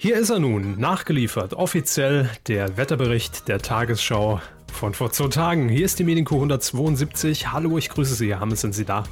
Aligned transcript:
Hier 0.00 0.16
ist 0.16 0.30
er 0.30 0.38
nun, 0.38 0.78
nachgeliefert, 0.78 1.54
offiziell 1.54 2.30
der 2.46 2.76
Wetterbericht 2.76 3.48
der 3.48 3.58
Tagesschau 3.58 4.40
von 4.72 4.94
vor 4.94 5.10
zwei 5.10 5.26
Tagen. 5.26 5.68
Hier 5.68 5.84
ist 5.84 5.98
die 5.98 6.04
Medienkuh 6.04 6.36
172. 6.36 7.50
Hallo, 7.50 7.78
ich 7.78 7.88
grüße 7.88 8.14
Sie, 8.14 8.28
Herr 8.28 8.38
Hammes, 8.38 8.60
sind 8.60 8.76
Sie 8.76 8.84
da? 8.84 9.02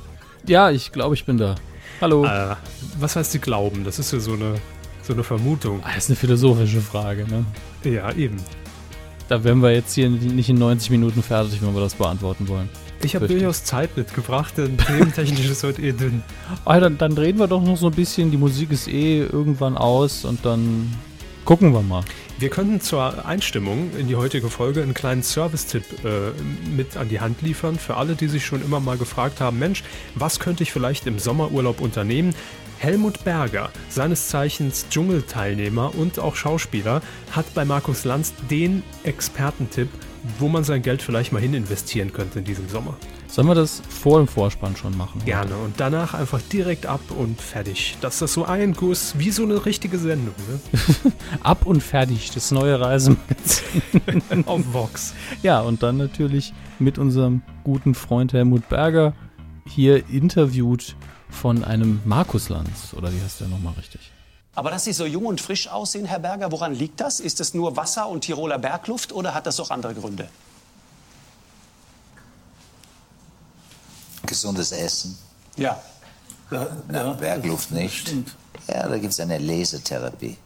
Ja, 0.47 0.71
ich 0.71 0.93
glaube, 0.93 1.17
ich 1.17 1.25
bin 1.25 1.39
da. 1.39 1.57
Hallo. 2.01 2.25
Äh, 2.25 2.55
was 3.01 3.17
heißt 3.17 3.33
Sie 3.33 3.41
glauben? 3.41 3.83
Das 3.83 3.99
ist 3.99 4.13
ja 4.13 4.21
so 4.21 4.35
eine, 4.35 4.61
so 5.03 5.13
eine 5.13 5.25
Vermutung. 5.25 5.81
Ah, 5.83 5.89
das 5.97 6.05
ist 6.05 6.11
eine 6.11 6.17
philosophische 6.19 6.81
Frage, 6.81 7.27
ne? 7.27 7.45
Ja, 7.83 8.13
eben. 8.13 8.37
Da 9.29 9.43
wären 9.43 9.61
wir 9.61 9.73
jetzt 9.73 9.95
hier 9.95 10.09
nicht 10.09 10.49
in 10.49 10.57
90 10.57 10.91
Minuten 10.91 11.23
fertig, 11.23 11.61
wenn 11.61 11.75
wir 11.75 11.81
das 11.81 11.95
beantworten 11.95 12.47
wollen. 12.49 12.69
Ich 13.03 13.15
habe 13.15 13.27
durchaus 13.27 13.65
Zeit 13.65 13.97
mitgebracht, 13.97 14.55
denn 14.57 14.79
thementechnisch 14.87 15.49
ist 15.51 15.65
heute 15.65 15.83
eh 15.83 15.93
dünn. 15.93 16.23
Ah, 16.65 16.81
dann, 16.81 16.97
dann 16.97 17.15
drehen 17.15 17.39
wir 17.39 17.47
doch 17.47 17.63
noch 17.63 17.77
so 17.77 17.87
ein 17.87 17.95
bisschen. 17.95 18.31
Die 18.31 18.37
Musik 18.37 18.71
ist 18.71 18.89
eh 18.89 19.21
irgendwann 19.21 19.77
aus 19.77 20.25
und 20.25 20.45
dann 20.45 20.95
gucken 21.45 21.73
wir 21.73 21.83
mal. 21.83 22.05
Wir 22.39 22.51
könnten 22.51 22.81
zur 22.81 23.25
Einstimmung 23.25 23.91
in 23.97 24.09
die 24.09 24.17
heutige 24.17 24.51
Folge 24.51 24.83
einen 24.83 24.95
kleinen 24.95 25.23
Service-Tipp 25.23 25.85
äh, 26.05 26.71
mit 26.77 26.97
an 26.97 27.09
die 27.09 27.21
Hand 27.21 27.41
liefern 27.43 27.79
für 27.79 27.97
alle, 27.97 28.15
die 28.15 28.29
sich 28.29 28.45
schon 28.45 28.63
immer 28.63 28.79
mal 28.79 28.99
gefragt 28.99 29.41
haben, 29.41 29.59
Mensch, 29.59 29.83
was 30.15 30.39
könnte 30.39 30.63
ich 30.63 30.73
vielleicht 30.73 31.07
im 31.07 31.19
Sommerurlaub 31.19 31.81
unternehmen? 31.81 32.35
Helmut 32.79 33.25
Berger, 33.25 33.71
seines 33.89 34.29
Zeichens 34.29 34.87
Dschungelteilnehmer 34.91 35.95
und 35.95 36.19
auch 36.19 36.37
Schauspieler, 36.37 37.01
hat 37.33 37.53
bei 37.55 37.65
Markus 37.65 38.05
Lanz 38.05 38.35
den 38.51 38.83
Expertentipp, 39.03 39.89
wo 40.39 40.49
man 40.49 40.65
sein 40.65 40.83
Geld 40.83 41.03
vielleicht 41.03 41.33
mal 41.33 41.41
hin 41.41 41.55
investieren 41.55 42.13
könnte 42.13 42.41
in 42.41 42.45
diesem 42.45 42.69
Sommer. 42.69 42.97
Sollen 43.29 43.49
wir 43.49 43.55
das 43.55 43.83
vor 43.89 44.19
dem 44.19 44.29
Vorspann 44.29 44.77
schon 44.77 44.97
machen? 44.97 45.23
Gerne. 45.25 45.57
Und 45.57 45.75
danach 45.79 46.15
einfach 46.15 46.41
direkt 46.41 46.87
ab 46.87 47.01
und 47.11 47.41
fertig. 47.41 47.97
Das 48.01 48.23
ist 48.23 48.33
so 48.33 48.45
ein 48.45 48.73
Guss, 48.75 49.19
wie 49.19 49.31
so 49.31 49.43
eine 49.43 49.67
richtige 49.67 49.99
Sendung. 49.99 50.35
Ne? 50.49 51.13
ab 51.43 51.67
und 51.67 51.83
fertig, 51.83 52.31
das 52.33 52.51
neue 52.51 52.81
Reisemagazin. 52.81 53.83
Auf 54.47 54.73
Vox. 54.73 55.15
Ja, 55.43 55.61
und 55.61 55.83
dann 55.83 55.97
natürlich 55.97 56.53
mit 56.79 56.99
unserem 56.99 57.43
guten 57.65 57.95
Freund 57.95 58.33
Helmut 58.33 58.69
Berger 58.69 59.15
hier 59.67 60.09
interviewt 60.09 60.97
von 61.37 61.65
einem 61.65 62.01
Markus 62.05 62.49
Lanz. 62.49 62.95
Oder 62.95 63.13
wie 63.13 63.21
heißt 63.21 63.41
der 63.41 63.49
nochmal 63.49 63.75
richtig? 63.75 64.01
Aber 64.55 64.71
dass 64.71 64.85
Sie 64.85 64.93
so 64.95 65.05
jung 65.05 65.27
und 65.27 65.41
frisch 65.41 65.69
aussehen, 65.69 66.07
Herr 66.07 66.19
Berger, 66.19 66.51
woran 66.51 66.75
liegt 66.75 67.01
das? 67.01 67.21
Ist 67.21 67.41
es 67.41 67.53
nur 67.53 67.77
Wasser 67.77 68.09
und 68.09 68.23
Tiroler 68.23 68.59
Bergluft 68.59 69.13
oder 69.13 69.35
hat 69.35 69.47
das 69.47 69.61
auch 69.61 69.71
andere 69.71 69.95
Gründe? 69.95 70.29
Gesundes 74.25 74.73
Essen. 74.73 75.17
Ja. 75.57 75.79
ja, 76.51 76.67
ja 76.91 77.13
Bergluft 77.13 77.71
nicht. 77.71 78.13
Ja, 78.67 78.89
da 78.89 78.99
gibt 78.99 79.13
es 79.13 79.21
eine 79.21 79.39
Lasertherapie. 79.39 80.39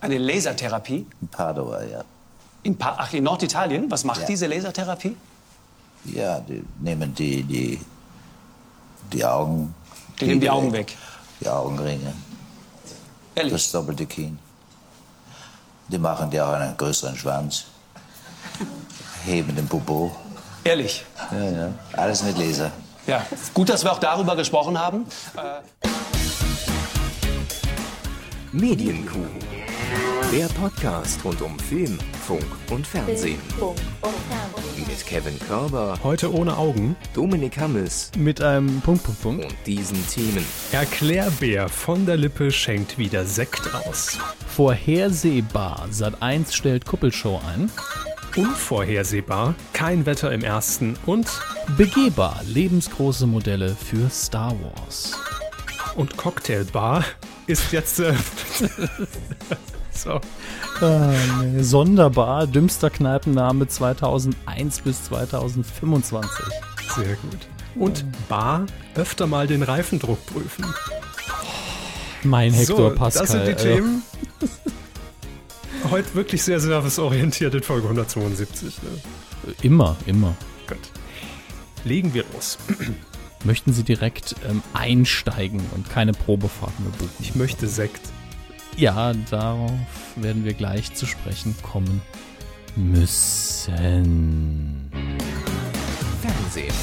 Eine 0.00 0.18
Lasertherapie? 0.18 1.06
In 1.20 1.28
Padua, 1.28 1.82
ja. 1.82 2.04
In 2.62 2.76
pa 2.76 2.96
Ach, 2.98 3.12
in 3.12 3.24
Norditalien? 3.24 3.90
Was 3.90 4.04
macht 4.04 4.20
ja. 4.20 4.26
diese 4.26 4.46
Lasertherapie? 4.46 5.16
Ja, 6.04 6.40
die 6.40 6.62
nehmen 6.80 7.14
die, 7.14 7.42
die, 7.42 7.80
die 9.12 9.24
Augen. 9.24 9.74
Die 10.20 10.26
nehmen 10.26 10.40
die 10.40 10.50
Augen 10.50 10.72
weg. 10.72 10.96
Die 11.40 11.48
Augenringe. 11.48 12.12
Ehrlich? 13.34 13.52
Das 13.52 13.70
doppelte 13.70 14.06
Kinn. 14.06 14.38
Die 15.88 15.98
machen 15.98 16.30
dir 16.30 16.46
auch 16.46 16.54
einen 16.54 16.76
größeren 16.76 17.16
Schwanz. 17.16 17.66
Heben 19.24 19.54
den 19.54 19.66
Popo. 19.68 20.14
Ehrlich? 20.64 21.04
Ja, 21.30 21.50
ja. 21.50 21.74
Alles 21.92 22.22
mit 22.22 22.38
Laser. 22.38 22.72
Ja, 23.06 23.24
gut, 23.54 23.68
dass 23.68 23.84
wir 23.84 23.92
auch 23.92 24.00
darüber 24.00 24.34
gesprochen 24.34 24.78
haben. 24.78 25.06
Äh 25.36 25.88
Medienkuh. 28.52 29.26
Der 30.32 30.46
Podcast 30.48 31.22
rund 31.24 31.40
um 31.42 31.58
Film, 31.58 31.98
Funk 32.26 32.46
und 32.70 32.86
Fernsehen. 32.86 33.38
Mit 34.96 35.06
Kevin 35.06 35.38
Körber. 35.38 35.98
Heute 36.02 36.32
ohne 36.32 36.56
Augen. 36.56 36.96
Dominik 37.12 37.58
Hammes. 37.58 38.10
Mit 38.16 38.40
einem 38.40 38.80
Punkt, 38.80 39.04
Punkt, 39.04 39.20
Punkt. 39.20 39.44
Und 39.44 39.54
diesen 39.66 39.98
Themen. 40.08 40.42
Erklärbär 40.72 41.68
von 41.68 42.06
der 42.06 42.16
Lippe 42.16 42.50
schenkt 42.50 42.96
wieder 42.96 43.26
Sekt 43.26 43.74
aus. 43.74 44.18
Vorhersehbar. 44.46 45.86
Sat 45.90 46.22
1 46.22 46.54
stellt 46.54 46.86
Kuppelshow 46.86 47.42
ein. 47.46 47.70
Unvorhersehbar. 48.36 49.54
Kein 49.74 50.06
Wetter 50.06 50.32
im 50.32 50.42
ersten. 50.42 50.96
Und 51.04 51.28
begehbar. 51.76 52.40
Lebensgroße 52.46 53.26
Modelle 53.26 53.76
für 53.76 54.08
Star 54.08 54.54
Wars. 54.62 55.12
Und 55.94 56.16
Cocktailbar 56.16 57.04
ist 57.46 57.70
jetzt. 57.72 58.00
Äh, 58.00 58.14
so. 59.96 60.20
Nee. 60.80 61.62
Sonderbar, 61.62 62.46
dümmster 62.46 62.90
Kneipenname 62.90 63.66
2001 63.66 64.80
bis 64.80 65.04
2025. 65.04 66.30
Sehr 66.94 67.16
gut. 67.16 67.38
Und 67.74 68.04
Bar, 68.28 68.66
öfter 68.94 69.26
mal 69.26 69.46
den 69.46 69.62
Reifendruck 69.62 70.24
prüfen. 70.26 70.64
Mein 72.22 72.52
Hector 72.52 72.90
so, 72.90 72.96
Pascal. 72.96 73.22
Das 73.22 73.32
sind 73.32 73.46
die 73.46 73.54
Themen. 73.54 74.02
Heute 75.90 76.14
wirklich 76.14 76.42
sehr 76.42 76.58
serviceorientiert 76.58 77.54
in 77.54 77.62
Folge 77.62 77.84
172. 77.84 78.82
Ne? 78.82 79.54
Immer, 79.62 79.96
immer. 80.06 80.34
Gut. 80.66 80.78
Legen 81.84 82.14
wir 82.14 82.24
los. 82.32 82.58
Möchten 83.44 83.72
Sie 83.72 83.84
direkt 83.84 84.34
ähm, 84.48 84.62
einsteigen 84.72 85.60
und 85.74 85.88
keine 85.88 86.12
Probefahrt 86.12 86.78
mehr 86.80 86.90
buchen? 86.90 87.10
Ich 87.20 87.36
möchte 87.36 87.68
Sekt. 87.68 88.00
Ja, 88.76 89.14
darauf 89.30 89.70
werden 90.16 90.44
wir 90.44 90.52
gleich 90.52 90.92
zu 90.92 91.06
sprechen 91.06 91.56
kommen 91.62 92.02
müssen. 92.76 94.90
Fernsehen. 96.20 96.74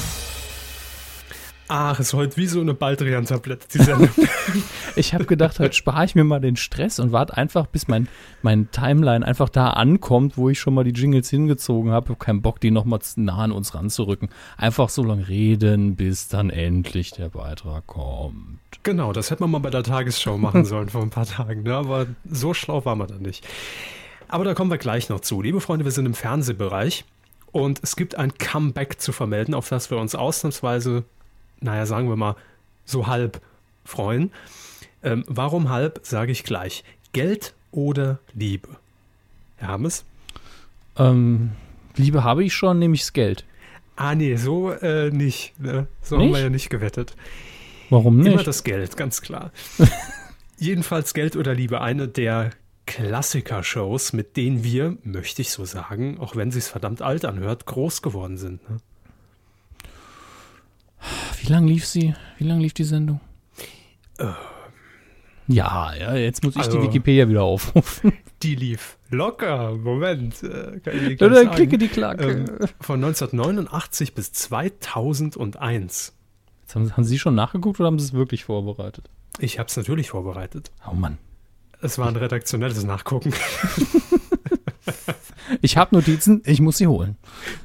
Ach, 1.66 1.98
ist 1.98 2.12
heute 2.12 2.36
wie 2.36 2.46
so 2.46 2.60
eine 2.60 2.74
Baldrian-Tablette, 2.74 3.68
die 3.72 3.82
Sendung. 3.82 4.10
ich 4.96 5.14
habe 5.14 5.24
gedacht, 5.24 5.58
heute 5.58 5.74
spare 5.74 6.04
ich 6.04 6.14
mir 6.14 6.24
mal 6.24 6.40
den 6.40 6.56
Stress 6.56 6.98
und 6.98 7.10
warte 7.10 7.36
einfach, 7.36 7.66
bis 7.66 7.88
mein, 7.88 8.06
mein 8.42 8.70
Timeline 8.70 9.26
einfach 9.26 9.48
da 9.48 9.70
ankommt, 9.70 10.36
wo 10.36 10.50
ich 10.50 10.60
schon 10.60 10.74
mal 10.74 10.84
die 10.84 10.90
Jingles 10.90 11.30
hingezogen 11.30 11.90
habe. 11.90 12.04
Ich 12.04 12.10
habe 12.10 12.24
keinen 12.24 12.42
Bock, 12.42 12.60
die 12.60 12.70
nochmal 12.70 13.00
nah 13.16 13.38
an 13.38 13.52
uns 13.52 13.74
ranzurücken. 13.74 14.28
Einfach 14.58 14.90
so 14.90 15.02
lange 15.02 15.26
reden, 15.26 15.96
bis 15.96 16.28
dann 16.28 16.50
endlich 16.50 17.12
der 17.12 17.30
Beitrag 17.30 17.86
kommt. 17.86 18.58
Genau, 18.82 19.14
das 19.14 19.30
hätte 19.30 19.42
man 19.42 19.50
mal 19.50 19.60
bei 19.60 19.70
der 19.70 19.82
Tagesschau 19.82 20.36
machen 20.36 20.66
sollen 20.66 20.90
vor 20.90 21.00
ein 21.00 21.10
paar 21.10 21.26
Tagen, 21.26 21.62
ne? 21.62 21.74
aber 21.74 22.06
so 22.28 22.52
schlau 22.52 22.84
war 22.84 22.96
man 22.96 23.08
dann 23.08 23.22
nicht. 23.22 23.46
Aber 24.28 24.44
da 24.44 24.52
kommen 24.52 24.70
wir 24.70 24.78
gleich 24.78 25.08
noch 25.08 25.20
zu. 25.20 25.40
Liebe 25.40 25.60
Freunde, 25.60 25.86
wir 25.86 25.92
sind 25.92 26.04
im 26.04 26.14
Fernsehbereich 26.14 27.04
und 27.52 27.80
es 27.82 27.96
gibt 27.96 28.16
ein 28.16 28.36
Comeback 28.36 29.00
zu 29.00 29.12
vermelden, 29.12 29.54
auf 29.54 29.68
das 29.68 29.90
wir 29.90 29.96
uns 29.96 30.14
ausnahmsweise 30.14 31.04
naja, 31.64 31.86
sagen 31.86 32.08
wir 32.08 32.16
mal, 32.16 32.36
so 32.84 33.06
halb 33.06 33.40
freuen. 33.84 34.30
Ähm, 35.02 35.24
warum 35.26 35.70
halb, 35.70 36.00
sage 36.02 36.32
ich 36.32 36.44
gleich. 36.44 36.84
Geld 37.12 37.54
oder 37.72 38.18
Liebe? 38.34 38.68
Herr 39.56 39.68
Hammes? 39.68 40.04
Ähm, 40.96 41.52
Liebe 41.96 42.22
habe 42.22 42.44
ich 42.44 42.54
schon, 42.54 42.78
nehme 42.78 42.94
ich 42.94 43.00
das 43.00 43.12
Geld. 43.12 43.44
Ah, 43.96 44.14
nee, 44.14 44.36
so 44.36 44.70
äh, 44.70 45.10
nicht. 45.10 45.58
Ne? 45.60 45.86
So 46.02 46.16
nicht? 46.16 46.26
haben 46.26 46.34
wir 46.34 46.40
ja 46.40 46.50
nicht 46.50 46.70
gewettet. 46.70 47.16
Warum 47.90 48.18
nicht? 48.18 48.32
Immer 48.32 48.42
das 48.42 48.64
Geld, 48.64 48.96
ganz 48.96 49.22
klar. 49.22 49.50
Jedenfalls 50.58 51.14
Geld 51.14 51.36
oder 51.36 51.54
Liebe, 51.54 51.80
eine 51.80 52.08
der 52.08 52.50
Klassiker-Shows, 52.86 54.12
mit 54.12 54.36
denen 54.36 54.64
wir, 54.64 54.96
möchte 55.02 55.42
ich 55.42 55.50
so 55.50 55.64
sagen, 55.64 56.18
auch 56.18 56.36
wenn 56.36 56.50
sie 56.50 56.58
es 56.58 56.68
verdammt 56.68 57.02
alt 57.02 57.24
anhört, 57.24 57.66
groß 57.66 58.02
geworden 58.02 58.36
sind. 58.36 58.68
Ne? 58.68 58.78
Wie 61.40 61.52
lange 61.52 61.68
lief 61.68 61.86
sie? 61.86 62.14
Wie 62.38 62.44
lange 62.44 62.62
lief 62.62 62.74
die 62.74 62.84
Sendung? 62.84 63.20
Äh, 64.18 64.26
ja, 65.46 65.94
ja, 65.94 66.14
jetzt 66.14 66.42
muss 66.42 66.56
ich 66.56 66.62
also, 66.62 66.78
die 66.78 66.88
Wikipedia 66.88 67.28
wieder 67.28 67.42
aufrufen. 67.42 68.12
Die 68.42 68.56
lief 68.56 68.98
locker. 69.08 69.74
Moment. 69.74 70.42
Äh, 70.42 70.80
kann 70.80 71.30
Oder 71.30 71.46
klicke 71.46 71.78
die 71.78 71.88
Klacke. 71.88 72.24
Ähm, 72.24 72.68
von 72.78 73.02
1989 73.02 74.14
bis 74.14 74.32
2001. 74.32 76.12
Jetzt 76.60 76.74
haben, 76.74 76.92
haben 76.94 77.04
Sie 77.04 77.18
schon 77.18 77.34
nachgeguckt 77.34 77.80
oder 77.80 77.86
haben 77.86 77.98
Sie 77.98 78.04
es 78.04 78.12
wirklich 78.12 78.44
vorbereitet? 78.44 79.08
Ich 79.38 79.58
habe 79.58 79.68
es 79.68 79.76
natürlich 79.78 80.10
vorbereitet. 80.10 80.72
Oh 80.90 80.94
Mann. 80.94 81.16
Es 81.80 81.96
war 81.96 82.08
ein 82.08 82.16
redaktionelles 82.16 82.84
Nachgucken. 82.84 83.32
Ich 85.62 85.76
habe 85.76 85.94
Notizen, 85.94 86.42
ich 86.44 86.60
muss 86.60 86.78
sie 86.78 86.86
holen. 86.86 87.16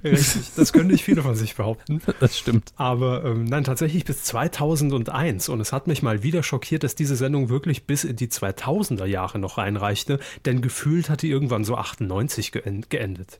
Richtig, 0.04 0.52
das 0.56 0.74
können 0.74 0.90
nicht 0.90 1.04
viele 1.04 1.22
von 1.22 1.36
sich 1.36 1.56
behaupten. 1.56 2.02
Das 2.20 2.38
stimmt. 2.38 2.74
Aber 2.76 3.24
ähm, 3.24 3.46
nein, 3.46 3.64
tatsächlich 3.64 4.04
bis 4.04 4.24
2001. 4.24 5.48
Und 5.48 5.62
es 5.62 5.72
hat 5.72 5.88
mich 5.88 6.04
mal 6.04 6.22
wieder 6.22 6.44
schockiert, 6.44 6.84
dass 6.84 6.96
diese 6.96 7.16
Sendung 7.16 7.50
wirklich 7.50 7.86
bis 7.86 8.04
in 8.04 8.18
die 8.18 8.28
2000er 8.28 9.06
Jahre 9.06 9.40
noch 9.40 9.58
reinreichte. 9.58 10.20
Denn 10.46 10.62
gefühlt 10.62 11.10
hat 11.10 11.22
die 11.22 11.30
irgendwann 11.30 11.64
so 11.64 11.76
98 11.76 12.52
geendet. 12.90 13.40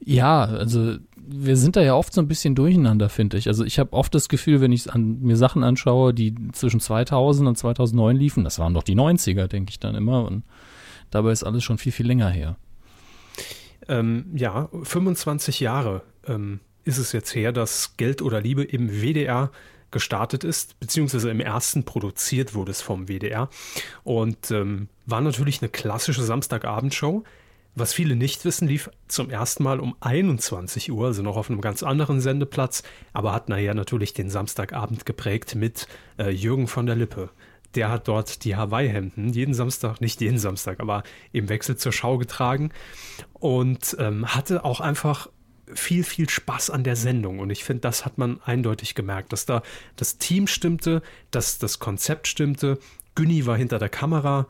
Ja, 0.00 0.44
also 0.44 0.96
wir 1.16 1.56
sind 1.56 1.76
da 1.76 1.82
ja 1.82 1.94
oft 1.94 2.12
so 2.12 2.20
ein 2.20 2.28
bisschen 2.28 2.54
durcheinander, 2.54 3.08
finde 3.08 3.38
ich. 3.38 3.48
Also 3.48 3.64
ich 3.64 3.78
habe 3.78 3.92
oft 3.92 4.14
das 4.14 4.28
Gefühl, 4.28 4.60
wenn 4.60 4.72
ich 4.72 4.92
an, 4.92 5.20
mir 5.22 5.36
Sachen 5.36 5.64
anschaue, 5.64 6.12
die 6.12 6.34
zwischen 6.52 6.80
2000 6.80 7.48
und 7.48 7.56
2009 7.56 8.16
liefen, 8.16 8.44
das 8.44 8.58
waren 8.58 8.74
doch 8.74 8.82
die 8.82 8.96
90er, 8.96 9.46
denke 9.46 9.70
ich 9.70 9.80
dann 9.80 9.94
immer. 9.94 10.26
Und 10.26 10.44
dabei 11.14 11.32
ist 11.32 11.44
alles 11.44 11.64
schon 11.64 11.78
viel, 11.78 11.92
viel 11.92 12.06
länger 12.06 12.28
her. 12.28 12.56
Ähm, 13.88 14.26
ja, 14.34 14.68
25 14.82 15.60
Jahre 15.60 16.02
ähm, 16.26 16.60
ist 16.84 16.98
es 16.98 17.12
jetzt 17.12 17.34
her, 17.34 17.52
dass 17.52 17.96
Geld 17.96 18.22
oder 18.22 18.40
Liebe 18.40 18.64
im 18.64 19.02
WDR 19.02 19.50
gestartet 19.90 20.42
ist, 20.42 20.78
beziehungsweise 20.80 21.30
im 21.30 21.40
ersten 21.40 21.84
produziert 21.84 22.54
wurde 22.54 22.72
es 22.72 22.82
vom 22.82 23.06
WDR. 23.06 23.48
Und 24.02 24.50
ähm, 24.50 24.88
war 25.06 25.20
natürlich 25.20 25.62
eine 25.62 25.68
klassische 25.68 26.22
Samstagabendshow. 26.22 27.22
Was 27.76 27.92
viele 27.92 28.16
nicht 28.16 28.44
wissen, 28.44 28.68
lief 28.68 28.90
zum 29.08 29.30
ersten 29.30 29.64
Mal 29.64 29.80
um 29.80 29.96
21 30.00 30.92
Uhr, 30.92 31.06
also 31.06 31.22
noch 31.22 31.36
auf 31.36 31.50
einem 31.50 31.60
ganz 31.60 31.82
anderen 31.82 32.20
Sendeplatz, 32.20 32.84
aber 33.12 33.32
hat 33.32 33.48
nachher 33.48 33.74
natürlich 33.74 34.14
den 34.14 34.30
Samstagabend 34.30 35.06
geprägt 35.06 35.54
mit 35.56 35.88
äh, 36.18 36.30
Jürgen 36.30 36.68
von 36.68 36.86
der 36.86 36.96
Lippe. 36.96 37.30
Der 37.74 37.90
hat 37.90 38.08
dort 38.08 38.44
die 38.44 38.56
Hawaii-Hemden 38.56 39.32
jeden 39.32 39.54
Samstag, 39.54 40.00
nicht 40.00 40.20
jeden 40.20 40.38
Samstag, 40.38 40.80
aber 40.80 41.02
im 41.32 41.48
Wechsel 41.48 41.76
zur 41.76 41.92
Schau 41.92 42.18
getragen 42.18 42.70
und 43.32 43.96
ähm, 43.98 44.34
hatte 44.34 44.64
auch 44.64 44.80
einfach 44.80 45.28
viel, 45.74 46.04
viel 46.04 46.28
Spaß 46.28 46.70
an 46.70 46.84
der 46.84 46.96
Sendung. 46.96 47.38
Und 47.38 47.50
ich 47.50 47.64
finde, 47.64 47.80
das 47.80 48.04
hat 48.04 48.18
man 48.18 48.40
eindeutig 48.44 48.94
gemerkt, 48.94 49.32
dass 49.32 49.46
da 49.46 49.62
das 49.96 50.18
Team 50.18 50.46
stimmte, 50.46 51.02
dass 51.30 51.58
das 51.58 51.78
Konzept 51.78 52.28
stimmte. 52.28 52.78
Günni 53.14 53.46
war 53.46 53.56
hinter 53.56 53.78
der 53.78 53.88
Kamera 53.88 54.46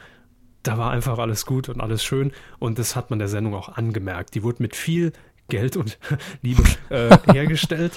da 0.65 0.79
war 0.79 0.91
einfach 0.91 1.19
alles 1.19 1.47
gut 1.47 1.69
und 1.69 1.81
alles 1.81 2.03
schön 2.03 2.33
und 2.59 2.79
das 2.79 2.97
hat 2.97 3.11
man 3.11 3.21
der 3.21 3.29
Sendung 3.29 3.55
auch 3.55 3.69
angemerkt. 3.69 4.35
Die 4.35 4.43
wurde 4.43 4.63
mit 4.63 4.75
viel 4.75 5.13
Geld 5.49 5.77
und 5.77 5.99
Liebe 6.43 6.63
äh, 6.89 7.17
hergestellt. 7.33 7.93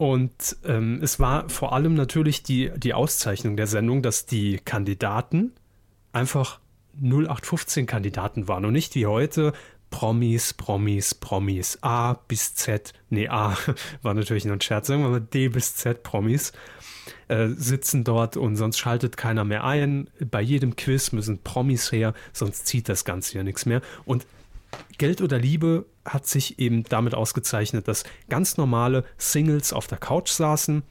Und 0.00 0.56
ähm, 0.64 0.98
es 1.02 1.20
war 1.20 1.50
vor 1.50 1.74
allem 1.74 1.92
natürlich 1.92 2.42
die, 2.42 2.70
die 2.74 2.94
Auszeichnung 2.94 3.58
der 3.58 3.66
Sendung, 3.66 4.00
dass 4.00 4.24
die 4.24 4.56
Kandidaten 4.56 5.52
einfach 6.10 6.58
0815 7.02 7.84
Kandidaten 7.84 8.48
waren 8.48 8.64
und 8.64 8.72
nicht 8.72 8.94
wie 8.94 9.04
heute 9.04 9.52
Promis, 9.90 10.54
Promis, 10.54 11.14
Promis, 11.14 11.80
A 11.82 12.14
bis 12.14 12.54
Z, 12.54 12.94
nee, 13.10 13.28
A 13.28 13.58
war 14.02 14.14
natürlich 14.14 14.46
nur 14.46 14.56
ein 14.56 14.62
Scherz, 14.62 14.86
sagen 14.86 15.02
wir 15.02 15.10
mal 15.10 15.20
D 15.20 15.48
bis 15.48 15.76
Z 15.76 16.02
Promis 16.02 16.52
äh, 17.28 17.48
sitzen 17.48 18.02
dort 18.02 18.38
und 18.38 18.56
sonst 18.56 18.78
schaltet 18.78 19.18
keiner 19.18 19.44
mehr 19.44 19.64
ein. 19.64 20.08
Bei 20.18 20.40
jedem 20.40 20.76
Quiz 20.76 21.12
müssen 21.12 21.42
Promis 21.42 21.92
her, 21.92 22.14
sonst 22.32 22.66
zieht 22.66 22.88
das 22.88 23.04
Ganze 23.04 23.36
ja 23.36 23.42
nichts 23.42 23.66
mehr. 23.66 23.82
Und 24.06 24.24
Geld 24.98 25.20
oder 25.20 25.38
Liebe 25.38 25.86
hat 26.04 26.26
sich 26.26 26.58
eben 26.58 26.84
damit 26.84 27.14
ausgezeichnet, 27.14 27.88
dass 27.88 28.04
ganz 28.28 28.56
normale 28.56 29.04
Singles 29.16 29.72
auf 29.72 29.86
der 29.86 29.98
Couch 29.98 30.30
saßen. 30.30 30.82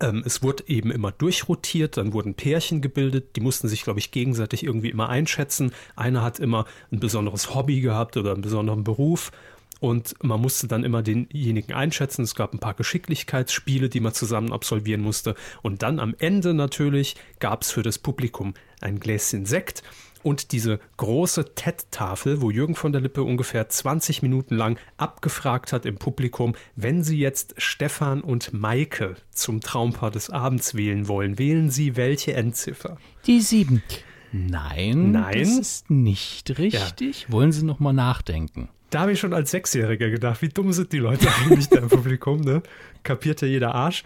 Ähm, 0.00 0.22
es 0.26 0.42
wurde 0.42 0.64
eben 0.66 0.90
immer 0.90 1.12
durchrotiert, 1.12 1.96
dann 1.96 2.12
wurden 2.12 2.34
Pärchen 2.34 2.80
gebildet, 2.80 3.36
die 3.36 3.40
mussten 3.40 3.68
sich, 3.68 3.82
glaube 3.82 3.98
ich, 3.98 4.10
gegenseitig 4.10 4.64
irgendwie 4.64 4.90
immer 4.90 5.08
einschätzen. 5.08 5.72
Einer 5.94 6.22
hat 6.22 6.38
immer 6.38 6.66
ein 6.90 7.00
besonderes 7.00 7.54
Hobby 7.54 7.80
gehabt 7.80 8.16
oder 8.16 8.32
einen 8.32 8.42
besonderen 8.42 8.84
Beruf 8.84 9.30
und 9.78 10.14
man 10.22 10.40
musste 10.40 10.68
dann 10.68 10.84
immer 10.84 11.02
denjenigen 11.02 11.74
einschätzen. 11.74 12.22
Es 12.22 12.34
gab 12.34 12.52
ein 12.52 12.58
paar 12.58 12.74
Geschicklichkeitsspiele, 12.74 13.88
die 13.88 14.00
man 14.00 14.14
zusammen 14.14 14.52
absolvieren 14.52 15.02
musste. 15.02 15.34
Und 15.62 15.82
dann 15.82 16.00
am 16.00 16.14
Ende 16.18 16.54
natürlich 16.54 17.16
gab 17.40 17.62
es 17.62 17.70
für 17.70 17.82
das 17.82 17.98
Publikum 17.98 18.54
ein 18.80 19.00
Gläschen 19.00 19.46
Sekt 19.46 19.82
und 20.26 20.50
diese 20.50 20.80
große 20.96 21.54
TED-Tafel, 21.54 22.40
wo 22.42 22.50
Jürgen 22.50 22.74
von 22.74 22.90
der 22.90 23.00
Lippe 23.00 23.22
ungefähr 23.22 23.68
20 23.68 24.22
Minuten 24.22 24.56
lang 24.56 24.76
abgefragt 24.96 25.72
hat 25.72 25.86
im 25.86 25.98
Publikum, 25.98 26.56
wenn 26.74 27.04
Sie 27.04 27.16
jetzt 27.16 27.54
Stefan 27.58 28.22
und 28.22 28.52
Maike 28.52 29.14
zum 29.30 29.60
Traumpaar 29.60 30.10
des 30.10 30.28
Abends 30.28 30.74
wählen 30.74 31.06
wollen, 31.06 31.38
wählen 31.38 31.70
Sie 31.70 31.94
welche 31.94 32.34
Endziffer? 32.34 32.96
Die 33.28 33.40
sieben. 33.40 33.84
Nein, 34.32 35.12
Nein, 35.12 35.38
das 35.38 35.58
ist 35.58 35.90
nicht 35.90 36.58
richtig. 36.58 37.22
Ja. 37.22 37.32
Wollen 37.32 37.52
Sie 37.52 37.64
noch 37.64 37.78
mal 37.78 37.92
nachdenken? 37.92 38.68
Da 38.90 39.02
habe 39.02 39.12
ich 39.12 39.20
schon 39.20 39.32
als 39.32 39.52
Sechsjähriger 39.52 40.10
gedacht, 40.10 40.42
wie 40.42 40.48
dumm 40.48 40.72
sind 40.72 40.92
die 40.92 40.98
Leute 40.98 41.28
eigentlich 41.44 41.68
da 41.68 41.78
im 41.78 41.88
Publikum, 41.88 42.40
ne? 42.40 42.64
Kapiert 43.04 43.42
ja 43.42 43.46
jeder 43.46 43.76
Arsch. 43.76 44.02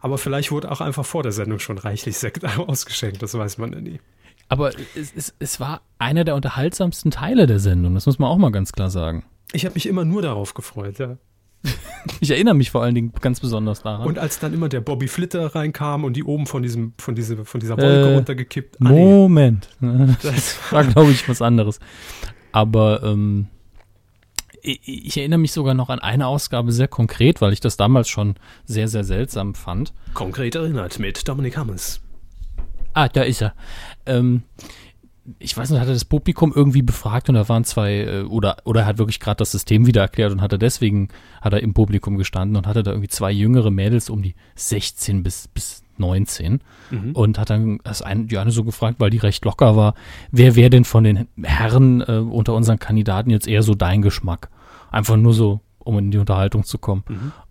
Aber 0.00 0.18
vielleicht 0.18 0.50
wurde 0.50 0.72
auch 0.72 0.80
einfach 0.80 1.06
vor 1.06 1.22
der 1.22 1.32
Sendung 1.32 1.60
schon 1.60 1.78
reichlich 1.78 2.18
Sekt 2.18 2.44
ausgeschenkt, 2.58 3.22
das 3.22 3.34
weiß 3.34 3.58
man 3.58 3.72
ja 3.72 3.80
nie. 3.80 4.00
Aber 4.50 4.72
es, 4.96 5.12
es, 5.16 5.32
es 5.38 5.60
war 5.60 5.80
einer 5.98 6.24
der 6.24 6.34
unterhaltsamsten 6.34 7.10
Teile 7.12 7.46
der 7.46 7.60
Sendung, 7.60 7.94
das 7.94 8.06
muss 8.06 8.18
man 8.18 8.28
auch 8.28 8.36
mal 8.36 8.50
ganz 8.50 8.72
klar 8.72 8.90
sagen. 8.90 9.24
Ich 9.52 9.64
habe 9.64 9.74
mich 9.74 9.86
immer 9.86 10.04
nur 10.04 10.22
darauf 10.22 10.54
gefreut, 10.54 10.98
ja. 10.98 11.16
Ich 12.20 12.30
erinnere 12.30 12.54
mich 12.54 12.70
vor 12.70 12.82
allen 12.82 12.94
Dingen 12.94 13.12
ganz 13.20 13.40
besonders 13.40 13.82
daran. 13.82 14.06
Und 14.06 14.18
als 14.18 14.38
dann 14.40 14.52
immer 14.52 14.68
der 14.68 14.80
Bobby 14.80 15.06
Flitter 15.06 15.54
reinkam 15.54 16.04
und 16.04 16.14
die 16.14 16.24
oben 16.24 16.46
von 16.46 16.62
diesem, 16.62 16.94
von 16.98 17.14
diese, 17.14 17.44
von 17.44 17.60
dieser 17.60 17.76
Wolke 17.76 18.10
Äh, 18.10 18.14
runtergekippt. 18.16 18.76
Ah, 18.80 18.88
Moment. 18.88 19.68
Das 20.22 20.56
war, 20.72 20.84
glaube 20.84 21.12
ich, 21.12 21.28
was 21.28 21.40
anderes. 21.42 21.78
Aber 22.52 23.02
ähm, 23.04 23.46
ich, 24.62 24.80
ich 24.84 25.16
erinnere 25.16 25.38
mich 25.38 25.52
sogar 25.52 25.74
noch 25.74 25.90
an 25.90 26.00
eine 26.00 26.26
Ausgabe 26.26 26.72
sehr 26.72 26.88
konkret, 26.88 27.40
weil 27.40 27.52
ich 27.52 27.60
das 27.60 27.76
damals 27.76 28.08
schon 28.08 28.34
sehr, 28.64 28.88
sehr 28.88 29.04
seltsam 29.04 29.54
fand. 29.54 29.92
Konkret 30.14 30.54
erinnert 30.56 30.98
mit 30.98 31.28
Dominik 31.28 31.56
Hammers. 31.56 32.00
Ah, 32.94 33.08
da 33.08 33.22
ist 33.22 33.42
er. 33.42 33.54
Ähm, 34.06 34.42
ich 35.38 35.56
weiß 35.56 35.70
nicht, 35.70 35.80
hat 35.80 35.86
er 35.88 35.94
das 35.94 36.04
Publikum 36.04 36.52
irgendwie 36.54 36.82
befragt 36.82 37.28
und 37.28 37.34
da 37.36 37.48
waren 37.48 37.64
zwei, 37.64 37.98
äh, 38.00 38.22
oder, 38.22 38.56
oder 38.64 38.80
er 38.80 38.86
hat 38.86 38.98
wirklich 38.98 39.20
gerade 39.20 39.36
das 39.36 39.52
System 39.52 39.86
wieder 39.86 40.00
erklärt 40.00 40.32
und 40.32 40.40
hat 40.40 40.52
er 40.52 40.58
deswegen, 40.58 41.08
hat 41.40 41.52
er 41.52 41.62
im 41.62 41.74
Publikum 41.74 42.16
gestanden 42.16 42.56
und 42.56 42.66
hatte 42.66 42.82
da 42.82 42.90
irgendwie 42.90 43.08
zwei 43.08 43.30
jüngere 43.30 43.70
Mädels 43.70 44.10
um 44.10 44.22
die 44.22 44.34
16 44.56 45.22
bis, 45.22 45.48
bis 45.48 45.82
19 45.98 46.60
Mhm. 46.90 47.12
und 47.12 47.38
hat 47.38 47.50
dann 47.50 47.78
das 47.84 48.02
eine, 48.02 48.24
die 48.24 48.38
eine 48.38 48.50
so 48.50 48.64
gefragt, 48.64 48.96
weil 48.98 49.10
die 49.10 49.18
recht 49.18 49.44
locker 49.44 49.76
war, 49.76 49.94
wer 50.32 50.56
wäre 50.56 50.70
denn 50.70 50.84
von 50.84 51.04
den 51.04 51.28
Herren 51.40 52.00
äh, 52.00 52.14
unter 52.18 52.54
unseren 52.54 52.78
Kandidaten 52.80 53.30
jetzt 53.30 53.46
eher 53.46 53.62
so 53.62 53.74
dein 53.76 54.02
Geschmack? 54.02 54.48
Einfach 54.90 55.16
nur 55.16 55.34
so, 55.34 55.60
um 55.78 55.98
in 55.98 56.10
die 56.10 56.18
Unterhaltung 56.18 56.64
zu 56.64 56.78
kommen. 56.78 57.04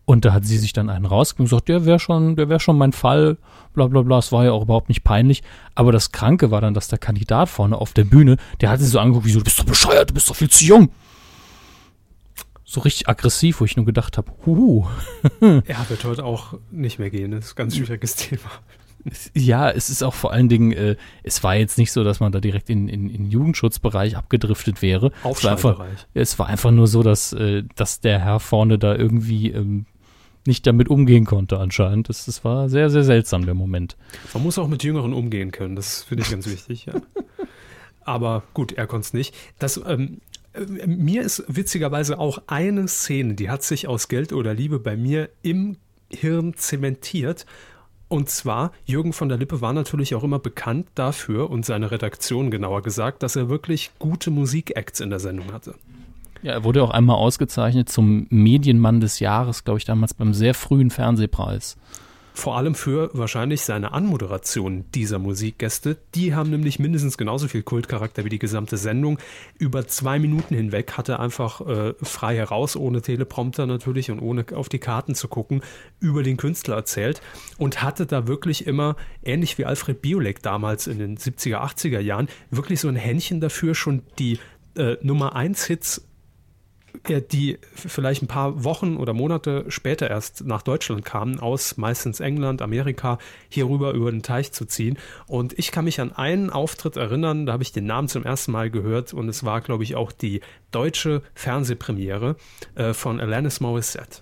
Und 0.10 0.26
da 0.26 0.34
hat 0.34 0.44
sie 0.44 0.58
sich 0.58 0.74
dann 0.74 0.90
einen 0.90 1.06
rausgegeben 1.06 1.44
und 1.44 1.50
gesagt, 1.52 1.70
der 1.70 1.86
wäre 1.86 2.00
schon, 2.00 2.36
der 2.36 2.50
wäre 2.50 2.60
schon 2.60 2.80
mein 2.80 2.94
Fall, 2.94 3.38
bla 3.76 3.86
bla 3.86 4.02
bla. 4.02 4.18
Es 4.18 4.32
war 4.32 4.44
ja 4.44 4.52
auch 4.54 4.64
überhaupt 4.64 4.90
nicht 4.90 5.04
peinlich. 5.04 5.44
Aber 5.76 5.92
das 5.92 6.12
Kranke 6.12 6.50
war 6.50 6.62
dann, 6.62 6.74
dass 6.74 6.88
der 6.88 6.98
Kandidat 6.98 7.48
vorne 7.48 7.78
auf 7.78 7.94
der 7.94 8.06
Bühne, 8.06 8.38
der 8.60 8.72
hat 8.72 8.80
sie 8.80 8.88
so 8.88 8.98
angeguckt, 8.98 9.28
wie 9.28 9.32
so, 9.32 9.38
du 9.38 9.44
bist 9.44 9.60
doch 9.60 9.66
bescheuert, 9.66 10.10
du 10.10 10.16
bist 10.16 10.28
doch 10.28 10.36
viel 10.36 10.50
zu 10.50 10.66
jung. 10.66 10.90
So 12.66 12.82
richtig 12.82 13.08
aggressiv, 13.08 13.62
wo 13.62 13.66
ich 13.66 13.78
nur 13.78 13.86
gedacht 13.86 14.18
habe, 14.18 14.32
huhu. 14.48 14.88
Er 15.42 15.90
wird 15.90 16.04
heute 16.04 16.26
auch 16.26 16.56
nicht 16.72 16.98
mehr 16.98 17.12
gehen. 17.12 17.30
Das 17.30 17.46
ist 17.46 17.52
ein 17.52 17.58
ganz 17.58 17.76
schwieriges 17.76 18.16
Thema. 18.16 18.50
Ja, 19.36 19.70
es 19.70 19.92
ist 19.92 20.04
auch 20.04 20.16
vor 20.16 20.34
allen 20.34 20.50
Dingen, 20.50 20.72
äh, 20.72 20.96
es 21.22 21.44
war 21.44 21.56
jetzt 21.56 21.78
nicht 21.78 21.92
so, 21.92 22.04
dass 22.04 22.20
man 22.20 22.32
da 22.32 22.40
direkt 22.40 22.72
in, 22.72 22.90
in, 22.90 23.12
in 23.12 23.30
Jugendschutzbereich 23.30 24.18
abgedriftet 24.18 24.82
wäre. 24.82 25.12
Es 25.24 25.44
war, 25.44 25.52
einfach, 25.52 25.86
es 26.16 26.40
war 26.40 26.48
einfach 26.48 26.72
nur 26.72 26.88
so, 26.88 27.04
dass, 27.04 27.32
äh, 27.32 27.64
dass 27.76 28.00
der 28.00 28.20
Herr 28.20 28.40
vorne 28.40 28.80
da 28.80 28.96
irgendwie 28.96 29.52
ähm, 29.52 29.86
nicht 30.50 30.68
damit 30.68 30.90
umgehen 30.90 31.26
konnte 31.26 31.60
anscheinend. 31.60 32.10
Das, 32.10 32.26
das 32.26 32.44
war 32.44 32.68
sehr, 32.68 32.90
sehr 32.90 33.04
seltsam, 33.04 33.46
der 33.46 33.54
Moment. 33.54 33.96
Man 34.34 34.44
muss 34.44 34.58
auch 34.58 34.68
mit 34.68 34.84
Jüngeren 34.84 35.14
umgehen 35.14 35.52
können. 35.52 35.78
Das 35.78 36.04
finde 36.04 36.24
ich 36.24 36.32
ganz 36.32 36.48
wichtig. 36.52 36.88
Ja. 36.88 36.96
Aber 38.02 38.44
gut, 38.54 38.74
er 38.74 38.88
konnte 38.88 39.06
es 39.06 39.14
nicht. 39.14 39.36
Das, 39.60 39.80
ähm, 39.86 40.22
äh, 40.54 40.88
mir 40.88 41.22
ist 41.22 41.44
witzigerweise 41.48 42.20
auch 42.20 42.42
eine 42.48 42.88
Szene, 42.88 43.36
die 43.36 43.50
hat 43.50 43.64
sich 43.64 43.88
aus 43.88 44.08
Geld 44.08 44.34
oder 44.34 44.54
Liebe 44.54 44.80
bei 44.80 44.98
mir 44.98 45.30
im 45.44 45.78
Hirn 46.10 46.56
zementiert. 46.56 47.46
Und 48.08 48.32
zwar, 48.32 48.72
Jürgen 48.86 49.14
von 49.14 49.30
der 49.30 49.38
Lippe 49.38 49.62
war 49.62 49.72
natürlich 49.72 50.16
auch 50.16 50.24
immer 50.24 50.40
bekannt 50.40 50.88
dafür 50.96 51.52
und 51.52 51.64
seine 51.64 51.92
Redaktion 51.92 52.50
genauer 52.50 52.82
gesagt, 52.82 53.22
dass 53.22 53.36
er 53.36 53.50
wirklich 53.50 53.92
gute 54.00 54.32
Musikacts 54.32 55.00
in 55.00 55.12
der 55.12 55.20
Sendung 55.20 55.54
hatte. 55.54 55.76
Ja, 56.42 56.54
er 56.54 56.64
wurde 56.64 56.84
auch 56.84 56.92
einmal 56.92 57.18
ausgezeichnet 57.18 57.90
zum 57.90 58.28
Medienmann 58.30 59.02
des 59.02 59.20
Jahres, 59.20 59.64
glaube 59.64 59.80
ich, 59.80 59.86
damals 59.86 60.14
beim 60.14 60.34
sehr 60.34 60.54
frühen 60.54 60.90
Fernsehpreis. 60.90 61.78
Vor 62.40 62.56
allem 62.56 62.74
für 62.74 63.10
wahrscheinlich 63.12 63.64
seine 63.64 63.92
Anmoderation 63.92 64.86
dieser 64.96 65.20
Musikgäste. 65.20 65.98
Die 66.16 66.34
haben 66.34 66.52
nämlich 66.52 66.80
mindestens 66.80 67.18
genauso 67.18 67.50
viel 67.50 67.64
Kultcharakter 67.64 68.24
wie 68.24 68.30
die 68.30 68.40
gesamte 68.40 68.78
Sendung. 68.78 69.20
Über 69.58 69.88
zwei 69.88 70.20
Minuten 70.20 70.56
hinweg 70.56 70.94
hat 70.94 71.10
er 71.10 71.20
einfach 71.20 71.60
äh, 71.68 71.94
frei 72.02 72.38
heraus, 72.38 72.78
ohne 72.78 73.02
Teleprompter 73.02 73.66
natürlich 73.66 74.10
und 74.10 74.22
ohne 74.22 74.46
auf 74.54 74.70
die 74.70 74.80
Karten 74.80 75.16
zu 75.16 75.28
gucken, 75.28 75.62
über 76.00 76.24
den 76.24 76.38
Künstler 76.38 76.76
erzählt 76.76 77.22
und 77.58 77.84
hatte 77.84 78.06
da 78.06 78.26
wirklich 78.26 78.66
immer, 78.66 78.96
ähnlich 79.22 79.58
wie 79.58 79.66
Alfred 79.66 80.02
Biolek 80.02 80.42
damals 80.42 80.88
in 80.88 81.00
den 81.00 81.18
70er, 81.18 81.58
80er 81.58 82.00
Jahren, 82.00 82.30
wirklich 82.52 82.80
so 82.80 82.88
ein 82.88 82.96
Händchen 82.96 83.42
dafür, 83.42 83.76
schon 83.76 84.04
die 84.18 84.40
äh, 84.78 84.96
Nummer 85.02 85.36
1 85.36 85.66
Hits 85.66 86.09
die 87.32 87.58
vielleicht 87.74 88.22
ein 88.22 88.28
paar 88.28 88.64
Wochen 88.64 88.98
oder 88.98 89.14
Monate 89.14 89.66
später 89.70 90.10
erst 90.10 90.46
nach 90.46 90.62
Deutschland 90.62 91.06
kamen, 91.06 91.40
aus 91.40 91.78
meistens 91.78 92.20
England, 92.20 92.62
Amerika, 92.62 93.18
hier 93.50 93.68
rüber 93.68 93.94
über 93.94 94.12
den 94.12 94.24
Teich 94.24 94.52
zu 94.52 94.66
ziehen. 94.66 94.98
Und 95.28 95.58
ich 95.58 95.72
kann 95.72 95.86
mich 95.86 96.02
an 96.02 96.12
einen 96.12 96.50
Auftritt 96.50 96.98
erinnern, 96.98 97.46
da 97.46 97.54
habe 97.54 97.64
ich 97.64 97.72
den 97.72 97.86
Namen 97.86 98.08
zum 98.08 98.24
ersten 98.24 98.52
Mal 98.52 98.70
gehört 98.70 99.14
und 99.14 99.30
es 99.30 99.44
war, 99.44 99.62
glaube 99.62 99.84
ich, 99.84 99.96
auch 99.96 100.12
die 100.12 100.42
deutsche 100.72 101.22
Fernsehpremiere 101.34 102.36
äh, 102.76 102.94
von 102.94 103.20
Alanis 103.20 103.60
Morissette 103.60 104.22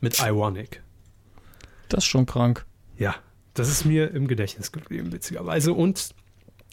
mit 0.00 0.18
Ironic. 0.20 0.82
Das 1.88 2.04
ist 2.04 2.06
schon 2.06 2.26
krank. 2.26 2.66
Ja, 2.96 3.14
das 3.54 3.68
ist 3.68 3.84
mir 3.84 4.10
im 4.10 4.28
Gedächtnis 4.28 4.72
geblieben, 4.72 5.12
witzigerweise. 5.12 5.72
Und 5.72 6.14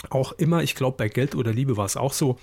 auch 0.09 0.33
immer, 0.33 0.63
ich 0.63 0.75
glaube, 0.75 0.97
bei 0.97 1.07
Geld 1.07 1.35
oder 1.35 1.53
Liebe 1.53 1.77
war 1.77 1.85
es 1.85 1.97
auch 1.97 2.13
so, 2.13 2.37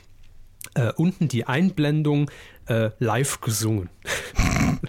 äh, 0.75 0.93
unten 0.97 1.29
die 1.29 1.47
Einblendung 1.47 2.31
äh, 2.67 2.91
live 2.99 3.41
gesungen. 3.41 3.89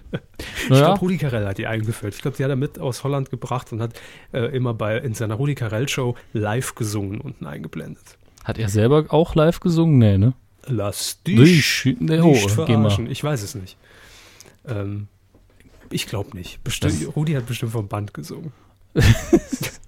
ich 0.63 0.70
Naja. 0.70 0.86
glaube, 0.86 1.00
Rudi 1.00 1.18
Carell 1.18 1.46
hat 1.48 1.58
die 1.58 1.68
eingeführt. 1.68 2.13
Ich 2.16 2.22
glaube, 2.22 2.38
die 2.38 2.44
hat 2.44 2.50
er 2.50 2.56
mit 2.56 2.80
aus 2.80 3.04
Holland 3.04 3.30
gebracht 3.30 3.72
und 3.72 3.82
hat 3.82 3.94
äh, 4.34 4.56
immer 4.56 4.74
bei 4.74 4.98
in 4.98 5.13
seiner 5.13 5.36
Rudi 5.36 5.56
Carell 5.56 5.88
Show 5.88 6.16
live 6.34 6.75
gesungen 6.75 7.22
unten 7.22 7.46
eingeblendet. 7.46 8.18
Hat 8.44 8.58
er 8.58 8.70
selber 8.70 9.06
auch 9.10 9.36
live 9.36 9.60
gesungen? 9.60 9.98
Nee, 9.98 10.18
ne? 10.18 10.34
Lass 10.68 11.22
Dich- 11.24 11.84
dich 11.84 11.98
nee, 12.00 12.20
oh, 12.20 12.28
nicht 12.32 12.51
verarschen. 12.51 13.10
Ich 13.10 13.24
weiß 13.24 13.42
es 13.42 13.56
nicht. 13.56 13.78
Ähm, 14.68 15.08
ich 15.90 16.06
glaube 16.08 16.38
nicht. 16.38 16.63
Bestimmt, 16.63 17.16
Rudi 17.16 17.34
hat 17.34 17.48
bestimmt 17.48 17.72
vom 17.72 17.88
Band 17.88 18.13
gesungen. 18.13 18.51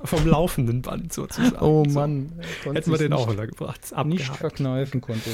vom 0.03 0.27
laufenden 0.27 0.81
Band 0.81 1.13
sozusagen. 1.13 1.55
Oh 1.60 1.83
So. 1.88 2.00
Mann. 2.00 2.33
Hätten 2.63 2.91
wir 2.91 2.98
den 2.98 3.13
auch 3.13 3.27
untergebracht. 3.27 3.93
Abgehakt. 3.93 4.38
verkneifen 4.38 5.01
konnte. 5.01 5.29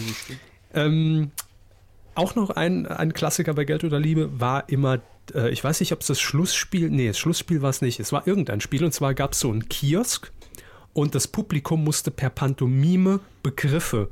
Ähm, 0.74 1.32
auch 2.16 2.36
noch 2.36 2.50
ein, 2.52 2.86
ein 2.86 3.14
Klassiker 3.14 3.54
bei 3.54 3.64
Geld 3.66 3.84
oder 3.84 4.00
Liebe 4.00 4.40
war 4.40 4.70
immer, 4.70 5.00
äh, 5.34 5.50
ich 5.50 5.64
weiß 5.64 5.80
nicht, 5.80 5.94
ob 5.94 6.02
es 6.02 6.08
das 6.08 6.20
Schlussspiel, 6.20 6.90
nee, 6.90 7.08
das 7.08 7.18
Schlussspiel 7.18 7.62
war 7.62 7.70
es 7.70 7.82
nicht, 7.82 8.00
es 8.00 8.12
war 8.12 8.28
irgendein 8.28 8.62
Spiel 8.62 8.84
und 8.84 8.94
zwar 8.94 9.14
gab 9.14 9.34
es 9.34 9.40
so 9.40 9.50
einen 9.50 9.70
Kiosk 9.70 10.32
und 10.94 11.16
das 11.16 11.28
Publikum 11.28 11.84
musste 11.84 12.12
per 12.12 12.30
Pantomime 12.30 13.20
Begriffe 13.42 14.10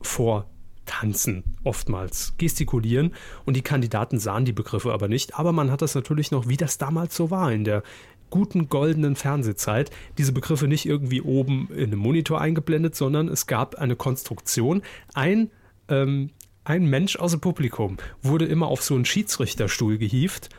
vortanzen, 0.00 1.42
oftmals 1.64 2.34
gestikulieren 2.38 3.12
und 3.44 3.54
die 3.54 3.62
Kandidaten 3.62 4.18
sahen 4.18 4.44
die 4.44 4.52
Begriffe 4.52 4.92
aber 4.92 5.08
nicht, 5.08 5.38
aber 5.38 5.52
man 5.52 5.70
hat 5.70 5.82
das 5.82 5.94
natürlich 5.94 6.30
noch, 6.30 6.48
wie 6.48 6.56
das 6.56 6.78
damals 6.78 7.16
so 7.16 7.30
war 7.30 7.50
in 7.52 7.64
der 7.64 7.82
guten 8.30 8.68
goldenen 8.68 9.16
Fernsehzeit, 9.16 9.90
diese 10.18 10.32
Begriffe 10.32 10.68
nicht 10.68 10.86
irgendwie 10.86 11.22
oben 11.22 11.68
in 11.72 11.86
einem 11.86 11.98
Monitor 11.98 12.40
eingeblendet, 12.40 12.94
sondern 12.94 13.28
es 13.28 13.46
gab 13.46 13.76
eine 13.76 13.96
Konstruktion, 13.96 14.82
ein 15.14 15.50
ähm, 15.88 16.30
ein 16.68 16.84
Mensch 16.84 17.16
aus 17.16 17.30
dem 17.30 17.40
Publikum 17.40 17.96
wurde 18.20 18.44
immer 18.44 18.66
auf 18.66 18.82
so 18.82 18.94
einen 18.94 19.06
Schiedsrichterstuhl 19.06 19.96
gehievt 19.96 20.50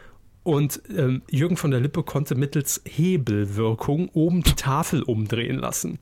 und 0.41 0.81
ähm, 0.95 1.21
Jürgen 1.29 1.55
von 1.55 1.69
der 1.69 1.79
Lippe 1.79 2.01
konnte 2.01 2.33
mittels 2.33 2.81
Hebelwirkung 2.85 4.09
oben 4.09 4.41
die 4.41 4.55
Tafel 4.55 5.03
umdrehen 5.03 5.59
lassen. 5.59 5.99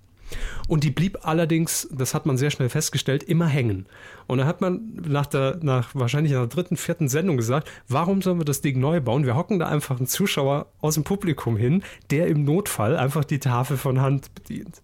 Und 0.67 0.83
die 0.83 0.91
blieb 0.91 1.19
allerdings, 1.23 1.87
das 1.91 2.13
hat 2.13 2.25
man 2.25 2.37
sehr 2.37 2.51
schnell 2.51 2.69
festgestellt, 2.69 3.23
immer 3.23 3.47
hängen. 3.47 3.85
Und 4.27 4.39
da 4.39 4.45
hat 4.45 4.59
man 4.61 4.93
nach 5.07 5.25
der, 5.25 5.59
nach 5.61 5.95
wahrscheinlich 5.95 6.33
einer 6.35 6.47
dritten, 6.47 6.77
vierten 6.77 7.07
Sendung 7.07 7.37
gesagt, 7.37 7.69
warum 7.87 8.21
sollen 8.21 8.39
wir 8.39 8.45
das 8.45 8.61
Ding 8.61 8.79
neu 8.79 8.99
bauen? 8.99 9.25
Wir 9.25 9.35
hocken 9.35 9.59
da 9.59 9.67
einfach 9.67 9.97
einen 9.97 10.07
Zuschauer 10.07 10.67
aus 10.81 10.95
dem 10.95 11.03
Publikum 11.03 11.55
hin, 11.57 11.83
der 12.11 12.27
im 12.27 12.43
Notfall 12.43 12.97
einfach 12.97 13.23
die 13.23 13.39
Tafel 13.39 13.77
von 13.77 14.01
Hand 14.01 14.33
bedient. 14.35 14.81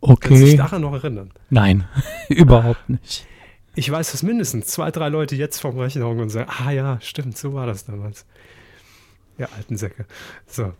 Kannst 0.00 0.24
du 0.24 0.34
dich 0.34 0.42
Okay. 0.44 0.56
daran 0.56 0.82
noch 0.82 0.92
erinnern? 0.94 1.32
Nein, 1.50 1.84
überhaupt 2.28 2.88
nicht. 2.88 3.26
Ich 3.74 3.90
weiß, 3.90 4.12
dass 4.12 4.22
mindestens 4.22 4.66
zwei, 4.66 4.90
drei 4.90 5.08
Leute 5.08 5.36
jetzt 5.36 5.60
vom 5.60 5.78
Rechner 5.78 6.06
hocken 6.06 6.20
und 6.20 6.30
sagen, 6.30 6.50
ah 6.64 6.70
ja, 6.70 6.98
stimmt, 7.00 7.36
so 7.36 7.52
war 7.54 7.66
das 7.66 7.84
damals. 7.84 8.26
Ja, 9.38 9.48
alten 9.56 9.76
Säcke. 9.76 10.06
So. 10.46 10.72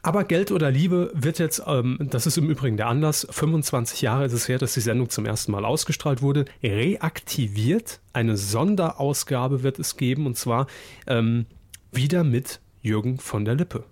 Aber 0.00 0.24
Geld 0.24 0.50
oder 0.50 0.70
Liebe 0.70 1.10
wird 1.14 1.38
jetzt, 1.38 1.62
ähm, 1.66 1.98
das 2.00 2.26
ist 2.26 2.38
im 2.38 2.48
Übrigen 2.48 2.76
der 2.76 2.88
Anlass, 2.88 3.26
25 3.30 4.00
Jahre 4.02 4.24
ist 4.24 4.32
es 4.32 4.48
her, 4.48 4.58
dass 4.58 4.72
die 4.74 4.80
Sendung 4.80 5.10
zum 5.10 5.26
ersten 5.26 5.52
Mal 5.52 5.64
ausgestrahlt 5.64 6.22
wurde, 6.22 6.46
reaktiviert. 6.62 8.00
Eine 8.12 8.36
Sonderausgabe 8.36 9.62
wird 9.62 9.78
es 9.78 9.96
geben 9.96 10.26
und 10.26 10.36
zwar 10.36 10.66
ähm, 11.06 11.46
wieder 11.92 12.24
mit 12.24 12.60
Jürgen 12.80 13.18
von 13.18 13.44
der 13.44 13.54
Lippe. 13.54 13.84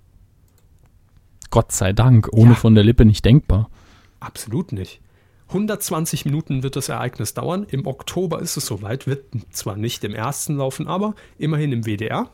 Gott 1.51 1.73
sei 1.73 1.93
Dank, 1.93 2.29
ohne 2.33 2.51
Ja. 2.53 2.57
von 2.57 2.75
der 2.75 2.85
Lippe 2.85 3.05
nicht 3.05 3.25
denkbar. 3.25 3.69
Absolut 4.21 4.73
nicht. 4.73 5.01
120 5.49 6.25
Minuten 6.25 6.63
wird 6.63 6.77
das 6.77 6.89
Ereignis 6.89 7.35
dauern. 7.35 7.67
Im 7.69 7.87
Oktober 7.87 8.41
ist 8.41 8.57
es 8.57 8.67
soweit. 8.67 9.09
Wird 9.09 9.25
zwar 9.51 9.77
nicht 9.77 10.05
im 10.05 10.15
ersten 10.15 10.57
laufen, 10.57 10.87
aber 10.87 11.15
immerhin 11.39 11.73
im 11.73 11.85
WDR. 11.87 12.31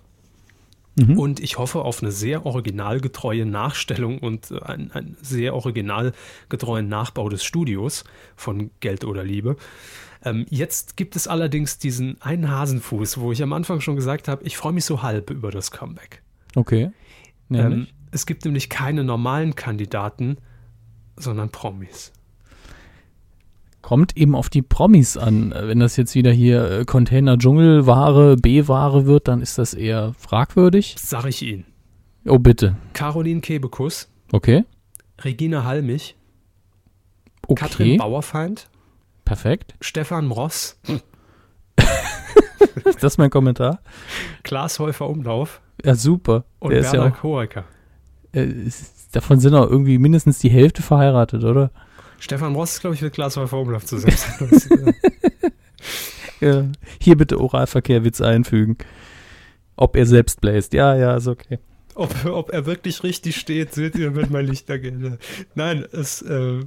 Und 1.19 1.41
ich 1.41 1.59
hoffe 1.59 1.83
auf 1.83 2.03
eine 2.03 2.11
sehr 2.11 2.47
originalgetreue 2.47 3.45
Nachstellung 3.45 4.19
und 4.19 4.51
äh, 4.51 4.61
einen, 4.63 4.91
einen 4.93 5.17
sehr 5.21 5.55
originalgetreuen 5.55 6.89
Nachbau 6.89 7.29
des 7.29 7.45
Studios 7.45 8.05
von 8.35 8.71
Geld 8.81 9.05
oder 9.05 9.23
Liebe. 9.23 9.57
Ähm, 10.25 10.47
jetzt 10.49 10.97
gibt 10.97 11.15
es 11.15 11.29
allerdings 11.29 11.79
diesen 11.79 12.21
einen 12.23 12.51
Hasenfuß, 12.51 13.19
wo 13.19 13.31
ich 13.31 13.43
am 13.43 13.53
Anfang 13.53 13.81
schon 13.81 13.97
gesagt 13.97 14.27
habe, 14.27 14.43
ich 14.45 14.57
freue 14.57 14.73
mich 14.73 14.87
so 14.87 15.03
halb 15.03 15.31
über 15.31 15.51
das 15.51 15.71
Comeback. 15.71 16.23
Okay. 16.55 16.91
Ähm, 17.51 17.89
es 18.11 18.25
gibt 18.25 18.45
nämlich 18.45 18.71
keine 18.71 19.05
normalen 19.05 19.55
Kandidaten, 19.55 20.39
sondern 21.17 21.51
Promis. 21.51 22.13
Kommt 23.87 24.17
eben 24.17 24.35
auf 24.35 24.49
die 24.51 24.63
Promis 24.63 25.17
an. 25.17 25.53
Äh, 25.53 25.69
Wenn 25.69 25.79
das 25.79 25.97
jetzt 25.97 26.17
wieder 26.17 26.33
hier 26.33 26.69
äh, 26.81 26.85
Container-Dschungelware, 26.85 28.35
B-Ware 28.35 29.07
wird, 29.07 29.29
dann 29.29 29.41
ist 29.41 29.59
das 29.59 29.75
eher 29.75 30.13
fragwürdig. 30.19 30.97
Sag 30.99 31.25
ich 31.27 31.41
Ihnen. 31.43 31.65
Oh, 32.27 32.41
bitte. 32.41 32.75
Caroline 32.95 33.41
Kebekus, 33.41 34.09
Okay. 34.33 34.65
Regina 35.23 35.63
Halmich, 35.63 36.17
Okay. 37.47 37.55
Katrin 37.61 37.99
Bauerfeind, 37.99 38.69
Perfekt. 39.25 39.77
Stefan 39.81 40.33
Ross, 40.33 40.81
Ist 42.85 43.05
das 43.05 43.19
mein 43.19 43.31
Kommentar? 43.31 43.79
Klaas 44.43 44.81
Häufer 44.81 45.09
Umlauf 45.09 45.61
Ja, 45.85 45.95
super. 45.95 46.43
und 46.59 46.71
Der 46.71 46.81
ist 46.81 46.93
ja 46.93 47.05
Werner 47.05 47.17
auch, 47.23 48.35
äh, 48.35 48.45
ist, 48.47 49.15
davon 49.15 49.39
sind 49.39 49.55
auch 49.55 49.71
irgendwie 49.71 49.99
mindestens 49.99 50.41
die 50.41 50.51
Hälfte 50.51 50.83
verheiratet, 50.83 51.45
oder? 51.45 51.71
Stefan 52.19 52.55
Ross 52.55 52.81
glaube 52.81 52.95
ich, 52.95 53.03
mit 53.03 53.13
Klaas 53.13 53.37
Häufer 53.37 53.59
Umlauf 53.59 53.85
zusammen. 53.85 54.17
Ja. 56.41 56.67
Hier 57.01 57.17
bitte 57.17 57.41
Oralverkehr-Witz 57.41 58.21
einfügen. 58.21 58.77
Ob 59.77 59.97
er 59.97 60.07
selbst 60.07 60.41
bläst. 60.41 60.73
Ja, 60.73 60.97
ja, 60.97 61.17
ist 61.17 61.27
okay. 61.27 61.59
ob, 61.95 62.15
ob 62.27 62.51
er 62.51 62.67
wirklich 62.67 63.03
richtig 63.03 63.37
steht, 63.37 63.75
seht 63.75 63.95
ihr 63.97 64.11
mit 64.11 64.31
mein 64.31 64.47
Lichtergel. 64.47 65.19
Nein, 65.55 65.85
es, 65.93 66.23
äh, 66.23 66.61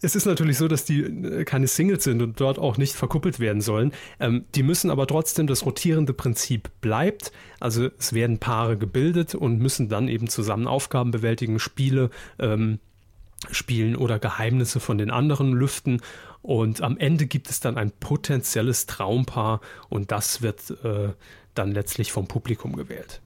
es 0.00 0.16
ist 0.16 0.26
natürlich 0.26 0.58
so, 0.58 0.66
dass 0.66 0.84
die 0.84 1.00
äh, 1.02 1.44
keine 1.44 1.68
Singles 1.68 2.04
sind 2.04 2.20
und 2.22 2.40
dort 2.40 2.58
auch 2.58 2.76
nicht 2.76 2.94
verkuppelt 2.94 3.38
werden 3.38 3.60
sollen. 3.60 3.92
Ähm, 4.18 4.44
die 4.54 4.64
müssen 4.64 4.90
aber 4.90 5.06
trotzdem, 5.06 5.46
das 5.46 5.64
rotierende 5.64 6.12
Prinzip 6.12 6.70
bleibt. 6.80 7.32
Also 7.60 7.88
es 7.98 8.12
werden 8.12 8.38
Paare 8.38 8.76
gebildet 8.76 9.34
und 9.34 9.58
müssen 9.58 9.88
dann 9.88 10.08
eben 10.08 10.28
zusammen 10.28 10.66
Aufgaben 10.66 11.12
bewältigen, 11.12 11.60
Spiele 11.60 12.10
ähm, 12.40 12.80
spielen 13.50 13.96
oder 13.96 14.18
Geheimnisse 14.18 14.80
von 14.80 14.98
den 14.98 15.10
anderen 15.10 15.52
lüften. 15.52 16.00
Und 16.42 16.80
am 16.82 16.96
Ende 16.98 17.26
gibt 17.26 17.50
es 17.50 17.60
dann 17.60 17.76
ein 17.78 17.92
potenzielles 17.92 18.86
Traumpaar 18.86 19.60
und 19.88 20.10
das 20.10 20.42
wird 20.42 20.70
äh, 20.84 21.10
dann 21.54 21.72
letztlich 21.72 22.12
vom 22.12 22.26
Publikum 22.26 22.74
gewählt. 22.74 23.20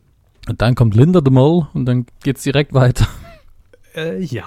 Und 0.48 0.60
dann 0.62 0.74
kommt 0.74 0.94
Linda 0.94 1.20
de 1.20 1.32
Mol 1.32 1.66
und 1.74 1.86
dann 1.86 2.06
geht's 2.22 2.42
direkt 2.42 2.72
weiter. 2.72 3.06
Äh, 3.94 4.22
ja, 4.22 4.44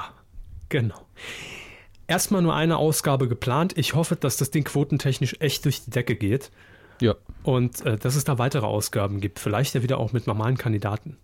genau. 0.70 1.08
Erstmal 2.06 2.44
nur 2.44 2.54
eine 2.54 2.78
Ausgabe 2.78 3.28
geplant. 3.28 3.76
Ich 3.78 3.96
hoffe, 3.96 4.16
dass 4.16 4.38
das 4.38 4.52
Ding 4.52 4.64
quotentechnisch 4.64 5.38
echt 5.40 5.66
durch 5.66 5.84
die 5.86 5.90
Decke 5.90 6.16
geht 6.16 6.52
Ja. 7.02 7.16
und 7.42 7.84
äh, 7.84 7.98
dass 7.98 8.16
es 8.16 8.24
da 8.26 8.38
weitere 8.38 8.68
Ausgaben 8.68 9.20
gibt. 9.22 9.40
Vielleicht 9.40 9.74
ja 9.74 9.82
wieder 9.82 9.98
auch 9.98 10.14
mit 10.14 10.28
normalen 10.28 10.56
Kandidaten. 10.56 11.18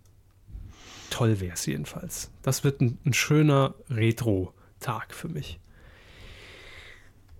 Toll 1.10 1.40
wäre 1.40 1.54
es 1.54 1.66
jedenfalls. 1.66 2.30
Das 2.42 2.64
wird 2.64 2.80
ein, 2.80 2.98
ein 3.04 3.12
schöner 3.12 3.74
Retro-Tag 3.90 5.14
für 5.14 5.28
mich. 5.28 5.60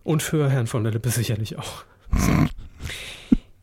Und 0.04 0.22
für 0.22 0.48
Herrn 0.50 0.66
von 0.66 0.84
der 0.84 0.92
Lippe 0.92 1.10
sicherlich 1.10 1.58
auch. 1.58 1.84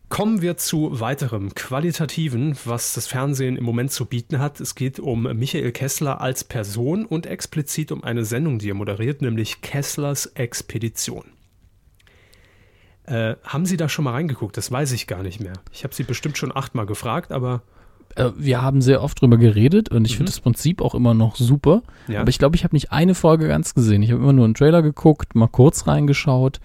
Kommen 0.10 0.42
wir 0.44 0.58
zu 0.58 1.00
weiterem 1.00 1.56
Qualitativen, 1.56 2.56
was 2.66 2.94
das 2.94 3.08
Fernsehen 3.08 3.58
im 3.58 3.64
Moment 3.64 3.92
zu 3.92 4.06
bieten 4.06 4.38
hat. 4.40 4.60
Es 4.60 4.76
geht 4.76 5.00
um 5.00 5.24
Michael 5.24 5.72
Kessler 5.72 6.22
als 6.22 6.44
Person 6.44 7.06
und 7.06 7.26
explizit 7.26 7.92
um 7.92 8.04
eine 8.04 8.24
Sendung, 8.24 8.60
die 8.60 8.70
er 8.70 8.76
moderiert, 8.76 9.24
nämlich 9.24 9.62
Kesslers 9.62 10.28
Expedition. 10.28 11.26
Äh, 13.06 13.38
haben 13.44 13.66
Sie 13.66 13.76
da 13.76 13.90
schon 13.90 14.06
mal 14.06 14.12
reingeguckt? 14.12 14.56
Das 14.56 14.72
weiß 14.72 14.92
ich 14.92 15.08
gar 15.08 15.24
nicht 15.24 15.40
mehr. 15.40 15.54
Ich 15.72 15.84
habe 15.84 15.96
Sie 15.96 16.04
bestimmt 16.04 16.38
schon 16.38 16.56
achtmal 16.56 16.86
gefragt, 16.86 17.32
aber 17.32 17.64
Äh, 18.16 18.32
wir 18.38 18.62
haben 18.62 18.82
sehr 18.82 19.02
oft 19.02 19.22
drüber 19.22 19.38
geredet 19.38 19.90
und 19.90 20.06
ich 20.06 20.18
finde 20.18 20.32
das 20.32 20.40
Prinzip 20.40 20.82
auch 20.82 20.96
immer 20.96 21.14
noch 21.14 21.36
super. 21.36 21.84
Ja. 22.08 22.22
Aber 22.22 22.30
ich 22.30 22.40
glaube, 22.40 22.56
ich 22.56 22.64
habe 22.64 22.76
nicht 22.76 22.92
eine 22.92 23.16
Folge 23.16 23.48
ganz 23.48 23.74
gesehen. 23.74 24.04
Ich 24.04 24.12
habe 24.12 24.22
immer 24.22 24.34
nur 24.34 24.46
einen 24.46 24.54
Trailer 24.54 24.82
geguckt, 24.82 25.36
mal 25.36 25.48
kurz 25.48 25.88
reingeschaut. 25.88 26.60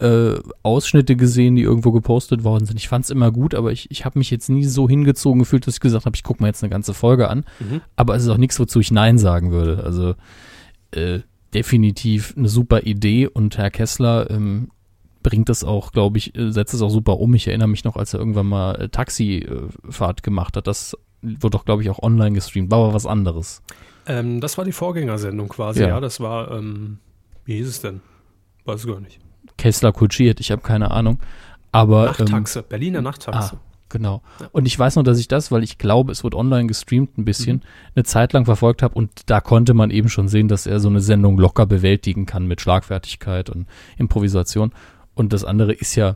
äh, 0.00 0.34
Ausschnitte 0.62 1.16
gesehen, 1.16 1.56
die 1.56 1.62
irgendwo 1.62 1.90
gepostet 1.92 2.44
worden 2.44 2.66
sind. 2.66 2.76
Ich 2.76 2.88
fand 2.88 3.04
es 3.04 3.10
immer 3.10 3.32
gut, 3.32 3.54
aber 3.54 3.72
ich, 3.72 3.90
ich 3.90 4.04
habe 4.04 4.18
mich 4.18 4.30
jetzt 4.30 4.48
nie 4.48 4.64
so 4.64 4.88
hingezogen 4.88 5.40
gefühlt, 5.40 5.66
dass 5.66 5.74
ich 5.74 5.80
gesagt 5.80 6.06
habe, 6.06 6.14
ich 6.14 6.22
gucke 6.22 6.42
mir 6.42 6.48
jetzt 6.48 6.62
eine 6.62 6.70
ganze 6.70 6.94
Folge 6.94 7.28
an. 7.28 7.44
Mhm. 7.58 7.80
Aber 7.96 8.14
es 8.14 8.22
ist 8.22 8.28
auch 8.28 8.36
nichts, 8.36 8.60
wozu 8.60 8.80
ich 8.80 8.92
Nein 8.92 9.18
sagen 9.18 9.50
würde. 9.50 9.82
Also 9.82 10.14
äh, 10.92 11.20
definitiv 11.52 12.34
eine 12.36 12.48
super 12.48 12.82
Idee 12.82 13.26
und 13.26 13.58
Herr 13.58 13.70
Kessler 13.70 14.30
ähm, 14.30 14.70
bringt 15.28 15.50
das 15.50 15.62
auch, 15.62 15.92
glaube 15.92 16.16
ich, 16.16 16.34
äh, 16.34 16.50
setzt 16.52 16.72
es 16.72 16.80
auch 16.80 16.88
super 16.88 17.20
um. 17.20 17.34
Ich 17.34 17.46
erinnere 17.46 17.68
mich 17.68 17.84
noch, 17.84 17.96
als 17.96 18.14
er 18.14 18.20
irgendwann 18.20 18.46
mal 18.46 18.80
äh, 18.80 18.88
Taxifahrt 18.88 20.22
gemacht 20.22 20.56
hat. 20.56 20.66
Das 20.66 20.96
wurde 21.20 21.50
doch, 21.50 21.66
glaube 21.66 21.82
ich, 21.82 21.90
auch 21.90 21.98
online 22.02 22.32
gestreamt, 22.32 22.70
war 22.70 22.78
aber 22.78 22.94
was 22.94 23.04
anderes. 23.04 23.62
Ähm, 24.06 24.40
das 24.40 24.56
war 24.56 24.64
die 24.64 24.72
Vorgängersendung 24.72 25.48
quasi, 25.50 25.82
Ja. 25.82 25.88
ja. 25.88 26.00
Das 26.00 26.20
war, 26.20 26.50
ähm, 26.52 26.96
wie 27.44 27.56
hieß 27.56 27.68
es 27.68 27.82
denn? 27.82 28.00
Weiß 28.64 28.86
gar 28.86 29.00
nicht. 29.00 29.20
Kessler 29.58 29.92
kutschiert, 29.92 30.40
ich 30.40 30.50
habe 30.50 30.62
keine 30.62 30.92
Ahnung. 30.92 31.18
Aber 31.72 32.06
ähm, 32.18 32.24
Nachttaxe, 32.24 32.62
Berliner 32.62 33.02
Nachttaxe. 33.02 33.56
Ah, 33.56 33.60
genau. 33.90 34.22
Und 34.52 34.66
ich 34.66 34.78
weiß 34.78 34.96
noch, 34.96 35.02
dass 35.02 35.18
ich 35.18 35.28
das, 35.28 35.52
weil 35.52 35.62
ich 35.62 35.76
glaube, 35.76 36.10
es 36.10 36.24
wird 36.24 36.34
online 36.34 36.68
gestreamt 36.68 37.18
ein 37.18 37.26
bisschen, 37.26 37.62
eine 37.94 38.04
Zeit 38.04 38.32
lang 38.32 38.46
verfolgt 38.46 38.82
habe 38.82 38.94
und 38.94 39.10
da 39.26 39.42
konnte 39.42 39.74
man 39.74 39.90
eben 39.90 40.08
schon 40.08 40.28
sehen, 40.28 40.48
dass 40.48 40.66
er 40.66 40.80
so 40.80 40.88
eine 40.88 41.00
Sendung 41.02 41.36
locker 41.38 41.66
bewältigen 41.66 42.24
kann 42.24 42.46
mit 42.46 42.62
Schlagfertigkeit 42.62 43.50
und 43.50 43.66
Improvisation. 43.98 44.72
Und 45.18 45.32
das 45.32 45.42
andere 45.42 45.72
ist 45.72 45.96
ja 45.96 46.14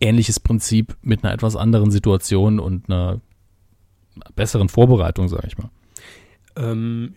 ähnliches 0.00 0.40
Prinzip 0.40 0.96
mit 1.02 1.22
einer 1.22 1.34
etwas 1.34 1.54
anderen 1.54 1.90
Situation 1.90 2.58
und 2.58 2.88
einer 2.88 3.20
besseren 4.34 4.70
Vorbereitung, 4.70 5.28
sage 5.28 5.46
ich 5.48 5.58
mal. 5.58 5.68
Ähm, 6.56 7.14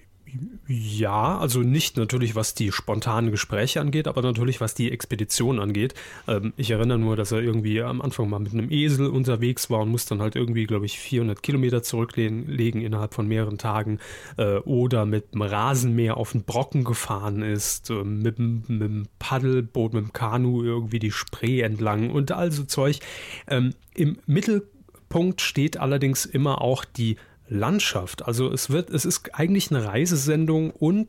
ja, 0.68 1.38
also 1.38 1.62
nicht 1.62 1.98
natürlich, 1.98 2.36
was 2.36 2.54
die 2.54 2.72
spontanen 2.72 3.32
Gespräche 3.32 3.82
angeht, 3.82 4.08
aber 4.08 4.22
natürlich, 4.22 4.62
was 4.62 4.74
die 4.74 4.92
Expedition 4.92 5.60
angeht. 5.60 5.94
Ähm, 6.28 6.54
ich 6.58 6.72
erinnere 6.72 7.00
nur, 7.00 7.16
dass 7.16 7.32
er 7.32 7.42
irgendwie 7.42 7.82
am 7.82 8.02
Anfang 8.02 8.30
mal 8.30 8.40
mit 8.40 8.54
einem 8.54 8.72
Esel 8.72 9.08
unterwegs 9.08 9.70
war 9.70 9.82
und 9.82 9.90
muss 9.90 10.06
dann 10.06 10.22
halt 10.22 10.36
irgendwie, 10.36 10.66
glaube 10.66 10.86
ich, 10.86 11.00
400 11.00 11.42
Kilometer 11.42 11.84
zurücklegen 11.84 12.48
legen 12.48 12.82
innerhalb 12.82 13.14
von 13.14 13.28
mehreren 13.28 13.58
Tagen 13.58 14.00
äh, 14.38 14.58
oder 14.58 15.06
mit 15.06 15.34
dem 15.34 15.42
Rasenmäher 15.42 16.18
auf 16.18 16.34
den 16.34 16.44
Brocken 16.44 16.84
gefahren 16.84 17.42
ist, 17.42 17.90
äh, 17.90 18.04
mit, 18.04 18.40
mit 18.40 18.70
dem 18.70 19.08
Paddelboot, 19.18 19.94
mit 19.94 20.04
dem 20.04 20.14
Kanu 20.14 20.64
irgendwie 20.64 21.00
die 21.00 21.12
Spree 21.12 21.62
entlang 21.62 22.12
und 22.12 22.32
all 22.32 22.52
so 22.52 22.64
Zeug. 22.64 23.00
Ähm, 23.48 23.74
Im 23.94 24.18
Mittelpunkt 24.28 25.42
steht 25.42 25.78
allerdings 25.78 26.26
immer 26.26 26.62
auch 26.62 26.86
die 26.86 27.18
Landschaft. 27.50 28.26
Also 28.26 28.52
es 28.52 28.70
wird, 28.70 28.90
es 28.90 29.06
ist 29.06 29.34
eigentlich 29.34 29.72
eine 29.72 29.86
Reisesendung 29.86 30.72
und 30.72 31.08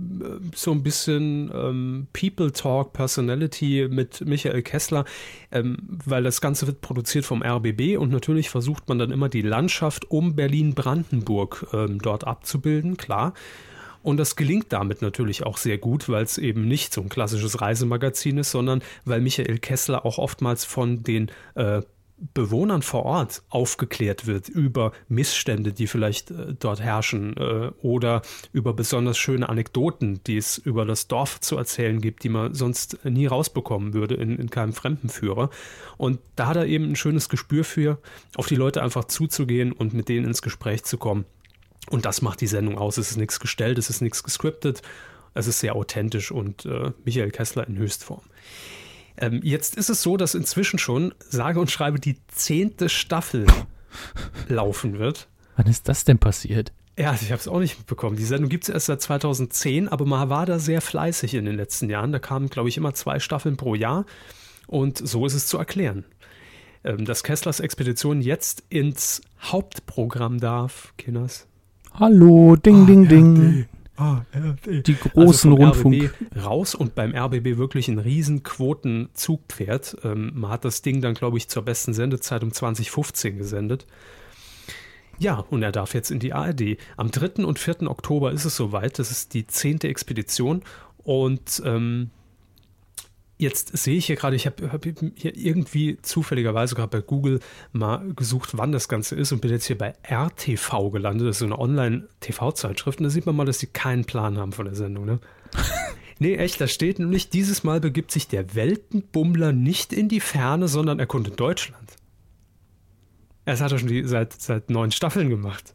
äh, 0.00 0.40
so 0.54 0.72
ein 0.72 0.82
bisschen 0.82 1.50
ähm, 1.54 2.06
People 2.12 2.52
Talk, 2.52 2.92
Personality 2.92 3.88
mit 3.90 4.22
Michael 4.26 4.62
Kessler, 4.62 5.04
ähm, 5.52 5.76
weil 6.04 6.22
das 6.22 6.40
Ganze 6.40 6.66
wird 6.66 6.80
produziert 6.80 7.24
vom 7.24 7.42
RBB 7.42 7.98
und 7.98 8.10
natürlich 8.10 8.50
versucht 8.50 8.88
man 8.88 8.98
dann 8.98 9.10
immer 9.10 9.28
die 9.28 9.42
Landschaft 9.42 10.10
um 10.10 10.34
Berlin-Brandenburg 10.34 11.66
ähm, 11.72 12.00
dort 12.00 12.26
abzubilden, 12.26 12.96
klar. 12.96 13.34
Und 14.02 14.16
das 14.16 14.34
gelingt 14.34 14.72
damit 14.72 15.02
natürlich 15.02 15.44
auch 15.44 15.58
sehr 15.58 15.76
gut, 15.76 16.08
weil 16.08 16.24
es 16.24 16.38
eben 16.38 16.66
nicht 16.66 16.94
so 16.94 17.02
ein 17.02 17.10
klassisches 17.10 17.60
Reisemagazin 17.60 18.38
ist, 18.38 18.50
sondern 18.50 18.82
weil 19.04 19.20
Michael 19.20 19.58
Kessler 19.58 20.06
auch 20.06 20.16
oftmals 20.16 20.64
von 20.64 21.02
den 21.02 21.30
äh, 21.54 21.82
Bewohnern 22.34 22.82
vor 22.82 23.04
Ort 23.04 23.42
aufgeklärt 23.48 24.26
wird 24.26 24.48
über 24.48 24.92
Missstände, 25.08 25.72
die 25.72 25.86
vielleicht 25.86 26.30
äh, 26.30 26.54
dort 26.58 26.80
herrschen 26.80 27.36
äh, 27.36 27.70
oder 27.82 28.22
über 28.52 28.74
besonders 28.74 29.16
schöne 29.16 29.48
Anekdoten, 29.48 30.20
die 30.26 30.36
es 30.36 30.58
über 30.58 30.84
das 30.84 31.08
Dorf 31.08 31.40
zu 31.40 31.56
erzählen 31.56 32.00
gibt, 32.00 32.22
die 32.22 32.28
man 32.28 32.54
sonst 32.54 33.04
nie 33.04 33.26
rausbekommen 33.26 33.94
würde 33.94 34.14
in, 34.16 34.38
in 34.38 34.50
keinem 34.50 34.74
Fremdenführer. 34.74 35.50
Und 35.96 36.20
da 36.36 36.46
hat 36.46 36.56
er 36.56 36.66
eben 36.66 36.90
ein 36.90 36.96
schönes 36.96 37.28
Gespür 37.28 37.64
für, 37.64 37.98
auf 38.36 38.48
die 38.48 38.56
Leute 38.56 38.82
einfach 38.82 39.04
zuzugehen 39.04 39.72
und 39.72 39.94
mit 39.94 40.08
denen 40.08 40.26
ins 40.26 40.42
Gespräch 40.42 40.84
zu 40.84 40.98
kommen. 40.98 41.24
Und 41.88 42.04
das 42.04 42.22
macht 42.22 42.40
die 42.40 42.46
Sendung 42.46 42.76
aus. 42.76 42.98
Es 42.98 43.10
ist 43.10 43.16
nichts 43.16 43.40
gestellt, 43.40 43.78
es 43.78 43.88
ist 43.88 44.02
nichts 44.02 44.22
gescriptet, 44.22 44.82
es 45.32 45.46
ist 45.46 45.60
sehr 45.60 45.74
authentisch 45.74 46.30
und 46.30 46.66
äh, 46.66 46.92
Michael 47.04 47.30
Kessler 47.30 47.66
in 47.66 47.78
Höchstform. 47.78 48.22
Ähm, 49.20 49.40
jetzt 49.42 49.76
ist 49.76 49.90
es 49.90 50.02
so, 50.02 50.16
dass 50.16 50.34
inzwischen 50.34 50.78
schon, 50.78 51.14
sage 51.20 51.60
und 51.60 51.70
schreibe, 51.70 52.00
die 52.00 52.16
zehnte 52.28 52.88
Staffel 52.88 53.46
laufen 54.48 54.98
wird. 54.98 55.28
Wann 55.56 55.66
ist 55.66 55.88
das 55.88 56.04
denn 56.04 56.18
passiert? 56.18 56.72
Ja, 56.98 57.14
ich 57.14 57.30
habe 57.30 57.40
es 57.40 57.48
auch 57.48 57.60
nicht 57.60 57.78
mitbekommen. 57.78 58.16
Die 58.16 58.24
Sendung 58.24 58.48
gibt 58.50 58.64
es 58.64 58.68
erst 58.68 58.86
seit 58.86 59.00
2010, 59.00 59.88
aber 59.88 60.04
man 60.06 60.28
war 60.28 60.46
da 60.46 60.58
sehr 60.58 60.80
fleißig 60.80 61.34
in 61.34 61.44
den 61.44 61.56
letzten 61.56 61.88
Jahren. 61.88 62.12
Da 62.12 62.18
kamen, 62.18 62.48
glaube 62.48 62.68
ich, 62.68 62.76
immer 62.76 62.94
zwei 62.94 63.18
Staffeln 63.20 63.56
pro 63.56 63.74
Jahr. 63.74 64.06
Und 64.66 64.98
so 64.98 65.26
ist 65.26 65.34
es 65.34 65.46
zu 65.46 65.58
erklären. 65.58 66.04
Ähm, 66.82 67.04
dass 67.04 67.22
Kesslers 67.22 67.60
Expedition 67.60 68.22
jetzt 68.22 68.64
ins 68.70 69.20
Hauptprogramm 69.40 70.40
darf, 70.40 70.94
Kinders. 70.96 71.46
Hallo, 71.94 72.56
ding, 72.56 72.86
ding, 72.86 73.08
ding. 73.08 73.66
Die 74.66 74.96
großen 74.96 75.52
also 75.52 75.62
Rundfunk. 75.62 75.94
RBB 76.04 76.44
raus 76.44 76.74
und 76.74 76.94
beim 76.94 77.14
RBB 77.14 77.58
wirklich 77.58 77.88
ein 77.88 77.98
riesen 77.98 78.42
Quotenzugpferd. 78.42 79.98
Ähm, 80.04 80.32
man 80.34 80.50
hat 80.50 80.64
das 80.64 80.82
Ding 80.82 81.00
dann, 81.00 81.14
glaube 81.14 81.36
ich, 81.36 81.48
zur 81.48 81.62
besten 81.62 81.92
Sendezeit 81.92 82.42
um 82.42 82.52
2015 82.52 83.36
gesendet. 83.38 83.86
Ja, 85.18 85.44
und 85.50 85.62
er 85.62 85.72
darf 85.72 85.92
jetzt 85.92 86.10
in 86.10 86.18
die 86.18 86.32
ARD. 86.32 86.78
Am 86.96 87.10
3. 87.10 87.44
und 87.44 87.58
4. 87.58 87.82
Oktober 87.90 88.32
ist 88.32 88.46
es 88.46 88.56
soweit. 88.56 88.98
Das 88.98 89.10
ist 89.10 89.34
die 89.34 89.46
zehnte 89.46 89.88
Expedition. 89.88 90.62
Und 91.04 91.62
ähm, 91.66 92.10
jetzt 93.40 93.76
sehe 93.76 93.96
ich 93.96 94.06
hier 94.06 94.16
gerade, 94.16 94.36
ich 94.36 94.46
habe 94.46 94.70
hab 94.70 94.84
hier 94.84 95.36
irgendwie 95.36 95.98
zufälligerweise 96.02 96.74
gerade 96.74 96.88
bei 96.88 97.00
Google 97.00 97.40
mal 97.72 98.12
gesucht, 98.14 98.50
wann 98.52 98.70
das 98.70 98.88
Ganze 98.88 99.16
ist 99.16 99.32
und 99.32 99.40
bin 99.40 99.50
jetzt 99.50 99.66
hier 99.66 99.78
bei 99.78 99.94
RTV 100.08 100.90
gelandet. 100.90 101.26
Das 101.26 101.36
ist 101.36 101.40
so 101.40 101.46
eine 101.46 101.58
Online-TV-Zeitschrift. 101.58 102.98
Und 102.98 103.04
da 103.04 103.10
sieht 103.10 103.26
man 103.26 103.34
mal, 103.36 103.46
dass 103.46 103.58
sie 103.58 103.68
keinen 103.68 104.04
Plan 104.04 104.38
haben 104.38 104.52
von 104.52 104.66
der 104.66 104.74
Sendung. 104.74 105.06
Ne? 105.06 105.20
nee, 106.18 106.36
echt, 106.36 106.60
da 106.60 106.68
steht 106.68 106.98
nämlich, 106.98 107.30
dieses 107.30 107.64
Mal 107.64 107.80
begibt 107.80 108.10
sich 108.10 108.28
der 108.28 108.54
Weltenbummler 108.54 109.52
nicht 109.52 109.92
in 109.92 110.08
die 110.08 110.20
Ferne, 110.20 110.68
sondern 110.68 110.98
erkundet 110.98 111.40
Deutschland. 111.40 111.96
Das 113.46 113.60
hat 113.60 113.72
er 113.72 113.78
schon 113.78 113.88
die, 113.88 114.04
seit, 114.04 114.34
seit 114.40 114.68
neun 114.68 114.92
Staffeln 114.92 115.30
gemacht. 115.30 115.74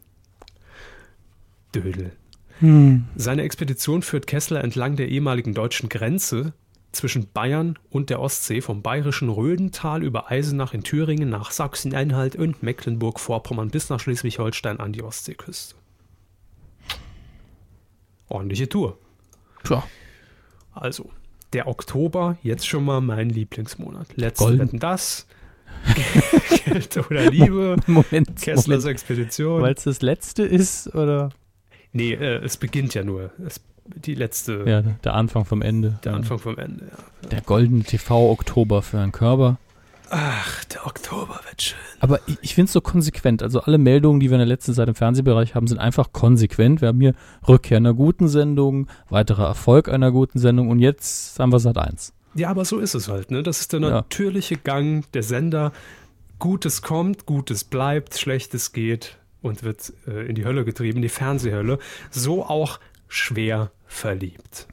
Dödel. 1.74 2.12
Seine 3.16 3.42
Expedition 3.42 4.00
führt 4.00 4.26
Kessler 4.26 4.64
entlang 4.64 4.96
der 4.96 5.08
ehemaligen 5.08 5.52
deutschen 5.52 5.90
Grenze 5.90 6.54
zwischen 6.96 7.28
Bayern 7.32 7.78
und 7.90 8.10
der 8.10 8.20
Ostsee 8.20 8.60
vom 8.60 8.82
bayerischen 8.82 9.28
Rödental 9.28 10.02
über 10.02 10.30
Eisenach 10.30 10.74
in 10.74 10.82
Thüringen 10.82 11.28
nach 11.28 11.50
Sachsen-Anhalt 11.50 12.36
und 12.36 12.62
Mecklenburg-Vorpommern 12.62 13.70
bis 13.70 13.88
nach 13.88 14.00
Schleswig-Holstein 14.00 14.80
an 14.80 14.92
die 14.92 15.02
Ostseeküste. 15.02 15.76
Ordentliche 18.28 18.68
Tour. 18.68 18.98
Tja, 19.64 19.84
Also, 20.72 21.10
der 21.52 21.68
Oktober, 21.68 22.38
jetzt 22.42 22.66
schon 22.66 22.84
mal 22.84 23.00
mein 23.00 23.30
Lieblingsmonat. 23.30 24.08
Letzte 24.16 24.44
Golden. 24.44 24.60
Wetten 24.60 24.78
das. 24.78 25.26
Geld 26.64 26.96
oder 26.96 27.30
Liebe. 27.30 27.76
Moment, 27.86 28.36
Kesslers 28.36 28.66
Moment. 28.66 28.86
Expedition. 28.86 29.62
Weil 29.62 29.74
es 29.74 29.84
das 29.84 30.02
letzte 30.02 30.42
ist, 30.42 30.94
oder? 30.94 31.30
nee, 31.92 32.12
äh, 32.12 32.44
es 32.44 32.56
beginnt 32.56 32.94
ja 32.94 33.04
nur. 33.04 33.30
Es, 33.44 33.60
die 33.94 34.14
letzte, 34.14 34.64
Ja, 34.66 34.82
der 34.82 35.14
Anfang 35.14 35.44
vom 35.44 35.62
Ende. 35.62 35.98
der 36.04 36.14
Anfang 36.14 36.38
vom 36.38 36.58
Ende. 36.58 36.86
Ja. 37.22 37.28
Der 37.30 37.40
goldene 37.42 37.82
TV-Oktober 37.84 38.82
für 38.82 38.98
Herrn 38.98 39.12
Körber. 39.12 39.58
Ach, 40.08 40.64
der 40.66 40.86
Oktober 40.86 41.40
wird 41.48 41.60
schön. 41.62 41.78
Aber 41.98 42.20
ich, 42.28 42.38
ich 42.40 42.54
finde 42.54 42.66
es 42.66 42.72
so 42.72 42.80
konsequent. 42.80 43.42
Also 43.42 43.60
alle 43.62 43.76
Meldungen, 43.78 44.20
die 44.20 44.28
wir 44.30 44.36
in 44.36 44.40
der 44.40 44.46
letzten 44.46 44.72
Zeit 44.72 44.86
im 44.88 44.94
Fernsehbereich 44.94 45.56
haben, 45.56 45.66
sind 45.66 45.78
einfach 45.78 46.12
konsequent. 46.12 46.80
Wir 46.80 46.88
haben 46.88 47.00
hier 47.00 47.14
Rückkehr 47.48 47.78
einer 47.78 47.92
guten 47.92 48.28
Sendung, 48.28 48.86
weiterer 49.08 49.46
Erfolg 49.46 49.88
einer 49.88 50.12
guten 50.12 50.38
Sendung 50.38 50.68
und 50.70 50.78
jetzt 50.78 51.38
haben 51.40 51.50
wir 51.50 51.58
Sat 51.58 51.76
1. 51.78 52.12
Ja, 52.34 52.50
aber 52.50 52.64
so 52.64 52.78
ist 52.78 52.94
es 52.94 53.08
halt. 53.08 53.30
Ne? 53.32 53.42
Das 53.42 53.60
ist 53.60 53.72
der 53.72 53.80
Ja. 53.80 53.90
natürliche 53.90 54.56
Gang 54.56 55.10
der 55.12 55.24
Sender. 55.24 55.72
Gutes 56.38 56.82
kommt, 56.82 57.26
Gutes 57.26 57.64
bleibt, 57.64 58.16
Schlechtes 58.16 58.72
geht 58.72 59.16
und 59.42 59.64
wird 59.64 59.92
äh, 60.06 60.26
in 60.28 60.34
die 60.36 60.44
Hölle 60.44 60.64
getrieben, 60.64 61.02
die 61.02 61.08
Fernsehhölle. 61.08 61.78
So 62.10 62.44
auch 62.44 62.78
schwer 63.08 63.70
verliebt. 63.86 64.66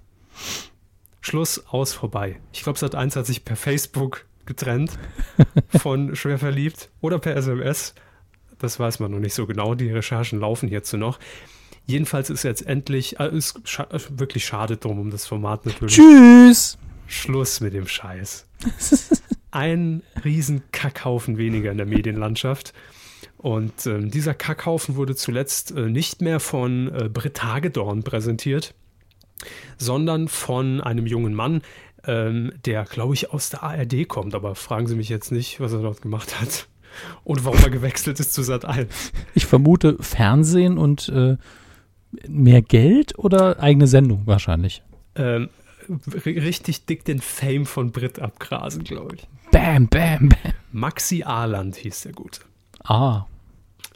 Schluss, 1.22 1.65
aus, 1.67 1.93
vorbei. 1.93 2.39
Ich 2.52 2.63
glaube, 2.63 2.78
Sat 2.78 2.96
1 2.96 3.15
hat 3.15 3.26
sich 3.26 3.46
per 3.46 3.56
Facebook 3.56 4.26
getrennt 4.46 4.91
von 5.69 6.15
schwer 6.15 6.38
verliebt 6.38 6.89
oder 7.00 7.19
per 7.19 7.36
SMS. 7.36 7.96
Das 8.60 8.80
weiß 8.80 9.00
man 9.00 9.12
noch 9.12 9.19
nicht 9.19 9.34
so 9.34 9.46
genau. 9.46 9.76
Die 9.76 9.89
Recherchen 9.89 10.39
laufen 10.39 10.67
hierzu 10.67 10.98
noch. 10.98 11.19
Jedenfalls 11.86 12.30
ist 12.30 12.43
jetzt 12.43 12.65
endlich, 12.65 13.19
äh, 13.19 13.36
ist 13.36 13.60
scha 13.67 13.88
wirklich 14.10 14.46
schade 14.46 14.78
drum 14.78 15.00
um 15.00 15.12
das 15.12 15.26
Format 15.26 15.65
natürlich. 15.65 15.96
Tschüss! 15.96 16.78
Schluss 17.08 17.60
mit 17.60 17.74
dem 17.74 17.88
Scheiß. 17.88 18.48
Ein 19.52 20.02
riesen 20.24 20.63
Kackhaufen 20.72 21.38
weniger 21.38 21.72
in 21.72 21.78
der 21.78 21.86
Medienlandschaft. 21.86 22.74
Und 23.43 23.86
ähm, 23.88 24.10
dieser 24.10 24.34
Kackhaufen 24.34 24.95
wurde 24.95 25.17
zuletzt 25.17 25.75
äh, 25.75 25.89
nicht 25.89 26.21
mehr 26.21 26.39
von 26.39 26.88
äh, 26.95 27.10
Britt 27.10 27.43
Hagedorn 27.43 28.01
präsentiert, 28.01 28.73
sondern 29.77 30.29
von 30.29 30.79
einem 30.79 31.06
jungen 31.06 31.34
Mann, 31.34 31.62
ähm, 32.06 32.53
der, 32.63 32.86
glaube 32.86 33.15
ich, 33.15 33.32
aus 33.32 33.49
der 33.49 33.62
ARD 33.62 34.08
kommt. 34.08 34.34
Aber 34.34 34.56
fragen 34.56 34.88
Sie 34.88 34.95
mich 34.95 35.10
jetzt 35.10 35.34
nicht, 35.34 35.60
was 35.60 35.73
er 35.73 35.82
dort 35.82 36.01
gemacht 36.01 36.39
hat. 36.39 36.69
Und 37.25 37.43
warum 37.43 37.60
er 37.60 37.69
gewechselt 37.69 38.17
ist 38.21 38.34
zu 38.34 38.43
Sat 38.43 38.63
1. 38.63 39.12
Ich 39.34 39.45
vermute 39.45 39.97
Fernsehen 39.99 40.77
und 40.77 41.10
äh, 41.10 41.38
mehr 42.27 42.62
Geld 42.62 43.17
oder 43.17 43.60
eigene 43.60 43.88
Sendung 43.88 44.21
wahrscheinlich. 44.25 44.84
Ähm, 45.15 45.49
richtig 46.23 46.86
dick 46.86 47.03
den 47.03 47.19
Fame 47.19 47.65
von 47.65 47.91
Brit 47.91 48.19
abgrasen, 48.19 48.84
glaube 48.84 49.15
ich. 49.15 49.27
Bam, 49.51 49.88
bam, 49.88 50.29
bam. 50.29 50.53
Maxi 50.71 51.23
Arland 51.23 51.75
hieß 51.77 52.03
der 52.03 52.12
Gute. 52.13 52.41
Ah. 52.84 53.25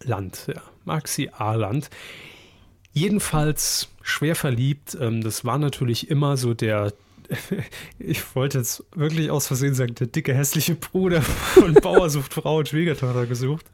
Land, 0.04 0.48
ja. 0.54 0.62
Maxi 0.86 1.30
Arland. 1.34 1.90
Jedenfalls 2.94 3.90
schwer 4.02 4.36
verliebt. 4.36 4.98
Ähm, 5.00 5.22
das 5.22 5.46
war 5.46 5.58
natürlich 5.58 6.10
immer 6.10 6.38
so 6.38 6.54
der, 6.54 6.94
ich 8.00 8.36
wollte 8.36 8.60
jetzt 8.60 8.84
wirklich 8.96 9.30
aus 9.30 9.48
Versehen 9.48 9.76
sagen, 9.76 9.96
der 9.96 10.08
dicke, 10.08 10.34
hässliche 10.34 10.76
Bruder 10.76 11.22
von 11.22 11.74
Bauer 11.76 12.10
sucht 12.10 12.34
Frau 12.34 12.58
und 12.58 12.70
Schwiegertochter 12.70 13.26
gesucht. 13.26 13.66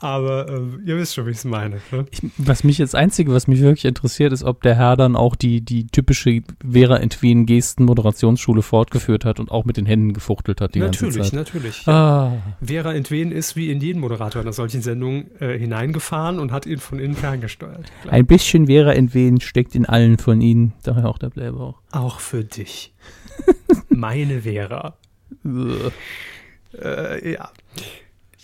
Aber 0.00 0.48
ähm, 0.48 0.82
ihr 0.84 0.96
wisst 0.96 1.14
schon, 1.14 1.26
wie 1.26 1.30
ich 1.30 1.38
es 1.38 1.44
meine. 1.44 1.80
Ne? 1.90 2.04
Ich, 2.10 2.20
was 2.36 2.64
mich 2.64 2.78
jetzt 2.78 2.94
Einzige, 2.94 3.32
was 3.32 3.46
mich 3.48 3.60
wirklich 3.60 3.86
interessiert, 3.86 4.32
ist, 4.32 4.44
ob 4.44 4.62
der 4.62 4.74
Herr 4.74 4.96
dann 4.96 5.16
auch 5.16 5.36
die, 5.36 5.62
die 5.62 5.86
typische 5.86 6.42
Vera 6.68 6.98
Entwen 6.98 7.46
Gesten 7.46 7.84
Moderationsschule 7.84 8.62
fortgeführt 8.62 9.24
hat 9.24 9.40
und 9.40 9.50
auch 9.50 9.64
mit 9.64 9.76
den 9.78 9.86
Händen 9.86 10.12
gefuchtelt 10.12 10.60
hat 10.60 10.74
die 10.74 10.80
natürlich, 10.80 11.16
ganze 11.16 11.30
Zeit. 11.30 11.38
Natürlich, 11.38 11.88
Ah. 11.88 12.32
Vera 12.60 12.92
Entwen 12.92 13.32
ist 13.32 13.56
wie 13.56 13.70
in 13.70 13.80
jedem 13.80 14.00
Moderator 14.02 14.42
einer 14.42 14.52
solchen 14.52 14.82
Sendung 14.82 15.30
äh, 15.40 15.58
hineingefahren 15.58 16.38
und 16.38 16.52
hat 16.52 16.66
ihn 16.66 16.78
von 16.78 16.98
innen 16.98 17.16
ferngesteuert. 17.16 17.90
Klar. 18.02 18.14
Ein 18.14 18.26
bisschen 18.26 18.66
Vera 18.66 18.92
Entwen 18.92 19.40
steckt 19.40 19.74
in 19.74 19.86
allen 19.86 20.18
von 20.18 20.40
ihnen. 20.40 20.74
Daher 20.82 21.08
auch 21.08 21.18
der 21.18 21.30
Blähbauch. 21.30 21.80
Auch 21.92 22.20
für 22.20 22.44
dich. 22.44 22.92
Meine 23.88 24.42
Vera. 24.42 24.96
Äh, 26.82 27.32
ja. 27.32 27.50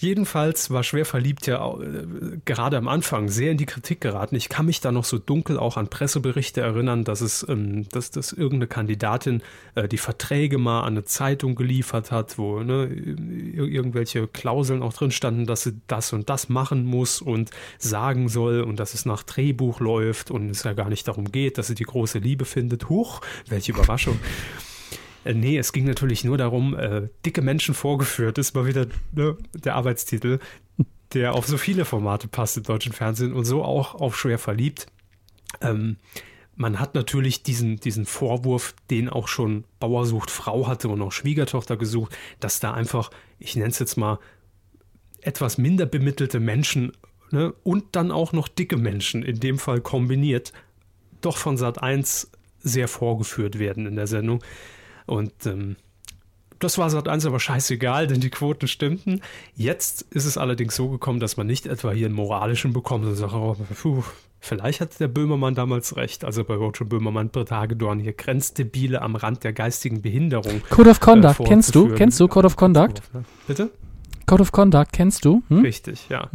Jedenfalls 0.02 0.70
war 0.70 0.82
schwer 0.82 1.04
verliebt 1.04 1.46
ja 1.46 1.64
äh, 1.78 2.06
gerade 2.44 2.76
am 2.76 2.88
Anfang 2.88 3.28
sehr 3.28 3.52
in 3.52 3.56
die 3.56 3.66
Kritik 3.66 4.00
geraten. 4.00 4.34
Ich 4.34 4.48
kann 4.48 4.66
mich 4.66 4.80
da 4.80 4.90
noch 4.90 5.04
so 5.04 5.16
dunkel 5.16 5.60
auch 5.60 5.76
an 5.76 5.86
Presseberichte 5.86 6.60
erinnern, 6.60 7.04
dass 7.04 7.20
es, 7.20 7.46
ähm, 7.48 7.88
dass, 7.90 8.10
dass 8.10 8.32
irgendeine 8.32 8.66
Kandidatin 8.66 9.42
äh, 9.76 9.86
die 9.86 9.98
Verträge 9.98 10.58
mal 10.58 10.80
an 10.80 10.94
eine 10.94 11.04
Zeitung 11.04 11.54
geliefert 11.54 12.10
hat, 12.10 12.36
wo 12.36 12.64
ne, 12.64 12.86
ir- 12.86 13.68
irgendwelche 13.68 14.26
Klauseln 14.26 14.82
auch 14.82 14.92
drin 14.92 15.12
standen, 15.12 15.46
dass 15.46 15.62
sie 15.62 15.80
das 15.86 16.12
und 16.12 16.28
das 16.28 16.48
machen 16.48 16.84
muss 16.84 17.22
und 17.22 17.52
sagen 17.78 18.28
soll 18.28 18.62
und 18.62 18.80
dass 18.80 18.94
es 18.94 19.06
nach 19.06 19.22
Drehbuch 19.22 19.78
läuft 19.78 20.32
und 20.32 20.50
es 20.50 20.64
ja 20.64 20.72
gar 20.72 20.88
nicht 20.88 21.06
darum 21.06 21.30
geht, 21.30 21.58
dass 21.58 21.68
sie 21.68 21.76
die 21.76 21.84
große 21.84 22.18
Liebe 22.18 22.44
findet. 22.44 22.88
Huch, 22.88 23.20
welche 23.46 23.70
Überraschung. 23.70 24.18
Äh, 25.24 25.34
nee, 25.34 25.58
es 25.58 25.72
ging 25.72 25.84
natürlich 25.84 26.24
nur 26.24 26.38
darum, 26.38 26.76
äh, 26.76 27.08
dicke 27.24 27.42
Menschen 27.42 27.74
vorgeführt, 27.74 28.38
ist 28.38 28.54
mal 28.54 28.66
wieder 28.66 28.86
ne, 29.12 29.36
der 29.54 29.74
Arbeitstitel, 29.76 30.38
der 31.12 31.34
auf 31.34 31.46
so 31.46 31.58
viele 31.58 31.84
Formate 31.84 32.28
passt 32.28 32.56
im 32.56 32.62
deutschen 32.62 32.92
Fernsehen 32.92 33.32
und 33.32 33.44
so 33.44 33.62
auch 33.64 33.94
auf 33.94 34.18
schwer 34.18 34.38
verliebt. 34.38 34.86
Ähm, 35.60 35.96
man 36.54 36.78
hat 36.78 36.94
natürlich 36.94 37.42
diesen, 37.42 37.78
diesen 37.78 38.04
Vorwurf, 38.04 38.74
den 38.90 39.08
auch 39.08 39.28
schon 39.28 39.64
Bauer 39.80 40.04
sucht 40.04 40.30
Frau 40.30 40.66
hatte 40.66 40.88
und 40.88 41.00
auch 41.00 41.12
Schwiegertochter 41.12 41.76
gesucht, 41.76 42.16
dass 42.40 42.60
da 42.60 42.74
einfach, 42.74 43.10
ich 43.38 43.56
nenne 43.56 43.70
es 43.70 43.78
jetzt 43.78 43.96
mal, 43.96 44.18
etwas 45.20 45.56
minder 45.56 45.86
bemittelte 45.86 46.40
Menschen 46.40 46.92
ne, 47.30 47.54
und 47.62 47.96
dann 47.96 48.10
auch 48.10 48.32
noch 48.32 48.48
dicke 48.48 48.76
Menschen, 48.76 49.22
in 49.22 49.40
dem 49.40 49.58
Fall 49.58 49.80
kombiniert, 49.80 50.52
doch 51.20 51.36
von 51.36 51.56
Sat 51.56 51.82
1 51.82 52.30
sehr 52.58 52.88
vorgeführt 52.88 53.58
werden 53.58 53.86
in 53.86 53.96
der 53.96 54.06
Sendung. 54.06 54.42
Und 55.12 55.44
ähm, 55.44 55.76
das 56.58 56.78
war 56.78 56.88
Sat 56.88 57.06
1 57.06 57.26
aber 57.26 57.38
scheißegal, 57.38 58.06
denn 58.06 58.20
die 58.20 58.30
Quoten 58.30 58.66
stimmten. 58.66 59.20
Jetzt 59.54 60.02
ist 60.10 60.24
es 60.24 60.38
allerdings 60.38 60.74
so 60.74 60.88
gekommen, 60.88 61.20
dass 61.20 61.36
man 61.36 61.46
nicht 61.46 61.66
etwa 61.66 61.90
hier 61.90 62.06
einen 62.06 62.14
moralischen 62.14 62.72
bekommt 62.72 63.04
und 63.04 63.14
sagt, 63.14 63.34
oh, 63.34 63.54
puh, 63.82 64.02
vielleicht 64.40 64.80
hat 64.80 64.98
der 65.00 65.08
Böhmermann 65.08 65.54
damals 65.54 65.96
recht. 65.96 66.24
Also 66.24 66.44
bei 66.44 66.54
Roger 66.54 66.86
Böhmermann, 66.86 67.28
Britt 67.28 67.50
Hagedorn, 67.50 67.98
hier 67.98 68.14
Grenzdebile 68.14 69.02
am 69.02 69.14
Rand 69.14 69.44
der 69.44 69.52
geistigen 69.52 70.00
Behinderung. 70.00 70.62
Code 70.70 70.88
of 70.88 71.00
Conduct, 71.00 71.40
äh, 71.40 71.44
kennst 71.44 71.74
du? 71.74 71.94
Kennst 71.94 72.18
du 72.18 72.26
Code 72.26 72.46
of 72.46 72.56
Conduct? 72.56 73.02
Bitte? 73.46 73.70
Code 74.24 74.40
of 74.40 74.52
Conduct, 74.52 74.94
kennst 74.94 75.26
du? 75.26 75.42
Hm? 75.48 75.60
Richtig, 75.60 76.08
ja. 76.08 76.30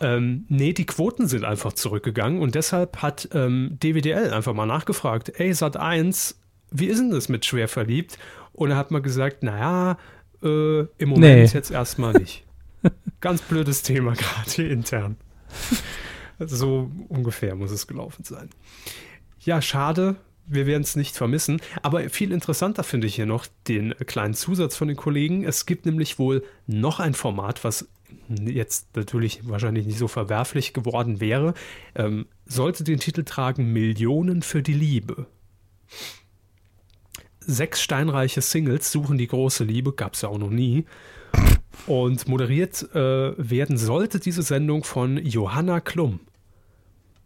Ähm, 0.00 0.46
nee, 0.48 0.72
die 0.72 0.86
Quoten 0.86 1.28
sind 1.28 1.44
einfach 1.44 1.74
zurückgegangen 1.74 2.40
und 2.40 2.56
deshalb 2.56 3.02
hat 3.02 3.28
ähm, 3.32 3.78
DWDL 3.80 4.32
einfach 4.32 4.52
mal 4.52 4.66
nachgefragt, 4.66 5.38
ey, 5.38 5.54
Sat 5.54 5.76
1, 5.76 6.40
wie 6.74 6.86
ist 6.86 6.98
denn 6.98 7.10
das 7.10 7.28
mit 7.28 7.44
schwer 7.46 7.68
verliebt? 7.68 8.18
Und 8.52 8.70
er 8.70 8.76
hat 8.76 8.90
mal 8.90 9.00
gesagt, 9.00 9.42
naja, 9.42 9.96
äh, 10.42 10.80
im 10.80 11.08
Moment 11.08 11.36
Nee. 11.36 11.44
jetzt 11.54 11.70
erstmal 11.70 12.12
nicht. 12.14 12.44
Ganz 13.20 13.40
blödes 13.42 13.82
Thema 13.82 14.12
gerade 14.12 14.50
hier 14.50 14.70
intern. 14.70 15.16
so 16.38 16.90
ungefähr 17.08 17.54
muss 17.54 17.70
es 17.70 17.86
gelaufen 17.86 18.24
sein. 18.24 18.50
Ja, 19.40 19.62
schade. 19.62 20.16
Wir 20.46 20.66
werden 20.66 20.82
es 20.82 20.94
nicht 20.94 21.16
vermissen. 21.16 21.60
Aber 21.82 22.08
viel 22.10 22.30
interessanter 22.32 22.84
finde 22.84 23.06
ich 23.06 23.14
hier 23.14 23.24
noch 23.26 23.46
den 23.68 23.94
kleinen 24.06 24.34
Zusatz 24.34 24.76
von 24.76 24.88
den 24.88 24.96
Kollegen. 24.96 25.44
Es 25.44 25.64
gibt 25.64 25.86
nämlich 25.86 26.18
wohl 26.18 26.44
noch 26.66 27.00
ein 27.00 27.14
Format, 27.14 27.64
was 27.64 27.88
jetzt 28.28 28.94
natürlich 28.94 29.48
wahrscheinlich 29.48 29.86
nicht 29.86 29.98
so 29.98 30.06
verwerflich 30.08 30.72
geworden 30.74 31.20
wäre, 31.20 31.54
ähm, 31.94 32.26
sollte 32.44 32.84
den 32.84 33.00
Titel 33.00 33.24
tragen 33.24 33.72
Millionen 33.72 34.42
für 34.42 34.62
die 34.62 34.74
Liebe. 34.74 35.26
Sechs 37.46 37.82
steinreiche 37.82 38.40
Singles 38.40 38.90
suchen 38.90 39.18
die 39.18 39.26
große 39.26 39.64
Liebe, 39.64 39.92
gab 39.92 40.14
es 40.14 40.22
ja 40.22 40.28
auch 40.28 40.38
noch 40.38 40.50
nie. 40.50 40.84
Und 41.86 42.28
moderiert 42.28 42.94
äh, 42.94 43.32
werden 43.36 43.76
sollte 43.76 44.20
diese 44.20 44.42
Sendung 44.42 44.84
von 44.84 45.18
Johanna 45.18 45.80
Klum. 45.80 46.20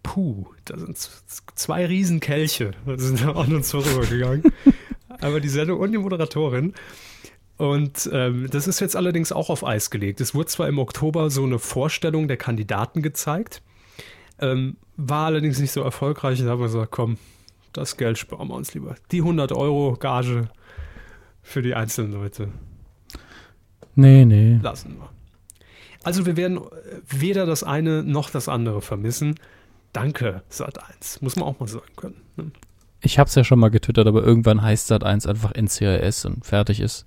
Puh, 0.03 0.47
da 0.65 0.79
sind 0.79 0.97
zwei 1.55 1.87
Riesenkelche, 1.87 2.71
die 2.87 2.99
sind 2.99 3.23
da 3.23 3.33
an 3.33 3.55
uns 3.55 3.71
vorübergegangen. 3.71 4.43
Aber 5.21 5.41
die 5.41 5.49
Sendung 5.49 5.81
und 5.81 5.93
die 5.93 5.99
Moderatorin. 5.99 6.75
Und 7.57 8.09
ähm, 8.13 8.49
das 8.51 8.69
ist 8.69 8.81
jetzt 8.81 8.95
allerdings 8.97 9.33
auch 9.33 9.51
auf 9.51 9.67
Eis 9.67 9.91
gelegt. 9.91 10.21
Es 10.21 10.35
wurde 10.35 10.47
zwar 10.47 10.69
im 10.69 10.79
Oktober 10.79 11.29
so 11.29 11.45
eine 11.45 11.59
Vorstellung 11.59 12.29
der 12.29 12.37
Kandidaten 12.37 13.03
gezeigt, 13.03 13.63
ähm, 14.39 14.77
war 14.97 15.27
allerdings 15.27 15.59
nicht 15.59 15.73
so 15.73 15.83
erfolgreich. 15.83 16.39
Da 16.39 16.47
haben 16.47 16.61
wir 16.61 16.67
gesagt, 16.67 16.93
komm, 16.93 17.19
das 17.79 17.97
Geld 17.97 18.19
sparen 18.19 18.49
wir 18.49 18.55
uns 18.55 18.75
lieber. 18.75 18.95
Die 19.13 19.21
100 19.21 19.53
Euro 19.53 19.97
Gage 19.99 20.49
für 21.43 21.63
die 21.63 21.75
einzelnen 21.75 22.13
Leute 22.13 22.49
Nee, 23.95 24.25
nee. 24.25 24.59
lassen 24.63 24.97
wir. 24.99 25.09
Also 26.05 26.27
wir 26.27 26.37
werden 26.37 26.59
äh, 26.59 26.61
weder 27.09 27.47
das 27.47 27.65
eine 27.65 28.03
noch 28.05 28.31
das 28.31 28.49
andere 28.49 28.81
vermissen. 28.83 29.35
Danke, 29.93 30.43
Sat1. 30.51 31.19
Muss 31.23 31.37
man 31.37 31.47
auch 31.49 31.59
mal 31.59 31.67
sagen 31.67 31.87
können. 31.97 32.21
ne? 32.37 32.51
Ich 33.01 33.19
hab's 33.19 33.35
ja 33.35 33.45
schon 33.45 33.59
mal 33.59 33.71
getwittert, 33.71 34.07
aber 34.07 34.23
irgendwann 34.23 34.63
heißt 34.63 34.87
Sat 34.89 35.05
1 35.05 35.27
einfach 35.27 35.53
NCIS 35.55 36.25
und 36.27 36.45
fertig 36.45 36.81
ist. 36.81 37.07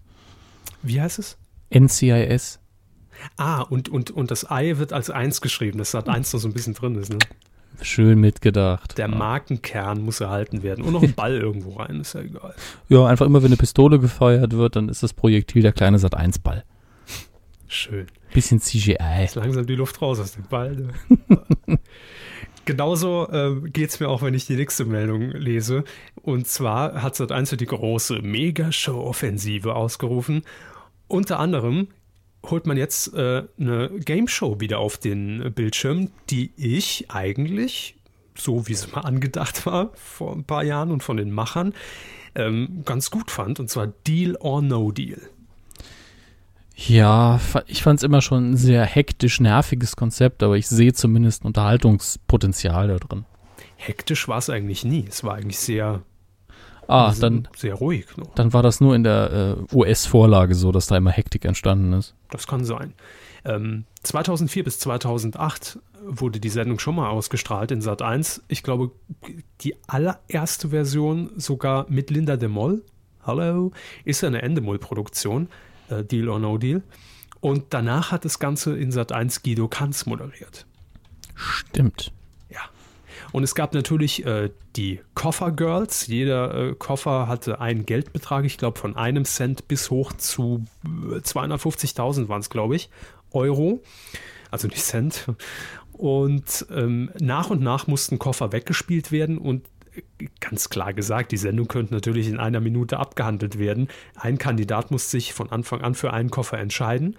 Wie 0.81 0.99
heißt 1.01 1.19
es? 1.19 1.37
NCIS. 1.69 2.59
Ah, 3.37 3.61
und, 3.61 3.87
und, 3.89 4.11
und 4.11 4.31
das 4.31 4.49
Ei 4.49 4.77
wird 4.77 4.93
als 4.93 5.09
eins 5.09 5.41
geschrieben, 5.41 5.77
dass 5.77 5.93
Sat1 5.93 6.33
noch 6.33 6.41
so 6.41 6.47
ein 6.47 6.53
bisschen 6.53 6.73
drin 6.73 6.95
ist. 6.95 7.11
Ne? 7.11 7.19
Schön 7.81 8.19
mitgedacht. 8.19 8.97
Der 8.97 9.09
ja. 9.09 9.15
Markenkern 9.15 10.01
muss 10.01 10.19
erhalten 10.19 10.63
werden. 10.63 10.83
Und 10.83 10.93
noch 10.93 11.03
ein 11.03 11.13
Ball 11.13 11.37
irgendwo 11.41 11.73
rein, 11.73 11.99
ist 12.01 12.13
ja 12.13 12.21
egal. 12.21 12.53
ja, 12.89 13.05
einfach 13.05 13.25
immer, 13.25 13.41
wenn 13.41 13.47
eine 13.47 13.57
Pistole 13.57 13.99
gefeuert 13.99 14.53
wird, 14.53 14.75
dann 14.75 14.89
ist 14.89 15.03
das 15.03 15.13
Projektil 15.13 15.61
der 15.63 15.73
kleine 15.73 15.99
Sat 15.99 16.15
1 16.15 16.39
Ball. 16.39 16.63
Schön. 17.67 18.07
Bisschen 18.33 18.59
CGI. 18.59 19.23
Ist 19.23 19.35
langsam 19.35 19.65
die 19.65 19.75
Luft 19.75 20.01
raus 20.01 20.19
aus 20.19 20.33
dem 20.33 20.43
Ball. 20.43 20.75
Ne? 20.75 21.39
Genauso 22.65 23.27
äh, 23.31 23.69
geht 23.69 23.89
es 23.89 23.99
mir 23.99 24.09
auch, 24.09 24.21
wenn 24.21 24.33
ich 24.33 24.45
die 24.45 24.55
nächste 24.55 24.85
Meldung 24.85 25.31
lese. 25.31 25.83
Und 26.21 26.47
zwar 26.47 27.01
hat 27.01 27.15
Sat1 27.15 27.55
die 27.55 27.65
große 27.65 28.21
Mega-Show-Offensive 28.21 29.73
ausgerufen. 29.73 30.43
Unter 31.07 31.39
anderem 31.39 31.87
holt 32.45 32.65
man 32.65 32.77
jetzt 32.77 33.13
äh, 33.13 33.43
eine 33.59 33.89
Game-Show 34.03 34.59
wieder 34.59 34.79
auf 34.79 34.97
den 34.97 35.51
Bildschirm, 35.53 36.09
die 36.29 36.51
ich 36.57 37.05
eigentlich, 37.09 37.95
so 38.35 38.67
wie 38.67 38.73
sie 38.73 38.87
mal 38.91 39.01
angedacht 39.01 39.65
war, 39.65 39.91
vor 39.95 40.33
ein 40.33 40.43
paar 40.43 40.63
Jahren 40.63 40.91
und 40.91 41.03
von 41.03 41.17
den 41.17 41.31
Machern, 41.31 41.73
ähm, 42.35 42.81
ganz 42.85 43.11
gut 43.11 43.29
fand. 43.31 43.59
Und 43.59 43.69
zwar 43.69 43.87
Deal 43.87 44.35
or 44.39 44.61
No 44.61 44.91
Deal. 44.91 45.21
Ja, 46.75 47.39
ich 47.67 47.83
fand's 47.83 48.01
immer 48.01 48.21
schon 48.21 48.51
ein 48.51 48.57
sehr 48.57 48.85
hektisch 48.85 49.39
nerviges 49.39 49.95
Konzept, 49.95 50.41
aber 50.41 50.57
ich 50.57 50.67
sehe 50.67 50.93
zumindest 50.93 51.43
ein 51.43 51.47
Unterhaltungspotenzial 51.47 52.87
da 52.87 52.97
drin. 52.97 53.25
Hektisch 53.75 54.27
war 54.27 54.39
es 54.39 54.49
eigentlich 54.49 54.83
nie. 54.83 55.05
Es 55.07 55.23
war 55.23 55.35
eigentlich 55.35 55.59
sehr, 55.59 56.01
Ah, 56.87 57.13
dann, 57.19 57.47
sehr 57.55 57.75
ruhig. 57.75 58.05
Noch. 58.17 58.33
dann 58.35 58.53
war 58.53 58.63
das 58.63 58.81
nur 58.81 58.95
in 58.95 59.03
der 59.03 59.57
äh, 59.71 59.75
US-Vorlage 59.75 60.55
so, 60.55 60.71
dass 60.71 60.87
da 60.87 60.97
immer 60.97 61.11
Hektik 61.11 61.45
entstanden 61.45 61.93
ist. 61.93 62.15
Das 62.31 62.47
kann 62.47 62.65
sein. 62.65 62.93
Ähm, 63.45 63.85
2004 64.03 64.63
bis 64.63 64.79
2008 64.79 65.79
wurde 66.03 66.39
die 66.39 66.49
Sendung 66.49 66.79
schon 66.79 66.95
mal 66.95 67.09
ausgestrahlt 67.09 67.71
in 67.71 67.81
Sat 67.81 68.01
1. 68.01 68.43
Ich 68.47 68.63
glaube, 68.63 68.91
die 69.61 69.75
allererste 69.87 70.69
Version 70.69 71.31
sogar 71.37 71.85
mit 71.89 72.09
Linda 72.09 72.37
de 72.37 72.49
Moll. 72.49 72.83
hallo, 73.23 73.71
ist 74.03 74.23
eine 74.23 74.41
Endemol-Produktion, 74.41 75.49
äh, 75.89 76.03
Deal 76.03 76.29
or 76.29 76.39
No 76.39 76.57
Deal. 76.57 76.81
Und 77.41 77.65
danach 77.69 78.11
hat 78.11 78.25
das 78.25 78.39
Ganze 78.39 78.77
in 78.77 78.91
Sat 78.91 79.11
1 79.11 79.43
Guido 79.43 79.67
Kanz 79.67 80.05
moderiert. 80.05 80.65
Stimmt. 81.35 82.11
Und 83.31 83.43
es 83.43 83.55
gab 83.55 83.73
natürlich 83.73 84.25
äh, 84.25 84.49
die 84.75 84.99
Koffer 85.15 85.51
Girls. 85.51 86.07
Jeder 86.07 86.53
äh, 86.53 86.75
Koffer 86.75 87.27
hatte 87.27 87.61
einen 87.61 87.85
Geldbetrag, 87.85 88.45
ich 88.45 88.57
glaube 88.57 88.79
von 88.79 88.95
einem 88.95 89.25
Cent 89.25 89.67
bis 89.67 89.89
hoch 89.89 90.13
zu 90.13 90.65
äh, 90.85 91.17
250.000 91.17 92.27
waren 92.27 92.41
es, 92.41 92.49
glaube 92.49 92.75
ich, 92.75 92.89
Euro. 93.31 93.81
Also 94.49 94.67
nicht 94.67 94.83
Cent. 94.83 95.27
Und 95.93 96.65
ähm, 96.71 97.11
nach 97.19 97.49
und 97.49 97.61
nach 97.61 97.87
mussten 97.87 98.19
Koffer 98.19 98.51
weggespielt 98.51 99.11
werden 99.11 99.37
und 99.37 99.65
äh, 99.93 100.27
ganz 100.39 100.69
klar 100.69 100.93
gesagt, 100.93 101.31
die 101.31 101.37
Sendung 101.37 101.67
könnte 101.67 101.93
natürlich 101.93 102.27
in 102.27 102.39
einer 102.39 102.59
Minute 102.59 102.97
abgehandelt 102.97 103.59
werden. 103.59 103.87
Ein 104.15 104.37
Kandidat 104.37 104.91
muss 104.91 105.11
sich 105.11 105.33
von 105.33 105.51
Anfang 105.51 105.81
an 105.81 105.95
für 105.95 106.11
einen 106.11 106.31
Koffer 106.31 106.57
entscheiden 106.57 107.15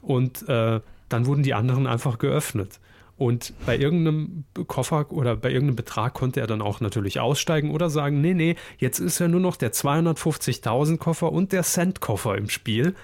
und 0.00 0.48
äh, 0.48 0.80
dann 1.08 1.26
wurden 1.26 1.42
die 1.42 1.54
anderen 1.54 1.86
einfach 1.86 2.18
geöffnet. 2.18 2.80
Und 3.22 3.52
bei 3.66 3.78
irgendeinem 3.78 4.44
Koffer 4.66 5.12
oder 5.12 5.36
bei 5.36 5.50
irgendeinem 5.50 5.76
Betrag 5.76 6.14
konnte 6.14 6.40
er 6.40 6.46
dann 6.48 6.60
auch 6.60 6.80
natürlich 6.80 7.20
aussteigen 7.20 7.70
oder 7.70 7.88
sagen, 7.88 8.20
nee, 8.20 8.34
nee, 8.34 8.56
jetzt 8.78 8.98
ist 8.98 9.18
ja 9.20 9.28
nur 9.28 9.38
noch 9.40 9.56
der 9.56 9.72
250.000 9.72 10.96
Koffer 10.98 11.30
und 11.32 11.52
der 11.52 11.62
Cent-Koffer 11.62 12.36
im 12.36 12.48
Spiel. 12.48 12.94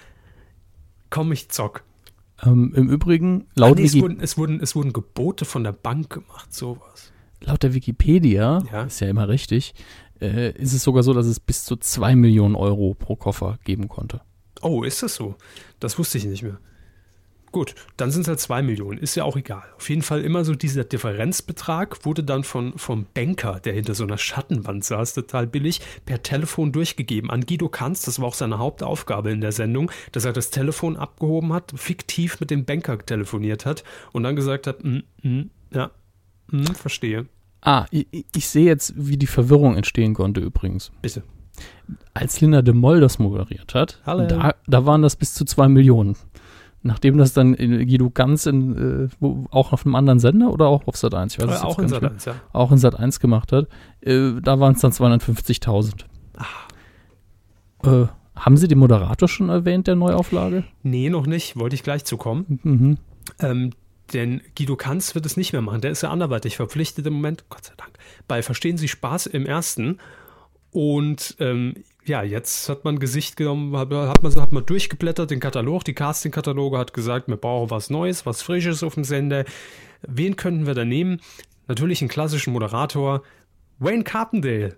Komm, 1.10 1.30
ich 1.32 1.48
zock. 1.50 1.84
Ähm, 2.44 2.72
Im 2.74 2.88
Übrigen, 2.88 3.46
Ah, 3.50 3.60
laut, 3.60 3.78
nee, 3.78 3.84
es, 3.84 4.00
wurden, 4.00 4.20
es, 4.20 4.36
wurden, 4.36 4.60
es 4.60 4.74
wurden 4.76 4.92
Gebote 4.92 5.44
von 5.44 5.64
der 5.64 5.72
Bank 5.72 6.10
gemacht, 6.10 6.52
sowas. 6.52 7.12
laut 7.40 7.62
der 7.62 7.74
Wikipedia, 7.74 8.62
Ja. 8.72 8.82
ist 8.84 9.00
ja 9.00 9.08
immer 9.08 9.28
richtig, 9.28 9.74
äh, 10.20 10.52
ist 10.52 10.72
es 10.72 10.82
sogar 10.82 11.02
so, 11.02 11.12
dass 11.14 11.26
es 11.26 11.38
bis 11.40 11.64
zu 11.64 11.76
2 11.76 12.16
Millionen 12.16 12.54
Euro 12.56 12.94
pro 12.98 13.16
Koffer 13.16 13.58
geben 13.64 13.88
konnte. 13.88 14.20
Oh, 14.62 14.82
ist 14.82 15.02
das 15.02 15.14
so? 15.14 15.36
Das 15.80 15.98
wusste 15.98 16.18
ich 16.18 16.24
nicht 16.26 16.42
mehr. 16.42 16.58
Gut, 17.52 17.74
dann 17.96 18.10
sind 18.10 18.22
es 18.22 18.28
halt 18.28 18.40
zwei 18.40 18.62
Millionen, 18.62 18.98
ist 18.98 19.14
ja 19.14 19.24
auch 19.24 19.36
egal. 19.36 19.64
Auf 19.76 19.88
jeden 19.88 20.02
Fall 20.02 20.22
immer 20.22 20.44
so 20.44 20.54
dieser 20.54 20.84
Differenzbetrag 20.84 22.04
wurde 22.04 22.22
dann 22.22 22.44
von, 22.44 22.76
vom 22.78 23.06
Banker, 23.14 23.60
der 23.60 23.72
hinter 23.72 23.94
so 23.94 24.04
einer 24.04 24.18
Schattenwand 24.18 24.84
saß, 24.84 25.14
total 25.14 25.46
billig, 25.46 25.80
per 26.04 26.22
Telefon 26.22 26.72
durchgegeben 26.72 27.30
an 27.30 27.46
Guido 27.46 27.68
Kanz. 27.68 28.02
Das 28.02 28.20
war 28.20 28.28
auch 28.28 28.34
seine 28.34 28.58
Hauptaufgabe 28.58 29.30
in 29.30 29.40
der 29.40 29.52
Sendung, 29.52 29.90
dass 30.12 30.24
er 30.24 30.32
das 30.32 30.50
Telefon 30.50 30.96
abgehoben 30.96 31.52
hat, 31.52 31.72
fiktiv 31.74 32.40
mit 32.40 32.50
dem 32.50 32.64
Banker 32.64 32.98
telefoniert 32.98 33.66
hat 33.66 33.84
und 34.12 34.22
dann 34.22 34.36
gesagt 34.36 34.66
hat, 34.66 34.84
mm, 34.84 34.98
mm, 35.22 35.50
ja, 35.72 35.90
mm, 36.50 36.64
verstehe, 36.74 37.26
Ah, 37.60 37.86
ich, 37.90 38.06
ich 38.12 38.48
sehe 38.48 38.66
jetzt, 38.66 38.94
wie 38.96 39.16
die 39.16 39.26
Verwirrung 39.26 39.76
entstehen 39.76 40.14
konnte 40.14 40.40
übrigens. 40.40 40.92
bitte. 41.02 41.22
Als 42.14 42.40
Linda 42.40 42.62
de 42.62 42.72
Moll 42.72 43.00
das 43.00 43.18
moderiert 43.18 43.74
hat. 43.74 44.00
Da, 44.04 44.54
da 44.66 44.86
waren 44.86 45.02
das 45.02 45.16
bis 45.16 45.34
zu 45.34 45.44
2 45.44 45.68
Millionen. 45.68 46.16
Nachdem 46.82 47.18
das 47.18 47.32
dann 47.32 47.54
in 47.54 47.86
Guido 47.86 48.10
ganz 48.10 48.46
in, 48.46 49.06
äh, 49.06 49.08
wo, 49.18 49.46
auch 49.50 49.72
auf 49.72 49.84
einem 49.84 49.96
anderen 49.96 50.20
Sender 50.20 50.52
oder 50.52 50.68
auch 50.68 50.86
auf 50.86 50.96
Sat 50.96 51.14
1, 51.14 51.34
ich 51.34 51.40
weiß 51.40 51.50
Äh, 51.50 51.54
es 51.54 51.62
auch 51.62 51.76
gar 51.76 51.86
in 51.86 51.90
nicht 51.90 52.00
mehr. 52.00 52.10
Sat 52.10 52.12
1, 52.12 52.24
ja. 52.26 52.34
auch 52.52 52.72
in 52.72 52.78
Sat 52.78 52.98
1 52.98 53.20
gemacht 53.20 53.52
hat, 53.52 53.68
äh, 54.00 54.32
da 54.40 54.60
waren 54.60 54.74
es 54.74 54.80
dann 54.80 54.92
250.000. 54.92 56.04
Äh, 57.84 58.06
haben 58.36 58.56
Sie 58.56 58.68
den 58.68 58.78
Moderator 58.78 59.28
schon 59.28 59.48
erwähnt, 59.48 59.86
der 59.86 59.96
Neuauflage? 59.96 60.64
Nee, 60.82 61.10
noch 61.10 61.26
nicht, 61.26 61.58
wollte 61.58 61.74
ich 61.74 61.82
gleich 61.82 62.04
zu 62.04 62.16
kommen. 62.16 62.60
Mhm. 62.62 62.98
Ähm, 63.40 63.70
denn 64.12 64.40
Guido 64.56 64.76
Kanz 64.76 65.14
wird 65.14 65.26
es 65.26 65.36
nicht 65.36 65.52
mehr 65.52 65.62
machen. 65.62 65.80
Der 65.80 65.90
ist 65.90 66.02
ja 66.02 66.10
anderweitig 66.10 66.56
verpflichtet 66.56 67.06
im 67.06 67.14
Moment, 67.14 67.44
Gott 67.50 67.64
sei 67.64 67.74
Dank, 67.76 67.92
bei 68.26 68.42
Verstehen 68.42 68.78
Sie 68.78 68.88
Spaß 68.88 69.26
im 69.26 69.46
ersten. 69.46 69.98
Und 70.70 71.36
ähm, 71.40 71.74
ja, 72.08 72.22
jetzt 72.22 72.68
hat 72.68 72.84
man 72.84 72.98
Gesicht 72.98 73.36
genommen, 73.36 73.76
hat, 73.76 73.90
hat, 73.90 74.22
man, 74.22 74.34
hat 74.34 74.52
man 74.52 74.66
durchgeblättert, 74.66 75.30
den 75.30 75.40
Katalog, 75.40 75.84
die 75.84 75.94
Casting-Kataloge 75.94 76.78
hat 76.78 76.92
gesagt, 76.92 77.28
wir 77.28 77.36
brauchen 77.36 77.70
was 77.70 77.90
Neues, 77.90 78.26
was 78.26 78.42
Frisches 78.42 78.82
auf 78.82 78.94
dem 78.94 79.04
Sender. 79.04 79.44
Wen 80.02 80.36
könnten 80.36 80.66
wir 80.66 80.74
da 80.74 80.84
nehmen? 80.84 81.20
Natürlich 81.68 82.00
einen 82.00 82.08
klassischen 82.08 82.52
Moderator, 82.52 83.22
Wayne 83.78 84.04
Carpendale. 84.04 84.76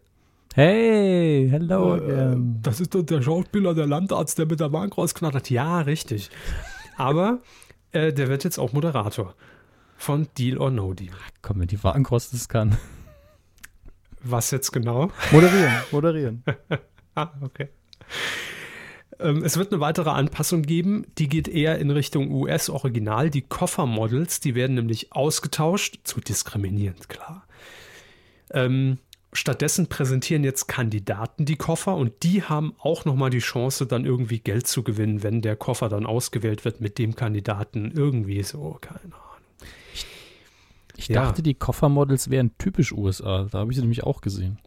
Hey, 0.55 1.49
hello 1.49 1.97
Äh. 1.97 2.37
Das 2.61 2.81
ist 2.81 2.95
doch 2.95 3.03
der 3.03 3.23
Schauspieler, 3.23 3.73
der 3.75 3.87
Landarzt, 3.87 4.37
der 4.39 4.47
mit 4.47 4.59
der 4.59 4.69
Bank 4.69 4.99
rausknattert. 4.99 5.49
Ja, 5.49 5.81
richtig. 5.81 6.31
Aber 6.97 7.39
äh, 7.93 8.13
der 8.13 8.29
wird 8.29 8.45
jetzt 8.45 8.59
auch 8.59 8.73
Moderator 8.73 9.35
von 9.97 10.27
Deal 10.37 10.59
or 10.59 10.71
No 10.71 10.93
Deal. 10.93 11.15
Komm, 11.43 11.61
wenn 11.61 11.69
die 11.69 11.83
Warenkost 11.83 12.35
es 12.35 12.49
kann. 12.49 12.77
Was 14.23 14.51
jetzt 14.51 14.73
genau? 14.73 15.11
Moderieren, 15.31 15.73
moderieren. 15.93 16.45
Ah, 17.15 17.31
okay. 17.43 17.69
Ähm, 19.19 19.45
es 19.45 19.57
wird 19.57 19.73
eine 19.73 19.81
weitere 19.81 20.11
Anpassung 20.11 20.63
geben, 20.63 21.07
die 21.19 21.29
geht 21.29 21.49
eher 21.49 21.79
in 21.79 21.91
Richtung 21.91 22.31
US-Original. 22.33 23.31
Die 23.31 23.43
Koffermodels, 23.43 24.41
die 24.41 24.55
werden 24.55 24.75
nämlich 24.77 25.13
ausgetauscht, 25.13 26.01
zu 26.05 26.21
diskriminierend, 26.21 27.09
klar. 27.09 27.47
Ähm, 28.53 28.99
stattdessen 29.33 29.89
präsentieren 29.89 30.43
jetzt 30.43 30.67
Kandidaten 30.67 31.45
die 31.45 31.57
Koffer 31.57 31.97
und 31.97 32.23
die 32.23 32.43
haben 32.43 32.75
auch 32.79 33.05
nochmal 33.05 33.31
die 33.31 33.39
Chance, 33.39 33.87
dann 33.87 34.05
irgendwie 34.05 34.41
Geld 34.41 34.67
zu 34.67 34.83
gewinnen, 34.83 35.23
wenn 35.23 35.43
der 35.43 35.55
Koffer 35.57 35.89
dann 35.89 36.07
ausgewählt 36.07 36.65
wird 36.65 36.81
mit 36.81 36.99
dem 36.99 37.15
Kandidaten. 37.15 37.93
Irgendwie 37.95 38.43
so, 38.43 38.79
keine 38.81 39.01
Ahnung. 39.05 39.15
Ich 40.97 41.09
Ja. 41.09 41.23
dachte, 41.25 41.43
die 41.43 41.55
Koffermodels 41.55 42.31
wären 42.31 42.57
typisch 42.59 42.93
USA. 42.93 43.47
Da 43.51 43.59
habe 43.61 43.71
ich 43.71 43.77
sie 43.77 43.83
nämlich 43.83 44.03
auch 44.03 44.21
gesehen. 44.21 44.59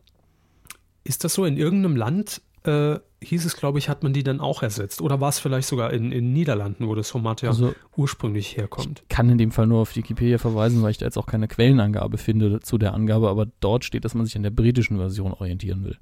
Ist 1.03 1.23
das 1.23 1.33
so 1.33 1.45
in 1.45 1.57
irgendeinem 1.57 1.95
Land? 1.95 2.41
Äh, 2.63 2.99
hieß 3.21 3.43
es, 3.45 3.57
glaube 3.57 3.77
ich, 3.79 3.89
hat 3.89 4.03
man 4.03 4.13
die 4.13 4.23
dann 4.23 4.39
auch 4.39 4.63
ersetzt. 4.63 5.01
Oder 5.01 5.19
war 5.19 5.27
es 5.29 5.39
vielleicht 5.39 5.67
sogar 5.67 5.91
in 5.91 6.11
den 6.11 6.31
Niederlanden, 6.31 6.87
wo 6.87 6.95
das 6.95 7.09
Format 7.09 7.41
ja 7.41 7.49
Also- 7.49 7.73
ursprünglich 7.97 8.55
herkommt? 8.55 9.03
Kann 9.09 9.29
in 9.29 9.37
dem 9.37 9.51
Fall 9.51 9.67
nur 9.67 9.81
auf 9.81 9.95
Wikipedia 9.95 10.37
verweisen, 10.37 10.81
weil 10.81 10.91
ich 10.91 10.97
da 10.97 11.05
jetzt 11.05 11.17
auch 11.17 11.25
keine 11.25 11.47
Quellenangabe 11.49 12.17
finde 12.17 12.61
zu 12.61 12.77
der 12.77 12.93
Angabe, 12.93 13.29
aber 13.29 13.47
dort 13.59 13.83
steht, 13.83 14.05
dass 14.05 14.13
man 14.15 14.25
sich 14.25 14.35
an 14.37 14.43
der 14.43 14.49
britischen 14.51 14.97
Version 14.97 15.33
orientieren 15.33 15.83
will. 15.83 15.97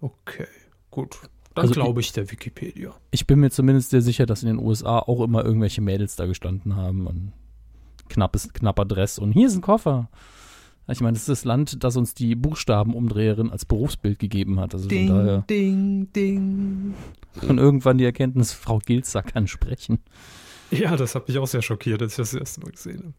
Okay, 0.00 0.46
gut. 0.90 1.18
Dann 1.54 1.62
Also 1.62 1.74
glaube 1.74 2.00
ich 2.00 2.12
der 2.12 2.30
Wikipedia. 2.30 2.94
Ich 3.10 3.26
bin 3.26 3.40
mir 3.40 3.50
zumindest 3.50 3.90
sehr 3.90 4.02
sicher, 4.02 4.26
dass 4.26 4.42
in 4.42 4.48
den 4.48 4.58
USA 4.58 4.98
auch 4.98 5.22
immer 5.22 5.42
irgendwelche 5.44 5.80
Mädels 5.80 6.16
da 6.16 6.26
gestanden 6.26 6.76
haben 6.76 7.06
und 7.06 7.32
knappes, 8.08 8.52
knapper 8.52 8.84
Dress 8.84 9.18
und 9.18 9.32
hier 9.32 9.46
ist 9.46 9.54
ein 9.56 9.62
Koffer. 9.62 10.10
Ich 10.88 11.00
meine, 11.00 11.14
das 11.14 11.22
ist 11.22 11.28
das 11.28 11.44
Land, 11.44 11.82
das 11.82 11.96
uns 11.96 12.14
die 12.14 12.34
Buchstabenumdreherin 12.36 13.50
als 13.50 13.64
Berufsbild 13.64 14.18
gegeben 14.18 14.60
hat. 14.60 14.72
Also 14.72 14.88
von 14.88 15.06
daher 15.06 15.44
ding, 15.50 16.12
ding. 16.12 16.94
und 17.48 17.58
irgendwann 17.58 17.98
die 17.98 18.04
Erkenntnis, 18.04 18.52
Frau 18.52 18.78
Gilzer 18.78 19.22
kann 19.22 19.48
sprechen. 19.48 19.98
Ja, 20.70 20.96
das 20.96 21.14
hat 21.14 21.28
mich 21.28 21.38
auch 21.38 21.46
sehr 21.46 21.62
schockiert, 21.62 22.02
als 22.02 22.12
ich 22.12 22.16
das, 22.16 22.30
das 22.30 22.40
erste 22.40 22.60
Mal 22.60 22.72
gesehen 22.72 22.98
habe. 22.98 23.14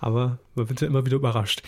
Aber 0.00 0.38
man 0.54 0.68
wird 0.68 0.80
ja 0.80 0.86
immer 0.86 1.04
wieder 1.06 1.16
überrascht. 1.16 1.62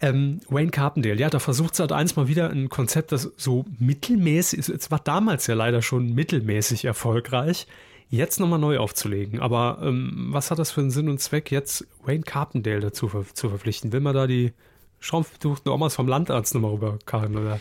Ähm, 0.00 0.40
Wayne 0.48 0.70
Carpendale, 0.70 1.18
ja, 1.18 1.30
da 1.30 1.38
versucht 1.38 1.74
Sat 1.74 1.90
1 1.90 2.16
mal 2.16 2.28
wieder 2.28 2.50
ein 2.50 2.68
Konzept, 2.68 3.12
das 3.12 3.32
so 3.36 3.64
mittelmäßig 3.78 4.58
ist. 4.58 4.68
Es 4.68 4.90
war 4.90 4.98
damals 4.98 5.46
ja 5.46 5.54
leider 5.54 5.80
schon 5.80 6.14
mittelmäßig 6.14 6.84
erfolgreich, 6.84 7.66
jetzt 8.08 8.40
nochmal 8.40 8.58
neu 8.58 8.78
aufzulegen. 8.78 9.40
Aber 9.40 9.78
ähm, 9.82 10.28
was 10.30 10.50
hat 10.50 10.58
das 10.58 10.70
für 10.70 10.80
einen 10.80 10.90
Sinn 10.90 11.08
und 11.08 11.20
Zweck, 11.20 11.50
jetzt 11.50 11.86
Wayne 12.04 12.22
Carpendale 12.22 12.80
dazu 12.80 13.08
ver 13.08 13.24
zu 13.32 13.48
verpflichten? 13.48 13.92
Will 13.92 14.00
man 14.00 14.14
da 14.14 14.26
die 14.26 14.52
schraubbetuchten 15.00 15.70
Omas 15.70 15.94
vom 15.94 16.08
Landarzt 16.08 16.54
nochmal 16.54 16.72
rüberkarren? 16.72 17.36
Oder? 17.36 17.60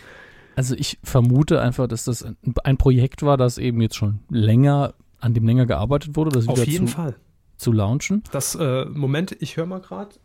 Also 0.55 0.75
ich 0.75 0.99
vermute 1.03 1.62
einfach, 1.62 1.88
dass 1.88 2.05
das 2.05 2.25
ein, 2.63 2.77
Projekt 2.77 3.23
war, 3.23 3.38
das 3.38 3.58
eben 3.58 3.81
jetzt 3.81 3.95
schon 3.95 4.19
länger, 4.29 4.93
an 5.19 5.34
dem 5.34 5.45
länger 5.45 5.65
gearbeitet 5.65 6.15
wurde, 6.15 6.31
das 6.31 6.47
Auf 6.47 6.58
wieder 6.58 6.67
jeden 6.67 6.88
zu, 6.88 6.95
Fall. 6.95 7.15
zu 7.58 7.71
launchen. 7.71 8.23
Das, 8.31 8.55
äh, 8.55 8.86
Moment, 8.86 9.36
ich 9.39 9.58
höre 9.58 9.65
mal 9.65 9.81
gerade. 9.81 10.15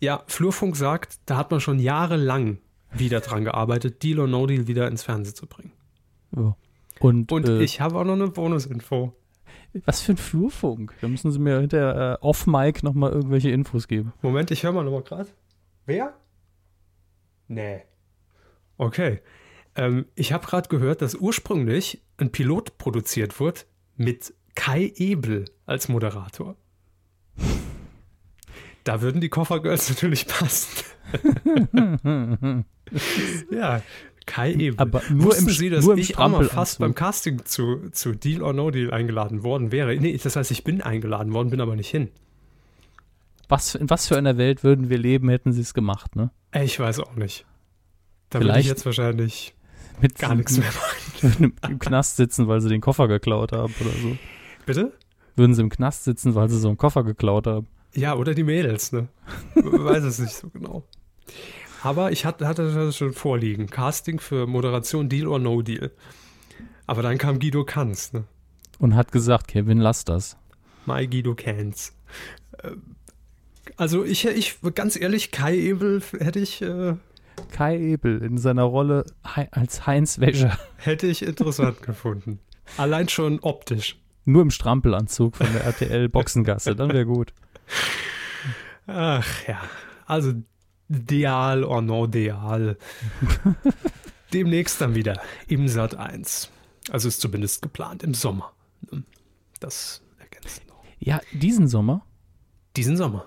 Ja, 0.00 0.24
Flurfunk 0.26 0.76
sagt, 0.76 1.20
da 1.26 1.36
hat 1.36 1.50
man 1.50 1.60
schon 1.60 1.78
jahrelang 1.78 2.58
wieder 2.92 3.20
dran 3.20 3.44
gearbeitet, 3.44 4.02
Deal 4.02 4.18
or 4.18 4.26
No 4.26 4.46
Deal 4.46 4.66
wieder 4.66 4.88
ins 4.88 5.02
Fernsehen 5.02 5.34
zu 5.34 5.46
bringen. 5.46 5.72
Ja. 6.36 6.56
Und, 7.02 7.32
Und 7.32 7.48
äh, 7.48 7.62
ich 7.62 7.80
habe 7.80 7.98
auch 7.98 8.04
noch 8.04 8.12
eine 8.12 8.28
Bonusinfo. 8.28 9.12
was 9.84 10.00
für 10.02 10.12
ein 10.12 10.16
Flurfunk? 10.16 10.94
Da 11.00 11.08
müssen 11.08 11.32
Sie 11.32 11.38
mir 11.38 11.58
hinter 11.60 12.12
äh, 12.12 12.18
off-Mic 12.20 12.84
nochmal 12.84 13.10
irgendwelche 13.10 13.50
Infos 13.50 13.88
geben. 13.88 14.12
Moment, 14.22 14.50
ich 14.52 14.62
höre 14.62 14.72
mal 14.72 14.84
nochmal 14.84 15.02
gerade. 15.02 15.28
Wer? 15.84 16.14
Nee. 17.48 17.82
Okay. 18.76 19.20
Ähm, 19.74 20.06
ich 20.14 20.32
habe 20.32 20.46
gerade 20.46 20.68
gehört, 20.68 21.02
dass 21.02 21.16
ursprünglich 21.16 22.02
ein 22.18 22.30
Pilot 22.30 22.78
produziert 22.78 23.40
wurde 23.40 23.62
mit 23.96 24.32
Kai 24.54 24.92
Ebel 24.94 25.46
als 25.66 25.88
Moderator. 25.88 26.56
Da 28.84 29.00
würden 29.00 29.20
die 29.20 29.28
Koffergirls 29.28 29.88
natürlich 29.88 30.26
passen. 30.26 30.84
ja, 33.50 33.82
Kai 34.26 34.52
Ebel. 34.52 34.74
Aber 34.78 35.02
nur 35.10 35.26
Wussten 35.26 35.48
im- 35.48 35.54
Sie, 35.54 35.70
dass 35.70 35.84
nur 35.84 35.96
ich 35.98 36.18
auch 36.18 36.28
mal 36.28 36.44
fast 36.44 36.78
beim 36.78 36.94
Casting 36.94 37.44
zu, 37.44 37.88
zu 37.90 38.12
Deal 38.12 38.42
or 38.42 38.52
No 38.52 38.70
Deal 38.70 38.92
eingeladen 38.92 39.42
worden 39.42 39.72
wäre? 39.72 39.94
Nee, 39.96 40.18
das 40.22 40.36
heißt, 40.36 40.50
ich 40.50 40.64
bin 40.64 40.80
eingeladen 40.80 41.32
worden, 41.32 41.50
bin 41.50 41.60
aber 41.60 41.76
nicht 41.76 41.90
hin. 41.90 42.08
Was, 43.48 43.74
in 43.74 43.90
was 43.90 44.06
für 44.08 44.16
einer 44.16 44.36
Welt 44.38 44.64
würden 44.64 44.88
wir 44.88 44.98
leben, 44.98 45.28
hätten 45.28 45.52
Sie 45.52 45.60
es 45.60 45.74
gemacht, 45.74 46.16
ne? 46.16 46.30
Ich 46.54 46.78
weiß 46.80 47.00
auch 47.00 47.16
nicht. 47.16 47.44
Da 48.30 48.38
würde 48.38 48.48
ich 48.48 48.52
Vielleicht- 48.54 48.68
jetzt 48.68 48.86
wahrscheinlich 48.86 49.54
mit 50.00 50.18
gar 50.18 50.34
nichts 50.34 50.56
mehr 50.56 50.68
machen. 51.22 51.52
im 51.68 51.78
Knast 51.78 52.16
sitzen, 52.16 52.48
weil 52.48 52.60
sie 52.60 52.68
den 52.70 52.80
Koffer 52.80 53.08
geklaut 53.08 53.52
haben 53.52 53.74
oder 53.80 53.90
so. 53.90 54.16
Bitte? 54.64 54.92
Würden 55.36 55.54
sie 55.54 55.62
im 55.62 55.68
Knast 55.70 56.04
sitzen, 56.04 56.34
weil 56.34 56.48
sie 56.48 56.58
so 56.58 56.68
einen 56.68 56.76
Koffer 56.78 57.04
geklaut 57.04 57.46
haben. 57.46 57.66
Ja, 57.94 58.14
oder 58.16 58.34
die 58.34 58.42
Mädels, 58.44 58.92
ne? 58.92 59.08
Weiß 59.54 60.02
es 60.04 60.18
nicht 60.18 60.34
so 60.34 60.48
genau. 60.48 60.84
Aber 61.82 62.12
ich 62.12 62.24
hatte, 62.24 62.46
hatte 62.46 62.72
das 62.72 62.96
schon 62.96 63.12
vorliegen. 63.12 63.66
Casting 63.68 64.20
für 64.20 64.46
Moderation 64.46 65.08
Deal 65.08 65.26
or 65.26 65.38
No 65.38 65.62
Deal. 65.62 65.90
Aber 66.86 67.02
dann 67.02 67.18
kam 67.18 67.38
Guido 67.38 67.64
Kanz, 67.64 68.12
ne? 68.12 68.24
Und 68.78 68.94
hat 68.94 69.12
gesagt, 69.12 69.48
Kevin, 69.48 69.78
lass 69.78 70.04
das. 70.04 70.36
My 70.86 71.06
Guido 71.06 71.34
Kanz. 71.34 71.94
Äh, 72.62 72.72
Also 73.76 74.04
ich, 74.04 74.24
ich, 74.26 74.58
ganz 74.74 75.00
ehrlich, 75.00 75.30
Kai 75.30 75.56
Ebel 75.56 76.02
hätte 76.18 76.40
ich, 76.40 76.62
äh, 76.62 76.94
Kai 77.50 77.78
Ebel 77.78 78.22
in 78.22 78.36
seiner 78.38 78.64
Rolle 78.64 79.04
als 79.50 79.86
Heinz 79.86 80.18
Wäscher. 80.20 80.58
hätte 80.76 81.06
ich 81.06 81.22
interessant 81.22 81.82
gefunden. 81.86 82.40
Allein 82.76 83.08
schon 83.08 83.40
optisch. 83.40 83.98
Nur 84.24 84.42
im 84.42 84.50
Strampelanzug 84.50 85.36
von 85.36 85.52
der 85.52 85.64
RTL 85.64 86.08
Boxengasse, 86.08 86.76
dann 86.76 86.90
wäre 86.92 87.06
gut. 87.06 87.32
Ach 88.86 89.46
ja, 89.48 89.60
also 90.06 90.32
Deal 90.92 91.64
or 91.64 91.82
no 91.82 92.06
Deal. 92.06 92.76
Demnächst 94.32 94.80
dann 94.80 94.94
wieder 94.94 95.20
im 95.48 95.68
Sat 95.68 95.94
1. 95.94 96.50
Also 96.90 97.08
ist 97.08 97.20
zumindest 97.20 97.62
geplant 97.62 98.02
im 98.02 98.14
Sommer. 98.14 98.52
Das 99.60 100.02
ergänzt 100.18 100.66
noch. 100.68 100.82
Ja, 100.98 101.20
diesen 101.32 101.68
Sommer? 101.68 102.04
Diesen 102.76 102.96
Sommer. 102.96 103.26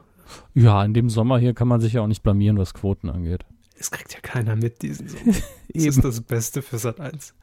Ja, 0.54 0.84
in 0.84 0.94
dem 0.94 1.10
Sommer 1.10 1.38
hier 1.40 1.54
kann 1.54 1.68
man 1.68 1.82
sich 1.82 1.94
ja 1.94 2.02
auch 2.02 2.08
nicht 2.08 2.24
blamieren, 2.24 2.58
was 2.58 2.74
Quoten 2.74 3.10
angeht. 3.10 3.46
Es 3.78 3.92
kriegt 3.92 4.14
ja 4.14 4.20
keiner 4.22 4.56
mit 4.56 4.82
diesen 4.82 5.08
Sommer. 5.08 5.36
Das 5.74 5.84
ist 5.84 6.06
das 6.06 6.22
Beste 6.22 6.62
für 6.62 6.78
Sat 6.78 7.02
1. 7.02 7.34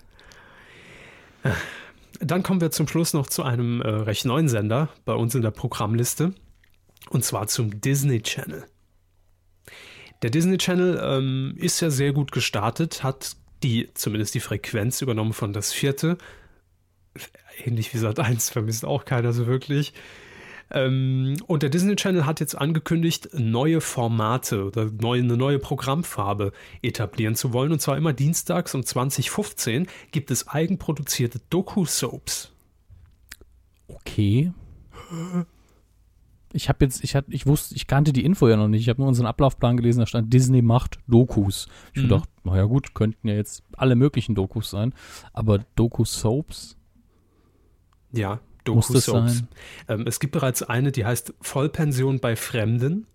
Dann 2.19 2.43
kommen 2.43 2.63
wir 2.63 2.71
zum 2.71 2.89
Schluss 2.89 3.13
noch 3.13 3.27
zu 3.27 3.43
einem 3.43 3.83
äh, 3.83 3.89
recht 3.89 4.25
neuen 4.25 4.49
Sender 4.49 4.89
bei 5.05 5.13
uns 5.13 5.35
in 5.35 5.43
der 5.43 5.51
Programmliste. 5.51 6.33
Und 7.11 7.25
zwar 7.27 7.47
zum 7.49 7.83
Disney 7.83 8.23
Channel. 8.23 8.65
Der 10.23 10.31
Disney 10.31 10.59
Channel 10.59 11.01
ähm, 11.03 11.55
ist 11.57 11.81
ja 11.81 11.91
sehr 11.91 12.13
gut 12.13 12.33
gestartet, 12.33 13.03
hat 13.03 13.37
die, 13.63 13.91
zumindest 13.95 14.35
die 14.35 14.41
Frequenz 14.41 15.03
übernommen 15.03 15.33
von 15.33 15.53
das 15.53 15.73
vierte. 15.73 16.19
Ähnlich 17.65 17.93
wie 17.93 17.99
Sat 17.99 18.19
1 18.19 18.51
vermisst 18.51 18.85
auch 18.85 19.05
keiner 19.05 19.33
so 19.33 19.47
wirklich. 19.47 19.93
Ähm, 20.71 21.37
und 21.47 21.63
der 21.63 21.71
Disney 21.71 21.97
Channel 21.97 22.25
hat 22.25 22.41
jetzt 22.41 22.57
angekündigt, 22.57 23.31
neue 23.35 23.81
Formate 23.81 24.65
oder 24.65 24.87
neue, 24.87 25.21
eine 25.23 25.37
neue 25.37 25.59
Programmfarbe 25.59 26.53
etablieren 26.83 27.35
zu 27.35 27.53
wollen. 27.53 27.73
Und 27.73 27.81
zwar 27.81 27.97
immer 27.97 28.13
dienstags 28.13 28.75
um 28.75 28.85
2015 28.85 29.87
gibt 30.13 30.31
es 30.31 30.49
eigenproduzierte 30.49 31.41
Doku-Soaps. 31.51 32.53
Okay. 33.89 34.53
Ich 36.55 36.69
habe 36.69 36.85
jetzt, 36.85 37.03
ich 37.03 37.15
hatte, 37.15 37.33
ich 37.33 37.47
wusste, 37.47 37.75
ich 37.75 37.87
kannte 37.87 38.13
die 38.13 38.25
Info 38.25 38.49
ja 38.49 38.57
noch 38.57 38.69
nicht. 38.69 38.83
Ich 38.83 38.89
habe 38.89 39.01
nur 39.01 39.09
unseren 39.09 39.27
Ablaufplan 39.27 39.77
gelesen, 39.77 40.01
da 40.01 40.07
stand 40.07 40.33
Disney 40.33 40.63
macht 40.63 40.99
Dokus. 41.09 41.69
Ich 41.95 42.03
Mhm. 42.03 42.09
dachte, 42.09 42.29
naja 42.45 42.65
gut, 42.65 42.95
könnten 42.95 43.29
ja 43.29 43.35
jetzt 43.35 43.63
alle 43.77 43.95
möglichen 43.97 44.35
Dokus 44.35 44.71
sein. 44.71 44.95
Aber 45.33 45.59
Doku-Soaps? 45.77 46.77
Ja, 48.13 48.41
Doku-Soaps. 48.65 49.45
Ähm, 49.89 50.05
es 50.07 50.21
gibt 50.21 50.33
bereits 50.33 50.63
eine, 50.63 50.93
die 50.93 51.05
heißt 51.07 51.35
Vollpension 51.41 52.21
bei 52.21 52.37
Fremden. 52.37 53.07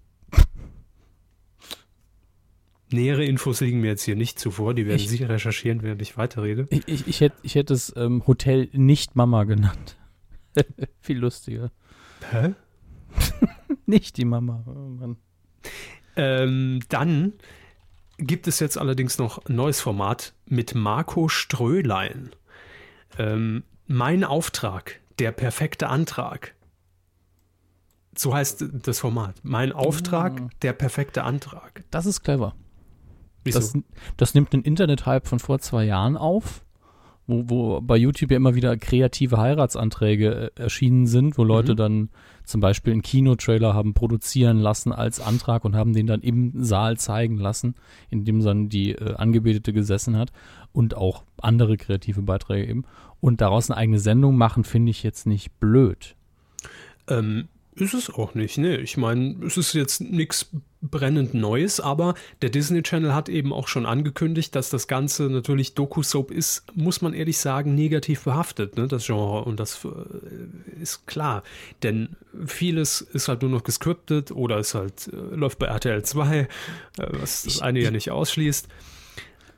Nähere 2.89 3.25
Infos 3.25 3.59
liegen 3.59 3.81
mir 3.81 3.87
jetzt 3.87 4.03
hier 4.03 4.15
nicht 4.15 4.39
zuvor. 4.39 4.73
Die 4.73 4.85
werden 4.85 4.97
Ich- 4.97 5.09
Sie 5.09 5.23
recherchieren, 5.23 5.83
während 5.83 6.01
ich 6.01 6.17
weiterrede. 6.17 6.67
Ich, 6.69 6.87
ich, 6.87 7.07
ich 7.07 7.19
hätte 7.21 7.35
ich 7.43 7.55
hätte 7.55 7.73
es 7.73 7.93
ähm, 7.97 8.25
Hotel 8.27 8.69
nicht 8.71 9.15
Mama 9.15 9.43
genannt. 9.43 9.97
Viel 11.01 11.17
lustiger. 11.19 11.71
Hä? 12.31 12.53
Nicht 13.85 14.17
die 14.17 14.25
Mama. 14.25 14.63
Oh 14.65 14.71
Mann. 14.71 15.17
Ähm, 16.15 16.79
dann 16.89 17.33
gibt 18.17 18.47
es 18.47 18.59
jetzt 18.59 18.77
allerdings 18.77 19.17
noch 19.17 19.45
ein 19.45 19.55
neues 19.55 19.79
Format 19.79 20.33
mit 20.45 20.75
Marco 20.75 21.27
Strölein. 21.27 22.31
Ähm, 23.17 23.63
mein 23.85 24.23
Auftrag, 24.23 24.99
der 25.19 25.31
perfekte 25.31 25.87
Antrag. 25.87 26.55
So 28.15 28.33
heißt 28.33 28.65
das 28.71 28.99
Format. 28.99 29.35
Mein 29.43 29.71
Auftrag, 29.71 30.59
der 30.61 30.73
perfekte 30.73 31.23
Antrag. 31.23 31.83
Das 31.91 32.07
ist 32.07 32.23
clever. 32.23 32.55
Wieso? 33.43 33.59
Das, 33.59 33.77
das 34.17 34.33
nimmt 34.33 34.53
einen 34.53 34.63
Internet-Hype 34.63 35.27
von 35.27 35.39
vor 35.39 35.59
zwei 35.59 35.85
Jahren 35.85 36.17
auf, 36.17 36.65
wo, 37.27 37.43
wo 37.47 37.81
bei 37.81 37.97
YouTube 37.97 38.31
ja 38.31 38.37
immer 38.37 38.55
wieder 38.55 38.77
kreative 38.77 39.37
Heiratsanträge 39.37 40.51
äh, 40.55 40.61
erschienen 40.61 41.05
sind, 41.05 41.37
wo 41.37 41.43
Leute 41.43 41.73
Mhm. 41.73 41.77
dann 41.77 42.09
zum 42.45 42.61
Beispiel 42.61 42.93
einen 42.93 43.01
Kinotrailer 43.01 43.73
haben 43.73 43.93
produzieren 43.93 44.57
lassen 44.59 44.93
als 44.93 45.19
Antrag 45.19 45.65
und 45.65 45.75
haben 45.75 45.93
den 45.93 46.07
dann 46.07 46.21
im 46.21 46.53
Saal 46.63 46.97
zeigen 46.97 47.37
lassen, 47.37 47.75
in 48.09 48.23
dem 48.23 48.41
dann 48.41 48.69
die 48.69 48.93
äh, 48.93 49.15
Angebetete 49.15 49.73
gesessen 49.73 50.17
hat 50.17 50.31
und 50.71 50.95
auch 50.95 51.23
andere 51.41 51.75
kreative 51.75 52.21
Beiträge 52.21 52.69
eben. 52.69 52.85
Und 53.19 53.41
daraus 53.41 53.69
eine 53.69 53.77
eigene 53.77 53.99
Sendung 53.99 54.37
machen, 54.37 54.63
finde 54.63 54.91
ich 54.91 55.03
jetzt 55.03 55.27
nicht 55.27 55.59
blöd. 55.59 56.15
Ähm, 57.09 57.49
ist 57.79 57.93
es 57.93 58.09
auch 58.09 58.33
nicht, 58.35 58.57
ne? 58.57 58.77
Ich 58.77 58.97
meine, 58.97 59.35
es 59.45 59.57
ist 59.57 59.73
jetzt 59.73 60.01
nichts 60.01 60.49
brennend 60.81 61.33
Neues, 61.33 61.79
aber 61.79 62.13
der 62.41 62.49
Disney 62.49 62.83
Channel 62.83 63.13
hat 63.13 63.29
eben 63.29 63.51
auch 63.53 63.67
schon 63.67 63.85
angekündigt, 63.85 64.55
dass 64.55 64.69
das 64.69 64.87
Ganze 64.87 65.23
natürlich 65.29 65.73
Doku-Soap 65.73 66.31
ist, 66.31 66.63
muss 66.75 67.01
man 67.01 67.13
ehrlich 67.13 67.37
sagen, 67.37 67.75
negativ 67.75 68.23
behaftet, 68.23 68.77
ne? 68.77 68.87
Das 68.87 69.05
Genre. 69.05 69.43
Und 69.45 69.59
das 69.59 69.85
äh, 69.85 70.81
ist 70.81 71.07
klar. 71.07 71.43
Denn 71.83 72.15
vieles 72.45 73.01
ist 73.01 73.27
halt 73.27 73.41
nur 73.41 73.51
noch 73.51 73.63
gescriptet 73.63 74.31
oder 74.31 74.57
es 74.57 74.73
halt 74.75 75.07
äh, 75.07 75.35
läuft 75.35 75.59
bei 75.59 75.67
RTL 75.67 76.03
2, 76.03 76.37
äh, 76.39 76.47
was 77.11 77.43
das 77.43 77.61
eine 77.61 77.79
ja 77.79 77.85
ich- 77.87 77.91
nicht 77.91 78.11
ausschließt. 78.11 78.67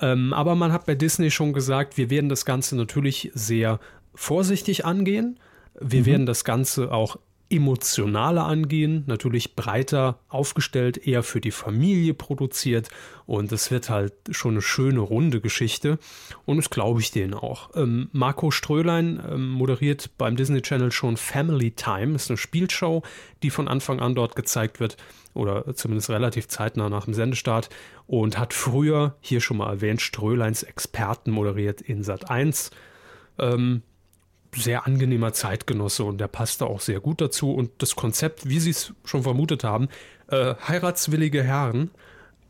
Ähm, 0.01 0.31
aber 0.33 0.55
man 0.55 0.71
hat 0.71 0.85
bei 0.85 0.95
Disney 0.95 1.29
schon 1.31 1.51
gesagt, 1.51 1.97
wir 1.97 2.09
werden 2.09 2.29
das 2.29 2.45
Ganze 2.45 2.77
natürlich 2.77 3.31
sehr 3.33 3.79
vorsichtig 4.15 4.85
angehen. 4.85 5.39
Wir 5.79 6.05
werden 6.05 6.25
das 6.25 6.43
Ganze 6.45 6.91
auch 6.93 7.17
emotionaler 7.49 8.45
angehen, 8.45 9.03
natürlich 9.07 9.55
breiter 9.55 10.19
aufgestellt, 10.27 10.97
eher 11.07 11.23
für 11.23 11.41
die 11.41 11.51
Familie 11.51 12.13
produziert. 12.13 12.89
Und 13.25 13.51
es 13.51 13.71
wird 13.71 13.89
halt 13.89 14.13
schon 14.29 14.51
eine 14.51 14.61
schöne 14.61 14.99
runde 14.99 15.41
Geschichte. 15.41 15.97
Und 16.45 16.57
das 16.57 16.69
glaube 16.69 17.01
ich 17.01 17.11
denen 17.11 17.33
auch. 17.33 17.71
Ähm, 17.75 18.09
Marco 18.11 18.51
Strölein 18.51 19.21
ähm, 19.27 19.49
moderiert 19.49 20.11
beim 20.17 20.35
Disney 20.35 20.61
Channel 20.61 20.91
schon 20.91 21.17
Family 21.17 21.71
Time, 21.71 22.15
ist 22.15 22.29
eine 22.29 22.37
Spielshow, 22.37 23.01
die 23.41 23.49
von 23.49 23.67
Anfang 23.67 23.99
an 23.99 24.15
dort 24.15 24.35
gezeigt 24.35 24.79
wird 24.79 24.97
oder 25.33 25.75
zumindest 25.75 26.09
relativ 26.09 26.47
zeitnah 26.47 26.89
nach 26.89 27.05
dem 27.05 27.13
Sendestart. 27.13 27.69
Und 28.05 28.37
hat 28.37 28.53
früher, 28.53 29.15
hier 29.21 29.41
schon 29.41 29.57
mal 29.57 29.71
erwähnt, 29.71 30.01
Ströleins 30.01 30.63
Experten 30.63 31.31
moderiert 31.31 31.81
in 31.81 32.03
Sat 32.03 32.29
1 32.29 32.71
sehr 34.55 34.87
angenehmer 34.87 35.33
Zeitgenosse 35.33 36.03
und 36.03 36.19
der 36.19 36.27
passte 36.27 36.65
auch 36.65 36.81
sehr 36.81 36.99
gut 36.99 37.21
dazu. 37.21 37.53
Und 37.53 37.71
das 37.79 37.95
Konzept, 37.95 38.49
wie 38.49 38.59
Sie 38.59 38.71
es 38.71 38.93
schon 39.05 39.23
vermutet 39.23 39.63
haben, 39.63 39.89
äh, 40.27 40.55
heiratswillige 40.67 41.43
Herren, 41.43 41.91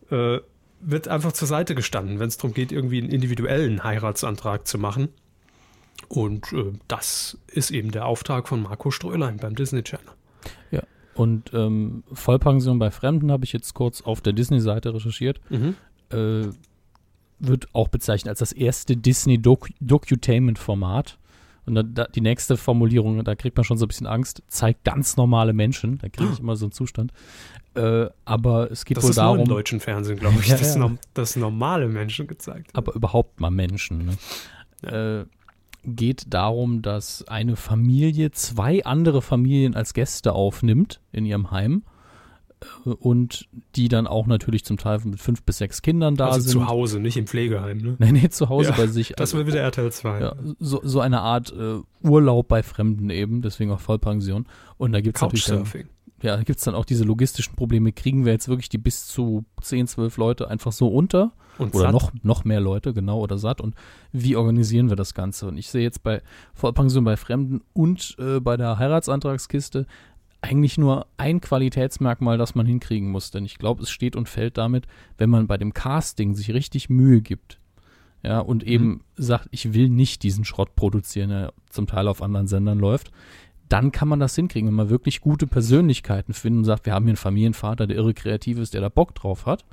äh, 0.09 0.39
wird 0.81 1.07
einfach 1.07 1.33
zur 1.33 1.47
Seite 1.47 1.75
gestanden, 1.75 2.19
wenn 2.19 2.29
es 2.29 2.38
darum 2.38 2.53
geht, 2.53 2.71
irgendwie 2.71 2.99
einen 2.99 3.09
individuellen 3.09 3.83
Heiratsantrag 3.83 4.65
zu 4.65 4.77
machen. 4.77 5.09
Und 6.07 6.53
äh, 6.53 6.71
das 6.88 7.38
ist 7.47 7.71
eben 7.71 7.91
der 7.91 8.05
Auftrag 8.05 8.47
von 8.47 8.63
Marco 8.63 8.91
Strölein 8.91 9.35
beim 9.38 9.55
Disney 9.55 9.83
Channel. 9.83 10.13
Ja. 10.71 10.83
Und 11.15 11.53
ähm, 11.53 12.03
Vollpension 12.13 12.79
bei 12.79 12.91
Fremden 12.91 13.29
habe 13.31 13.43
ich 13.43 13.51
jetzt 13.51 13.73
kurz 13.73 14.01
auf 14.01 14.21
der 14.21 14.31
Disney-Seite 14.31 14.93
recherchiert. 14.93 15.41
Äh, 16.12 16.47
wird 17.39 17.67
auch 17.73 17.89
bezeichnet 17.89 18.29
als 18.29 18.39
das 18.39 18.53
erste 18.53 18.95
Disney-Docutainment-Format. 18.95 21.17
Und 21.69 21.75
da, 21.75 21.84
da, 21.84 22.05
die 22.08 22.21
nächste 22.21 22.58
Formulierung, 22.58 23.23
da 23.23 23.36
kriegt 23.36 23.55
man 23.55 23.63
schon 23.63 23.77
so 23.77 23.86
ein 23.86 23.88
bisschen 23.88 24.08
Angst, 24.08 24.43
zeigt 24.47 24.84
ganz 24.84 25.15
normale 25.17 25.53
Menschen. 25.53 25.99
Da 25.99 26.10
kriege 26.10 26.32
ich 26.34 26.39
immer 26.39 26.55
so 26.55 26.65
einen 26.65 26.71
Zustand. 26.71 27.12
Äh, 27.75 28.08
aber 28.25 28.71
es 28.71 28.84
geht 28.86 28.97
Das 28.97 29.03
wohl 29.03 29.12
ist 29.12 29.17
nur 29.17 29.23
darum, 29.25 29.39
im 29.39 29.45
deutschen 29.47 29.79
Fernsehen, 29.79 30.17
glaube 30.19 30.38
ich, 30.39 30.47
Ja, 30.49 30.58
dass, 30.58 30.75
ja. 30.75 30.91
dass 31.13 31.36
normale 31.36 31.88
Menschen 31.88 32.27
gezeigt 32.27 32.73
werden. 32.73 32.75
aber 32.75 32.95
überhaupt 32.95 33.39
mal 33.39 33.51
Menschen. 33.51 34.17
Ne? 34.82 35.21
Äh, 35.21 35.25
geht 35.86 36.34
darum, 36.34 36.82
dass 36.82 37.25
eine 37.27 37.55
Familie 37.55 38.32
zwei 38.32 38.84
andere 38.84 39.21
Familien 39.21 39.75
als 39.75 39.93
Gäste 39.93 40.34
aufnimmt 40.34 40.99
in 41.11 41.26
ihrem 41.26 41.51
Heim 41.51 41.84
und 42.99 43.47
die 43.76 43.88
dann 43.88 44.07
auch 44.07 44.28
natürlich 44.28 44.66
zum 44.66 44.78
Teil 44.78 44.99
mit 45.05 45.20
fünf 45.20 45.43
bis 45.43 45.57
sechs 45.57 45.82
Kindern 45.82 46.16
da 46.16 46.28
also 46.28 46.41
sind. 46.41 46.51
zu 46.51 46.68
Hause, 46.68 46.99
nicht 46.99 47.18
im 47.18 47.28
Pflegeheim. 47.28 47.78
Ne? 47.78 47.95
Nee, 47.99 48.12
nee, 48.12 48.30
zu 48.30 48.49
Hause 48.49 48.72
Ja, 48.72 48.76
bei 48.76 48.88
sich. 48.88 49.14
Das 49.16 49.34
war 49.34 49.45
wieder 49.47 49.60
RTL 49.60 49.91
2. 49.91 50.20
ja, 50.20 50.36
so, 50.60 50.82
so 50.84 50.99
eine 50.99 51.22
Art 51.22 51.53
äh, 51.53 51.80
Urlaub 52.01 52.47
bei 52.47 52.64
Fremden 52.64 53.10
eben, 53.10 53.41
deswegen 53.41 53.72
auch 53.72 53.80
Vollpension. 53.80 54.45
Und 54.78 54.91
da 54.91 55.01
gibt 55.01 55.18
es 55.18 55.22
natürlich 55.22 55.45
dann, 55.45 55.66
ja, 56.22 56.36
da 56.36 56.43
gibt 56.43 56.60
es 56.60 56.66
dann 56.66 56.76
auch 56.76 56.86
diese 56.86 57.03
logistischen 57.03 57.55
Probleme. 57.55 57.91
Kriegen 57.91 58.26
wir 58.26 58.34
jetzt 58.34 58.49
wirklich 58.49 58.70
die 58.70 58.78
bis 58.78 59.07
zu 59.07 59.45
10, 59.62 59.88
12 59.88 60.18
Leute 60.18 60.49
einfach 60.49 60.72
so 60.72 60.88
unter? 60.88 61.32
Und 61.57 61.76
oder 61.76 61.86
satt. 61.86 61.91
noch, 61.91 62.12
noch 62.24 62.45
mehr 62.45 62.62
Leute, 62.62 62.93
genau, 62.93 63.20
oder 63.20 63.38
satt. 63.38 63.60
Und 63.60 63.76
wie 64.14 64.38
organisieren 64.38 64.89
wir 64.89 64.95
das 64.95 65.14
Ganze? 65.14 65.47
Und 65.47 65.57
ich 65.57 65.70
sehe 65.70 65.84
jetzt 65.84 66.03
bei 66.03 66.22
Vollpension 66.53 67.03
bei 67.03 67.18
Fremden 67.18 67.62
und 67.74 68.16
äh, 68.18 68.39
bei 68.39 68.55
der 68.55 68.80
Heiratsantragskiste 68.80 69.86
eigentlich 70.41 70.77
nur 70.77 71.07
ein 71.17 71.41
Qualitätsmerkmal, 71.41 72.37
das 72.37 72.55
man 72.55 72.65
hinkriegen 72.65 73.09
muss. 73.11 73.31
Denn 73.31 73.45
ich 73.45 73.57
glaube, 73.57 73.83
es 73.83 73.89
steht 73.89 74.15
und 74.15 74.29
fällt 74.29 74.57
damit, 74.57 74.87
wenn 75.17 75.29
man 75.29 75.47
bei 75.47 75.57
dem 75.57 75.73
Casting 75.73 76.35
sich 76.35 76.53
richtig 76.53 76.89
Mühe 76.89 77.21
gibt. 77.21 77.59
Ja, 78.23 78.39
und 78.39 78.63
eben 78.63 79.01
sagt, 79.15 79.47
ich 79.51 79.73
will 79.73 79.89
nicht 79.89 80.23
diesen 80.23 80.43
Schrott 80.43 80.75
produzieren, 80.75 81.29
der 81.29 81.53
zum 81.69 81.87
Teil 81.87 82.07
auf 82.07 82.21
anderen 82.21 82.47
Sendern 82.47 82.77
läuft, 82.77 83.11
dann 83.69 83.91
kann 83.91 84.07
man 84.07 84.19
das 84.19 84.35
hinkriegen, 84.35 84.67
wenn 84.67 84.75
man 84.75 84.89
wirklich 84.89 85.21
gute 85.21 85.47
Persönlichkeiten 85.47 86.33
findet 86.33 86.59
und 86.59 86.65
sagt, 86.65 86.85
wir 86.85 86.93
haben 86.93 87.05
hier 87.05 87.11
einen 87.11 87.17
Familienvater, 87.17 87.87
der 87.87 87.97
irre 87.97 88.13
kreativ 88.13 88.57
ist, 88.57 88.73
der 88.73 88.81
da 88.81 88.89
Bock 88.89 89.15
drauf 89.15 89.45
hat, 89.45 89.63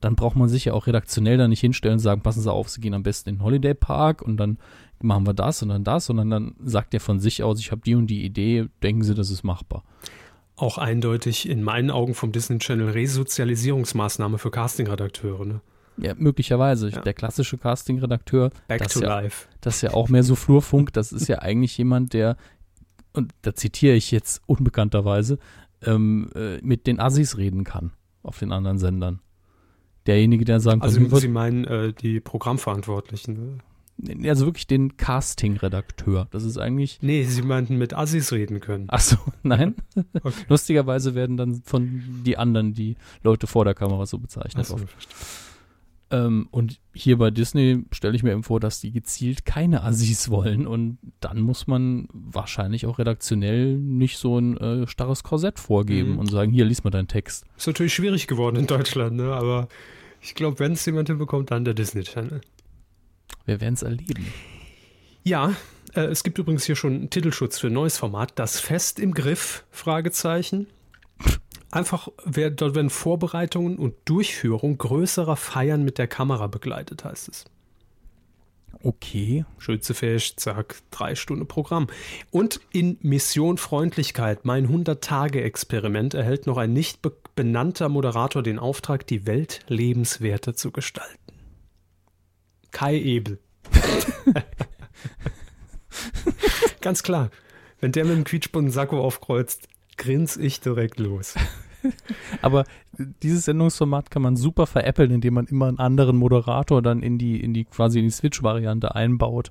dann 0.00 0.14
braucht 0.14 0.36
man 0.36 0.48
sich 0.48 0.66
ja 0.66 0.74
auch 0.74 0.86
redaktionell 0.86 1.38
da 1.38 1.48
nicht 1.48 1.60
hinstellen 1.60 1.94
und 1.94 2.00
sagen, 2.00 2.20
passen 2.20 2.42
Sie 2.42 2.52
auf, 2.52 2.68
Sie 2.68 2.80
gehen 2.80 2.94
am 2.94 3.02
besten 3.02 3.30
in 3.30 3.36
den 3.36 3.42
Holiday 3.42 3.74
Park 3.74 4.22
und 4.22 4.36
dann 4.36 4.58
machen 5.00 5.26
wir 5.26 5.34
das 5.34 5.62
und 5.62 5.68
dann 5.68 5.84
das, 5.84 6.06
sondern 6.06 6.30
dann 6.30 6.54
sagt 6.62 6.94
er 6.94 7.00
von 7.00 7.20
sich 7.20 7.42
aus, 7.42 7.60
ich 7.60 7.70
habe 7.70 7.82
die 7.82 7.94
und 7.94 8.08
die 8.08 8.24
Idee, 8.24 8.68
denken 8.82 9.02
Sie, 9.02 9.14
das 9.14 9.30
ist 9.30 9.44
machbar. 9.44 9.84
Auch 10.56 10.78
eindeutig 10.78 11.48
in 11.48 11.62
meinen 11.62 11.90
Augen 11.90 12.14
vom 12.14 12.32
Disney 12.32 12.58
Channel 12.58 12.90
Resozialisierungsmaßnahme 12.90 14.38
für 14.38 14.50
Castingredakteure. 14.50 15.44
Ne? 15.44 15.60
Ja, 15.98 16.14
möglicherweise. 16.16 16.90
Ja. 16.90 17.00
Der 17.00 17.14
klassische 17.14 17.58
Casting-Redakteur, 17.58 18.50
Back 18.66 18.82
das 18.82 18.94
to 18.94 19.02
ja, 19.02 19.20
life. 19.20 19.46
das 19.60 19.76
ist 19.76 19.82
ja 19.82 19.94
auch 19.94 20.08
mehr 20.08 20.22
so 20.22 20.34
Flurfunk, 20.34 20.92
das 20.92 21.12
ist 21.12 21.28
ja 21.28 21.38
eigentlich 21.40 21.76
jemand, 21.78 22.12
der, 22.12 22.36
und 23.12 23.32
da 23.42 23.54
zitiere 23.54 23.94
ich 23.94 24.10
jetzt 24.10 24.42
unbekannterweise, 24.46 25.38
ähm, 25.84 26.30
äh, 26.34 26.58
mit 26.62 26.86
den 26.86 26.98
Assis 26.98 27.36
reden 27.36 27.64
kann 27.64 27.92
auf 28.22 28.38
den 28.38 28.52
anderen 28.52 28.78
Sendern. 28.78 29.20
Derjenige, 30.06 30.44
der 30.44 30.60
sagen 30.60 30.82
Also 30.82 31.00
kann, 31.00 31.20
Sie 31.20 31.28
meinen 31.28 31.64
äh, 31.64 31.92
die 31.92 32.20
Programmverantwortlichen. 32.20 33.62
Also 34.24 34.46
wirklich 34.46 34.66
den 34.68 34.96
Casting-Redakteur. 34.96 36.28
Das 36.30 36.44
ist 36.44 36.56
eigentlich. 36.58 36.98
Nee, 37.02 37.24
Sie 37.24 37.42
meinten 37.42 37.78
mit 37.78 37.94
Assis 37.94 38.30
reden 38.32 38.60
können. 38.60 38.84
Ach 38.88 39.00
so, 39.00 39.16
nein. 39.42 39.74
Okay. 40.22 40.32
Lustigerweise 40.48 41.14
werden 41.14 41.36
dann 41.36 41.62
von 41.64 42.02
die 42.24 42.36
anderen 42.36 42.74
die 42.74 42.96
Leute 43.22 43.46
vor 43.46 43.64
der 43.64 43.74
Kamera 43.74 44.06
so 44.06 44.18
bezeichnet. 44.18 44.66
So. 44.66 44.78
Ähm, 46.10 46.48
und 46.50 46.80
hier 46.94 47.18
bei 47.18 47.30
Disney 47.30 47.84
stelle 47.92 48.16
ich 48.16 48.22
mir 48.22 48.32
eben 48.32 48.42
vor, 48.42 48.60
dass 48.60 48.80
die 48.80 48.92
gezielt 48.92 49.44
keine 49.44 49.82
Assis 49.82 50.30
wollen 50.30 50.66
und 50.66 50.96
dann 51.20 51.40
muss 51.40 51.66
man 51.66 52.08
wahrscheinlich 52.12 52.86
auch 52.86 52.98
redaktionell 52.98 53.76
nicht 53.76 54.16
so 54.16 54.38
ein 54.38 54.56
äh, 54.56 54.86
starres 54.86 55.22
Korsett 55.22 55.58
vorgeben 55.58 56.12
Mhm. 56.12 56.18
und 56.18 56.30
sagen, 56.30 56.50
hier, 56.50 56.64
lies 56.64 56.82
mal 56.82 56.88
deinen 56.90 57.08
Text. 57.08 57.44
Ist 57.58 57.66
natürlich 57.66 57.92
schwierig 57.92 58.26
geworden 58.26 58.56
in 58.56 58.66
Deutschland, 58.66 59.16
ne? 59.16 59.34
aber 59.34 59.68
ich 60.22 60.34
glaube, 60.34 60.58
wenn 60.60 60.72
es 60.72 60.86
jemand 60.86 61.08
hinbekommt, 61.10 61.50
dann 61.50 61.64
der 61.66 61.74
Disney 61.74 62.04
Channel. 62.04 62.40
Wir 63.44 63.60
werden 63.60 63.74
es 63.74 63.82
erleben. 63.82 64.32
Ja, 65.24 65.54
äh, 65.94 66.02
es 66.02 66.22
gibt 66.22 66.38
übrigens 66.38 66.64
hier 66.64 66.76
schon 66.76 66.94
einen 66.94 67.10
Titelschutz 67.10 67.58
für 67.58 67.68
ein 67.68 67.72
neues 67.72 67.98
Format. 67.98 68.32
Das 68.36 68.60
Fest 68.60 68.98
im 68.98 69.14
Griff? 69.14 69.64
Fragezeichen. 69.70 70.66
Einfach, 71.70 72.08
wer, 72.24 72.50
dort 72.50 72.74
werden 72.74 72.90
Vorbereitungen 72.90 73.78
und 73.78 73.94
Durchführung 74.06 74.78
größerer 74.78 75.36
Feiern 75.36 75.84
mit 75.84 75.98
der 75.98 76.08
Kamera 76.08 76.46
begleitet, 76.46 77.04
heißt 77.04 77.28
es. 77.28 77.44
Okay. 78.82 79.44
Schützefest, 79.58 80.40
zack, 80.40 80.76
drei 80.90 81.14
Stunden 81.14 81.48
Programm. 81.48 81.88
Und 82.30 82.60
in 82.72 82.96
Mission 83.02 83.58
Freundlichkeit, 83.58 84.44
mein 84.44 84.68
100-Tage-Experiment, 84.68 86.14
erhält 86.14 86.46
noch 86.46 86.58
ein 86.58 86.72
nicht 86.72 87.02
be 87.02 87.12
benannter 87.34 87.88
Moderator 87.88 88.42
den 88.42 88.58
Auftrag, 88.58 89.06
die 89.06 89.24
Welt 89.24 89.60
lebenswerter 89.68 90.54
zu 90.54 90.72
gestalten. 90.72 91.17
Kai 92.70 92.98
Ebel. 92.98 93.38
Ganz 96.80 97.02
klar. 97.02 97.30
Wenn 97.80 97.92
der 97.92 98.04
mit 98.04 98.16
dem 98.16 98.24
quietschbunten 98.24 98.72
Sakko 98.72 99.00
aufkreuzt, 99.00 99.68
grins 99.96 100.36
ich 100.36 100.60
direkt 100.60 100.98
los. 100.98 101.34
Aber 102.42 102.64
dieses 103.22 103.44
Sendungsformat 103.44 104.10
kann 104.10 104.22
man 104.22 104.36
super 104.36 104.66
veräppeln, 104.66 105.10
indem 105.10 105.34
man 105.34 105.46
immer 105.46 105.68
einen 105.68 105.78
anderen 105.78 106.16
Moderator 106.16 106.82
dann 106.82 107.02
in 107.02 107.18
die, 107.18 107.40
in 107.40 107.54
die 107.54 107.64
quasi 107.64 107.98
in 107.98 108.06
die 108.06 108.10
Switch-Variante 108.10 108.94
einbaut, 108.94 109.50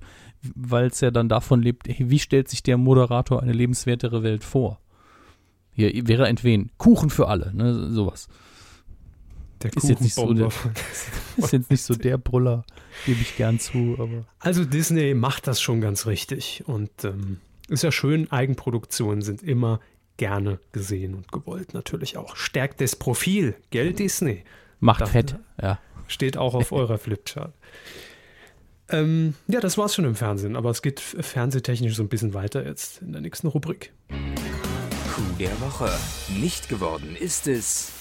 weil 0.55 0.87
es 0.87 1.01
ja 1.01 1.11
dann 1.11 1.29
davon 1.29 1.61
lebt, 1.61 1.87
wie 1.87 2.19
stellt 2.19 2.49
sich 2.49 2.63
der 2.63 2.77
Moderator 2.77 3.41
eine 3.41 3.53
lebenswertere 3.53 4.23
Welt 4.23 4.43
vor? 4.43 4.79
Hier 5.71 6.07
wäre 6.07 6.27
entwen 6.27 6.71
Kuchen 6.77 7.09
für 7.09 7.27
alle, 7.27 7.55
ne, 7.55 7.91
sowas. 7.91 8.27
Der 9.63 9.73
Ist 9.75 9.89
jetzt 9.89 10.01
nicht 10.01 10.13
so 10.13 10.21
Kuchenbomber. 10.23 10.53
Ist 11.37 11.51
jetzt 11.53 11.71
nicht 11.71 11.81
so 11.81 11.95
der 11.95 12.17
Brüller, 12.17 12.63
gebe 13.05 13.21
ich 13.21 13.35
gern 13.37 13.59
zu, 13.59 13.95
aber 13.99 14.25
Also 14.39 14.65
Disney 14.65 15.13
macht 15.13 15.47
das 15.47 15.59
schon 15.61 15.81
ganz 15.81 16.05
richtig 16.05 16.63
und 16.67 16.89
ähm, 17.03 17.39
ist 17.69 17.83
ja 17.83 17.91
schön, 17.91 18.31
Eigenproduktionen 18.31 19.21
sind 19.21 19.41
immer 19.43 19.79
gerne 20.17 20.59
gesehen 20.71 21.13
und 21.15 21.31
gewollt 21.31 21.73
natürlich 21.73 22.17
auch. 22.17 22.35
Stärkt 22.35 22.81
das 22.81 22.95
Profil, 22.95 23.55
gell 23.71 23.93
Disney? 23.93 24.43
macht 24.79 25.01
Darf- 25.01 25.11
fett, 25.11 25.35
ja. 25.61 25.79
Steht 26.07 26.37
auch 26.37 26.53
auf 26.53 26.71
eurer 26.71 26.97
Flipchart. 26.97 27.53
Ähm, 28.89 29.33
ja, 29.47 29.59
das 29.59 29.77
war's 29.77 29.93
schon 29.95 30.05
im 30.05 30.15
Fernsehen, 30.15 30.55
aber 30.55 30.69
es 30.69 30.81
geht 30.81 30.99
fernsehtechnisch 31.01 31.95
so 31.95 32.03
ein 32.03 32.07
bisschen 32.09 32.33
weiter 32.33 32.65
jetzt 32.65 33.01
in 33.01 33.11
der 33.11 33.21
nächsten 33.21 33.47
Rubrik. 33.47 33.91
Coup 34.09 35.37
der 35.39 35.59
Woche. 35.59 35.89
Nicht 36.39 36.69
geworden 36.69 37.15
ist 37.19 37.47
es. 37.47 37.91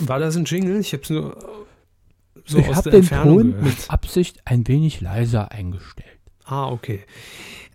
War 0.00 0.18
das 0.18 0.36
ein 0.36 0.44
Jingle? 0.44 0.80
Ich 0.80 0.92
hab's 0.92 1.10
nur 1.10 1.36
äh, 1.36 2.40
so 2.44 2.58
ich 2.58 2.68
aus 2.68 2.76
habe 2.76 2.90
der 2.90 2.92
den 2.92 3.00
Entfernung 3.00 3.38
Ton 3.38 3.50
gehört. 3.52 3.64
mit 3.64 3.90
Absicht 3.90 4.42
ein 4.44 4.66
wenig 4.68 5.00
leiser 5.00 5.52
eingestellt. 5.52 6.18
Ah, 6.44 6.68
okay. 6.68 7.04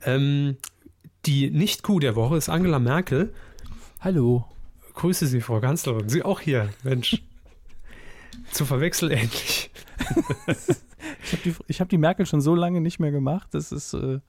Ähm, 0.03 0.57
die 1.25 1.49
Nicht-Kuh 1.51 1.99
der 1.99 2.15
Woche 2.15 2.37
ist 2.37 2.49
Angela 2.49 2.79
Merkel. 2.79 3.33
Hallo. 3.99 4.45
Grüße 4.93 5.27
Sie, 5.27 5.41
Frau 5.41 5.59
Kanzlerin. 5.59 6.09
Sie 6.09 6.23
auch 6.23 6.39
hier, 6.39 6.69
Mensch. 6.83 7.21
Zu 8.51 8.65
verwechseln 8.65 9.11
ähnlich. 9.11 9.71
Ich 11.23 11.31
habe 11.33 11.41
die, 11.43 11.55
ich 11.67 11.81
hab 11.81 11.89
die 11.89 11.97
Merkel 11.97 12.25
schon 12.25 12.41
so 12.41 12.53
lange 12.55 12.79
nicht 12.81 12.99
mehr 12.99 13.11
gemacht. 13.11 13.49
Das 13.51 13.71
ist, 13.71 13.93
äh, 13.93 14.19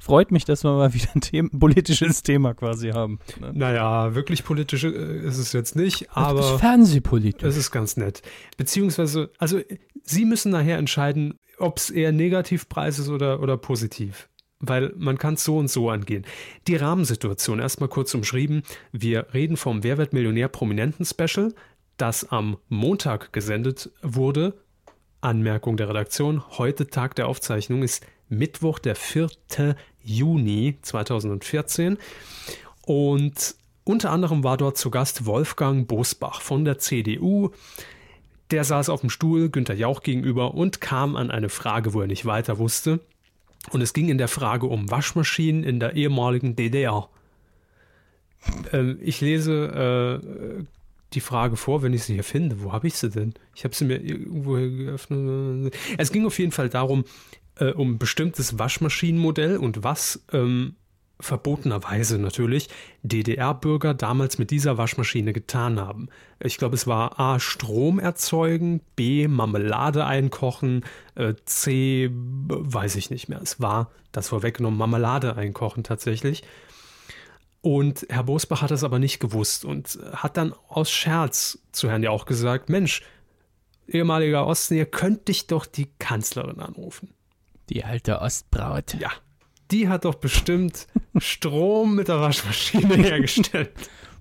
freut 0.00 0.32
mich, 0.32 0.44
dass 0.44 0.64
wir 0.64 0.72
mal 0.72 0.92
wieder 0.94 1.08
ein 1.14 1.20
Thema, 1.20 1.48
politisches 1.56 2.22
Thema 2.22 2.54
quasi 2.54 2.90
haben. 2.90 3.20
Ne? 3.38 3.52
Naja, 3.54 4.14
wirklich 4.14 4.42
politisch 4.44 4.84
äh, 4.84 5.18
ist 5.20 5.38
es 5.38 5.52
jetzt 5.52 5.76
nicht, 5.76 6.02
das 6.02 6.10
ist 6.10 6.16
aber 6.16 6.58
fernsehpolitisch. 6.58 7.48
es 7.48 7.56
ist 7.56 7.70
ganz 7.70 7.96
nett. 7.96 8.22
Beziehungsweise, 8.56 9.30
also 9.38 9.60
Sie 10.02 10.24
müssen 10.24 10.50
nachher 10.50 10.78
entscheiden, 10.78 11.38
ob 11.58 11.76
es 11.76 11.90
eher 11.90 12.10
Negativpreis 12.10 12.98
ist 12.98 13.08
oder, 13.10 13.40
oder 13.40 13.56
positiv. 13.56 14.28
Weil 14.58 14.92
man 14.96 15.18
kann 15.18 15.34
es 15.34 15.44
so 15.44 15.56
und 15.56 15.70
so 15.70 15.88
angehen. 15.88 16.26
Die 16.66 16.76
Rahmensituation 16.76 17.60
erstmal 17.60 17.88
kurz 17.88 18.12
umschrieben. 18.14 18.62
Wir 18.92 19.28
reden 19.32 19.56
vom 19.56 19.82
Wer 19.82 19.96
wird 19.96 20.12
Millionär 20.12 20.48
Prominenten 20.48 21.06
Special, 21.06 21.54
das 21.96 22.24
am 22.28 22.58
Montag 22.68 23.32
gesendet 23.32 23.90
wurde. 24.02 24.54
Anmerkung 25.20 25.76
der 25.76 25.88
Redaktion. 25.88 26.42
Heute 26.58 26.88
Tag 26.88 27.14
der 27.14 27.28
Aufzeichnung 27.28 27.82
ist 27.82 28.04
Mittwoch, 28.30 28.78
der 28.78 28.96
4. 28.96 29.28
Juni 30.02 30.78
2014. 30.82 31.98
Und 32.86 33.54
unter 33.84 34.10
anderem 34.10 34.44
war 34.44 34.56
dort 34.56 34.78
zu 34.78 34.90
Gast 34.90 35.26
Wolfgang 35.26 35.86
Bosbach 35.86 36.40
von 36.40 36.64
der 36.64 36.78
CDU. 36.78 37.50
Der 38.50 38.64
saß 38.64 38.88
auf 38.88 39.00
dem 39.00 39.10
Stuhl 39.10 39.48
Günter 39.48 39.74
Jauch 39.74 40.02
gegenüber 40.02 40.54
und 40.54 40.80
kam 40.80 41.16
an 41.16 41.30
eine 41.30 41.48
Frage, 41.48 41.92
wo 41.94 42.00
er 42.00 42.06
nicht 42.06 42.26
weiter 42.26 42.58
wusste. 42.58 43.00
Und 43.70 43.80
es 43.80 43.92
ging 43.92 44.08
in 44.08 44.18
der 44.18 44.28
Frage 44.28 44.66
um 44.66 44.90
Waschmaschinen 44.90 45.64
in 45.64 45.80
der 45.80 45.94
ehemaligen 45.94 46.56
DDR. 46.56 47.08
Ähm, 48.72 48.98
ich 49.02 49.20
lese 49.20 50.20
äh, 50.20 50.64
die 51.12 51.20
Frage 51.20 51.56
vor, 51.56 51.82
wenn 51.82 51.92
ich 51.92 52.04
sie 52.04 52.14
hier 52.14 52.24
finde. 52.24 52.62
Wo 52.62 52.72
habe 52.72 52.86
ich 52.86 52.94
sie 52.94 53.10
denn? 53.10 53.34
Ich 53.54 53.64
habe 53.64 53.74
sie 53.74 53.84
mir 53.84 54.00
irgendwo 54.00 54.52
geöffnet. 54.54 55.76
Es 55.98 56.12
ging 56.12 56.26
auf 56.26 56.38
jeden 56.38 56.52
Fall 56.52 56.68
darum, 56.68 57.04
äh, 57.60 57.72
um 57.72 57.92
ein 57.92 57.98
bestimmtes 57.98 58.58
Waschmaschinenmodell 58.58 59.56
und 59.56 59.84
was 59.84 60.24
ähm, 60.32 60.76
verbotenerweise 61.20 62.18
natürlich 62.18 62.68
DDR-Bürger 63.02 63.94
damals 63.94 64.38
mit 64.38 64.50
dieser 64.50 64.78
Waschmaschine 64.78 65.32
getan 65.32 65.78
haben. 65.78 66.08
Ich 66.40 66.56
glaube, 66.56 66.74
es 66.74 66.86
war 66.86 67.20
A, 67.20 67.38
Strom 67.38 67.98
erzeugen, 67.98 68.80
B, 68.96 69.28
Marmelade 69.28 70.06
einkochen, 70.06 70.84
äh, 71.14 71.34
C, 71.44 72.10
weiß 72.12 72.96
ich 72.96 73.10
nicht 73.10 73.28
mehr. 73.28 73.40
Es 73.42 73.60
war, 73.60 73.90
das 74.12 74.28
vorweggenommen, 74.28 74.78
Marmelade 74.78 75.36
einkochen 75.36 75.84
tatsächlich. 75.84 76.42
Und 77.62 78.06
Herr 78.08 78.24
Bosbach 78.24 78.62
hat 78.62 78.70
das 78.70 78.84
aber 78.84 78.98
nicht 78.98 79.20
gewusst 79.20 79.66
und 79.66 79.98
hat 80.14 80.38
dann 80.38 80.54
aus 80.68 80.90
Scherz 80.90 81.58
zu 81.72 81.90
Herrn 81.90 82.02
ja 82.02 82.10
auch 82.10 82.24
gesagt, 82.24 82.70
Mensch, 82.70 83.02
ehemaliger 83.86 84.46
Osten, 84.46 84.74
ihr 84.74 84.86
könnt 84.86 85.28
dich 85.28 85.46
doch 85.46 85.66
die 85.66 85.90
Kanzlerin 85.98 86.60
anrufen. 86.60 87.12
Die 87.70 87.84
alte 87.84 88.20
Ostbraut. 88.20 88.94
Ja, 89.00 89.10
die 89.70 89.88
hat 89.88 90.04
doch 90.04 90.16
bestimmt 90.16 90.86
Strom 91.18 91.94
mit 91.94 92.08
der 92.08 92.20
Waschmaschine 92.20 92.96
hergestellt. 92.96 93.70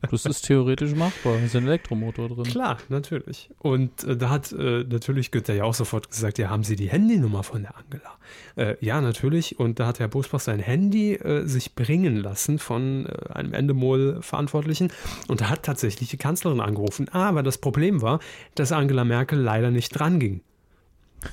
Das 0.10 0.26
ist 0.26 0.44
theoretisch 0.44 0.96
machbar. 0.96 1.38
Da 1.38 1.46
ist 1.46 1.56
ein 1.56 1.66
Elektromotor 1.66 2.30
drin. 2.30 2.46
Klar, 2.46 2.78
natürlich. 2.88 3.50
Und 3.60 4.04
äh, 4.06 4.16
da 4.16 4.30
hat 4.30 4.52
äh, 4.54 4.86
natürlich 4.88 5.32
Günther 5.32 5.56
ja 5.56 5.66
auch 5.66 5.74
sofort 5.74 6.10
gesagt, 6.10 6.38
ja, 6.38 6.50
haben 6.50 6.64
Sie 6.64 6.78
die 6.78 6.90
Handynummer 6.90 7.44
von 7.44 7.64
der 7.64 7.76
Angela? 7.76 8.18
Äh, 8.56 8.76
ja, 8.80 9.02
natürlich. 9.02 9.60
Und 9.60 9.80
da 9.80 9.88
hat 9.88 10.00
Herr 10.00 10.08
Bosbach 10.08 10.40
sein 10.40 10.60
Handy 10.60 11.16
äh, 11.16 11.46
sich 11.46 11.76
bringen 11.76 12.16
lassen 12.16 12.60
von 12.60 13.08
äh, 13.08 13.34
einem 13.34 13.54
Endemol-Verantwortlichen. 13.54 14.94
Und 15.28 15.42
da 15.42 15.50
hat 15.50 15.64
tatsächlich 15.64 16.10
die 16.10 16.18
Kanzlerin 16.18 16.62
angerufen. 16.62 17.10
Aber 17.10 17.44
das 17.44 17.58
Problem 17.58 18.02
war, 18.02 18.20
dass 18.56 18.72
Angela 18.72 19.04
Merkel 19.04 19.40
leider 19.40 19.70
nicht 19.70 19.90
dran 19.90 20.20
ging. 20.20 20.42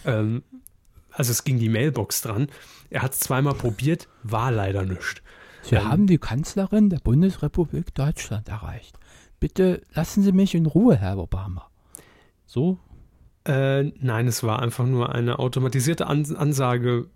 Ähm, 0.04 0.42
also 1.16 1.32
es 1.32 1.44
ging 1.44 1.58
die 1.58 1.68
Mailbox 1.68 2.20
dran. 2.22 2.48
Er 2.90 3.02
hat 3.02 3.12
es 3.12 3.20
zweimal 3.20 3.54
probiert, 3.54 4.08
war 4.22 4.52
leider 4.52 4.84
nichts. 4.84 5.22
Sie 5.62 5.78
haben 5.78 6.06
die 6.06 6.18
Kanzlerin 6.18 6.90
der 6.90 6.98
Bundesrepublik 6.98 7.92
Deutschland 7.94 8.48
erreicht. 8.48 8.96
Bitte 9.40 9.82
lassen 9.94 10.22
Sie 10.22 10.32
mich 10.32 10.54
in 10.54 10.66
Ruhe, 10.66 10.96
Herr 10.96 11.18
Obama. 11.18 11.68
So? 12.46 12.78
Äh, 13.44 13.84
nein, 14.00 14.28
es 14.28 14.42
war 14.42 14.60
einfach 14.60 14.86
nur 14.86 15.14
eine 15.14 15.38
automatisierte 15.38 16.06
An 16.06 16.24
Ansage 16.36 17.08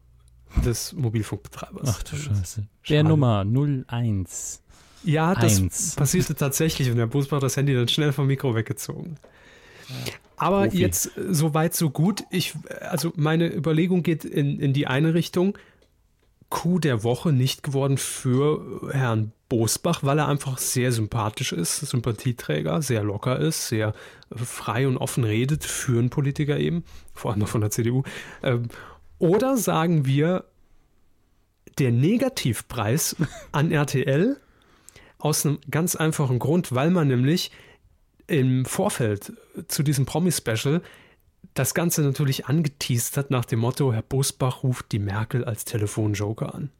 des 0.64 0.92
Mobilfunkbetreibers. 0.94 1.88
Ach 1.88 2.02
du 2.02 2.16
Scheiße. 2.16 2.66
Der 2.88 3.04
Nummer 3.04 3.44
01. 3.44 4.62
Ja, 5.04 5.34
das 5.34 5.58
Eins. 5.58 5.94
passierte 5.94 6.34
tatsächlich 6.34 6.90
und 6.90 6.96
der 6.96 7.06
Busbach 7.06 7.36
hat 7.36 7.44
das 7.44 7.56
Handy 7.56 7.74
dann 7.74 7.88
schnell 7.88 8.12
vom 8.12 8.26
Mikro 8.26 8.54
weggezogen. 8.54 9.16
Aber 10.40 10.62
Profi. 10.64 10.78
jetzt 10.78 11.18
äh, 11.18 11.34
so 11.34 11.54
weit, 11.54 11.74
so 11.74 11.90
gut. 11.90 12.24
Ich, 12.30 12.54
äh, 12.68 12.84
also 12.84 13.12
meine 13.14 13.54
Überlegung 13.54 14.02
geht 14.02 14.24
in, 14.24 14.58
in 14.58 14.72
die 14.72 14.86
eine 14.86 15.14
Richtung. 15.14 15.56
Coup 16.48 16.80
der 16.80 17.04
Woche 17.04 17.32
nicht 17.32 17.62
geworden 17.62 17.96
für 17.96 18.90
Herrn 18.92 19.32
Bosbach, 19.48 20.02
weil 20.02 20.18
er 20.18 20.28
einfach 20.28 20.58
sehr 20.58 20.92
sympathisch 20.92 21.52
ist, 21.52 21.80
Sympathieträger, 21.80 22.82
sehr 22.82 23.04
locker 23.04 23.38
ist, 23.38 23.68
sehr 23.68 23.94
äh, 24.30 24.38
frei 24.38 24.88
und 24.88 24.96
offen 24.96 25.24
redet 25.24 25.64
für 25.64 25.98
einen 25.98 26.10
Politiker 26.10 26.58
eben, 26.58 26.84
vor 27.14 27.30
allem 27.30 27.40
noch 27.40 27.48
von 27.48 27.60
der 27.60 27.70
CDU. 27.70 28.02
Ähm, 28.42 28.68
Oder 29.18 29.58
sagen 29.58 30.06
wir, 30.06 30.44
der 31.78 31.92
Negativpreis 31.92 33.16
an 33.52 33.70
RTL 33.70 34.38
aus 35.18 35.44
einem 35.44 35.58
ganz 35.70 35.96
einfachen 35.96 36.38
Grund, 36.38 36.74
weil 36.74 36.90
man 36.90 37.08
nämlich 37.08 37.50
im 38.30 38.64
Vorfeld 38.64 39.32
zu 39.68 39.82
diesem 39.82 40.06
Promi-Special 40.06 40.80
das 41.54 41.74
Ganze 41.74 42.02
natürlich 42.02 42.46
angeteased 42.46 43.16
hat 43.16 43.30
nach 43.30 43.44
dem 43.44 43.60
Motto, 43.60 43.92
Herr 43.92 44.02
Busbach 44.02 44.62
ruft 44.62 44.92
die 44.92 44.98
Merkel 44.98 45.44
als 45.44 45.64
Telefonjoker 45.64 46.54
an. 46.54 46.70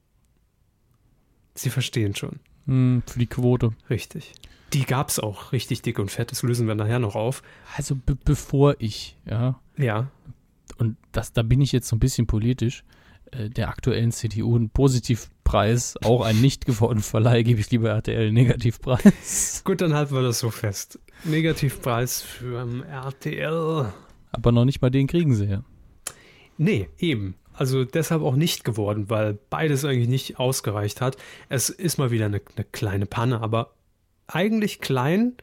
Sie 1.55 1.71
verstehen 1.71 2.15
schon. 2.15 2.41
Hm, 2.67 3.03
für 3.07 3.19
die 3.19 3.27
Quote. 3.27 3.71
Richtig. 3.89 4.33
Die 4.73 4.85
gab's 4.85 5.19
auch 5.19 5.53
richtig 5.53 5.83
dick 5.83 5.99
und 5.99 6.11
fett, 6.11 6.31
das 6.31 6.43
lösen 6.43 6.69
wir 6.69 6.77
nachher 6.77 7.01
noch 7.01 7.17
auf. 7.17 7.43
Also 7.77 7.97
be 7.97 8.17
bevor 8.25 8.77
ich, 8.79 9.17
ja, 9.29 9.59
Ja, 9.77 10.09
und 10.79 10.97
das, 11.11 11.33
da 11.33 11.43
bin 11.43 11.61
ich 11.61 11.73
jetzt 11.73 11.89
so 11.89 11.97
ein 11.97 12.01
bisschen 12.01 12.27
politisch, 12.29 12.85
der 13.33 13.69
aktuellen 13.69 14.13
CDU 14.13 14.57
einen 14.57 14.71
Positivpreis, 14.71 15.97
auch 16.05 16.23
einen 16.23 16.41
nicht 16.41 16.67
gewordenen 16.67 17.03
Verleih, 17.03 17.43
gebe 17.43 17.61
ich 17.61 17.71
lieber 17.71 17.91
RTL 17.91 18.27
einen 18.27 18.35
Negativpreis. 18.35 19.63
gut, 19.65 19.81
dann 19.81 19.95
halten 19.95 20.15
wir 20.15 20.23
das 20.23 20.39
so 20.39 20.51
fest. 20.51 20.99
Negativpreis 21.25 22.23
für 22.23 22.63
ähm, 22.63 22.83
RTL. 22.83 23.93
Aber 24.33 24.53
noch 24.53 24.65
nicht 24.65 24.81
mal 24.83 24.91
den 24.91 25.07
kriegen 25.07 25.35
sie 25.35 25.47
ja. 25.47 25.65
Nee, 26.59 26.89
eben. 26.99 27.35
Also 27.53 27.85
deshalb 27.85 28.23
auch 28.23 28.37
nicht 28.37 28.65
geworden, 28.65 29.11
weil 29.11 29.39
beides 29.51 29.85
eigentlich 29.85 30.09
nicht 30.09 30.39
ausgereicht 30.39 31.01
hat. 31.01 31.17
Es 31.49 31.69
ist 31.69 31.99
mal 31.99 32.11
wieder 32.11 32.27
eine, 32.27 32.41
eine 32.57 32.65
kleine 32.65 33.07
Panne, 33.07 33.43
aber 33.43 33.75
eigentlich 34.27 34.81
klein, 34.81 35.35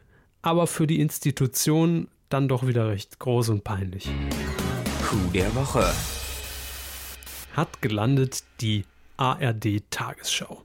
aber 0.41 0.67
für 0.67 0.87
die 0.87 0.99
Institution 0.99 2.07
dann 2.29 2.47
doch 2.47 2.65
wieder 2.65 2.87
recht 2.89 3.19
groß 3.19 3.49
und 3.49 3.63
peinlich. 3.63 4.09
Coup 5.07 5.31
der 5.33 5.53
Woche. 5.55 5.85
Hat 7.57 7.81
gelandet 7.81 8.43
die 8.61 8.85
ARD 9.17 9.81
Tagesschau. 9.89 10.61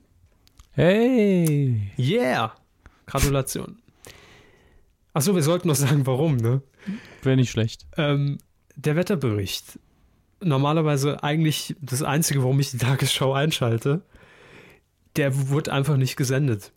Hey! 0.72 1.90
Yeah! 1.96 2.54
Gratulation. 3.06 3.80
Achso, 5.14 5.34
wir 5.34 5.42
sollten 5.42 5.68
noch 5.68 5.74
sagen, 5.74 6.06
warum, 6.06 6.36
ne? 6.36 6.60
Wäre 7.22 7.36
nicht 7.36 7.50
schlecht. 7.50 7.86
Ähm, 7.96 8.36
der 8.76 8.94
Wetterbericht. 8.94 9.78
Normalerweise 10.42 11.22
eigentlich 11.22 11.74
das 11.80 12.02
Einzige, 12.02 12.42
warum 12.42 12.60
ich 12.60 12.72
die 12.72 12.76
Tagesschau 12.76 13.32
einschalte. 13.32 14.02
Der 15.16 15.48
wurde 15.48 15.72
einfach 15.72 15.96
nicht 15.96 16.16
gesendet. 16.16 16.72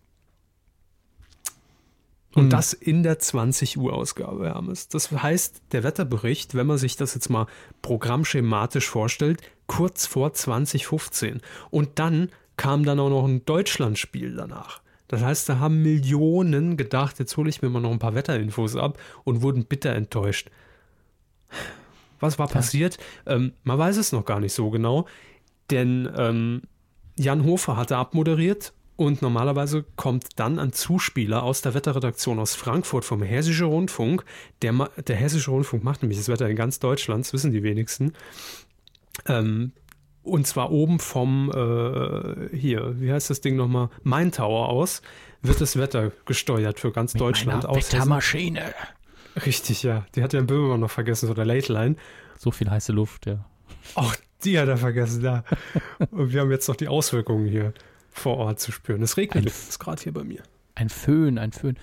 Und 2.36 2.44
Hm. 2.44 2.50
das 2.50 2.74
in 2.74 3.02
der 3.02 3.18
20 3.18 3.78
Uhr 3.78 3.94
Ausgabe, 3.94 4.46
Hermes. 4.46 4.88
Das 4.88 5.10
heißt, 5.10 5.62
der 5.72 5.82
Wetterbericht, 5.84 6.54
wenn 6.54 6.66
man 6.66 6.76
sich 6.76 6.96
das 6.96 7.14
jetzt 7.14 7.30
mal 7.30 7.46
programmschematisch 7.80 8.86
vorstellt, 8.86 9.40
kurz 9.66 10.06
vor 10.06 10.34
2015. 10.34 11.40
Und 11.70 11.98
dann 11.98 12.28
kam 12.58 12.84
dann 12.84 13.00
auch 13.00 13.08
noch 13.08 13.24
ein 13.24 13.46
Deutschlandspiel 13.46 14.36
danach. 14.36 14.82
Das 15.08 15.22
heißt, 15.22 15.48
da 15.48 15.60
haben 15.60 15.82
Millionen 15.82 16.76
gedacht, 16.76 17.18
jetzt 17.18 17.36
hole 17.38 17.48
ich 17.48 17.62
mir 17.62 17.70
mal 17.70 17.80
noch 17.80 17.92
ein 17.92 17.98
paar 17.98 18.14
Wetterinfos 18.14 18.76
ab 18.76 18.98
und 19.24 19.40
wurden 19.40 19.64
bitter 19.64 19.94
enttäuscht. 19.94 20.50
Was 22.20 22.38
war 22.38 22.48
passiert? 22.48 22.98
Ähm, 23.24 23.52
man 23.62 23.78
weiß 23.78 23.96
es 23.96 24.12
noch 24.12 24.26
gar 24.26 24.40
nicht 24.40 24.52
so 24.52 24.68
genau, 24.68 25.06
denn 25.70 26.06
ähm, 26.14 26.62
Jan 27.16 27.44
Hofer 27.44 27.78
hatte 27.78 27.96
abmoderiert 27.96 28.74
und 28.96 29.20
normalerweise 29.20 29.84
kommt 29.96 30.26
dann 30.36 30.58
ein 30.58 30.72
Zuspieler 30.72 31.42
aus 31.42 31.60
der 31.60 31.74
Wetterredaktion 31.74 32.38
aus 32.38 32.54
Frankfurt 32.54 33.04
vom 33.04 33.22
Hessischen 33.22 33.66
Rundfunk. 33.66 34.24
Der, 34.62 34.72
der 35.06 35.16
Hessische 35.16 35.50
Rundfunk 35.50 35.84
macht 35.84 36.02
nämlich 36.02 36.18
das 36.18 36.28
Wetter 36.28 36.48
in 36.48 36.56
ganz 36.56 36.78
Deutschland, 36.78 37.26
das 37.26 37.32
wissen 37.32 37.52
die 37.52 37.62
wenigsten. 37.62 38.14
Ähm, 39.26 39.72
und 40.22 40.46
zwar 40.46 40.72
oben 40.72 40.98
vom, 40.98 41.50
äh, 41.50 42.56
hier, 42.56 43.00
wie 43.00 43.12
heißt 43.12 43.30
das 43.30 43.42
Ding 43.42 43.56
nochmal? 43.56 43.90
Main 44.02 44.32
Tower 44.32 44.70
aus, 44.70 45.02
wird 45.42 45.60
das 45.60 45.78
Wetter 45.78 46.10
gesteuert 46.24 46.80
für 46.80 46.90
ganz 46.90 47.12
Deutschland 47.12 47.66
aus. 47.66 47.76
Hessen. 47.76 47.92
Wettermaschine. 47.92 48.74
Richtig, 49.44 49.82
ja. 49.82 50.06
Die 50.14 50.22
hat 50.22 50.32
ja 50.32 50.40
Böhmermann 50.40 50.80
noch 50.80 50.90
vergessen, 50.90 51.26
so 51.26 51.34
der 51.34 51.44
Late 51.44 51.72
Line. 51.72 51.96
So 52.38 52.50
viel 52.50 52.70
heiße 52.70 52.92
Luft, 52.92 53.26
ja. 53.26 53.44
Auch 53.94 54.16
die 54.42 54.58
hat 54.58 54.68
er 54.68 54.78
vergessen, 54.78 55.22
ja. 55.22 55.44
Und 56.10 56.32
wir 56.32 56.40
haben 56.40 56.50
jetzt 56.50 56.66
noch 56.66 56.76
die 56.76 56.88
Auswirkungen 56.88 57.46
hier 57.46 57.72
vor 58.16 58.36
Ort 58.38 58.60
zu 58.60 58.72
spüren. 58.72 59.02
Es 59.02 59.16
regnet 59.16 59.44
Ein- 59.44 59.48
übrigens 59.48 59.78
gerade 59.78 60.02
hier 60.02 60.12
bei 60.12 60.24
mir. 60.24 60.42
Ein 60.74 60.88
Föhn, 60.88 61.38
ein 61.38 61.52
Föhn. 61.52 61.76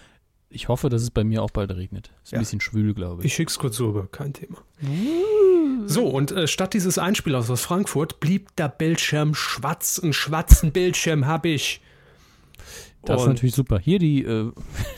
Ich 0.49 0.67
hoffe, 0.67 0.89
dass 0.89 1.01
es 1.01 1.09
bei 1.09 1.23
mir 1.23 1.41
auch 1.41 1.49
bald 1.49 1.71
regnet. 1.71 2.11
Ist 2.23 2.31
ein 2.33 2.35
Ja. 2.35 2.39
bisschen 2.41 2.61
schwül, 2.61 2.93
glaube 2.93 3.21
ich. 3.21 3.25
Ich 3.27 3.33
schick's 3.33 3.57
kurz 3.57 3.79
rüber, 3.79 4.07
kein 4.11 4.33
Thema. 4.33 4.57
So, 5.87 6.05
und 6.07 6.31
äh, 6.31 6.47
statt 6.47 6.75
dieses 6.75 6.99
Einspielers 6.99 7.49
aus 7.49 7.61
Frankfurt 7.61 8.19
blieb 8.19 8.55
der 8.55 8.69
Bildschirm 8.69 9.33
schwarz. 9.33 9.99
Einen 10.03 10.13
schwarzen 10.13 10.71
Bildschirm 10.71 11.25
hab 11.25 11.45
ich. 11.45 11.81
Das 13.05 13.17
ist 13.21 13.23
Und 13.27 13.33
natürlich 13.33 13.55
super. 13.55 13.79
Hier 13.79 13.97
die, 13.99 14.23
äh, 14.23 14.51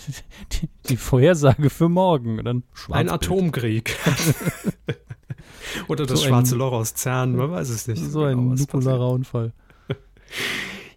die, 0.52 0.70
die 0.90 0.98
Vorhersage 0.98 1.70
für 1.70 1.88
morgen. 1.90 2.44
Dann 2.44 2.64
ein. 2.92 3.10
Atomkrieg. 3.10 3.96
Oder 5.88 6.06
das 6.06 6.20
So 6.20 6.26
ein- 6.26 6.30
schwarze 6.30 6.56
Loch 6.56 6.74
aus 6.74 6.94
CERN, 6.96 7.36
man 7.36 7.52
weiß 7.52 7.70
es 7.70 7.88
nicht. 7.88 8.04
So 8.04 8.24
ein 8.24 8.38
genau, 8.38 8.56
nuklearer 8.56 8.98
passiert. 8.98 9.12
Unfall. 9.14 9.54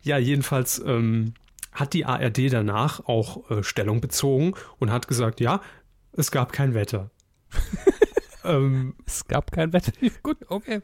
Ja, 0.02 0.18
jedenfalls 0.18 0.82
ähm, 0.84 1.34
hat 1.72 1.92
die 1.94 2.04
ARD 2.04 2.52
danach 2.52 3.06
auch 3.06 3.50
äh, 3.50 3.62
Stellung 3.62 4.00
bezogen 4.00 4.54
und 4.78 4.90
hat 4.90 5.08
gesagt, 5.08 5.40
ja, 5.40 5.60
es 6.12 6.30
gab 6.30 6.52
kein 6.52 6.74
Wetter. 6.74 7.10
ähm, 8.44 8.94
Es 9.06 9.26
gab 9.26 9.52
kein 9.52 9.72
Wetter. 9.72 9.92
Gut, 10.22 10.38
okay. 10.48 10.80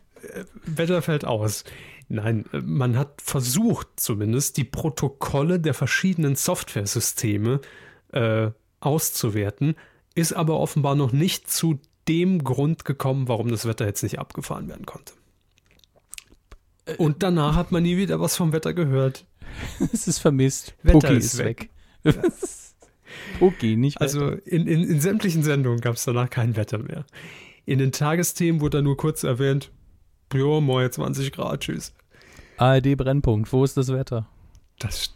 Wetter 0.64 1.02
fällt 1.02 1.24
aus. 1.24 1.64
Nein, 2.08 2.44
äh, 2.52 2.60
man 2.60 2.96
hat 2.96 3.20
versucht 3.22 3.88
zumindest, 3.96 4.56
die 4.56 4.64
Protokolle 4.64 5.60
der 5.60 5.74
verschiedenen 5.74 6.36
Softwaresysteme 6.36 7.60
äh, 8.12 8.50
auszuwerten, 8.80 9.74
ist 10.14 10.32
aber 10.32 10.60
offenbar 10.60 10.94
noch 10.94 11.12
nicht 11.12 11.50
zu 11.50 11.80
dem 12.06 12.44
Grund 12.44 12.84
gekommen, 12.84 13.28
warum 13.28 13.48
das 13.48 13.66
Wetter 13.66 13.86
jetzt 13.86 14.02
nicht 14.02 14.18
abgefahren 14.18 14.68
werden 14.68 14.86
konnte. 14.86 15.14
Und 16.98 17.22
danach 17.22 17.56
hat 17.56 17.72
man 17.72 17.82
nie 17.82 17.96
wieder 17.96 18.20
was 18.20 18.36
vom 18.36 18.52
Wetter 18.52 18.74
gehört. 18.74 19.24
Es 19.92 20.08
ist 20.08 20.18
vermisst. 20.18 20.74
Wetter 20.82 20.98
Pucki 20.98 21.16
ist 21.16 21.38
weg. 21.38 21.70
weg. 22.02 22.16
Pucki, 23.38 23.76
nicht 23.76 24.00
Also 24.00 24.30
in, 24.30 24.66
in, 24.66 24.82
in 24.82 25.00
sämtlichen 25.00 25.42
Sendungen 25.42 25.80
gab 25.80 25.94
es 25.94 26.04
danach 26.04 26.28
kein 26.28 26.56
Wetter 26.56 26.78
mehr. 26.78 27.04
In 27.66 27.78
den 27.78 27.92
Tagesthemen 27.92 28.60
wurde 28.60 28.82
nur 28.82 28.96
kurz 28.96 29.22
erwähnt, 29.22 29.70
jo, 30.32 30.60
moin 30.60 30.90
20 30.90 31.32
Grad, 31.32 31.60
tschüss. 31.60 31.94
ARD 32.56 32.96
Brennpunkt. 32.96 33.52
Wo 33.52 33.64
ist 33.64 33.76
das 33.76 33.88
Wetter? 33.88 34.28
Das, 34.78 35.14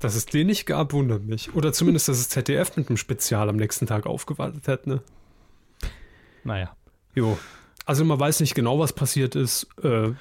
dass 0.00 0.16
es 0.16 0.26
den 0.26 0.48
nicht 0.48 0.66
gab, 0.66 0.92
wundert 0.92 1.24
mich. 1.24 1.54
Oder 1.54 1.72
zumindest, 1.72 2.08
dass 2.08 2.18
es 2.18 2.28
ZDF 2.28 2.76
mit 2.76 2.88
einem 2.88 2.96
Spezial 2.96 3.48
am 3.48 3.56
nächsten 3.56 3.86
Tag 3.86 4.06
aufgewartet 4.06 4.66
hat, 4.66 4.86
ne? 4.86 5.02
Naja. 6.44 6.76
Jo. 7.14 7.38
Also 7.84 8.04
man 8.04 8.18
weiß 8.18 8.40
nicht 8.40 8.54
genau, 8.54 8.78
was 8.78 8.92
passiert 8.92 9.36
ist. 9.36 9.68
Äh, 9.82 10.12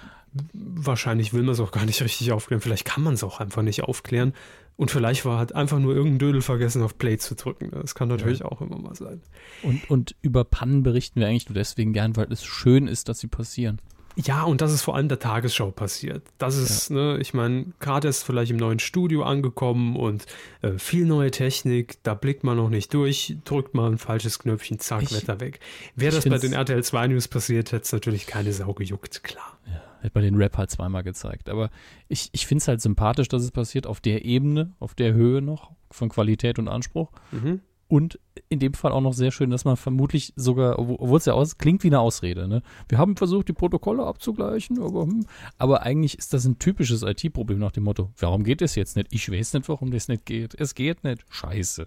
wahrscheinlich 0.53 1.34
will 1.34 1.43
man 1.43 1.53
es 1.53 1.59
auch 1.59 1.71
gar 1.71 1.86
nicht 1.86 2.01
richtig 2.01 2.32
aufklären. 2.32 2.61
Vielleicht 2.61 2.86
kann 2.86 3.03
man 3.03 3.15
es 3.15 3.23
auch 3.23 3.39
einfach 3.39 3.61
nicht 3.61 3.84
aufklären. 3.84 4.34
Und 4.77 4.89
vielleicht 4.89 5.25
war 5.25 5.38
halt 5.38 5.53
einfach 5.53 5.79
nur 5.79 5.93
irgendein 5.93 6.19
Dödel 6.19 6.41
vergessen, 6.41 6.82
auf 6.82 6.97
Play 6.97 7.17
zu 7.17 7.36
drücken. 7.36 7.69
Das 7.71 7.93
kann 7.93 8.07
natürlich 8.07 8.39
ja. 8.39 8.45
auch 8.45 8.61
immer 8.61 8.79
mal 8.79 8.95
sein. 8.95 9.21
Und, 9.61 9.89
und 9.89 10.15
über 10.21 10.43
Pannen 10.43 10.82
berichten 10.84 11.19
wir 11.19 11.27
eigentlich 11.27 11.49
nur 11.49 11.55
deswegen 11.55 11.93
gern, 11.93 12.15
weil 12.15 12.32
es 12.32 12.43
schön 12.43 12.88
ist, 12.88 13.09
dass 13.09 13.19
sie 13.19 13.27
passieren. 13.27 13.79
Ja, 14.15 14.43
und 14.43 14.61
das 14.61 14.73
ist 14.73 14.82
vor 14.82 14.95
allem 14.95 15.07
der 15.07 15.19
Tagesschau 15.19 15.71
passiert. 15.71 16.23
Das 16.38 16.57
ist, 16.57 16.89
ja. 16.89 16.95
ne, 16.95 17.17
ich 17.19 17.34
meine, 17.34 17.67
gerade 17.79 18.07
ist 18.07 18.23
vielleicht 18.23 18.51
im 18.51 18.57
neuen 18.57 18.79
Studio 18.79 19.23
angekommen 19.23 19.95
und 19.95 20.25
äh, 20.61 20.77
viel 20.77 21.05
neue 21.05 21.32
Technik, 21.32 21.97
da 22.03 22.13
blickt 22.13 22.43
man 22.43 22.57
noch 22.57 22.69
nicht 22.69 22.93
durch, 22.93 23.38
drückt 23.45 23.73
man 23.73 23.93
ein 23.93 23.97
falsches 23.97 24.39
Knöpfchen, 24.39 24.79
zack, 24.79 25.03
ich, 25.03 25.13
Wetter 25.13 25.39
weg. 25.39 25.59
Wäre 25.95 26.15
das 26.15 26.25
bei 26.27 26.38
den 26.38 26.53
RTL 26.53 26.84
2 26.84 27.07
News 27.07 27.27
passiert, 27.27 27.71
hätte 27.71 27.84
es 27.84 27.93
natürlich 27.93 28.27
keine 28.27 28.51
Sau 28.51 28.73
gejuckt, 28.73 29.23
klar. 29.23 29.57
Ja, 29.67 29.82
hätte 30.02 30.12
man 30.16 30.24
den 30.24 30.36
Rap 30.36 30.58
halt 30.58 30.70
zweimal 30.70 31.04
gezeigt. 31.04 31.49
Aber 31.49 31.70
ich, 32.08 32.30
ich 32.32 32.45
finde 32.45 32.62
es 32.62 32.68
halt 32.68 32.82
sympathisch, 32.82 33.28
dass 33.28 33.43
es 33.43 33.52
passiert 33.52 33.88
auf 33.88 34.02
der 34.02 34.26
Ebene, 34.26 34.74
auf 34.80 34.95
der 34.95 35.14
Höhe 35.14 35.41
noch 35.41 35.72
von 35.89 36.10
Qualität 36.10 36.60
und 36.60 36.68
Anspruch. 36.68 37.12
Mhm. 37.32 37.62
Und 37.88 38.20
in 38.47 38.60
dem 38.60 38.74
Fall 38.74 38.93
auch 38.93 39.02
noch 39.02 39.12
sehr 39.12 39.32
schön, 39.32 39.49
dass 39.49 39.66
man 39.66 39.76
vermutlich 39.76 40.32
sogar, 40.38 40.80
obwohl 40.80 41.18
es 41.18 41.26
ja 41.26 41.34
aus, 41.34 41.58
klingt 41.58 41.84
wie 41.84 41.88
eine 41.88 41.99
Ausrede, 41.99 42.47
ne? 42.47 42.62
Wir 42.88 42.97
haben 42.97 43.18
versucht, 43.18 43.49
die 43.49 43.54
Protokolle 43.54 44.06
abzugleichen, 44.06 44.82
aber, 44.82 45.04
hm, 45.04 45.26
aber 45.58 45.82
eigentlich 45.82 46.18
ist 46.18 46.34
das 46.34 46.45
ein 46.45 46.58
typisches 46.58 47.04
IT-Problem 47.04 47.60
nach 47.60 47.74
dem 47.74 47.84
Motto, 47.84 48.10
warum 48.18 48.45
geht 48.45 48.62
es 48.62 48.76
jetzt 48.76 48.95
nicht? 48.95 49.10
Ich 49.12 49.30
weiß 49.30 49.56
nicht, 49.56 49.68
warum 49.68 49.91
das 49.91 50.08
nicht 50.08 50.26
geht. 50.26 50.56
Es 50.58 50.74
geht 50.74 51.04
nicht. 51.04 51.26
Scheiße. 51.30 51.86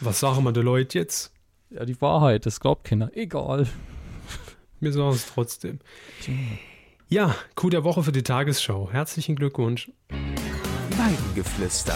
Was 0.00 0.18
sagen 0.18 0.42
wir 0.42 0.50
den 0.50 0.64
Leuten 0.64 0.98
jetzt? 0.98 1.32
Ja, 1.70 1.84
die 1.84 2.00
Wahrheit, 2.00 2.44
das 2.44 2.58
glaubt 2.58 2.82
keiner. 2.82 3.16
Egal. 3.16 3.68
Wir 4.80 4.92
sagen 4.92 5.10
es 5.10 5.26
trotzdem. 5.26 5.78
Ja, 7.08 7.36
Coup 7.54 7.70
der 7.70 7.84
Woche 7.84 8.02
für 8.02 8.10
die 8.10 8.24
Tagesschau. 8.24 8.90
Herzlichen 8.90 9.36
Glückwunsch. 9.36 9.92
Weidengeflüster. 10.90 11.94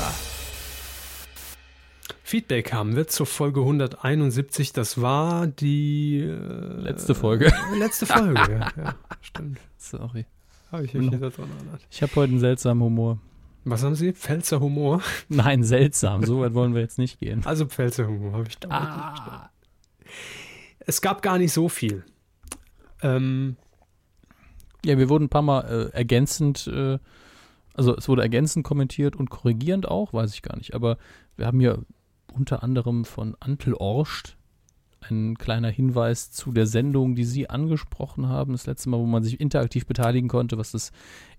Feedback 2.23 2.73
haben 2.73 2.95
wir 2.95 3.09
zur 3.09 3.27
Folge 3.27 3.59
171. 3.59 4.73
Das 4.73 5.03
war 5.03 5.49
die 5.49 6.21
äh, 6.21 6.81
letzte 6.81 7.17
Folge. 7.17 7.53
Letzte 7.77 8.07
Folge, 8.07 8.35
ja, 8.37 8.69
ja, 8.77 8.95
stimmt. 9.21 9.59
Sorry. 9.79 10.27
Habe 10.71 10.85
ich 10.85 10.95
mich 10.95 11.11
nicht 11.11 11.21
daran 11.21 11.51
erinnert. 11.57 11.85
Ich 11.91 12.03
habe 12.03 12.15
heute 12.15 12.31
einen 12.31 12.39
seltsamen 12.39 12.85
Humor. 12.85 13.19
Was 13.65 13.83
haben 13.83 13.97
Sie? 13.97 14.13
Pfälzer 14.13 14.61
Humor? 14.61 15.03
Nein, 15.29 15.65
seltsam. 15.65 16.25
So 16.25 16.43
weit 16.43 16.55
wollen 16.55 16.73
wir 16.73 16.83
jetzt 16.83 16.99
nicht 16.99 17.19
gehen. 17.19 17.45
Also 17.47 17.67
Pfälzer 17.67 18.07
Humor 18.07 18.35
habe 18.35 18.47
ich 18.49 18.59
da. 18.61 18.69
Ah. 18.71 19.51
Es 20.79 21.01
gab 21.01 21.21
gar 21.21 21.37
nicht 21.37 21.53
so 21.53 21.69
viel. 21.69 22.05
Ähm, 23.03 23.57
ja, 24.85 24.99
wir 24.99 25.09
wurden 25.09 25.25
ein 25.25 25.29
paar 25.29 25.43
Mal 25.43 25.61
äh, 25.63 25.97
ergänzend, 25.97 26.67
äh, 26.67 26.99
also 27.75 27.97
es 27.97 28.09
wurde 28.09 28.23
ergänzend 28.23 28.65
kommentiert 28.65 29.17
und 29.17 29.31
korrigierend 29.31 29.89
auch, 29.89 30.13
weiß 30.13 30.35
ich 30.35 30.43
gar 30.43 30.57
nicht. 30.57 30.75
Aber 30.75 30.99
wir 31.37 31.47
haben 31.47 31.61
hier 31.61 31.85
unter 32.33 32.63
anderem 32.63 33.05
von 33.05 33.37
Antel 33.41 33.75
Orscht. 33.75 34.37
Ein 35.01 35.39
kleiner 35.39 35.71
Hinweis 35.71 36.31
zu 36.31 36.53
der 36.53 36.67
Sendung, 36.67 37.15
die 37.15 37.25
Sie 37.25 37.49
angesprochen 37.49 38.29
haben, 38.29 38.53
das 38.53 38.67
letzte 38.67 38.91
Mal, 38.91 38.99
wo 38.99 39.07
man 39.07 39.23
sich 39.23 39.41
interaktiv 39.41 39.87
beteiligen 39.87 40.29
konnte, 40.29 40.59
was 40.59 40.73
das 40.73 40.93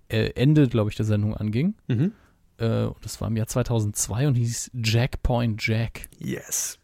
äh, 0.08 0.30
Ende, 0.34 0.68
glaube 0.68 0.90
ich, 0.90 0.96
der 0.96 1.06
Sendung 1.06 1.36
anging. 1.36 1.74
Mhm. 1.86 2.12
Äh, 2.58 2.88
das 3.02 3.20
war 3.20 3.28
im 3.28 3.36
Jahr 3.36 3.46
2002 3.46 4.26
und 4.26 4.34
hieß 4.34 4.72
Jackpoint 4.74 5.64
Jack. 5.64 6.08
Yes. 6.18 6.78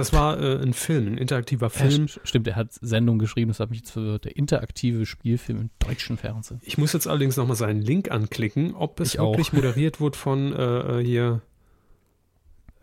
Das 0.00 0.14
war 0.14 0.40
äh, 0.40 0.62
ein 0.62 0.72
Film, 0.72 1.08
ein 1.08 1.18
interaktiver 1.18 1.68
Film. 1.68 2.06
Ja, 2.06 2.20
stimmt, 2.24 2.48
er 2.48 2.56
hat 2.56 2.72
Sendung 2.72 3.18
geschrieben, 3.18 3.50
das 3.50 3.60
hat 3.60 3.68
mich 3.68 3.80
jetzt 3.80 3.90
verwirrt. 3.90 4.24
Der 4.24 4.34
interaktive 4.34 5.04
Spielfilm 5.04 5.60
im 5.60 5.70
deutschen 5.78 6.16
Fernsehen. 6.16 6.58
Ich 6.64 6.78
muss 6.78 6.94
jetzt 6.94 7.06
allerdings 7.06 7.36
nochmal 7.36 7.56
seinen 7.56 7.82
Link 7.82 8.10
anklicken, 8.10 8.74
ob 8.74 8.98
es 9.00 9.14
ich 9.14 9.20
wirklich 9.20 9.48
auch. 9.48 9.52
moderiert 9.52 10.00
wurde 10.00 10.16
von 10.16 10.54
äh, 10.54 11.00
äh 11.00 11.04
hier 11.04 11.42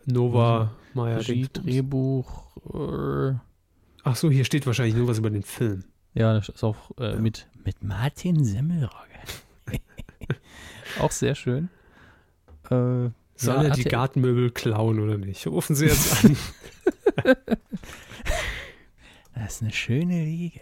Nova 0.06 0.70
Meyer. 0.94 1.18
Drehbuch. 1.18 2.56
Äh, 2.72 3.34
Ach 4.04 4.14
so, 4.14 4.30
hier 4.30 4.44
steht 4.44 4.64
wahrscheinlich 4.64 4.94
nur 4.94 5.08
was 5.08 5.18
über 5.18 5.30
den 5.30 5.42
Film. 5.42 5.82
Ja, 6.14 6.34
das 6.34 6.48
ist 6.48 6.62
auch 6.62 6.92
äh, 7.00 7.14
ja. 7.14 7.16
mit, 7.16 7.48
mit 7.64 7.82
Martin 7.82 8.44
Semmelrogge. 8.44 8.94
auch 11.00 11.10
sehr 11.10 11.34
schön. 11.34 11.68
Äh, 12.70 13.10
Soll 13.34 13.54
ja, 13.56 13.62
er 13.64 13.70
die 13.70 13.84
Gartenmöbel 13.84 14.50
klauen 14.50 15.00
oder 15.00 15.18
nicht? 15.18 15.46
Rufen 15.48 15.74
Sie 15.74 15.86
jetzt 15.86 16.24
an. 16.24 16.36
das 19.34 19.54
ist 19.54 19.62
eine 19.62 19.72
schöne 19.72 20.24
Liege. 20.24 20.60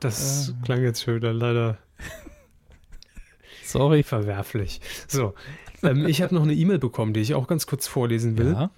Das 0.00 0.48
äh. 0.48 0.52
klang 0.64 0.82
jetzt 0.82 1.02
schon 1.02 1.16
wieder 1.16 1.32
leider. 1.32 1.78
Sorry. 3.64 4.02
Verwerflich. 4.02 4.80
So, 5.08 5.34
ähm, 5.82 6.06
ich 6.06 6.22
habe 6.22 6.34
noch 6.34 6.42
eine 6.42 6.54
E-Mail 6.54 6.78
bekommen, 6.78 7.14
die 7.14 7.20
ich 7.20 7.34
auch 7.34 7.46
ganz 7.46 7.66
kurz 7.66 7.86
vorlesen 7.86 8.36
will. 8.36 8.52
Ja. 8.52 8.70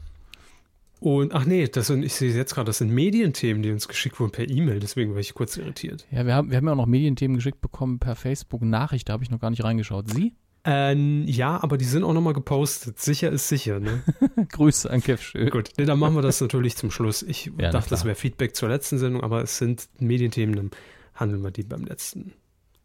Und 1.00 1.34
ach 1.34 1.44
nee, 1.44 1.66
das 1.68 1.88
sind, 1.88 2.02
ich 2.02 2.14
sehe 2.14 2.32
jetzt 2.34 2.54
gerade, 2.54 2.66
das 2.66 2.78
sind 2.78 2.90
Medienthemen, 2.90 3.62
die 3.62 3.70
uns 3.70 3.88
geschickt 3.88 4.18
wurden 4.20 4.32
per 4.32 4.48
E-Mail, 4.48 4.80
deswegen 4.80 5.12
war 5.12 5.20
ich 5.20 5.34
kurz 5.34 5.56
irritiert. 5.58 6.06
Ja, 6.10 6.24
wir 6.24 6.34
haben, 6.34 6.50
wir 6.50 6.56
haben 6.56 6.66
ja 6.66 6.72
auch 6.72 6.78
noch 6.78 6.86
Medienthemen 6.86 7.36
geschickt 7.36 7.60
bekommen 7.60 7.98
per 7.98 8.16
Facebook-Nachricht, 8.16 9.08
da 9.08 9.12
habe 9.12 9.22
ich 9.22 9.30
noch 9.30 9.40
gar 9.40 9.50
nicht 9.50 9.62
reingeschaut. 9.62 10.10
Sie? 10.10 10.32
Ähm, 10.66 11.24
ja, 11.26 11.62
aber 11.62 11.76
die 11.76 11.84
sind 11.84 12.04
auch 12.04 12.14
nochmal 12.14 12.32
gepostet. 12.32 12.98
Sicher 12.98 13.30
ist 13.30 13.48
sicher, 13.48 13.80
ne? 13.80 14.02
Grüße 14.48 14.90
an 14.90 15.02
Kev 15.02 15.22
Schön. 15.22 15.50
Gut, 15.50 15.70
nee, 15.76 15.84
dann 15.84 15.98
machen 15.98 16.14
wir 16.14 16.22
das 16.22 16.40
natürlich 16.40 16.76
zum 16.76 16.90
Schluss. 16.90 17.22
Ich 17.22 17.50
ja, 17.58 17.70
dachte, 17.70 17.90
das 17.90 18.04
wäre 18.04 18.14
Feedback 18.14 18.56
zur 18.56 18.70
letzten 18.70 18.98
Sendung, 18.98 19.22
aber 19.22 19.42
es 19.42 19.58
sind 19.58 19.88
Medienthemen, 19.98 20.56
dann 20.56 20.70
handeln 21.14 21.42
wir 21.42 21.50
die 21.50 21.64
beim 21.64 21.84
letzten 21.84 22.32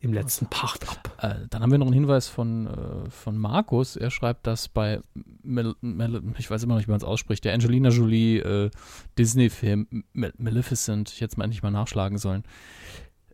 im 0.01 0.13
letzten 0.13 0.45
Part 0.47 0.88
ab. 0.89 1.17
Äh, 1.21 1.47
dann 1.49 1.61
haben 1.61 1.71
wir 1.71 1.77
noch 1.77 1.88
einen 1.88 1.93
Hinweis 1.93 2.30
von, 2.30 2.67
äh, 2.67 3.09
von 3.09 3.38
Markus. 3.38 3.97
Er 3.97 4.11
schreibt, 4.11 4.47
dass 4.47 4.69
bei, 4.69 5.01
Mel 5.43 5.75
Mel 5.82 6.21
ich 6.38 6.49
weiß 6.49 6.63
immer 6.63 6.75
noch 6.75 6.80
nicht, 6.80 6.88
wie 6.88 6.91
man 6.91 7.01
es 7.01 7.03
ausspricht, 7.03 7.43
der 7.43 7.53
Angelina 7.53 7.89
Jolie 7.89 8.39
äh, 8.39 8.69
Disney-Film 9.17 10.05
Maleficent, 10.13 11.11
ich 11.11 11.19
jetzt 11.19 11.38
mal 11.38 11.43
endlich 11.43 11.63
mal 11.63 11.71
nachschlagen 11.71 12.17
sollen, 12.17 12.43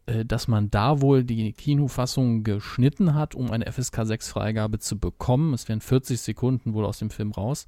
dass 0.06 0.48
man 0.48 0.70
da 0.70 1.02
wohl 1.02 1.24
die 1.24 1.54
Kinofassung 1.54 2.44
geschnitten 2.44 3.16
hat, 3.16 3.34
um 3.34 3.52
eine 3.52 3.72
FSK 3.72 4.00
6-Freigabe 4.02 4.80
zu 4.80 5.00
bekommen. 5.00 5.54
Es 5.54 5.68
wären 5.68 5.82
40 5.82 6.22
Sekunden 6.22 6.74
wohl 6.74 6.86
aus 6.86 7.00
dem 7.00 7.10
Film 7.10 7.32
raus. 7.32 7.68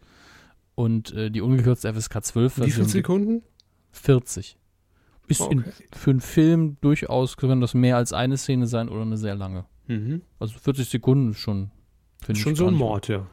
Und 0.76 1.12
äh, 1.14 1.32
die 1.32 1.42
ungekürzte 1.42 1.92
FSK 1.92 2.24
12 2.24 2.60
Wie 2.60 2.72
viele 2.72 2.86
Sekunden? 2.86 3.42
40. 3.92 4.58
Ist 5.28 5.42
okay. 5.42 5.54
in, 5.54 5.66
für 5.92 6.12
einen 6.12 6.22
Film 6.22 6.78
durchaus, 6.82 7.36
können 7.36 7.60
das 7.60 7.74
mehr 7.74 7.98
als 7.98 8.14
eine 8.14 8.38
Szene 8.38 8.68
sein 8.68 8.88
oder 8.88 9.02
eine 9.02 9.18
sehr 9.18 9.36
lange. 9.36 9.66
Mhm. 9.88 10.22
Also 10.40 10.58
40 10.60 10.88
Sekunden 10.88 11.32
ist 11.32 11.40
schon. 11.40 11.72
Schon 12.34 12.56
so 12.56 12.68
ein 12.68 12.74
Mord, 12.74 13.08
ja. 13.08 13.26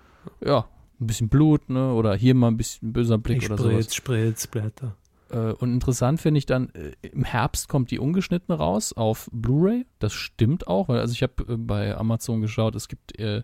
Ja, 0.45 0.69
ein 1.01 1.07
bisschen 1.07 1.29
Blut, 1.29 1.69
ne? 1.69 1.93
Oder 1.93 2.15
hier 2.15 2.35
mal 2.35 2.49
ein 2.49 2.57
bisschen 2.57 2.93
böser 2.93 3.19
Blick 3.19 3.43
ich 3.43 3.51
oder 3.51 3.63
so. 3.63 3.71
Spritz, 3.71 3.95
Spritz, 3.95 4.47
Blätter. 4.47 4.87
Äh, 4.87 5.04
und 5.39 5.73
interessant 5.73 6.21
finde 6.21 6.39
ich 6.39 6.47
dann, 6.47 6.69
äh, 6.71 6.93
im 7.03 7.25
Herbst 7.25 7.69
kommt 7.69 7.91
die 7.91 7.99
ungeschnitten 7.99 8.55
raus 8.55 8.93
auf 8.93 9.29
Blu-ray. 9.33 9.87
Das 9.99 10.13
stimmt 10.13 10.67
auch, 10.67 10.89
weil 10.89 11.01
also 11.01 11.13
ich 11.13 11.23
habe 11.23 11.53
äh, 11.53 11.57
bei 11.57 11.97
Amazon 11.97 12.41
geschaut, 12.41 12.75
es 12.75 12.89
gibt 12.89 13.19
äh, 13.19 13.43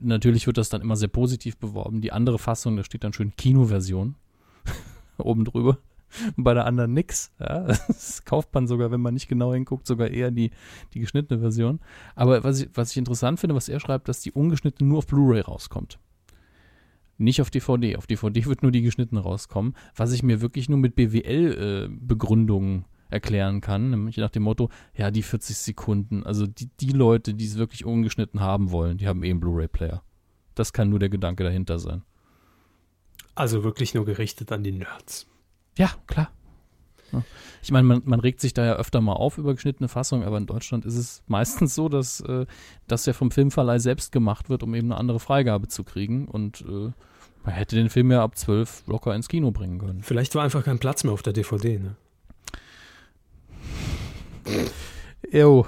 natürlich 0.00 0.46
wird 0.46 0.58
das 0.58 0.68
dann 0.68 0.82
immer 0.82 0.96
sehr 0.96 1.08
positiv 1.08 1.56
beworben. 1.56 2.00
Die 2.00 2.12
andere 2.12 2.38
Fassung, 2.38 2.76
da 2.76 2.84
steht 2.84 3.04
dann 3.04 3.12
schön 3.12 3.34
Kinoversion 3.36 4.14
oben 5.18 5.44
drüber 5.44 5.78
und 6.36 6.44
bei 6.44 6.54
der 6.54 6.66
anderen 6.66 6.92
nix. 6.92 7.32
Ja, 7.38 7.60
das 7.86 8.24
kauft 8.24 8.52
man 8.54 8.66
sogar, 8.66 8.90
wenn 8.90 9.00
man 9.00 9.14
nicht 9.14 9.28
genau 9.28 9.52
hinguckt, 9.52 9.86
sogar 9.86 10.08
eher 10.08 10.30
die, 10.30 10.50
die 10.94 11.00
geschnittene 11.00 11.40
Version. 11.40 11.80
Aber 12.14 12.44
was 12.44 12.60
ich, 12.60 12.68
was 12.74 12.90
ich 12.90 12.96
interessant 12.96 13.40
finde, 13.40 13.54
was 13.54 13.68
er 13.68 13.80
schreibt, 13.80 14.08
dass 14.08 14.20
die 14.20 14.32
ungeschnittene 14.32 14.88
nur 14.88 14.98
auf 14.98 15.06
Blu-ray 15.06 15.40
rauskommt. 15.40 15.98
Nicht 17.18 17.40
auf 17.40 17.50
DVD. 17.50 17.96
Auf 17.96 18.06
DVD 18.06 18.44
wird 18.46 18.62
nur 18.62 18.72
die 18.72 18.82
geschnittene 18.82 19.20
rauskommen, 19.20 19.74
was 19.94 20.12
ich 20.12 20.22
mir 20.22 20.40
wirklich 20.40 20.68
nur 20.68 20.78
mit 20.78 20.94
BWL-Begründungen 20.96 22.82
äh, 22.82 22.84
erklären 23.08 23.60
kann, 23.60 23.90
nämlich 23.90 24.16
nach 24.16 24.30
dem 24.30 24.42
Motto, 24.42 24.68
ja, 24.94 25.10
die 25.10 25.22
40 25.22 25.56
Sekunden, 25.56 26.24
also 26.24 26.46
die, 26.46 26.68
die 26.80 26.90
Leute, 26.90 27.34
die 27.34 27.44
es 27.44 27.56
wirklich 27.56 27.84
ungeschnitten 27.84 28.40
haben 28.40 28.70
wollen, 28.70 28.98
die 28.98 29.06
haben 29.06 29.22
eh 29.22 29.30
einen 29.30 29.40
Blu-ray-Player. 29.40 30.02
Das 30.54 30.72
kann 30.72 30.90
nur 30.90 30.98
der 30.98 31.08
Gedanke 31.08 31.44
dahinter 31.44 31.78
sein. 31.78 32.02
Also 33.34 33.62
wirklich 33.62 33.94
nur 33.94 34.04
gerichtet 34.04 34.50
an 34.50 34.64
die 34.64 34.72
Nerds. 34.72 35.26
Ja, 35.78 35.90
klar. 36.06 36.30
Ich 37.62 37.70
meine, 37.70 37.86
man, 37.86 38.02
man, 38.04 38.20
regt 38.20 38.40
sich 38.40 38.54
da 38.54 38.64
ja 38.64 38.74
öfter 38.74 39.00
mal 39.00 39.14
auf 39.14 39.38
über 39.38 39.54
geschnittene 39.54 39.88
Fassung, 39.88 40.24
aber 40.24 40.38
in 40.38 40.46
Deutschland 40.46 40.84
ist 40.84 40.96
es 40.96 41.22
meistens 41.26 41.74
so, 41.74 41.88
dass 41.88 42.20
äh, 42.20 42.46
das 42.86 43.06
ja 43.06 43.12
vom 43.12 43.30
Filmverleih 43.30 43.78
selbst 43.78 44.12
gemacht 44.12 44.48
wird, 44.48 44.62
um 44.62 44.74
eben 44.74 44.92
eine 44.92 45.00
andere 45.00 45.20
Freigabe 45.20 45.68
zu 45.68 45.84
kriegen. 45.84 46.28
Und 46.28 46.62
äh, 46.62 46.92
man 47.44 47.54
hätte 47.54 47.76
den 47.76 47.90
Film 47.90 48.10
ja 48.10 48.22
ab 48.22 48.36
12 48.36 48.84
locker 48.86 49.14
ins 49.14 49.28
Kino 49.28 49.50
bringen 49.50 49.78
können. 49.78 50.02
Vielleicht 50.02 50.34
war 50.34 50.44
einfach 50.44 50.64
kein 50.64 50.78
Platz 50.78 51.04
mehr 51.04 51.12
auf 51.12 51.22
der 51.22 51.32
DVD, 51.32 51.78
ne? 51.78 51.96
Jo, 55.32 55.66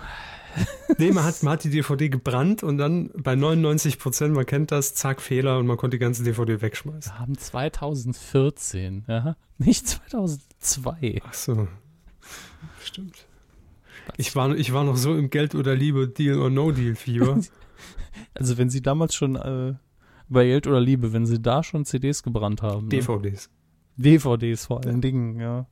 nee, 0.99 1.13
man 1.13 1.25
hat, 1.25 1.43
man 1.43 1.55
hat 1.55 1.65
die 1.65 1.71
DVD 1.71 2.09
gebrannt 2.09 2.63
und 2.63 2.79
dann 2.79 3.11
bei 3.17 3.35
99 3.35 3.99
Prozent, 3.99 4.35
man 4.35 4.47
kennt 4.47 4.73
das, 4.73 4.95
zack, 4.95 5.21
Fehler 5.21 5.59
und 5.59 5.67
man 5.67 5.77
konnte 5.77 5.97
die 5.97 6.01
ganze 6.01 6.25
DVD 6.25 6.61
wegschmeißen. 6.61 7.13
Wir 7.13 7.19
haben 7.19 7.37
2014, 7.37 9.05
ja, 9.09 9.37
nicht 9.59 9.87
2002. 9.87 11.21
Ach 11.25 11.35
so, 11.35 11.69
stimmt. 12.83 13.27
Ich 14.17 14.35
war, 14.35 14.55
ich 14.57 14.73
war 14.73 14.85
noch 14.85 14.97
so 14.97 15.15
im 15.15 15.31
Geld 15.31 15.55
oder 15.55 15.75
Liebe, 15.75 16.09
Deal 16.09 16.39
or 16.39 16.51
No 16.51 16.73
Deal 16.73 16.95
Fieber. 16.95 17.41
Also 18.35 18.59
wenn 18.59 18.69
sie 18.69 18.83
damals 18.83 19.15
schon 19.15 19.37
äh, 19.37 19.75
bei 20.29 20.45
Geld 20.45 20.67
oder 20.67 20.81
Liebe, 20.81 21.13
wenn 21.13 21.25
sie 21.25 21.41
da 21.41 21.63
schon 21.63 21.85
CDs 21.85 22.23
gebrannt 22.25 22.63
haben. 22.63 22.89
Ne? 22.89 22.99
DVDs. 22.99 23.49
DVDs 23.97 24.67
vor 24.67 24.85
allen 24.85 25.01
Dingen, 25.01 25.39
ja. 25.39 25.67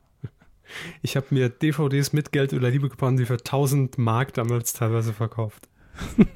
Ich 1.02 1.16
habe 1.16 1.26
mir 1.30 1.48
DVDs 1.48 2.12
mit 2.12 2.32
Geld 2.32 2.52
oder 2.52 2.70
Liebe 2.70 2.88
gebrannt, 2.88 3.18
die 3.18 3.26
für 3.26 3.34
1000 3.34 3.98
Mark 3.98 4.34
damals 4.34 4.72
teilweise 4.72 5.12
verkauft. 5.12 5.68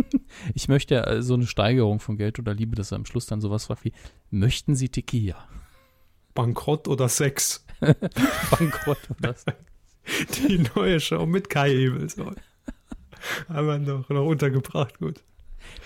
Ich 0.54 0.68
möchte 0.68 0.94
ja 0.94 1.04
äh, 1.06 1.22
so 1.22 1.34
eine 1.34 1.46
Steigerung 1.46 2.00
von 2.00 2.16
Geld 2.16 2.38
oder 2.38 2.54
Liebe, 2.54 2.76
dass 2.76 2.92
er 2.92 2.96
am 2.96 3.04
Schluss 3.04 3.26
dann 3.26 3.40
sowas 3.40 3.66
fragt 3.66 3.84
wie, 3.84 3.92
möchten 4.30 4.74
Sie 4.74 4.88
Tequila? 4.88 5.48
Bankrott 6.34 6.88
oder 6.88 7.08
Sex. 7.08 7.66
Bankrott 7.80 8.98
oder 9.18 9.34
so. 9.34 9.52
Die 10.36 10.64
neue 10.74 11.00
Show 11.00 11.26
mit 11.26 11.50
Kai. 11.50 11.90
Haben 13.48 13.66
wir 13.66 13.78
noch, 13.78 14.08
noch 14.08 14.24
untergebracht, 14.24 14.98
gut. 14.98 15.22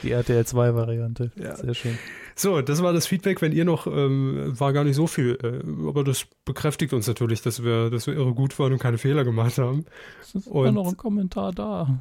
Die 0.03 0.11
RTL 0.11 0.43
2-Variante. 0.43 1.31
Ja. 1.37 1.57
Sehr 1.57 1.75
schön. 1.75 1.99
So, 2.37 2.61
das 2.63 2.83
war 2.83 2.93
das 2.93 3.07
Feedback. 3.07 3.41
Wenn 3.43 3.53
ihr 3.53 3.65
noch, 3.65 3.87
ähm, 3.87 4.53
war 4.59 4.73
gar 4.73 4.85
nicht 4.85 4.97
so 4.97 5.07
viel, 5.07 5.39
äh, 5.43 5.89
aber 5.89 6.03
das 6.05 6.27
bekräftigt 6.45 6.93
uns 6.93 7.07
natürlich, 7.07 7.43
dass 7.43 7.63
wir, 7.63 7.91
dass 7.91 8.07
wir 8.07 8.15
irre 8.15 8.35
gut 8.35 8.59
waren 8.59 8.73
und 8.73 8.79
keine 8.81 8.99
Fehler 8.99 9.25
gemacht 9.25 9.59
haben. 9.59 9.85
Es 10.21 10.35
ist 10.35 10.47
Und- 10.49 10.65
immer 10.67 10.73
noch 10.73 10.89
ein 10.89 10.97
Kommentar 10.97 11.53
da. 11.53 11.99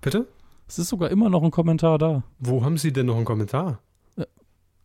Bitte? 0.00 0.26
Es 0.68 0.78
ist 0.80 0.88
sogar 0.88 1.10
immer 1.10 1.28
noch 1.30 1.42
ein 1.44 1.50
Kommentar 1.52 1.98
da. 1.98 2.24
Wo 2.40 2.64
haben 2.64 2.76
Sie 2.78 2.92
denn 2.92 3.06
noch 3.06 3.16
einen 3.16 3.24
Kommentar? 3.24 3.78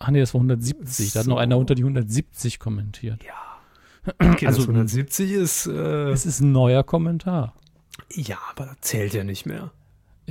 Ach 0.04 0.10
nee, 0.10 0.20
das 0.20 0.34
war 0.34 0.40
170. 0.42 1.14
Da 1.14 1.20
hat 1.22 1.28
noch 1.28 1.36
So. 1.36 1.40
einer 1.40 1.58
unter 1.58 1.76
die 1.76 1.84
170 1.84 2.60
kommentiert. 2.60 3.20
Okay, 4.20 4.48
Also- 4.48 4.62
das 4.62 4.68
170 4.68 5.32
ist, 5.32 5.68
äh, 5.68 6.10
Es 6.10 6.26
ist 6.26 6.40
ein 6.40 6.52
neuer 6.52 6.84
Kommentar. 6.84 7.54
ja, 8.12 8.38
aber 8.52 8.66
das 8.66 8.78
zählt 8.82 9.14
ja 9.14 9.24
nicht 9.24 9.46
mehr. 9.46 9.72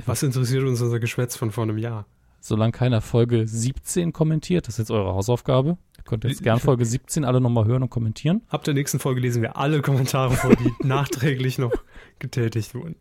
Was 0.05 0.23
interessiert 0.23 0.63
uns 0.63 0.81
unser 0.81 0.99
Geschwätz 0.99 1.35
von 1.35 1.51
vor 1.51 1.63
einem 1.63 1.77
Jahr? 1.77 2.05
Solange 2.39 2.71
keiner 2.71 3.01
Folge 3.01 3.47
17 3.47 4.13
kommentiert, 4.13 4.67
das 4.67 4.75
ist 4.75 4.79
jetzt 4.79 4.91
eure 4.91 5.13
Hausaufgabe. 5.13 5.77
Ihr 5.97 6.03
könnt 6.03 6.23
jetzt 6.23 6.41
gern 6.41 6.59
Folge 6.59 6.85
17 6.85 7.23
alle 7.23 7.39
nochmal 7.39 7.65
hören 7.65 7.83
und 7.83 7.89
kommentieren. 7.89 8.41
Ab 8.49 8.63
der 8.63 8.73
nächsten 8.73 8.97
Folge 8.97 9.21
lesen 9.21 9.43
wir 9.43 9.57
alle 9.57 9.81
Kommentare 9.81 10.33
vor, 10.35 10.55
die 10.55 10.71
nachträglich 10.87 11.59
noch 11.59 11.73
getätigt 12.17 12.73
wurden. 12.73 12.95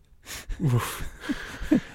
Uff. 0.58 1.02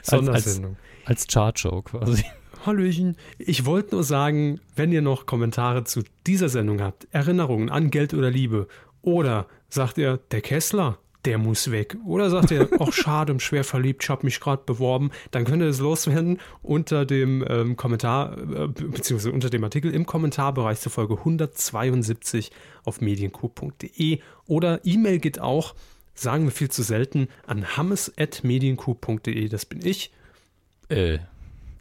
Sondersendung. 0.02 0.78
Als 1.06 1.28
Chartshow 1.28 1.84
quasi. 1.84 2.24
Hallöchen. 2.66 3.16
Ich 3.38 3.66
wollte 3.66 3.94
nur 3.94 4.04
sagen, 4.04 4.60
wenn 4.76 4.92
ihr 4.92 5.04
noch 5.04 5.28
Kommentare 5.28 5.84
zu 5.84 6.02
dieser 6.26 6.50
Sendung 6.50 6.82
habt, 6.82 7.08
Erinnerungen 7.12 7.70
an 7.70 7.92
Geld 7.92 8.16
oder 8.16 8.32
Liebe, 8.32 8.68
oder 9.04 9.46
sagt 9.70 10.00
ihr, 10.00 10.18
der 10.32 10.42
Kessler, 10.42 10.98
der 11.26 11.38
muss 11.38 11.72
weg, 11.72 11.98
oder 12.06 12.30
sagt 12.30 12.52
ihr, 12.52 12.70
ach 12.80 12.94
schade, 12.94 13.40
schwer 13.40 13.64
verliebt, 13.64 14.04
ich 14.04 14.10
habe 14.10 14.26
mich 14.26 14.40
gerade 14.40 14.64
beworben, 14.66 15.12
dann 15.32 15.46
könnt 15.46 15.62
ihr 15.62 15.68
das 15.68 15.80
loswerden 15.80 16.40
unter 16.62 17.06
dem 17.06 17.44
ähm, 17.48 17.76
Kommentar, 17.76 18.38
äh, 18.38 18.68
beziehungsweise 18.68 19.32
unter 19.32 19.50
dem 19.50 19.64
Artikel 19.64 19.94
im 19.94 20.06
Kommentarbereich 20.06 20.80
zur 20.80 20.92
Folge 20.92 21.18
172 21.18 22.52
auf 22.84 23.02
medienku.de 23.02 24.20
oder 24.48 24.80
E-Mail 24.86 25.20
geht 25.20 25.40
auch, 25.40 25.76
sagen 26.14 26.46
wir 26.46 26.52
viel 26.52 26.70
zu 26.70 26.84
selten, 26.84 27.28
an 27.46 27.78
hammes.medienku.de, 27.78 29.50
das 29.50 29.66
bin 29.66 29.86
ich. 29.86 30.12
Äh, 30.90 31.20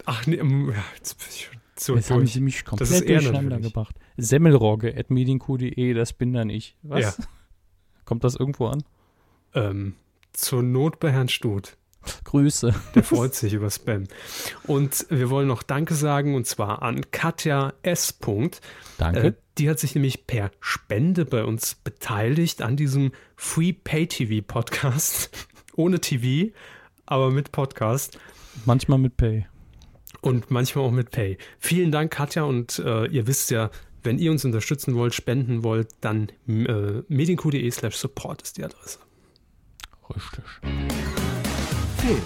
Ach 0.05 0.25
nee, 0.27 0.35
ähm, 0.35 0.71
ja, 0.71 0.83
jetzt 0.97 1.17
bin 1.17 1.27
ich 1.29 1.45
schon 1.45 1.55
so 1.77 1.95
jetzt 1.95 2.09
haben 2.09 2.19
durch. 2.19 2.33
sie 2.33 2.41
mich 2.41 2.63
Das 2.63 2.89
ist 2.89 3.01
komplett 3.01 3.09
er 3.09 3.19
durcheinander 3.19 3.59
gebracht. 3.59 3.95
Semmelrogge 4.17 4.95
at 4.95 5.09
medienq.de, 5.09 5.93
das 5.93 6.13
bin 6.13 6.33
dann 6.33 6.49
ich. 6.49 6.75
Was? 6.83 7.17
Ja. 7.17 7.25
Kommt 8.05 8.23
das 8.23 8.35
irgendwo 8.35 8.67
an? 8.67 8.83
Ähm, 9.55 9.95
zur 10.33 10.61
Not 10.63 10.99
bei 10.99 11.11
Herrn 11.11 11.29
Stut. 11.29 11.77
Grüße. 12.25 12.73
Der 12.93 13.03
freut 13.03 13.33
sich 13.33 13.53
über 13.53 13.69
Spam. 13.69 14.03
Und 14.67 15.07
wir 15.09 15.29
wollen 15.29 15.47
noch 15.47 15.63
Danke 15.63 15.95
sagen 15.95 16.35
und 16.35 16.45
zwar 16.45 16.81
an 16.81 17.09
Katja 17.11 17.73
S. 17.81 18.17
Danke. 18.97 19.19
Äh, 19.19 19.33
die 19.57 19.69
hat 19.69 19.79
sich 19.79 19.95
nämlich 19.95 20.27
per 20.27 20.51
Spende 20.59 21.25
bei 21.25 21.43
uns 21.43 21.75
beteiligt 21.75 22.61
an 22.61 22.75
diesem 22.75 23.11
Free 23.35 23.73
Pay 23.73 24.07
TV 24.07 24.45
Podcast. 24.45 25.29
Ohne 25.75 25.99
TV, 25.99 26.53
aber 27.05 27.31
mit 27.31 27.51
Podcast. 27.51 28.19
Manchmal 28.65 28.99
mit 28.99 29.17
Pay. 29.17 29.47
und 30.21 30.49
manchmal 30.49 30.85
auch 30.85 30.91
mit 30.91 31.11
Pay. 31.11 31.37
Vielen 31.59 31.91
Dank, 31.91 32.11
Katja. 32.11 32.43
Und 32.43 32.79
äh, 32.79 33.05
ihr 33.07 33.27
wisst 33.27 33.51
ja, 33.51 33.69
wenn 34.03 34.19
ihr 34.19 34.31
uns 34.31 34.45
unterstützen 34.45 34.95
wollt, 34.95 35.13
spenden 35.13 35.63
wollt, 35.63 35.89
dann 36.01 36.29
äh, 36.47 37.03
medienq.de 37.07 37.69
slash 37.71 37.95
support 37.95 38.41
ist 38.41 38.57
die 38.57 38.63
Adresse. 38.63 38.99
Richtig. 40.13 40.43
Film. 41.97 42.21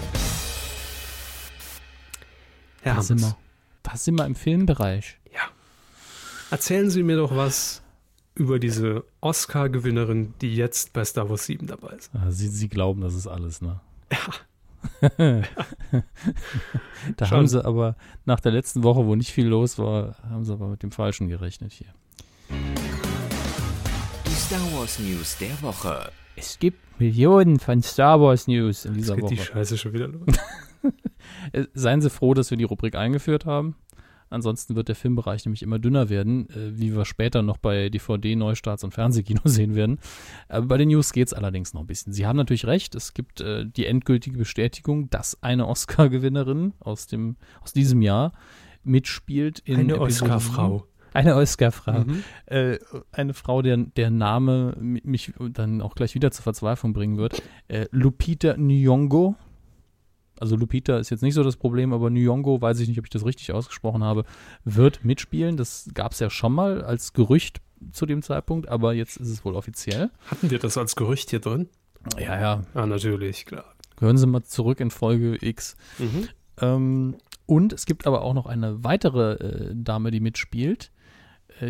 Herr 2.82 2.94
Da 2.96 3.02
sind, 3.02 3.20
wir, 3.20 3.36
da 3.82 3.96
sind 3.96 4.16
wir 4.18 4.26
im 4.26 4.34
Filmbereich. 4.34 5.18
ja. 5.32 5.40
Erzählen 6.50 6.90
Sie 6.90 7.02
mir 7.02 7.16
doch 7.16 7.36
was 7.36 7.82
über 8.34 8.58
diese 8.58 9.04
Oscar-Gewinnerin, 9.20 10.34
die 10.40 10.54
jetzt 10.56 10.92
bei 10.92 11.04
Star 11.04 11.28
Wars 11.30 11.46
7 11.46 11.66
dabei 11.66 11.90
ist. 11.94 12.10
Ah, 12.14 12.30
Sie, 12.30 12.48
Sie 12.48 12.68
glauben, 12.68 13.00
das 13.02 13.14
ist 13.14 13.26
alles, 13.26 13.60
ne? 13.60 13.80
da 15.18 15.44
Schon. 17.26 17.38
haben 17.38 17.46
sie 17.46 17.62
aber 17.64 17.96
nach 18.24 18.40
der 18.40 18.52
letzten 18.52 18.82
Woche, 18.82 19.04
wo 19.06 19.14
nicht 19.14 19.30
viel 19.30 19.46
los 19.46 19.78
war, 19.78 20.16
haben 20.28 20.44
sie 20.44 20.52
aber 20.52 20.68
mit 20.68 20.82
dem 20.82 20.90
Falschen 20.90 21.28
gerechnet 21.28 21.72
hier. 21.72 21.88
Die 24.50 24.56
Star 24.56 24.72
Wars 24.72 24.98
News 24.98 25.38
der 25.38 25.62
Woche. 25.62 26.10
Es 26.34 26.58
gibt 26.58 26.98
Millionen 26.98 27.60
von 27.60 27.84
Star 27.84 28.20
Wars 28.20 28.48
News 28.48 28.84
in 28.84 28.94
Jetzt 28.94 29.02
dieser 29.02 29.14
geht 29.14 29.30
die 29.30 29.38
Woche. 29.38 29.46
Scheiße 29.46 29.78
schon 29.78 29.92
wieder 29.92 30.08
los. 30.08 30.26
Seien 31.74 32.00
Sie 32.00 32.10
froh, 32.10 32.34
dass 32.34 32.50
wir 32.50 32.58
die 32.58 32.64
Rubrik 32.64 32.96
eingeführt 32.96 33.46
haben. 33.46 33.76
Ansonsten 34.28 34.74
wird 34.74 34.88
der 34.88 34.96
Filmbereich 34.96 35.44
nämlich 35.44 35.62
immer 35.62 35.78
dünner 35.78 36.08
werden, 36.08 36.50
äh, 36.50 36.76
wie 36.76 36.96
wir 36.96 37.04
später 37.04 37.42
noch 37.42 37.58
bei 37.58 37.90
DVD-Neustarts 37.90 38.82
und 38.82 38.92
Fernsehkino 38.92 39.42
sehen 39.44 39.76
werden. 39.76 40.00
Aber 40.48 40.66
bei 40.66 40.78
den 40.78 40.88
News 40.88 41.12
geht 41.12 41.28
es 41.28 41.32
allerdings 41.32 41.72
noch 41.72 41.82
ein 41.82 41.86
bisschen. 41.86 42.12
Sie 42.12 42.26
haben 42.26 42.36
natürlich 42.36 42.66
recht, 42.66 42.96
es 42.96 43.14
gibt 43.14 43.40
äh, 43.40 43.64
die 43.64 43.86
endgültige 43.86 44.36
Bestätigung, 44.36 45.10
dass 45.10 45.40
eine 45.44 45.68
Oscar-Gewinnerin 45.68 46.72
aus, 46.80 47.06
dem, 47.06 47.36
aus 47.60 47.72
diesem 47.72 48.02
Jahr 48.02 48.32
mitspielt 48.82 49.60
in 49.60 49.78
Eine 49.78 50.00
Oscar-Frau. 50.00 50.88
Eine 51.12 51.34
Oscar-Frau. 51.36 52.04
Mhm. 52.04 52.22
Äh, 52.46 52.78
eine 53.12 53.34
Frau, 53.34 53.62
der, 53.62 53.76
der 53.76 54.10
Name 54.10 54.76
mi- 54.80 55.02
mich 55.04 55.32
dann 55.52 55.80
auch 55.82 55.94
gleich 55.94 56.14
wieder 56.14 56.30
zur 56.30 56.42
Verzweiflung 56.44 56.92
bringen 56.92 57.16
wird. 57.18 57.42
Äh, 57.68 57.86
Lupita 57.90 58.52
Nyong'o. 58.52 59.34
Also 60.38 60.56
Lupita 60.56 60.98
ist 60.98 61.10
jetzt 61.10 61.22
nicht 61.22 61.34
so 61.34 61.42
das 61.42 61.56
Problem, 61.56 61.92
aber 61.92 62.08
Nyong'o, 62.08 62.62
weiß 62.62 62.80
ich 62.80 62.88
nicht, 62.88 62.98
ob 62.98 63.04
ich 63.06 63.10
das 63.10 63.26
richtig 63.26 63.52
ausgesprochen 63.52 64.02
habe, 64.02 64.24
wird 64.64 65.04
mitspielen. 65.04 65.56
Das 65.56 65.90
gab 65.92 66.12
es 66.12 66.20
ja 66.20 66.30
schon 66.30 66.52
mal 66.54 66.82
als 66.82 67.12
Gerücht 67.12 67.60
zu 67.92 68.06
dem 68.06 68.22
Zeitpunkt, 68.22 68.68
aber 68.68 68.94
jetzt 68.94 69.16
ist 69.16 69.28
es 69.28 69.44
wohl 69.44 69.54
offiziell. 69.54 70.10
Hatten 70.30 70.50
wir 70.50 70.58
das 70.58 70.78
als 70.78 70.96
Gerücht 70.96 71.30
hier 71.30 71.40
drin? 71.40 71.68
Ja, 72.18 72.40
ja. 72.40 72.62
Ah, 72.72 72.86
natürlich, 72.86 73.44
klar. 73.44 73.64
Hören 73.98 74.16
Sie 74.16 74.26
mal 74.26 74.42
zurück 74.42 74.80
in 74.80 74.90
Folge 74.90 75.36
X. 75.40 75.76
Mhm. 75.98 76.28
Ähm, 76.62 77.16
und 77.44 77.72
es 77.74 77.84
gibt 77.84 78.06
aber 78.06 78.22
auch 78.22 78.32
noch 78.32 78.46
eine 78.46 78.82
weitere 78.84 79.32
äh, 79.34 79.72
Dame, 79.74 80.10
die 80.10 80.20
mitspielt, 80.20 80.84
äh, 80.84 80.99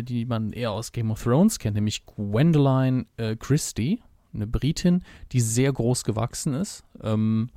die 0.01 0.25
man 0.25 0.51
eher 0.53 0.71
aus 0.71 0.91
Game 0.91 1.11
of 1.11 1.23
Thrones 1.23 1.59
kennt, 1.59 1.75
nämlich 1.75 2.05
Gwendoline 2.05 3.05
äh, 3.17 3.35
Christie, 3.35 4.01
eine 4.33 4.47
Britin, 4.47 5.03
die 5.31 5.41
sehr 5.41 5.71
groß 5.71 6.03
gewachsen 6.03 6.53
ist. 6.53 6.83
Ähm, 7.01 7.49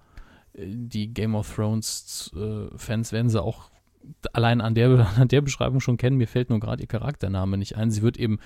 äh, 0.54 0.66
die 0.66 1.12
Game 1.12 1.34
of 1.34 1.54
Thrones 1.54 2.32
äh, 2.36 2.76
Fans 2.76 3.12
werden 3.12 3.28
sie 3.28 3.42
auch 3.42 3.70
allein 4.32 4.60
an 4.60 4.74
der, 4.74 5.06
an 5.16 5.28
der 5.28 5.40
Beschreibung 5.40 5.80
schon 5.80 5.96
kennen. 5.96 6.16
Mir 6.16 6.28
fällt 6.28 6.50
nur 6.50 6.60
gerade 6.60 6.82
ihr 6.82 6.88
Charaktername 6.88 7.56
nicht 7.58 7.76
ein. 7.76 7.90
Sie 7.90 8.02
wird 8.02 8.16
eben, 8.16 8.38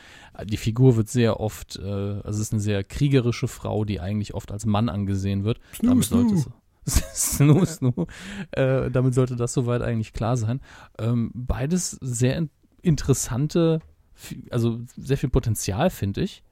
die 0.45 0.57
Figur 0.57 0.97
wird 0.97 1.09
sehr 1.09 1.41
oft, 1.41 1.77
äh, 1.77 1.83
also 1.83 2.31
es 2.31 2.39
ist 2.41 2.53
eine 2.53 2.63
sehr 2.63 2.85
kriegerische 2.85 3.49
Frau, 3.49 3.85
die 3.85 4.01
eigentlich 4.01 4.35
oft 4.35 4.53
als 4.53 4.67
Mann 4.67 4.89
angesehen 4.89 5.45
wird. 5.45 5.61
Damit 5.83 6.05
sollte 6.05 6.35
es, 6.35 6.49
Snoo, 7.15 7.67
snoo. 7.67 8.07
Äh, 8.53 8.91
damit 8.91 9.15
sollte 9.15 9.37
das 9.37 9.53
soweit 9.53 9.83
eigentlich 9.83 10.15
klar 10.15 10.39
sein. 10.39 10.61
Ähm, 10.99 11.31
beides 11.35 11.91
sehr 12.01 12.37
interessante, 12.83 13.81
also 14.51 14.81
sehr 14.97 15.19
viel 15.19 15.31
Potenzial, 15.31 15.91
finde 15.91 16.23
ich. 16.23 16.43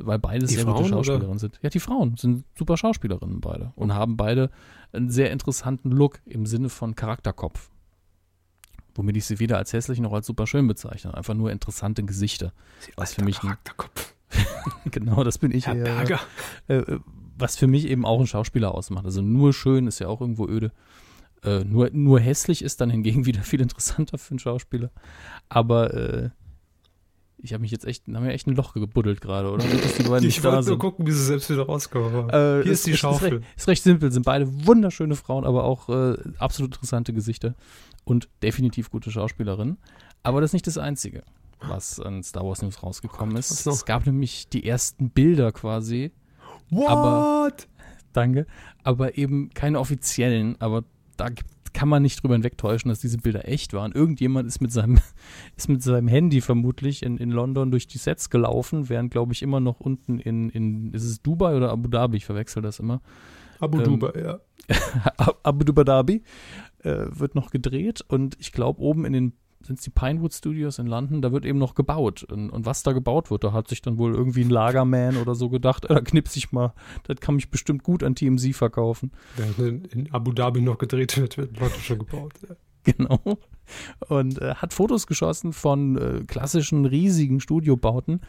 Weil 0.00 0.20
beides 0.20 0.50
Die 0.50 0.56
sehr 0.56 0.64
Frauen, 0.64 0.76
gute 0.76 0.94
oder? 0.94 1.04
Schauspielerinnen 1.04 1.38
sind. 1.38 1.58
Ja, 1.60 1.70
die 1.70 1.80
Frauen 1.80 2.16
sind 2.16 2.44
super 2.56 2.76
Schauspielerinnen 2.76 3.40
beide 3.40 3.72
und 3.74 3.94
haben 3.94 4.16
beide 4.16 4.50
einen 4.92 5.10
sehr 5.10 5.32
interessanten 5.32 5.90
Look 5.90 6.20
im 6.24 6.46
Sinne 6.46 6.68
von 6.68 6.94
Charakterkopf. 6.94 7.68
Womit 8.94 9.16
ich 9.16 9.24
sie 9.26 9.40
weder 9.40 9.58
als 9.58 9.72
hässlich 9.72 9.98
noch 9.98 10.12
als 10.12 10.26
super 10.26 10.46
schön 10.46 10.68
bezeichne. 10.68 11.14
Einfach 11.14 11.34
nur 11.34 11.50
interessante 11.50 12.04
Gesichter. 12.04 12.52
Was 12.94 13.14
für 13.14 13.24
mich 13.24 13.40
Charakterkopf. 13.40 14.14
genau, 14.90 15.24
das 15.24 15.38
bin 15.38 15.50
ich. 15.50 15.66
Herr 15.66 15.74
Berger. 15.74 16.20
äh, 16.68 16.82
was 17.36 17.56
für 17.56 17.66
mich 17.66 17.86
eben 17.88 18.04
auch 18.04 18.20
ein 18.20 18.26
Schauspieler 18.26 18.74
ausmacht. 18.74 19.04
Also 19.04 19.22
nur 19.22 19.52
schön 19.52 19.86
ist 19.86 19.98
ja 19.98 20.08
auch 20.08 20.20
irgendwo 20.20 20.46
öde. 20.46 20.72
Äh, 21.44 21.64
nur, 21.64 21.90
nur 21.92 22.20
hässlich 22.20 22.62
ist 22.62 22.80
dann 22.80 22.90
hingegen 22.90 23.24
wieder 23.26 23.42
viel 23.42 23.60
interessanter 23.60 24.18
für 24.18 24.32
einen 24.32 24.38
Schauspieler. 24.38 24.90
Aber 25.48 25.94
äh, 25.94 26.30
Ich 27.40 27.52
habe 27.52 27.60
mich 27.60 27.70
jetzt 27.70 27.84
echt, 27.84 28.06
haben 28.08 28.24
wir 28.24 28.32
echt 28.32 28.46
ein 28.48 28.56
Loch 28.56 28.74
gebuddelt 28.74 29.20
gerade, 29.20 29.50
oder? 29.52 29.64
Die 29.64 30.26
Ich 30.26 30.42
wollte 30.42 30.68
nur 30.68 30.78
gucken, 30.78 31.06
wie 31.06 31.12
sie 31.12 31.24
selbst 31.24 31.48
wieder 31.50 31.66
rauskommen. 31.66 32.28
Äh, 32.30 32.62
Hier 32.64 32.72
ist 32.72 32.86
die 32.86 32.90
Ist 32.92 32.98
Schaufel. 32.98 33.34
recht, 33.38 33.46
ist 33.56 33.68
recht 33.68 33.82
simpel, 33.84 34.10
sind 34.10 34.24
beide 34.24 34.66
wunderschöne 34.66 35.14
Frauen, 35.14 35.44
aber 35.44 35.62
auch 35.64 35.88
äh, 35.88 36.16
absolut 36.38 36.74
interessante 36.74 37.12
Gesichter 37.12 37.54
und 38.04 38.28
definitiv 38.42 38.90
gute 38.90 39.10
Schauspielerinnen. 39.12 39.78
Aber 40.24 40.40
das 40.40 40.48
ist 40.50 40.54
nicht 40.54 40.66
das 40.66 40.78
Einzige, 40.78 41.22
was 41.60 42.00
an 42.00 42.24
Star 42.24 42.44
Wars 42.44 42.60
News 42.62 42.82
rausgekommen 42.82 43.36
ist. 43.36 43.52
Was 43.52 43.64
noch? 43.66 43.74
Es 43.74 43.84
gab 43.84 44.04
nämlich 44.04 44.48
die 44.48 44.66
ersten 44.66 45.10
Bilder 45.10 45.52
quasi, 45.52 46.10
What? 46.70 46.88
aber- 46.88 47.52
danke, 48.12 48.46
aber 48.82 49.16
eben 49.16 49.50
keine 49.54 49.78
offiziellen, 49.78 50.60
aber 50.60 50.82
da 51.18 51.28
kann 51.72 51.88
man 51.88 52.02
nicht 52.02 52.22
drüber 52.22 52.34
hinwegtäuschen, 52.34 52.88
dass 52.88 53.00
diese 53.00 53.18
Bilder 53.18 53.46
echt 53.46 53.72
waren. 53.72 53.92
Irgendjemand 53.92 54.48
ist 54.48 54.60
mit 54.60 54.72
seinem, 54.72 54.98
ist 55.56 55.68
mit 55.68 55.82
seinem 55.82 56.08
Handy 56.08 56.40
vermutlich 56.40 57.02
in, 57.02 57.18
in 57.18 57.30
London 57.30 57.70
durch 57.70 57.86
die 57.86 57.98
Sets 57.98 58.30
gelaufen, 58.30 58.88
während, 58.88 59.10
glaube 59.10 59.32
ich, 59.32 59.42
immer 59.42 59.60
noch 59.60 59.80
unten 59.80 60.18
in, 60.18 60.48
in, 60.50 60.92
ist 60.94 61.04
es 61.04 61.22
Dubai 61.22 61.56
oder 61.56 61.70
Abu 61.70 61.88
Dhabi? 61.88 62.16
Ich 62.16 62.24
verwechsel 62.24 62.62
das 62.62 62.78
immer. 62.78 63.02
Abu 63.60 63.78
ähm, 63.78 63.84
Duba, 63.84 64.12
ja. 64.18 64.40
Abu 65.42 65.64
Dhabi 65.64 66.22
äh, 66.80 67.06
wird 67.10 67.34
noch 67.34 67.50
gedreht 67.50 68.04
und 68.08 68.36
ich 68.38 68.52
glaube 68.52 68.80
oben 68.80 69.04
in 69.04 69.12
den 69.12 69.32
sind 69.60 69.78
es 69.78 69.84
die 69.84 69.90
Pinewood 69.90 70.32
Studios 70.32 70.78
in 70.78 70.86
London, 70.86 71.20
da 71.20 71.32
wird 71.32 71.44
eben 71.44 71.58
noch 71.58 71.74
gebaut. 71.74 72.24
Und, 72.24 72.50
und 72.50 72.64
was 72.64 72.82
da 72.82 72.92
gebaut 72.92 73.30
wird, 73.30 73.44
da 73.44 73.52
hat 73.52 73.68
sich 73.68 73.82
dann 73.82 73.98
wohl 73.98 74.14
irgendwie 74.14 74.42
ein 74.42 74.50
Lagerman 74.50 75.16
oder 75.16 75.34
so 75.34 75.48
gedacht, 75.48 75.84
äh, 75.86 75.94
da 75.94 76.00
knips 76.00 76.36
ich 76.36 76.52
mal, 76.52 76.72
das 77.04 77.16
kann 77.20 77.34
mich 77.34 77.50
bestimmt 77.50 77.82
gut 77.82 78.02
an 78.02 78.14
TMZ 78.14 78.54
verkaufen. 78.54 79.12
Während 79.36 79.58
in, 79.58 79.84
in 79.86 80.12
Abu 80.12 80.32
Dhabi 80.32 80.60
noch 80.60 80.78
gedreht 80.78 81.16
wird, 81.16 81.36
werden 81.38 81.56
Leute 81.58 81.80
schon 81.80 81.98
gebaut. 81.98 82.34
Ja. 82.48 82.54
Genau. 82.84 83.20
Und 84.08 84.40
äh, 84.40 84.54
hat 84.54 84.72
Fotos 84.72 85.06
geschossen 85.06 85.52
von 85.52 85.98
äh, 85.98 86.24
klassischen 86.24 86.86
riesigen 86.86 87.38
Studiobauten. 87.40 88.22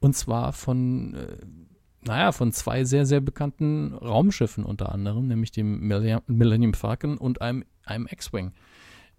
Und 0.00 0.16
zwar 0.16 0.52
von, 0.52 1.14
äh, 1.14 1.36
naja, 2.04 2.32
von 2.32 2.50
zwei 2.50 2.82
sehr, 2.84 3.06
sehr 3.06 3.20
bekannten 3.20 3.92
Raumschiffen 3.94 4.64
unter 4.64 4.90
anderem, 4.90 5.28
nämlich 5.28 5.52
dem 5.52 5.80
Millennium- 5.86 6.22
Millennium 6.26 6.74
Falcon 6.74 7.18
und 7.18 7.40
einem, 7.40 7.64
einem 7.84 8.08
X-Wing. 8.10 8.52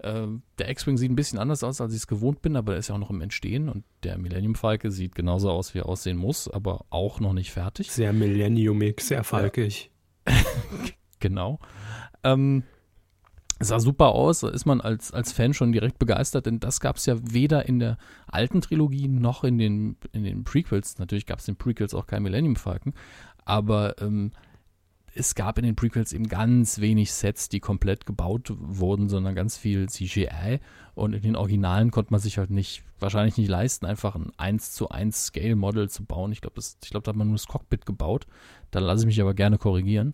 Äh, 0.03 0.27
der 0.57 0.69
X-Wing 0.69 0.97
sieht 0.97 1.11
ein 1.11 1.15
bisschen 1.15 1.39
anders 1.39 1.63
aus, 1.63 1.81
als 1.81 1.93
ich 1.93 1.99
es 1.99 2.07
gewohnt 2.07 2.41
bin, 2.41 2.55
aber 2.55 2.73
er 2.73 2.79
ist 2.79 2.89
ja 2.89 2.95
auch 2.95 2.99
noch 2.99 3.09
im 3.09 3.21
Entstehen. 3.21 3.69
Und 3.69 3.83
der 4.03 4.17
Millennium 4.17 4.55
Falcon 4.55 4.91
sieht 4.91 5.15
genauso 5.15 5.49
aus, 5.51 5.73
wie 5.73 5.79
er 5.79 5.87
aussehen 5.87 6.17
muss, 6.17 6.47
aber 6.47 6.85
auch 6.89 7.19
noch 7.19 7.33
nicht 7.33 7.51
fertig. 7.51 7.91
Sehr 7.91 8.13
millenniumig, 8.13 9.01
sehr 9.01 9.23
falkig. 9.23 9.91
Genau. 11.21 11.59
Ähm, 12.23 12.63
sah 13.59 13.79
super 13.79 14.09
aus, 14.09 14.41
da 14.41 14.49
ist 14.49 14.65
man 14.65 14.81
als, 14.81 15.11
als 15.11 15.31
Fan 15.31 15.53
schon 15.53 15.71
direkt 15.71 15.99
begeistert, 15.99 16.47
denn 16.47 16.59
das 16.59 16.79
gab 16.79 16.97
es 16.97 17.05
ja 17.05 17.15
weder 17.21 17.67
in 17.67 17.79
der 17.79 17.97
alten 18.27 18.61
Trilogie 18.61 19.07
noch 19.07 19.43
in 19.43 19.57
den, 19.57 19.97
in 20.11 20.23
den 20.23 20.43
Prequels. 20.43 20.99
Natürlich 20.99 21.25
gab 21.25 21.39
es 21.39 21.47
in 21.47 21.53
den 21.53 21.59
Prequels 21.59 21.93
auch 21.93 22.07
kein 22.07 22.23
Millennium 22.23 22.55
Falcon, 22.55 22.93
aber 23.45 24.01
ähm, 24.01 24.31
es 25.13 25.35
gab 25.35 25.57
in 25.57 25.65
den 25.65 25.75
Prequels 25.75 26.13
eben 26.13 26.27
ganz 26.27 26.79
wenig 26.79 27.11
Sets, 27.11 27.49
die 27.49 27.59
komplett 27.59 28.05
gebaut 28.05 28.53
wurden, 28.55 29.09
sondern 29.09 29.35
ganz 29.35 29.57
viel 29.57 29.89
CGI. 29.89 30.59
Und 30.93 31.13
in 31.13 31.21
den 31.21 31.35
Originalen 31.35 31.91
konnte 31.91 32.13
man 32.13 32.21
sich 32.21 32.37
halt 32.37 32.49
nicht, 32.49 32.83
wahrscheinlich 32.99 33.37
nicht 33.37 33.49
leisten, 33.49 33.85
einfach 33.85 34.15
ein 34.15 34.31
1 34.37 34.71
zu 34.71 34.89
1 34.89 35.25
Scale-Model 35.25 35.89
zu 35.89 36.05
bauen. 36.05 36.31
Ich 36.31 36.41
glaube, 36.41 36.61
glaube, 36.89 37.03
da 37.03 37.09
hat 37.09 37.15
man 37.15 37.27
nur 37.27 37.37
das 37.37 37.47
Cockpit 37.47 37.85
gebaut. 37.85 38.25
Da 38.71 38.79
lasse 38.79 39.01
ich 39.01 39.07
mich 39.07 39.21
aber 39.21 39.33
gerne 39.33 39.57
korrigieren. 39.57 40.13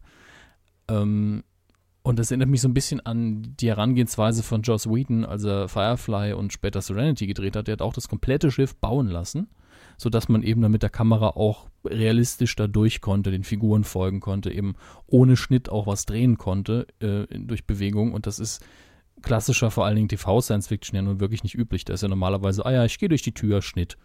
Ähm, 0.87 1.43
und 2.01 2.17
das 2.19 2.31
erinnert 2.31 2.49
mich 2.49 2.61
so 2.61 2.69
ein 2.69 2.73
bisschen 2.73 3.05
an 3.05 3.55
die 3.59 3.67
Herangehensweise 3.67 4.41
von 4.41 4.61
Joss 4.61 4.89
Whedon, 4.89 5.25
als 5.25 5.43
er 5.43 5.67
Firefly 5.67 6.33
und 6.33 6.53
später 6.53 6.81
Serenity 6.81 7.27
gedreht 7.27 7.55
hat. 7.55 7.67
Der 7.67 7.73
hat 7.73 7.81
auch 7.81 7.93
das 7.93 8.07
komplette 8.07 8.49
Schiff 8.49 8.75
bauen 8.75 9.07
lassen, 9.07 9.49
sodass 9.97 10.29
man 10.29 10.43
eben 10.43 10.61
dann 10.61 10.71
mit 10.71 10.83
der 10.83 10.89
Kamera 10.89 11.29
auch 11.29 11.67
realistisch 11.83 12.55
da 12.55 12.67
durch 12.67 13.01
konnte, 13.01 13.31
den 13.31 13.43
Figuren 13.43 13.83
folgen 13.83 14.19
konnte, 14.19 14.51
eben 14.51 14.75
ohne 15.07 15.35
Schnitt 15.35 15.69
auch 15.69 15.87
was 15.87 16.05
drehen 16.05 16.37
konnte 16.37 16.87
äh, 16.99 17.25
durch 17.37 17.65
Bewegung. 17.65 18.13
Und 18.13 18.27
das 18.27 18.39
ist 18.39 18.63
klassischer, 19.21 19.71
vor 19.71 19.85
allen 19.85 19.95
Dingen 19.95 20.09
TV-Science-Fiction 20.09 20.95
ja 20.95 21.01
nun 21.01 21.19
wirklich 21.19 21.43
nicht 21.43 21.55
üblich. 21.55 21.83
Da 21.83 21.93
ist 21.93 22.03
ja 22.03 22.07
normalerweise, 22.07 22.65
ah 22.65 22.71
ja, 22.71 22.85
ich 22.85 22.99
gehe 22.99 23.09
durch 23.09 23.23
die 23.23 23.33
Tür, 23.33 23.61
Schnitt 23.61 23.97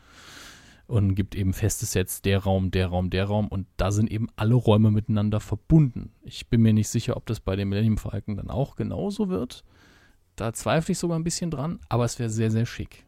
und 0.86 1.14
gibt 1.14 1.34
eben 1.34 1.52
feste 1.52 1.86
Sets, 1.86 2.22
der 2.22 2.40
Raum, 2.40 2.70
der 2.70 2.88
Raum, 2.88 3.10
der 3.10 3.26
Raum 3.26 3.48
und 3.48 3.66
da 3.76 3.92
sind 3.92 4.10
eben 4.10 4.28
alle 4.36 4.54
Räume 4.54 4.90
miteinander 4.90 5.40
verbunden. 5.40 6.12
Ich 6.22 6.48
bin 6.48 6.62
mir 6.62 6.72
nicht 6.72 6.88
sicher, 6.88 7.16
ob 7.16 7.26
das 7.26 7.40
bei 7.40 7.56
dem 7.56 7.68
Millennium 7.68 7.98
Falcon 7.98 8.36
dann 8.36 8.50
auch 8.50 8.76
genauso 8.76 9.28
wird. 9.28 9.64
Da 10.36 10.52
zweifle 10.52 10.92
ich 10.92 10.98
sogar 10.98 11.18
ein 11.18 11.24
bisschen 11.24 11.50
dran, 11.50 11.80
aber 11.88 12.04
es 12.04 12.18
wäre 12.18 12.30
sehr, 12.30 12.50
sehr 12.50 12.66
schick. 12.66 13.04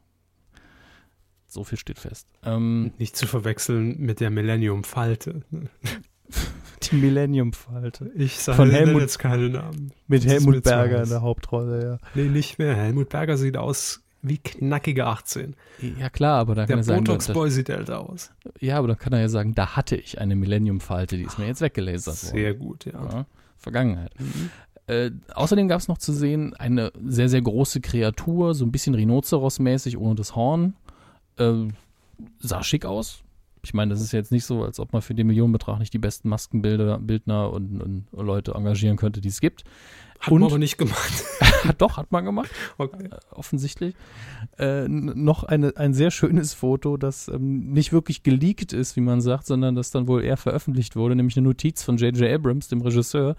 So 1.54 1.64
viel 1.64 1.78
steht 1.78 1.98
fest. 1.98 2.26
Ähm, 2.44 2.92
Nicht 2.98 3.16
zu 3.16 3.26
verwechseln 3.26 3.96
mit 4.00 4.20
der 4.20 4.30
Millennium-Falte. 4.30 5.42
die 6.90 6.96
Millennium-Falte. 6.96 8.10
Ich 8.14 8.38
sage 8.40 8.56
Von 8.56 8.70
Helmut- 8.70 9.00
jetzt 9.02 9.18
keine 9.18 9.48
Namen. 9.48 9.92
Mit 10.08 10.24
Das 10.24 10.32
Helmut 10.32 10.62
Berger 10.64 11.02
in 11.02 11.08
der 11.08 11.22
Hauptrolle, 11.22 11.84
ja. 11.84 11.98
Nee, 12.14 12.28
nicht 12.28 12.58
mehr. 12.58 12.74
Helmut 12.74 13.08
Berger 13.08 13.36
sieht 13.36 13.56
aus 13.56 14.02
wie 14.22 14.38
knackige 14.38 15.06
18. 15.06 15.54
Ja, 15.98 16.08
klar, 16.08 16.40
aber 16.40 16.54
da 16.54 16.62
Der 16.62 16.68
kann 16.68 16.78
er 16.78 16.82
sagen, 16.84 17.04
da, 17.04 17.12
Botox-Boy 17.12 17.50
sieht 17.50 17.68
älter 17.68 18.00
aus. 18.08 18.30
ja, 18.58 18.78
aber 18.78 18.88
dann 18.88 18.98
kann 18.98 19.12
er 19.12 19.20
ja 19.20 19.28
sagen, 19.28 19.54
da 19.54 19.76
hatte 19.76 19.96
ich 19.96 20.18
eine 20.18 20.34
Millennium-Falte, 20.34 21.16
die 21.18 21.24
ist 21.24 21.38
mir 21.38 21.46
jetzt 21.46 21.60
weggelasert 21.60 22.22
worden. 22.24 22.32
Sehr 22.32 22.54
gut, 22.54 22.86
ja. 22.86 22.92
Ja, 22.92 23.26
Vergangenheit. 23.58 24.12
Äh, 24.86 25.10
außerdem 25.34 25.68
gab 25.68 25.80
es 25.80 25.88
noch 25.88 25.98
zu 25.98 26.12
sehen 26.12 26.54
eine 26.54 26.90
sehr, 27.06 27.28
sehr 27.28 27.40
große 27.42 27.80
Kreatur, 27.80 28.54
so 28.54 28.64
ein 28.66 28.72
bisschen 28.72 28.94
Rhinoceros-mäßig, 28.94 29.96
ohne 29.98 30.14
das 30.14 30.34
Horn. 30.36 30.74
Äh, 31.38 31.68
sah 32.38 32.62
schick 32.62 32.84
aus. 32.84 33.20
Ich 33.62 33.72
meine, 33.72 33.92
das 33.94 34.02
ist 34.02 34.12
jetzt 34.12 34.30
nicht 34.30 34.44
so, 34.44 34.62
als 34.62 34.78
ob 34.78 34.92
man 34.92 35.00
für 35.00 35.14
den 35.14 35.26
Millionenbetrag 35.26 35.78
nicht 35.78 35.94
die 35.94 35.98
besten 35.98 36.28
Maskenbilder, 36.28 36.98
Bildner 36.98 37.50
und, 37.50 37.80
und 37.80 38.04
Leute 38.12 38.52
engagieren 38.52 38.96
könnte, 38.98 39.22
die 39.22 39.28
es 39.28 39.40
gibt. 39.40 39.64
Hat 40.20 40.32
Und- 40.32 40.40
man 40.42 40.50
aber 40.50 40.58
nicht 40.58 40.76
gemacht. 40.78 41.24
Hat 41.64 41.80
doch, 41.80 41.96
hat 41.96 42.12
man 42.12 42.26
gemacht 42.26 42.50
Okay. 42.76 43.08
offensichtlich. 43.30 43.94
Äh, 44.58 44.86
noch 44.86 45.44
eine, 45.44 45.72
ein 45.78 45.94
sehr 45.94 46.10
schönes 46.10 46.52
Foto, 46.52 46.98
das 46.98 47.28
ähm, 47.28 47.72
nicht 47.72 47.90
wirklich 47.90 48.22
geleakt 48.22 48.74
ist, 48.74 48.96
wie 48.96 49.00
man 49.00 49.22
sagt, 49.22 49.46
sondern 49.46 49.74
das 49.74 49.90
dann 49.90 50.06
wohl 50.06 50.22
eher 50.22 50.36
veröffentlicht 50.36 50.94
wurde, 50.94 51.16
nämlich 51.16 51.38
eine 51.38 51.46
Notiz 51.48 51.82
von 51.82 51.96
J.J. 51.96 52.30
Abrams, 52.30 52.68
dem 52.68 52.82
Regisseur, 52.82 53.34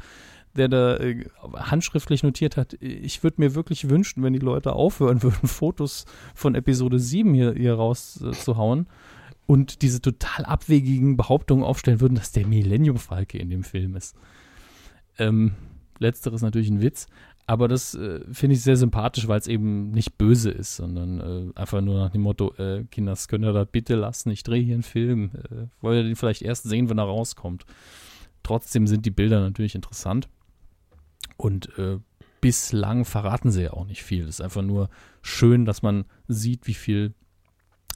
der 0.56 0.68
da 0.68 0.97
äh, 0.97 1.26
handschriftlich 1.53 2.24
notiert 2.24 2.58
hat, 2.58 2.74
ich 2.80 3.24
würde 3.24 3.41
mir 3.41 3.56
wirklich 3.56 3.89
wünschen, 3.89 4.24
wenn 4.24 4.34
die 4.34 4.39
Leute 4.39 4.74
aufhören 4.74 5.22
würden, 5.22 5.47
Fotos 5.47 6.06
von 6.34 6.56
Episode 6.56 6.99
7 6.99 7.34
hier, 7.34 7.53
hier 7.53 7.76
rauszuhauen 7.76 8.88
und 9.45 9.82
diese 9.82 10.01
total 10.01 10.45
abwegigen 10.45 11.18
Behauptungen 11.18 11.64
aufstellen 11.64 12.01
würden, 12.01 12.16
dass 12.16 12.32
der 12.32 12.47
Millennium 12.47 12.97
Falke 12.97 13.38
in 13.38 13.49
dem 13.49 13.64
Film 13.64 13.95
ist. 13.95 14.16
Ähm, 15.18 15.53
letzteres 15.99 16.41
natürlich 16.41 16.70
ein 16.70 16.82
Witz, 16.82 17.08
aber 17.47 17.68
das 17.68 17.93
äh, 17.93 18.22
finde 18.32 18.56
ich 18.56 18.64
sehr 18.64 18.76
sympathisch, 18.78 19.28
weil 19.28 19.39
es 19.39 19.47
eben 19.47 19.91
nicht 19.91 20.18
böse 20.18 20.49
ist, 20.49 20.78
sondern 20.78 21.20
äh, 21.20 21.60
einfach 21.60 21.82
nur 21.82 21.99
nach 21.99 22.10
dem 22.10 22.22
Motto, 22.22 22.53
äh, 22.56 22.86
Kinders, 22.89 23.28
könnt 23.28 23.45
ihr 23.45 23.53
das 23.53 23.68
bitte 23.72 23.95
lassen, 23.95 24.32
ich 24.32 24.43
drehe 24.43 24.64
hier 24.64 24.74
einen 24.74 24.84
Film. 24.84 25.32
Äh, 25.36 25.68
wollt 25.82 25.97
ihr 25.97 26.03
den 26.03 26.16
vielleicht 26.16 26.41
erst 26.41 26.64
sehen, 26.64 26.89
wenn 26.89 26.97
er 26.97 27.06
rauskommt. 27.06 27.66
Trotzdem 28.41 28.88
sind 28.88 29.06
die 29.06 29.12
Bilder 29.12 29.41
natürlich 29.41 29.76
interessant 29.76 30.28
und 31.38 31.78
äh, 31.78 32.00
bislang 32.42 33.06
verraten 33.06 33.52
sie 33.52 33.64
ja 33.64 33.74
auch 33.74 33.86
nicht 33.86 34.04
viel. 34.04 34.24
Es 34.24 34.36
ist 34.36 34.42
einfach 34.42 34.62
nur 34.62 34.90
schön, 35.22 35.66
dass 35.66 35.82
man 35.82 36.06
sieht, 36.28 36.68
wie 36.68 36.74
viel 36.74 37.14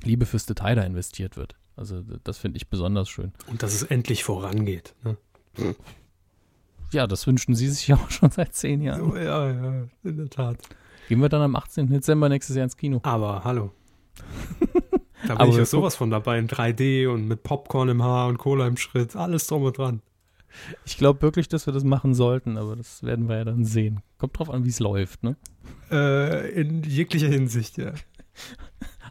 Liebe 0.03 0.25
fürs 0.25 0.45
Detail 0.45 0.75
da 0.75 0.83
investiert 0.83 1.37
wird. 1.37 1.55
Also 1.75 2.01
das 2.23 2.37
finde 2.37 2.57
ich 2.57 2.67
besonders 2.67 3.09
schön. 3.09 3.33
Und 3.47 3.63
dass 3.63 3.73
es 3.73 3.83
endlich 3.83 4.23
vorangeht. 4.23 4.95
Ne? 5.03 5.17
Ja, 6.91 7.07
das 7.07 7.27
wünschen 7.27 7.55
Sie 7.55 7.69
sich 7.69 7.87
ja 7.87 7.95
auch 8.03 8.09
schon 8.09 8.31
seit 8.31 8.53
zehn 8.55 8.81
Jahren. 8.81 9.15
Ja, 9.15 9.51
ja, 9.51 9.87
in 10.03 10.17
der 10.17 10.29
Tat. 10.29 10.57
Gehen 11.07 11.21
wir 11.21 11.29
dann 11.29 11.41
am 11.41 11.55
18. 11.55 11.87
Dezember 11.87 12.29
nächstes 12.29 12.55
Jahr 12.55 12.63
ins 12.63 12.77
Kino. 12.77 12.99
Aber 13.03 13.43
hallo. 13.43 13.71
Da 15.27 15.33
bin 15.33 15.41
Aber 15.41 15.51
ich 15.51 15.57
ja 15.57 15.65
sowas 15.65 15.97
von 15.97 16.09
dabei 16.09 16.39
in 16.39 16.47
3D 16.47 17.09
und 17.09 17.27
mit 17.27 17.43
Popcorn 17.43 17.89
im 17.89 18.01
Haar 18.01 18.29
und 18.29 18.37
Cola 18.37 18.65
im 18.67 18.77
Schritt. 18.77 19.17
Alles 19.17 19.47
drum 19.47 19.63
und 19.63 19.77
dran. 19.77 20.01
Ich 20.85 20.97
glaube 20.97 21.21
wirklich, 21.21 21.47
dass 21.47 21.65
wir 21.65 21.73
das 21.73 21.83
machen 21.83 22.13
sollten, 22.13 22.57
aber 22.57 22.75
das 22.75 23.03
werden 23.03 23.29
wir 23.29 23.37
ja 23.37 23.45
dann 23.45 23.65
sehen. 23.65 24.01
Kommt 24.17 24.37
drauf 24.37 24.49
an, 24.49 24.65
wie 24.65 24.69
es 24.69 24.79
läuft, 24.79 25.23
ne? 25.23 25.35
Äh, 25.91 26.49
in 26.51 26.83
jeglicher 26.83 27.27
Hinsicht, 27.27 27.77
ja. 27.77 27.93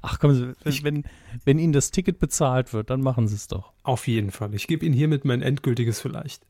Ach 0.03 0.19
komm, 0.19 0.55
wenn, 0.65 1.05
wenn, 1.45 1.59
Ihnen 1.59 1.73
das 1.73 1.91
Ticket 1.91 2.19
bezahlt 2.19 2.73
wird, 2.73 2.91
dann 2.91 3.01
machen 3.01 3.27
Sie 3.27 3.35
es 3.35 3.49
doch. 3.49 3.73
Auf 3.83 4.07
jeden 4.07 4.31
Fall. 4.31 4.55
Ich 4.55 4.67
gebe 4.67 4.87
Ihnen 4.87 4.95
hiermit 4.95 5.25
mein 5.25 5.43
endgültiges 5.43 6.01
Vielleicht. 6.01 6.47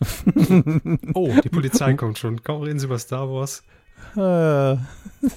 oh, 1.14 1.32
die 1.42 1.48
Polizei 1.48 1.94
kommt 1.94 2.18
schon. 2.18 2.42
Komm, 2.42 2.62
reden 2.62 2.78
Sie 2.78 2.86
über 2.86 2.98
Star 2.98 3.28
Wars. 3.30 3.62
Äh, 4.14 4.76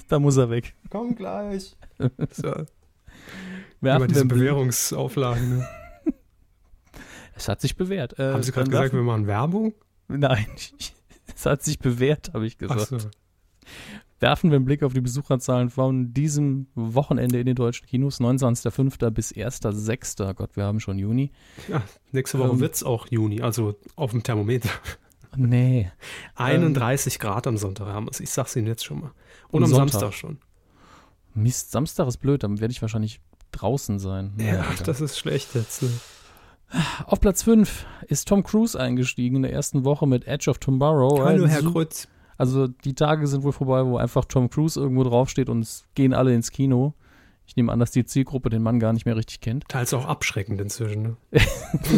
da 0.08 0.18
muss 0.18 0.36
er 0.36 0.50
weg. 0.50 0.74
Komm 0.90 1.14
gleich. 1.14 1.76
So, 2.30 2.48
über 2.48 2.66
Werfen 3.80 4.08
diese 4.08 4.20
einen 4.20 4.28
Blick. 4.28 4.40
Bewährungsauflagen. 4.40 5.58
Ne? 5.58 5.68
Es 7.38 7.48
hat 7.48 7.60
sich 7.60 7.76
bewährt. 7.76 8.18
Äh, 8.18 8.32
Haben 8.32 8.42
Sie 8.42 8.50
gerade 8.50 8.68
gesagt, 8.68 8.92
wir 8.92 9.02
machen 9.02 9.26
Werbung? 9.28 9.72
Nein, 10.08 10.46
es 11.34 11.46
hat 11.46 11.62
sich 11.62 11.78
bewährt, 11.78 12.32
habe 12.34 12.46
ich 12.46 12.58
gesagt. 12.58 12.88
so. 12.88 12.98
werfen 14.18 14.50
wir 14.50 14.56
einen 14.56 14.64
Blick 14.64 14.82
auf 14.82 14.92
die 14.92 15.00
Besucherzahlen 15.00 15.70
von 15.70 16.12
diesem 16.12 16.66
Wochenende 16.74 17.38
in 17.38 17.46
den 17.46 17.54
deutschen 17.54 17.86
Kinos, 17.86 18.20
29.05. 18.20 19.10
bis 19.10 19.32
1.06. 19.32 20.34
Gott, 20.34 20.56
wir 20.56 20.64
haben 20.64 20.80
schon 20.80 20.98
Juni. 20.98 21.30
Ja, 21.68 21.82
nächste 22.10 22.40
Woche 22.40 22.50
Ähm. 22.54 22.60
wird's 22.60 22.82
auch 22.82 23.06
Juni, 23.08 23.40
also 23.40 23.76
auf 23.94 24.10
dem 24.10 24.24
Thermometer. 24.24 24.70
Nee. 25.36 25.92
31 26.34 27.20
Grad 27.20 27.46
am 27.46 27.56
Sonntag 27.56 27.86
haben 27.86 28.06
wir 28.06 28.10
es. 28.10 28.18
Ich 28.18 28.30
sag's 28.30 28.56
Ihnen 28.56 28.66
jetzt 28.66 28.84
schon 28.84 29.00
mal. 29.00 29.12
Und 29.50 29.62
Am 29.62 29.68
Sonntag. 29.70 30.00
Samstag 30.00 30.14
schon. 30.14 30.38
Mist, 31.34 31.70
Samstag 31.70 32.08
ist 32.08 32.16
blöd, 32.16 32.42
dann 32.42 32.58
werde 32.58 32.72
ich 32.72 32.82
wahrscheinlich 32.82 33.20
draußen 33.52 34.00
sein. 34.00 34.32
Ja, 34.38 34.46
egal. 34.72 34.74
das 34.84 35.00
ist 35.00 35.18
schlecht 35.18 35.54
jetzt. 35.54 35.82
Ne? 35.82 35.90
Auf 37.06 37.20
Platz 37.20 37.42
5 37.42 37.86
ist 38.08 38.28
Tom 38.28 38.42
Cruise 38.42 38.78
eingestiegen 38.78 39.36
in 39.36 39.42
der 39.42 39.52
ersten 39.52 39.84
Woche 39.84 40.06
mit 40.06 40.26
Edge 40.26 40.50
of 40.50 40.58
Tomorrow. 40.58 41.24
Hallo, 41.24 41.44
Ein 41.44 41.50
Herr 41.50 41.62
Kreuz. 41.62 42.08
Also 42.36 42.68
die 42.68 42.94
Tage 42.94 43.26
sind 43.26 43.42
wohl 43.42 43.52
vorbei, 43.52 43.84
wo 43.84 43.96
einfach 43.96 44.24
Tom 44.24 44.48
Cruise 44.48 44.78
irgendwo 44.78 45.02
draufsteht 45.04 45.48
und 45.48 45.60
es 45.60 45.86
gehen 45.94 46.14
alle 46.14 46.34
ins 46.34 46.50
Kino. 46.50 46.94
Ich 47.46 47.56
nehme 47.56 47.72
an, 47.72 47.80
dass 47.80 47.90
die 47.90 48.04
Zielgruppe 48.04 48.50
den 48.50 48.62
Mann 48.62 48.78
gar 48.78 48.92
nicht 48.92 49.06
mehr 49.06 49.16
richtig 49.16 49.40
kennt. 49.40 49.64
Teils 49.68 49.94
auch 49.94 50.04
abschreckend 50.04 50.60
inzwischen. 50.60 51.02
Ne? 51.02 51.16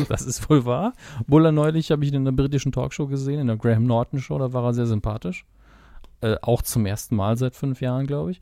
Das 0.09 0.23
ist 0.23 0.49
wohl 0.49 0.65
wahr. 0.65 0.95
Obwohl 1.21 1.45
er 1.47 1.53
neulich, 1.53 1.91
habe 1.91 2.05
ich 2.05 2.11
ihn 2.11 2.17
in 2.17 2.23
einer 2.23 2.37
britischen 2.37 2.71
Talkshow 2.71 3.09
gesehen, 3.09 3.41
in 3.41 3.49
der 3.49 3.57
Graham 3.57 3.85
Norton 3.85 4.21
Show, 4.21 4.39
da 4.39 4.53
war 4.53 4.65
er 4.65 4.75
sehr 4.75 4.87
sympathisch. 4.87 5.45
Äh, 6.21 6.37
auch 6.43 6.63
zum 6.63 6.87
ersten 6.87 7.17
Mal 7.17 7.37
seit 7.37 7.57
fünf 7.57 7.81
Jahren, 7.81 8.07
glaube 8.07 8.31
ich. 8.31 8.41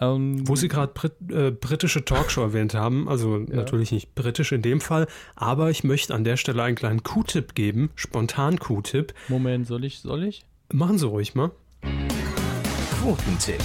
Ähm, 0.00 0.46
Wo 0.46 0.56
Sie 0.56 0.68
gerade 0.68 0.92
Brit 0.92 1.12
äh, 1.30 1.50
britische 1.50 2.04
Talkshow 2.04 2.42
erwähnt 2.42 2.74
haben, 2.74 3.08
also 3.08 3.38
natürlich 3.38 3.92
nicht 3.92 4.14
britisch 4.14 4.52
in 4.52 4.62
dem 4.62 4.80
Fall, 4.80 5.06
aber 5.34 5.70
ich 5.70 5.84
möchte 5.84 6.14
an 6.14 6.24
der 6.24 6.36
Stelle 6.36 6.62
einen 6.62 6.76
kleinen 6.76 7.02
Q-Tipp 7.02 7.54
geben, 7.54 7.90
spontan 7.94 8.58
Q-Tipp. 8.58 9.14
Moment, 9.28 9.66
soll 9.66 9.84
ich, 9.84 10.00
soll 10.00 10.24
ich? 10.24 10.44
Machen 10.72 10.98
Sie 10.98 11.06
ruhig 11.06 11.34
mal. 11.34 11.50
Quotentipp. 13.00 13.62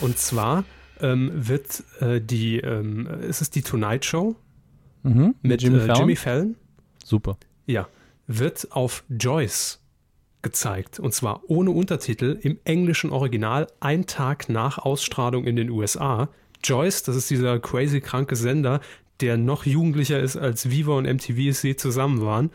Und 0.00 0.18
zwar 0.18 0.64
ähm, 1.00 1.30
wird 1.34 1.84
äh, 2.00 2.20
die, 2.20 2.58
ähm, 2.58 3.06
ist 3.22 3.40
es 3.40 3.50
die 3.50 3.62
Tonight 3.62 4.04
Show 4.04 4.36
Mhm. 5.02 5.36
mit 5.42 5.62
Jimmy 5.62 5.76
äh, 5.78 5.80
Fallon? 5.86 5.96
Jimmy 6.00 6.16
Fallon? 6.16 6.56
Super. 7.04 7.38
Ja, 7.66 7.86
wird 8.26 8.66
auf 8.72 9.04
Joyce 9.08 9.80
gezeigt. 10.46 11.00
Und 11.00 11.12
zwar 11.12 11.42
ohne 11.48 11.72
Untertitel 11.72 12.38
im 12.40 12.60
englischen 12.62 13.10
Original, 13.10 13.66
ein 13.80 14.06
Tag 14.06 14.48
nach 14.48 14.78
Ausstrahlung 14.78 15.44
in 15.44 15.56
den 15.56 15.70
USA. 15.70 16.28
Joyce, 16.62 17.02
das 17.02 17.16
ist 17.16 17.30
dieser 17.30 17.58
crazy 17.58 18.00
kranke 18.00 18.36
Sender, 18.36 18.80
der 19.20 19.38
noch 19.38 19.66
jugendlicher 19.66 20.20
ist 20.20 20.36
als 20.36 20.70
Viva 20.70 20.92
und 20.92 21.12
MTV 21.12 21.48
es 21.48 21.64
je 21.64 21.74
zusammen 21.74 22.20
waren. 22.20 22.50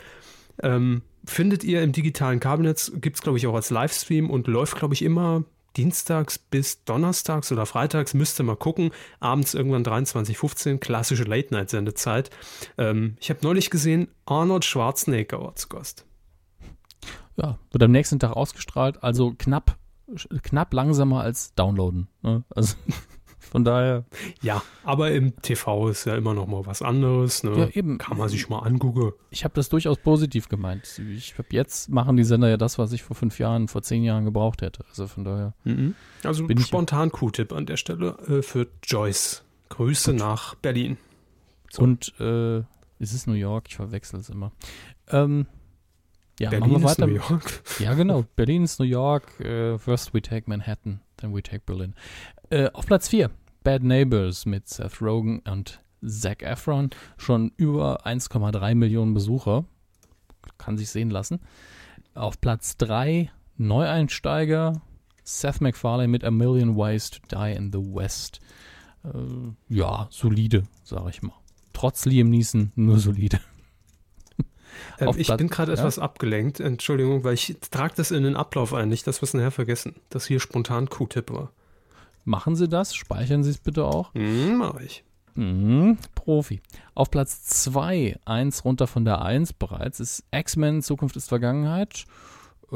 Ähm, 0.64 1.02
findet 1.26 1.66
ihr 1.66 1.84
im 1.84 1.92
digitalen 1.92 2.39
Kabelnetz, 2.39 2.94
gibt 2.96 3.18
es 3.18 3.22
glaube 3.22 3.38
ich 3.38 3.46
auch 3.46 3.56
als 3.56 3.72
Livestream 3.72 4.30
und 4.30 4.48
läuft 4.48 4.78
glaube 4.78 4.94
ich 4.94 5.02
immer 5.02 5.44
dienstags 5.76 6.38
bis 6.38 6.86
donnerstags 6.86 7.52
oder 7.52 7.66
freitags, 7.66 8.14
müsst 8.14 8.39
ihr 8.39 8.44
mal 8.44 8.56
gucken. 8.56 8.92
Abends 9.20 9.54
irgendwann 9.54 9.84
23.15 9.84 10.78
klassische 10.78 11.24
Late-Night-Sendezeit. 11.24 12.30
Ähm, 12.78 13.18
ich 13.20 13.30
habe 13.30 13.42
neulich 13.44 13.70
gesehen, 13.70 14.08
Arnold 14.26 14.64
Schwarzenegger 14.64 15.42
war 15.42 15.56
zu 15.58 15.68
Gast. 15.68 16.06
Ja, 17.42 17.58
wird 17.72 17.84
am 17.84 17.92
nächsten 17.92 18.20
Tag 18.20 18.32
ausgestrahlt, 18.36 19.04
also 19.04 19.34
knapp, 19.38 19.78
knapp 20.44 20.74
langsamer 20.74 21.22
als 21.22 21.54
downloaden. 21.56 22.08
Ne? 22.22 22.44
Also 22.54 22.76
von 23.39 23.64
daher, 23.66 24.06
Ja, 24.42 24.62
aber 24.84 25.12
im 25.12 25.42
TV 25.42 25.89
ist 25.89 26.06
ja 26.06 26.16
immer 26.16 26.34
noch 26.34 26.46
mal 26.48 26.66
was 26.66 26.82
anderes. 26.82 27.44
Ne? 27.44 27.58
Ja, 27.58 27.68
eben. 27.70 27.98
Kann 27.98 28.18
man 28.18 28.30
sich 28.30 28.48
mal 28.48 28.60
angucken. 28.60 29.14
ich 29.32 29.44
habe 29.44 29.54
das 29.56 29.70
durchaus 29.70 29.98
positiv 29.98 30.50
gemeint. 30.50 31.00
Ich 31.00 31.38
habe 31.38 31.48
jetzt 31.52 31.89
machen 31.89 32.16
die 32.16 32.24
Sender 32.24 32.50
ja 32.50 32.58
das, 32.58 32.78
was 32.78 32.92
ich 32.94 33.02
vor 33.02 33.16
fünf 33.16 33.39
Jahren, 33.39 33.68
vor 33.68 33.82
zehn 33.82 34.04
Jahren 34.04 34.26
gebraucht 34.26 34.62
hätte. 34.62 34.86
Also 34.89 35.08
von 35.08 35.24
daher. 35.24 35.54
Also 36.24 36.46
Bin 36.46 36.60
spontan 36.60 37.12
Q-Tipp 37.12 37.52
an 37.54 37.66
der 37.66 37.78
Stelle 37.78 38.18
äh, 38.28 38.42
für 38.42 38.68
Joyce. 38.84 39.44
Grüße 39.70 40.14
nach 40.14 40.54
Berlin. 40.56 40.98
Und 41.78 42.14
äh, 42.20 42.60
ist 43.00 43.14
es 43.14 43.26
New 43.26 43.34
York? 43.34 43.66
Ich 43.70 43.78
verwechsel 43.78 44.20
es 44.20 44.30
immer. 44.30 44.52
Ähm, 45.10 45.48
ja, 46.39 46.49
Berlin 46.49 46.71
machen 46.71 46.84
wir 46.84 46.89
ist 46.89 46.99
weiter. 46.99 47.07
New 47.07 47.15
York. 47.15 47.63
Ja, 47.79 47.93
genau. 47.93 48.25
Berlin 48.36 48.63
ist 48.63 48.79
New 48.79 48.86
York. 48.86 49.39
Äh, 49.39 49.77
first 49.77 50.13
we 50.13 50.21
take 50.21 50.49
Manhattan, 50.49 51.01
then 51.17 51.34
we 51.34 51.41
take 51.41 51.63
Berlin. 51.65 51.93
Äh, 52.49 52.69
auf 52.71 52.86
Platz 52.86 53.09
4, 53.09 53.29
Bad 53.63 53.84
Neighbors 53.84 54.45
mit 54.45 54.67
Seth 54.67 55.01
Rogen 55.01 55.39
und 55.39 55.82
Zac 56.05 56.41
Efron. 56.43 56.89
Schon 57.17 57.51
über 57.57 58.05
1,3 58.05 58.75
Millionen 58.75 59.13
Besucher. 59.13 59.65
Kann 60.57 60.77
sich 60.77 60.89
sehen 60.89 61.09
lassen. 61.09 61.39
Auf 62.13 62.41
Platz 62.41 62.77
3, 62.77 63.32
Neueinsteiger. 63.57 64.82
Seth 65.23 65.61
MacFarlane 65.61 66.07
mit 66.07 66.23
A 66.23 66.32
Million 66.32 66.75
Ways 66.75 67.11
to 67.11 67.19
Die 67.32 67.53
in 67.55 67.71
the 67.71 67.79
West. 67.79 68.39
Äh, 69.03 69.09
ja, 69.69 70.07
solide, 70.09 70.63
sage 70.84 71.09
ich 71.09 71.21
mal. 71.21 71.34
Trotz 71.73 72.05
Liam 72.05 72.29
Neeson 72.29 72.71
nur 72.75 72.99
solide. 72.99 73.39
Ähm, 74.99 75.09
ich 75.17 75.28
Platz- 75.28 75.38
bin 75.38 75.47
gerade 75.49 75.72
ja? 75.74 75.78
etwas 75.80 75.99
abgelenkt. 75.99 76.59
Entschuldigung, 76.59 77.24
weil 77.24 77.34
ich 77.34 77.57
trage 77.72 77.93
das 77.95 78.11
in 78.11 78.24
den 78.24 78.36
Ablauf 78.36 78.74
ein. 78.74 78.89
Nicht, 78.89 79.07
dass 79.07 79.22
wir 79.22 79.24
es 79.24 79.34
nachher 79.34 79.51
vergessen. 79.51 79.95
Dass 80.09 80.26
hier 80.26 80.39
spontan 80.39 80.89
Q-Tipp 80.89 81.32
war. 81.32 81.51
Machen 82.24 82.55
Sie 82.55 82.67
das, 82.67 82.93
speichern 82.93 83.43
Sie 83.43 83.49
es 83.49 83.57
bitte 83.57 83.86
auch. 83.86 84.13
Hm, 84.13 84.57
mach 84.57 84.80
ich. 84.80 85.03
Mhm, 85.36 85.97
Profi. 86.13 86.61
Auf 86.93 87.09
Platz 87.09 87.43
2, 87.45 88.19
eins 88.26 88.65
runter 88.65 88.86
von 88.86 89.05
der 89.05 89.22
1 89.22 89.53
bereits, 89.53 89.99
ist 89.99 90.24
X-Men 90.32 90.82
Zukunft 90.82 91.15
ist 91.15 91.30
Vergangenheit. 91.30 92.05
Äh, 92.72 92.76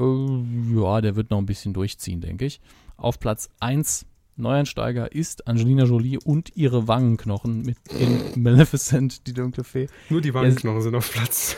ja, 0.75 1.01
der 1.01 1.15
wird 1.15 1.31
noch 1.31 1.37
ein 1.37 1.45
bisschen 1.45 1.73
durchziehen, 1.73 2.21
denke 2.21 2.45
ich. 2.45 2.61
Auf 2.97 3.19
Platz 3.19 3.49
1, 3.59 4.05
Neueinsteiger, 4.37 5.11
ist 5.11 5.47
Angelina 5.47 5.83
Jolie 5.85 6.17
und 6.23 6.55
ihre 6.55 6.87
Wangenknochen 6.87 7.61
mit 7.61 7.77
in 7.97 8.19
Maleficent, 8.43 9.27
die 9.27 9.33
dunkle 9.33 9.63
Fee. 9.63 9.87
Nur 10.09 10.21
die 10.21 10.33
Wangenknochen 10.33 10.81
sind 10.81 10.95
auf 10.95 11.11
Platz. 11.11 11.55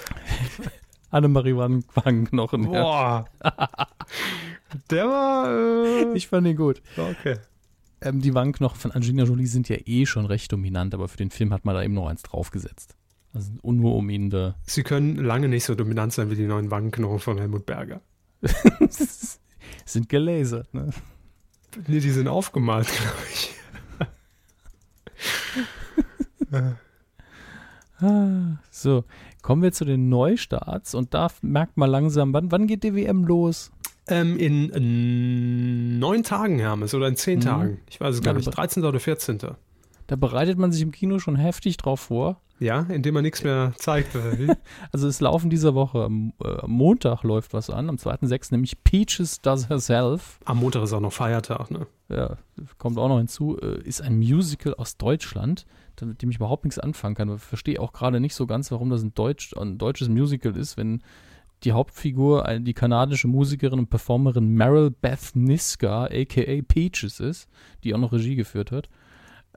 Annemarie 1.09 1.55
Wangen- 1.55 1.86
Wangenknochen. 1.93 2.63
Ja. 2.71 2.82
Boah. 2.82 3.25
Der 4.91 5.05
war. 5.07 5.49
Äh, 5.49 6.13
Ich 6.15 6.28
fand 6.28 6.45
ihn 6.47 6.57
gut. 6.57 6.82
okay. 6.97 7.38
Ähm, 8.01 8.21
die 8.21 8.34
Wangenknochen 8.36 8.80
von 8.80 8.91
Angelina 8.91 9.23
Jolie 9.23 9.47
sind 9.47 9.69
ja 9.69 9.78
eh 9.86 10.05
schon 10.05 10.25
recht 10.25 10.51
dominant, 10.51 10.93
aber 10.93 11.07
für 11.07 11.17
den 11.17 11.32
Film 11.32 11.51
hat 11.53 11.65
man 11.65 11.73
da 11.73 11.82
eben 11.82 11.95
noch 11.95 12.07
eins 12.07 12.21
draufgesetzt. 12.21 12.95
Also 13.34 13.51
nur 13.63 13.95
um 13.95 14.09
ihn 14.09 14.30
da 14.30 14.55
Sie 14.65 14.84
können 14.84 15.15
lange 15.15 15.47
nicht 15.47 15.63
so 15.63 15.73
dominant 15.75 16.13
sein 16.13 16.30
wie 16.30 16.36
die 16.36 16.45
neuen 16.45 16.69
Wangenknochen 16.71 17.19
von 17.19 17.38
Helmut 17.39 17.65
Berger. 17.65 18.01
sind 19.86 20.09
gelasert, 20.09 20.73
ne? 20.73 20.89
Nee, 21.86 21.99
die 21.99 22.09
sind 22.11 22.28
aufgemalt, 22.28 22.88
glaube 22.88 23.17
ich. 23.34 23.53
So, 28.71 29.03
kommen 29.41 29.61
wir 29.63 29.71
zu 29.71 29.84
den 29.86 30.07
Neustarts 30.09 30.93
und 30.93 31.13
da 31.15 31.30
merkt 31.41 31.78
man 31.78 31.89
langsam, 31.89 32.32
wann, 32.34 32.51
wann 32.51 32.67
geht 32.67 32.84
die 32.84 32.93
WM 32.95 33.23
los? 33.25 33.71
Ähm, 34.07 34.38
in 34.38 34.71
äh, 34.71 34.80
neun 35.99 36.21
Tagen, 36.23 36.59
Hermes, 36.59 36.93
oder 36.93 37.07
in 37.07 37.15
zehn 37.15 37.39
Mhm. 37.39 37.43
Tagen. 37.43 37.80
Ich 37.89 37.99
weiß 37.99 38.15
es 38.15 38.21
gar 38.21 38.34
Ja, 38.34 38.38
nicht. 38.38 38.47
aber- 38.47 38.55
13. 38.55 38.84
oder 38.86 38.99
14. 38.99 39.39
Da 40.08 40.16
bereitet 40.16 40.58
man 40.58 40.72
sich 40.72 40.82
im 40.82 40.91
Kino 40.91 41.20
schon 41.20 41.36
heftig 41.36 41.78
drauf 41.78 41.99
vor. 41.99 42.41
Ja, 42.60 42.82
indem 42.89 43.14
man 43.14 43.24
nichts 43.24 43.43
mehr 43.43 43.74
zeigt. 43.78 44.16
Also 44.91 45.08
es 45.08 45.20
laufen 45.20 45.49
dieser 45.51 45.76
Woche, 45.76 46.03
am 46.05 46.34
äh, 46.43 46.47
am 46.62 46.72
Montag 46.72 47.22
läuft 47.24 47.53
was 47.53 47.70
an, 47.70 47.88
am 47.89 47.97
2.6. 47.97 48.47
nämlich 48.51 48.84
Peaches 48.84 49.41
Does 49.41 49.70
Herself. 49.70 50.39
Am 50.45 50.58
Montag 50.58 50.82
ist 50.84 50.93
auch 50.93 50.99
noch 51.01 51.14
Feiertag, 51.14 51.70
ne? 51.70 51.86
Ja, 52.10 52.38
kommt 52.80 52.97
auch 52.97 53.10
noch 53.10 53.18
hinzu, 53.20 53.60
äh, 53.60 53.80
ist 53.84 54.01
ein 54.01 54.18
Musical 54.18 54.74
aus 54.76 54.97
Deutschland, 54.97 55.66
mit 56.01 56.22
dem 56.22 56.30
ich 56.32 56.38
überhaupt 56.38 56.64
nichts 56.64 56.80
anfangen 56.80 57.14
kann. 57.16 57.36
Ich 57.36 57.41
verstehe 57.41 57.80
auch 57.80 57.91
gerade 57.93 58.20
nicht 58.20 58.34
so 58.34 58.47
ganz, 58.47 58.72
warum 58.72 58.89
das 58.89 59.03
ein, 59.03 59.14
Deutsch, 59.14 59.53
ein 59.55 59.78
deutsches 59.78 60.10
Musical 60.10 60.55
ist, 60.55 60.78
wenn 60.78 61.03
die 61.64 61.74
Hauptfigur 61.74 62.45
ein- 62.45 62.64
die 62.66 62.74
kanadische 62.74 63.28
Musikerin 63.28 63.78
und 63.80 63.89
Performerin 63.89 64.47
Meryl 64.55 64.89
Beth 64.89 65.36
Niska, 65.36 66.05
aka 66.05 66.62
Peaches 66.68 67.20
ist, 67.20 67.47
die 67.84 67.93
auch 67.93 67.99
noch 67.99 68.14
Regie 68.14 68.36
geführt 68.36 68.72
hat, 68.72 68.89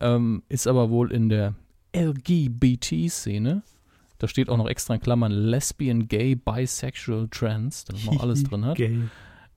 ähm, 0.00 0.42
ist 0.48 0.66
aber 0.66 0.90
wohl 0.90 1.12
in 1.12 1.28
der 1.28 1.54
LGBT-Szene. 1.94 3.62
Da 4.18 4.28
steht 4.28 4.48
auch 4.50 4.56
noch 4.56 4.68
extra 4.68 4.94
in 4.94 5.00
Klammern 5.00 5.32
Lesbian, 5.32 6.08
Gay, 6.08 6.34
Bisexual, 6.34 7.28
Trans, 7.30 7.84
damit 7.84 8.04
man 8.06 8.18
alles 8.18 8.42
drin 8.44 8.64
hat 8.66 8.76
Gay. 8.76 8.98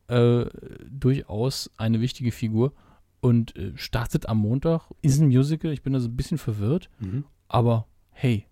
äh, 0.08 0.46
durchaus 0.90 1.70
eine 1.78 2.00
wichtige 2.00 2.32
Figur 2.32 2.72
und 3.20 3.56
äh, 3.58 3.74
startet 3.76 4.28
am 4.30 4.38
Montag, 4.40 4.84
ist 5.02 5.20
ein 5.20 5.28
Musical, 5.28 5.72
ich 5.72 5.82
bin 5.84 5.94
da 5.94 6.00
so 6.00 6.08
ein 6.08 6.16
bisschen 6.16 6.38
verwirrt, 6.38 6.90
Mhm. 7.00 7.26
aber 7.50 7.88
hey, 8.12 8.46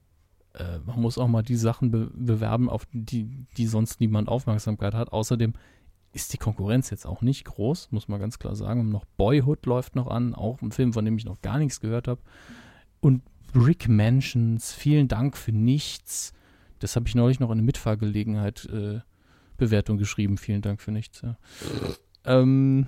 äh, 0.54 0.80
man 0.86 1.00
muss 1.02 1.18
auch 1.18 1.28
mal 1.30 1.44
die 1.44 1.56
Sachen 1.56 1.92
be 1.92 2.10
bewerben, 2.14 2.70
auf 2.70 2.86
die, 2.92 3.46
die 3.56 3.68
sonst 3.68 4.02
niemand 4.02 4.28
Aufmerksamkeit 4.28 4.94
hat. 4.94 5.14
Außerdem 5.14 5.54
ist 6.14 6.34
die 6.34 6.38
Konkurrenz 6.38 6.90
jetzt 6.90 7.06
auch 7.06 7.22
nicht 7.22 7.46
groß, 7.46 7.92
muss 7.92 8.08
man 8.08 8.20
ganz 8.20 8.38
klar 8.38 8.56
sagen. 8.56 8.82
Und 8.82 8.90
noch 8.90 9.06
Boyhood 9.18 9.66
läuft 9.66 9.96
noch 9.96 10.08
an, 10.08 10.36
auch 10.36 10.62
ein 10.62 10.72
Film, 10.72 10.94
von 10.94 11.06
dem 11.06 11.18
ich 11.18 11.26
noch 11.26 11.42
gar 11.42 11.58
nichts 11.58 11.80
gehört 11.80 12.08
habe. 12.08 12.22
Und 13.00 13.22
Rick 13.56 13.88
Mansions, 13.88 14.74
vielen 14.74 15.08
Dank 15.08 15.38
für 15.38 15.52
nichts. 15.52 16.34
Das 16.80 16.96
habe 16.96 17.08
ich 17.08 17.16
neulich 17.16 17.40
noch 17.40 17.52
in 17.52 17.58
der 17.58 17.66
Mitfahrgelegenheit 17.66 18.66
äh, 18.66 19.00
Bewertung 19.58 19.98
geschrieben. 19.98 20.38
Vielen 20.38 20.62
Dank 20.62 20.82
für 20.82 20.92
nichts. 20.92 21.22
Ja. 21.22 21.38
Ähm, 22.26 22.88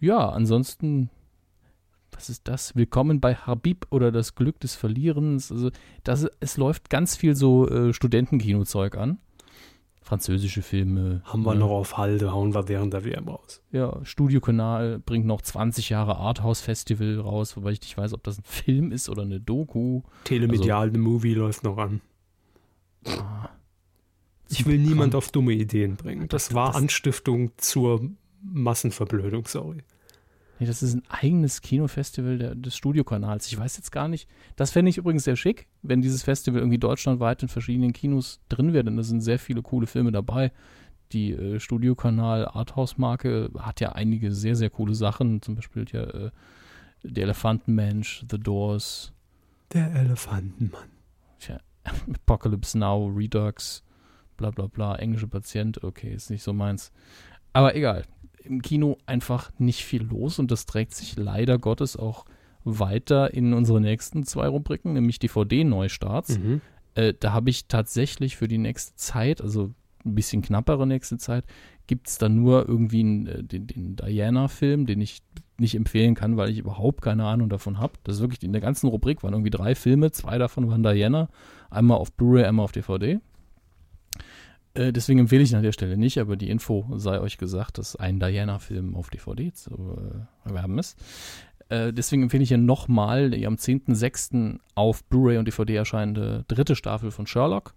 ja, 0.00 0.28
ansonsten, 0.28 1.10
was 2.10 2.28
ist 2.28 2.48
das? 2.48 2.74
Willkommen 2.74 3.20
bei 3.20 3.34
Habib 3.34 3.86
oder 3.90 4.10
das 4.10 4.34
Glück 4.34 4.60
des 4.60 4.74
Verlierens. 4.74 5.52
Also, 5.52 5.70
das, 6.04 6.26
es 6.40 6.56
läuft 6.56 6.90
ganz 6.90 7.16
viel 7.16 7.36
so 7.36 7.68
äh, 7.68 7.92
Studentenkino-Zeug 7.92 8.96
an. 8.96 9.18
Französische 10.02 10.62
Filme. 10.62 11.22
Haben 11.24 11.44
wir 11.44 11.54
ne? 11.54 11.60
noch 11.60 11.70
auf 11.70 11.96
Halde, 11.96 12.32
hauen 12.32 12.54
wir 12.54 12.68
während 12.68 12.92
der 12.92 13.04
WM 13.04 13.28
raus. 13.28 13.62
Ja, 13.70 13.98
Studiokanal 14.04 14.98
bringt 14.98 15.26
noch 15.26 15.40
20 15.42 15.88
Jahre 15.90 16.16
Arthouse-Festival 16.16 17.20
raus, 17.20 17.56
wobei 17.56 17.70
ich 17.72 17.80
nicht 17.80 17.96
weiß, 17.96 18.12
ob 18.12 18.22
das 18.24 18.38
ein 18.38 18.44
Film 18.44 18.90
ist 18.92 19.08
oder 19.08 19.22
eine 19.22 19.40
Doku. 19.40 20.02
Telemedial, 20.24 20.90
The 20.92 20.98
Movie 20.98 21.34
läuft 21.34 21.62
noch 21.64 21.78
an. 21.78 22.00
Ah. 23.06 23.48
Ich 24.48 24.66
will 24.66 24.78
niemand 24.78 25.14
auf 25.14 25.30
dumme 25.30 25.52
Ideen 25.52 25.96
bringen. 25.96 26.28
Das, 26.28 26.48
Das- 26.48 26.54
war 26.54 26.68
das- 26.68 26.76
Anstiftung 26.76 27.52
zur 27.56 28.10
Massenverblödung, 28.42 29.46
sorry. 29.46 29.78
Nee, 30.58 30.66
das 30.66 30.82
ist 30.82 30.94
ein 30.94 31.02
eigenes 31.08 31.60
Kinofestival 31.60 32.38
der, 32.38 32.54
des 32.54 32.76
Studiokanals. 32.76 33.46
Ich 33.48 33.58
weiß 33.58 33.76
jetzt 33.78 33.90
gar 33.90 34.08
nicht. 34.08 34.28
Das 34.56 34.70
fände 34.70 34.90
ich 34.90 34.98
übrigens 34.98 35.24
sehr 35.24 35.36
schick, 35.36 35.66
wenn 35.82 36.00
dieses 36.00 36.22
Festival 36.22 36.60
irgendwie 36.60 36.78
deutschlandweit 36.78 37.42
in 37.42 37.48
verschiedenen 37.48 37.92
Kinos 37.92 38.40
drin 38.48 38.72
wäre, 38.72 38.84
denn 38.84 38.96
da 38.96 39.02
sind 39.02 39.20
sehr 39.20 39.38
viele 39.38 39.62
coole 39.62 39.86
Filme 39.86 40.12
dabei. 40.12 40.52
Die 41.12 41.32
äh, 41.32 41.60
Studiokanal 41.60 42.46
Arthouse-Marke 42.46 43.50
hat 43.58 43.80
ja 43.80 43.92
einige 43.92 44.32
sehr, 44.32 44.56
sehr 44.56 44.70
coole 44.70 44.94
Sachen. 44.94 45.42
Zum 45.42 45.56
Beispiel 45.56 45.84
ja 45.92 46.02
äh, 46.02 46.30
Der 47.02 47.24
Elefantenmensch, 47.24 48.24
The 48.30 48.38
Doors, 48.38 49.12
Der 49.72 49.92
Elefantenmann. 49.94 50.88
Tja, 51.40 51.58
Apocalypse 52.14 52.78
Now, 52.78 53.12
Redux, 53.14 53.82
bla 54.36 54.50
bla 54.50 54.68
bla, 54.68 54.96
englische 54.96 55.28
Patient, 55.28 55.82
okay, 55.82 56.14
ist 56.14 56.30
nicht 56.30 56.42
so 56.42 56.52
meins. 56.52 56.92
Aber 57.52 57.74
egal, 57.74 58.04
im 58.44 58.62
Kino 58.62 58.98
einfach 59.06 59.50
nicht 59.58 59.84
viel 59.84 60.02
los 60.02 60.38
und 60.38 60.50
das 60.50 60.66
trägt 60.66 60.94
sich 60.94 61.16
leider 61.16 61.58
Gottes 61.58 61.96
auch 61.96 62.24
weiter 62.64 63.32
in 63.34 63.52
unsere 63.52 63.80
nächsten 63.80 64.24
zwei 64.24 64.48
Rubriken, 64.48 64.92
nämlich 64.92 65.18
DVD-Neustarts. 65.18 66.38
Mhm. 66.38 66.60
Äh, 66.94 67.14
da 67.18 67.32
habe 67.32 67.50
ich 67.50 67.66
tatsächlich 67.66 68.36
für 68.36 68.48
die 68.48 68.58
nächste 68.58 68.94
Zeit, 68.96 69.40
also 69.40 69.72
ein 70.04 70.14
bisschen 70.14 70.42
knappere 70.42 70.86
nächste 70.86 71.18
Zeit, 71.18 71.44
gibt 71.86 72.08
es 72.08 72.18
da 72.18 72.28
nur 72.28 72.68
irgendwie 72.68 73.00
einen, 73.00 73.26
äh, 73.26 73.42
den, 73.42 73.66
den 73.66 73.96
Diana-Film, 73.96 74.86
den 74.86 75.00
ich 75.00 75.22
nicht 75.58 75.74
empfehlen 75.74 76.14
kann, 76.14 76.36
weil 76.36 76.50
ich 76.50 76.58
überhaupt 76.58 77.02
keine 77.02 77.24
Ahnung 77.24 77.48
davon 77.48 77.78
habe. 77.78 77.94
Das 78.04 78.16
ist 78.16 78.20
wirklich 78.20 78.42
in 78.42 78.52
der 78.52 78.60
ganzen 78.60 78.88
Rubrik 78.88 79.22
waren 79.22 79.32
irgendwie 79.32 79.50
drei 79.50 79.74
Filme, 79.74 80.10
zwei 80.10 80.38
davon 80.38 80.68
waren 80.68 80.82
Diana, 80.82 81.28
einmal 81.70 81.98
auf 81.98 82.12
Blu-ray, 82.12 82.44
einmal 82.44 82.64
auf 82.64 82.72
DVD. 82.72 83.20
Äh, 84.74 84.92
deswegen 84.92 85.20
empfehle 85.20 85.42
ich 85.42 85.52
ihn 85.52 85.56
an 85.56 85.62
der 85.62 85.72
Stelle 85.72 85.96
nicht, 85.96 86.18
aber 86.18 86.36
die 86.36 86.48
Info 86.48 86.86
sei 86.96 87.20
euch 87.20 87.36
gesagt, 87.36 87.78
dass 87.78 87.96
ein 87.96 88.18
Diana-Film 88.18 88.96
auf 88.96 89.10
DVD 89.10 89.52
zu 89.52 89.70
äh, 89.70 90.48
erwerben 90.48 90.78
ist. 90.78 90.98
Äh, 91.72 91.92
deswegen 91.92 92.22
empfehle 92.24 92.42
ich 92.42 92.48
hier 92.50 92.58
nochmal 92.58 93.30
die 93.30 93.46
am 93.46 93.54
10.06. 93.54 94.58
auf 94.74 95.02
Blu-ray 95.04 95.38
und 95.38 95.46
DVD 95.48 95.76
erscheinende 95.76 96.44
dritte 96.48 96.76
Staffel 96.76 97.10
von 97.10 97.26
Sherlock, 97.26 97.72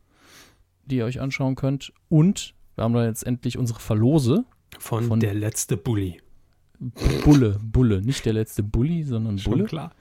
die 0.85 0.97
ihr 0.97 1.05
euch 1.05 1.21
anschauen 1.21 1.55
könnt. 1.55 1.93
Und 2.09 2.53
wir 2.75 2.83
haben 2.83 2.93
da 2.93 3.05
jetzt 3.05 3.25
endlich 3.25 3.57
unsere 3.57 3.79
Verlose. 3.79 4.43
Von, 4.79 5.05
Von- 5.05 5.19
Der 5.21 5.33
letzte 5.33 5.77
Bulli. 5.77 6.19
Bulle, 7.23 7.57
Bulle, 7.63 8.01
nicht 8.01 8.25
der 8.25 8.33
letzte 8.33 8.61
Bulli, 8.61 9.03
sondern 9.03 9.37
Schon 9.39 9.53
Bulle. 9.53 9.63
klar. 9.63 9.95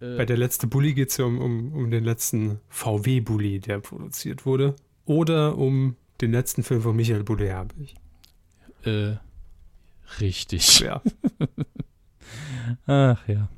Äh, 0.00 0.18
Bei 0.18 0.26
der 0.26 0.36
letzte 0.36 0.66
Bulli 0.66 0.92
geht 0.92 1.08
es 1.08 1.16
ja 1.16 1.24
um, 1.24 1.38
um, 1.40 1.72
um 1.72 1.90
den 1.90 2.04
letzten 2.04 2.60
VW-Bulli, 2.68 3.60
der 3.60 3.78
produziert 3.80 4.44
wurde. 4.44 4.76
Oder 5.06 5.56
um 5.56 5.96
den 6.20 6.32
letzten 6.32 6.62
Film 6.64 6.82
von 6.82 6.94
Michael 6.94 7.22
Bublé 7.22 7.54
habe 7.54 7.74
ich. 7.80 7.94
Äh, 8.84 9.16
richtig. 10.20 10.80
Ja. 10.80 11.00
Ach 12.86 13.26
ja. 13.28 13.48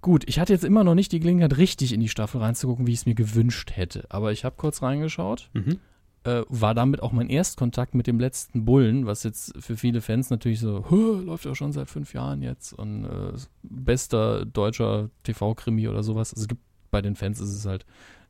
Gut, 0.00 0.24
ich 0.28 0.38
hatte 0.38 0.52
jetzt 0.52 0.64
immer 0.64 0.84
noch 0.84 0.94
nicht 0.94 1.12
die 1.12 1.20
Gelegenheit, 1.20 1.56
richtig 1.56 1.92
in 1.94 2.00
die 2.00 2.08
Staffel 2.10 2.40
reinzugucken, 2.40 2.86
wie 2.86 2.92
ich 2.92 2.98
es 3.00 3.06
mir 3.06 3.14
gewünscht 3.14 3.70
hätte. 3.74 4.04
Aber 4.10 4.32
ich 4.32 4.44
habe 4.44 4.56
kurz 4.58 4.82
reingeschaut. 4.82 5.48
Mhm. 5.54 5.78
Äh, 6.24 6.42
war 6.48 6.74
damit 6.74 7.02
auch 7.02 7.12
mein 7.12 7.28
Erstkontakt 7.30 7.94
mit 7.94 8.06
dem 8.06 8.18
letzten 8.18 8.64
Bullen, 8.64 9.06
was 9.06 9.22
jetzt 9.24 9.54
für 9.62 9.76
viele 9.76 10.00
Fans 10.00 10.30
natürlich 10.30 10.60
so, 10.60 10.86
"Hö, 10.90 11.20
läuft 11.22 11.44
ja 11.44 11.54
schon 11.54 11.72
seit 11.72 11.88
fünf 11.90 12.12
Jahren 12.14 12.40
jetzt 12.42 12.72
und 12.72 13.04
äh, 13.04 13.32
bester 13.62 14.44
deutscher 14.46 15.10
TV-Krimi 15.22 15.86
oder 15.88 16.02
sowas. 16.02 16.32
Also 16.32 16.42
es 16.44 16.48
gibt 16.48 16.62
bei 16.90 17.02
den 17.02 17.14
Fans 17.16 17.40
ist 17.40 17.50
es 17.54 17.66
halt 17.66 17.84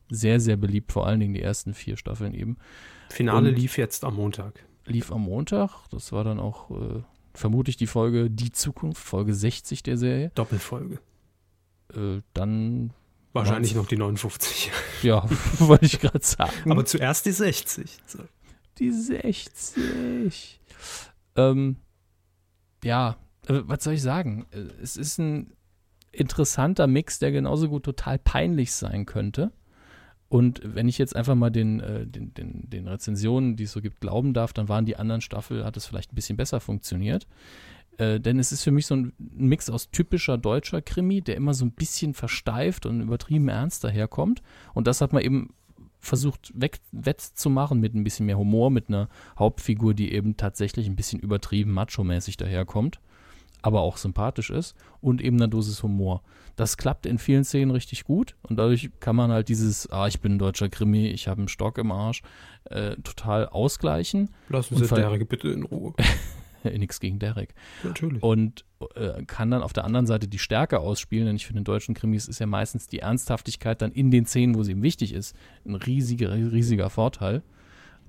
sehr, 0.09 0.39
sehr 0.39 0.57
beliebt, 0.57 0.91
vor 0.91 1.07
allen 1.07 1.19
Dingen 1.19 1.33
die 1.33 1.41
ersten 1.41 1.73
vier 1.73 1.95
Staffeln 1.97 2.33
eben. 2.33 2.57
Finale 3.09 3.49
Und- 3.49 3.55
lief 3.55 3.77
jetzt 3.77 4.03
am 4.03 4.15
Montag. 4.15 4.65
lief 4.85 5.11
am 5.11 5.21
Montag. 5.23 5.71
Das 5.89 6.11
war 6.11 6.23
dann 6.25 6.39
auch 6.39 6.71
äh, 6.71 7.01
vermutlich 7.35 7.77
die 7.77 7.87
Folge 7.87 8.29
Die 8.29 8.51
Zukunft, 8.51 9.01
Folge 9.01 9.33
60 9.33 9.83
der 9.83 9.97
Serie. 9.97 10.31
Doppelfolge. 10.35 10.99
Äh, 11.93 12.21
dann, 12.33 12.91
Wahrscheinlich 13.33 13.75
noch 13.75 13.87
die 13.87 13.97
59. 13.97 14.71
ja, 15.03 15.27
wollte 15.59 15.85
ich 15.85 15.99
gerade 15.99 16.25
sagen. 16.25 16.71
Aber 16.71 16.85
zuerst 16.85 17.25
die 17.25 17.31
60. 17.31 17.97
So. 18.05 18.19
die 18.79 18.91
60. 18.91 20.59
Ähm, 21.35 21.75
ja, 22.83 23.17
äh, 23.47 23.61
was 23.65 23.83
soll 23.83 23.93
ich 23.93 24.01
sagen? 24.01 24.45
Äh, 24.51 24.67
Es 24.81 24.97
ist 24.97 25.17
ein 25.19 25.53
interessanter 26.11 26.87
Mix, 26.87 27.19
der 27.19 27.31
genauso 27.31 27.67
gut 27.69 27.83
total 27.83 28.17
peinlich 28.19 28.71
sein 28.71 29.05
könnte. 29.05 29.51
Und 30.35 30.59
wenn 30.65 30.89
ich 30.89 30.97
jetzt 30.97 31.15
einfach 31.15 31.33
mal 31.33 31.49
den, 31.49 31.79
äh, 31.79 32.05
den, 32.05 32.33
den, 32.33 32.69
den 32.69 32.89
Rezensionen, 32.89 33.55
die 33.55 33.63
es 33.63 33.71
so 33.71 33.79
gibt, 33.79 34.01
glauben 34.01 34.33
darf, 34.33 34.51
dann 34.51 34.67
waren 34.67 34.85
die 34.85 34.97
anderen 34.97 35.21
Staffel, 35.21 35.63
hat 35.63 35.77
es 35.77 35.85
vielleicht 35.85 36.11
ein 36.11 36.15
bisschen 36.15 36.35
besser 36.35 36.59
funktioniert. 36.59 37.25
Äh, 37.99 38.19
denn 38.19 38.37
es 38.37 38.51
ist 38.51 38.61
für 38.61 38.71
mich 38.71 38.85
so 38.85 38.97
ein 38.97 39.13
Mix 39.17 39.69
aus 39.69 39.91
typischer 39.91 40.37
deutscher 40.37 40.81
Krimi, 40.81 41.21
der 41.21 41.37
immer 41.37 41.53
so 41.53 41.63
ein 41.63 41.71
bisschen 41.71 42.13
versteift 42.13 42.85
und 42.85 42.99
übertrieben 42.99 43.47
ernst 43.47 43.85
daherkommt. 43.85 44.41
Und 44.73 44.87
das 44.87 44.99
hat 44.99 45.13
man 45.13 45.23
eben 45.23 45.53
versucht 46.01 46.51
weg, 46.53 46.79
wettzumachen 46.91 47.79
mit 47.79 47.95
ein 47.95 48.03
bisschen 48.03 48.25
mehr 48.25 48.37
Humor, 48.37 48.71
mit 48.71 48.89
einer 48.89 49.07
Hauptfigur, 49.39 49.93
die 49.93 50.11
eben 50.11 50.35
tatsächlich 50.35 50.87
ein 50.87 50.97
bisschen 50.97 51.21
übertrieben 51.21 51.71
macho-mäßig 51.71 52.35
daherkommt, 52.35 52.99
aber 53.65 53.81
auch 53.81 53.97
sympathisch 53.97 54.51
ist 54.51 54.75
und 55.01 55.23
eben 55.23 55.37
eine 55.37 55.49
Dosis 55.49 55.81
Humor. 55.81 56.21
Das 56.55 56.77
klappt 56.77 57.07
in 57.07 57.17
vielen 57.17 57.43
Szenen 57.43 57.71
richtig 57.71 58.03
gut 58.03 58.35
und 58.43 58.57
dadurch 58.57 58.91
kann 58.99 59.15
man 59.15 59.31
halt 59.31 59.49
dieses, 59.49 59.89
ah, 59.91 60.07
ich 60.07 60.21
bin 60.21 60.33
ein 60.33 60.39
deutscher 60.39 60.69
Krimi, 60.69 61.07
ich 61.07 61.27
habe 61.27 61.39
einen 61.39 61.47
Stock 61.47 61.79
im 61.79 61.91
Arsch, 61.91 62.21
äh, 62.65 62.95
total 62.97 63.47
ausgleichen. 63.47 64.29
Lassen 64.49 64.77
Sie 64.77 64.87
Derek 64.87 65.27
bitte 65.27 65.49
in 65.49 65.63
Ruhe. 65.63 65.95
Nix 66.63 66.99
gegen 66.99 67.17
Derek. 67.17 67.55
Natürlich. 67.83 68.21
und 68.21 68.65
äh, 68.93 69.23
kann 69.25 69.49
dann 69.49 69.63
auf 69.63 69.73
der 69.73 69.83
anderen 69.83 70.05
Seite 70.05 70.27
die 70.27 70.39
Stärke 70.39 70.79
ausspielen, 70.79 71.25
denn 71.25 71.35
ich 71.35 71.47
finde, 71.47 71.59
in 71.59 71.63
deutschen 71.63 71.95
Krimis 71.95 72.27
ist 72.27 72.39
ja 72.39 72.45
meistens 72.45 72.87
die 72.87 72.99
Ernsthaftigkeit 72.99 73.81
dann 73.81 73.91
in 73.91 74.11
den 74.11 74.27
Szenen, 74.27 74.53
wo 74.53 74.61
sie 74.61 74.73
ihm 74.73 74.83
wichtig 74.83 75.11
ist, 75.11 75.35
ein 75.65 75.73
riesiger, 75.73 76.33
riesiger 76.33 76.91
Vorteil. 76.91 77.41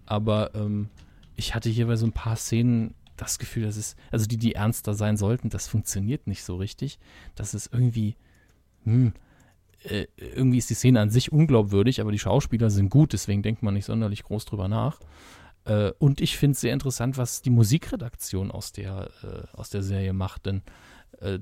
Aber 0.05 0.55
ähm, 0.55 0.91
ich 1.35 1.55
hatte 1.55 1.71
hier 1.71 1.87
bei 1.87 1.97
so 1.97 2.07
ein 2.07 2.13
paar 2.13 2.37
Szenen 2.37 2.95
das 3.17 3.39
Gefühl, 3.39 3.65
dass 3.65 3.77
es, 3.77 3.97
also 4.11 4.27
die, 4.27 4.37
die 4.37 4.55
ernster 4.55 4.95
sein 4.95 5.17
sollten, 5.17 5.51
das 5.51 5.69
funktioniert 5.69 6.27
nicht 6.27 6.45
so 6.45 6.57
richtig. 6.57 6.99
Das 7.35 7.55
ist 7.55 7.73
irgendwie, 7.73 8.17
hm, 8.85 9.13
äh, 9.85 10.07
irgendwie 10.17 10.59
ist 10.59 10.71
die 10.71 10.75
Szene 10.75 11.01
an 11.01 11.11
sich 11.11 11.33
unglaubwürdig, 11.33 12.01
aber 12.01 12.13
die 12.13 12.19
Schauspieler 12.19 12.71
sind 12.71 12.91
gut, 12.91 13.13
deswegen 13.13 13.43
denkt 13.43 13.63
man 13.63 13.75
nicht 13.75 13.87
sonderlich 13.87 14.23
groß 14.23 14.45
drüber 14.45 14.69
nach. 14.69 15.01
Äh, 15.65 15.93
und 15.99 16.21
ich 16.21 16.37
finde 16.37 16.53
es 16.53 16.61
sehr 16.61 16.73
interessant, 16.73 17.19
was 17.19 17.43
die 17.43 17.51
Musikredaktion 17.51 18.51
aus 18.51 18.73
der, 18.73 19.11
äh, 19.23 19.57
aus 19.57 19.71
der 19.71 19.83
Serie 19.83 20.13
macht, 20.13 20.47
denn 20.47 20.63
äh, 21.21 21.39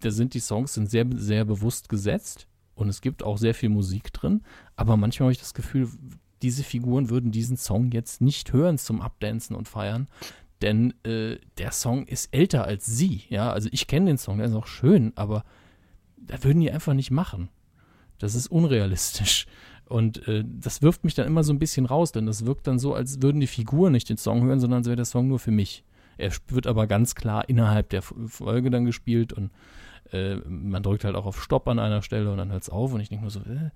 da 0.00 0.10
sind 0.10 0.34
die 0.34 0.40
Songs 0.40 0.74
sind 0.74 0.90
sehr, 0.90 1.06
sehr 1.14 1.44
bewusst 1.44 1.88
gesetzt 1.88 2.46
und 2.74 2.88
es 2.88 3.00
gibt 3.00 3.22
auch 3.22 3.38
sehr 3.38 3.54
viel 3.54 3.70
Musik 3.70 4.12
drin, 4.12 4.42
aber 4.76 4.96
manchmal 4.96 5.26
habe 5.26 5.32
ich 5.32 5.38
das 5.38 5.54
Gefühl, 5.54 5.88
diese 6.42 6.62
Figuren 6.62 7.08
würden 7.08 7.32
diesen 7.32 7.56
Song 7.56 7.90
jetzt 7.90 8.20
nicht 8.20 8.52
hören 8.52 8.76
zum 8.76 9.00
Abdancen 9.00 9.56
und 9.56 9.66
Feiern, 9.66 10.08
denn 10.62 10.94
äh, 11.04 11.38
der 11.58 11.72
Song 11.72 12.06
ist 12.06 12.34
älter 12.34 12.64
als 12.64 12.86
sie, 12.86 13.24
ja, 13.28 13.52
also 13.52 13.68
ich 13.72 13.86
kenne 13.86 14.06
den 14.06 14.18
Song, 14.18 14.38
der 14.38 14.46
ist 14.46 14.54
auch 14.54 14.66
schön, 14.66 15.12
aber 15.16 15.44
da 16.16 16.42
würden 16.42 16.60
die 16.60 16.70
einfach 16.70 16.94
nicht 16.94 17.10
machen. 17.10 17.48
Das 18.18 18.34
ist 18.34 18.46
unrealistisch. 18.46 19.46
Und 19.86 20.26
äh, 20.28 20.44
das 20.46 20.80
wirft 20.80 21.04
mich 21.04 21.14
dann 21.14 21.26
immer 21.26 21.44
so 21.44 21.52
ein 21.52 21.58
bisschen 21.58 21.84
raus, 21.84 22.12
denn 22.12 22.26
das 22.26 22.46
wirkt 22.46 22.66
dann 22.66 22.78
so, 22.78 22.94
als 22.94 23.20
würden 23.20 23.40
die 23.40 23.46
Figuren 23.46 23.92
nicht 23.92 24.08
den 24.08 24.16
Song 24.16 24.42
hören, 24.42 24.60
sondern 24.60 24.78
als 24.78 24.86
wäre 24.86 24.96
der 24.96 25.04
Song 25.04 25.28
nur 25.28 25.38
für 25.38 25.50
mich. 25.50 25.84
Er 26.16 26.30
wird 26.48 26.66
aber 26.66 26.86
ganz 26.86 27.14
klar 27.14 27.48
innerhalb 27.48 27.90
der 27.90 28.02
Folge 28.02 28.70
dann 28.70 28.84
gespielt 28.84 29.32
und 29.32 29.50
äh, 30.12 30.36
man 30.36 30.82
drückt 30.82 31.04
halt 31.04 31.16
auch 31.16 31.26
auf 31.26 31.42
Stopp 31.42 31.68
an 31.68 31.78
einer 31.78 32.02
Stelle 32.02 32.30
und 32.30 32.38
dann 32.38 32.50
hört 32.50 32.62
es 32.62 32.70
auf 32.70 32.92
und 32.92 33.00
ich 33.00 33.08
denke 33.08 33.22
nur 33.22 33.30
so, 33.30 33.40
äh, 33.40 33.70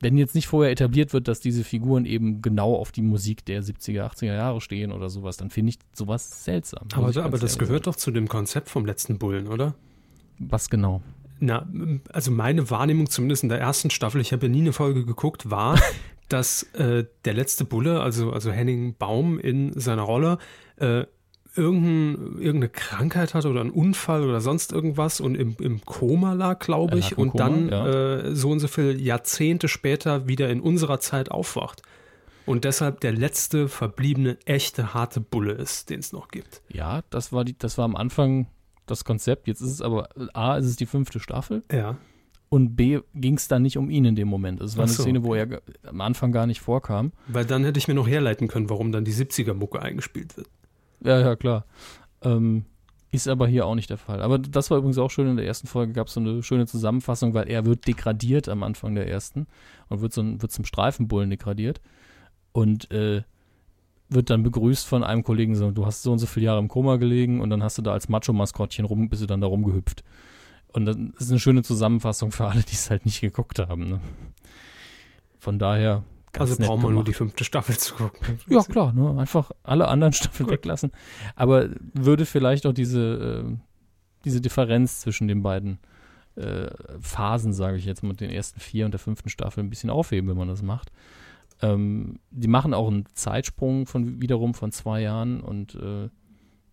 wenn 0.00 0.16
jetzt 0.16 0.34
nicht 0.34 0.48
vorher 0.48 0.72
etabliert 0.72 1.12
wird, 1.12 1.28
dass 1.28 1.40
diese 1.40 1.62
Figuren 1.62 2.06
eben 2.06 2.42
genau 2.42 2.74
auf 2.74 2.90
die 2.90 3.02
Musik 3.02 3.44
der 3.44 3.62
70er, 3.62 4.10
80er 4.10 4.34
Jahre 4.34 4.60
stehen 4.60 4.92
oder 4.92 5.10
sowas, 5.10 5.36
dann 5.36 5.50
finde 5.50 5.70
ich 5.70 5.78
sowas 5.92 6.44
seltsam. 6.44 6.88
Aber, 6.94 7.14
aber 7.22 7.38
das 7.38 7.58
gehört 7.58 7.84
sagen. 7.84 7.92
doch 7.92 7.96
zu 7.96 8.10
dem 8.10 8.26
Konzept 8.26 8.70
vom 8.70 8.86
letzten 8.86 9.18
Bullen, 9.18 9.46
oder? 9.46 9.74
Was 10.38 10.70
genau? 10.70 11.02
Na, 11.38 11.66
also 12.12 12.30
meine 12.30 12.70
Wahrnehmung, 12.70 13.08
zumindest 13.08 13.42
in 13.42 13.48
der 13.50 13.60
ersten 13.60 13.90
Staffel, 13.90 14.20
ich 14.20 14.32
habe 14.32 14.46
ja 14.46 14.52
nie 14.52 14.60
eine 14.60 14.72
Folge 14.72 15.04
geguckt, 15.04 15.50
war, 15.50 15.78
dass 16.28 16.62
äh, 16.74 17.04
der 17.24 17.34
letzte 17.34 17.64
Bulle, 17.64 18.00
also, 18.00 18.32
also 18.32 18.50
Henning 18.50 18.94
Baum 18.98 19.38
in 19.38 19.78
seiner 19.78 20.02
Rolle, 20.02 20.38
äh, 20.76 21.04
irgendein, 21.56 22.38
irgendeine 22.40 22.68
Krankheit 22.68 23.34
hatte 23.34 23.48
oder 23.48 23.60
einen 23.60 23.70
Unfall 23.70 24.22
oder 24.22 24.40
sonst 24.40 24.72
irgendwas 24.72 25.20
und 25.20 25.34
im, 25.34 25.56
im 25.60 25.84
Koma 25.84 26.32
lag, 26.34 26.58
glaube 26.60 26.98
ich, 26.98 27.18
und 27.18 27.30
Koma, 27.30 27.44
dann 27.44 27.68
ja. 27.68 27.86
äh, 27.88 28.34
so 28.34 28.50
und 28.50 28.60
so 28.60 28.68
viele 28.68 28.92
Jahrzehnte 28.94 29.68
später 29.68 30.28
wieder 30.28 30.48
in 30.50 30.60
unserer 30.60 31.00
Zeit 31.00 31.30
aufwacht. 31.30 31.82
Und 32.46 32.64
deshalb 32.64 33.00
der 33.00 33.12
letzte 33.12 33.68
verbliebene 33.68 34.38
echte 34.44 34.94
harte 34.94 35.20
Bulle 35.20 35.52
ist, 35.52 35.90
den 35.90 36.00
es 36.00 36.12
noch 36.12 36.28
gibt. 36.28 36.62
Ja, 36.68 37.02
das 37.10 37.32
war 37.32 37.44
die, 37.44 37.56
das 37.56 37.78
war 37.78 37.84
am 37.84 37.96
Anfang 37.96 38.46
das 38.86 39.04
Konzept. 39.04 39.46
Jetzt 39.46 39.60
ist 39.60 39.70
es 39.70 39.82
aber 39.82 40.08
A, 40.32 40.56
ist 40.56 40.66
es 40.66 40.76
die 40.76 40.86
fünfte 40.86 41.20
Staffel 41.20 41.62
Ja. 41.70 41.96
und 42.48 42.74
B 42.74 43.00
ging 43.14 43.34
es 43.36 43.46
dann 43.46 43.62
nicht 43.62 43.76
um 43.76 43.88
ihn 43.90 44.04
in 44.04 44.16
dem 44.16 44.26
Moment. 44.28 44.60
Es 44.60 44.76
war 44.76 44.84
Ach 44.84 44.88
eine 44.88 44.96
so, 44.96 45.02
Szene, 45.02 45.22
wo 45.22 45.34
er 45.34 45.60
am 45.86 46.00
Anfang 46.00 46.32
gar 46.32 46.46
nicht 46.46 46.60
vorkam. 46.60 47.12
Weil 47.28 47.44
dann 47.44 47.62
hätte 47.64 47.78
ich 47.78 47.86
mir 47.86 47.94
noch 47.94 48.08
herleiten 48.08 48.48
können, 48.48 48.68
warum 48.68 48.90
dann 48.90 49.04
die 49.04 49.14
70er-Mucke 49.14 49.80
eingespielt 49.80 50.36
wird. 50.36 50.48
Ja, 51.02 51.20
ja, 51.20 51.36
klar. 51.36 51.64
Ähm, 52.22 52.64
ist 53.12 53.26
aber 53.26 53.48
hier 53.48 53.66
auch 53.66 53.74
nicht 53.74 53.90
der 53.90 53.98
Fall. 53.98 54.22
Aber 54.22 54.38
das 54.38 54.70
war 54.70 54.78
übrigens 54.78 54.98
auch 54.98 55.10
schön. 55.10 55.26
In 55.26 55.36
der 55.36 55.46
ersten 55.46 55.66
Folge 55.66 55.92
gab 55.92 56.06
es 56.06 56.14
so 56.14 56.20
eine 56.20 56.42
schöne 56.42 56.66
Zusammenfassung, 56.66 57.34
weil 57.34 57.48
er 57.48 57.66
wird 57.66 57.86
degradiert 57.86 58.48
am 58.48 58.62
Anfang 58.62 58.94
der 58.94 59.08
ersten 59.08 59.46
und 59.88 60.00
wird, 60.00 60.12
so 60.12 60.20
ein, 60.20 60.40
wird 60.40 60.52
zum 60.52 60.64
Streifenbullen 60.64 61.28
degradiert 61.28 61.80
und 62.52 62.90
äh, 62.92 63.22
wird 64.08 64.30
dann 64.30 64.42
begrüßt 64.42 64.86
von 64.86 65.02
einem 65.02 65.24
Kollegen, 65.24 65.54
so, 65.56 65.70
du 65.70 65.86
hast 65.86 66.02
so 66.02 66.12
und 66.12 66.18
so 66.18 66.26
viele 66.26 66.46
Jahre 66.46 66.60
im 66.60 66.68
Koma 66.68 66.96
gelegen 66.96 67.40
und 67.40 67.50
dann 67.50 67.62
hast 67.62 67.78
du 67.78 67.82
da 67.82 67.92
als 67.92 68.08
Macho-Maskottchen 68.08 68.84
rum, 68.84 69.08
bist 69.08 69.22
du 69.22 69.26
dann 69.26 69.40
da 69.40 69.46
rumgehüpft. 69.46 70.04
Und 70.68 70.84
das 70.84 70.96
ist 71.18 71.30
eine 71.30 71.40
schöne 71.40 71.62
Zusammenfassung 71.62 72.30
für 72.30 72.46
alle, 72.46 72.62
die 72.62 72.74
es 72.74 72.90
halt 72.90 73.06
nicht 73.06 73.20
geguckt 73.20 73.58
haben. 73.58 73.88
Ne? 73.88 74.00
Von 75.38 75.58
daher. 75.58 76.04
Ganz 76.32 76.50
Also 76.50 76.62
brauchen 76.62 76.82
wir 76.82 76.90
nur 76.90 77.04
die 77.04 77.12
fünfte 77.12 77.44
Staffel 77.44 77.76
zu 77.76 77.94
gucken. 77.94 78.38
Ja, 78.48 78.62
klar, 78.62 78.92
ne? 78.92 79.18
einfach 79.18 79.50
alle 79.62 79.88
anderen 79.88 80.12
Staffeln 80.12 80.46
Gut. 80.46 80.54
weglassen. 80.54 80.92
Aber 81.36 81.68
würde 81.94 82.26
vielleicht 82.26 82.66
auch 82.66 82.72
diese, 82.72 83.44
äh, 83.46 83.56
diese 84.24 84.40
Differenz 84.40 85.00
zwischen 85.00 85.28
den 85.28 85.42
beiden 85.42 85.78
äh, 86.36 86.70
Phasen, 87.00 87.52
sage 87.52 87.76
ich 87.76 87.84
jetzt 87.84 88.02
mal, 88.02 88.14
den 88.14 88.30
ersten 88.30 88.60
vier 88.60 88.84
und 88.84 88.92
der 88.92 89.00
fünften 89.00 89.28
Staffel 89.28 89.62
ein 89.62 89.70
bisschen 89.70 89.90
aufheben, 89.90 90.30
wenn 90.30 90.36
man 90.36 90.48
das 90.48 90.62
macht. 90.62 90.90
Ähm, 91.62 92.20
die 92.30 92.48
machen 92.48 92.74
auch 92.74 92.88
einen 92.88 93.06
Zeitsprung 93.14 93.86
von 93.86 94.20
wiederum 94.20 94.54
von 94.54 94.72
zwei 94.72 95.02
Jahren 95.02 95.40
und 95.40 95.74
äh, 95.74 96.08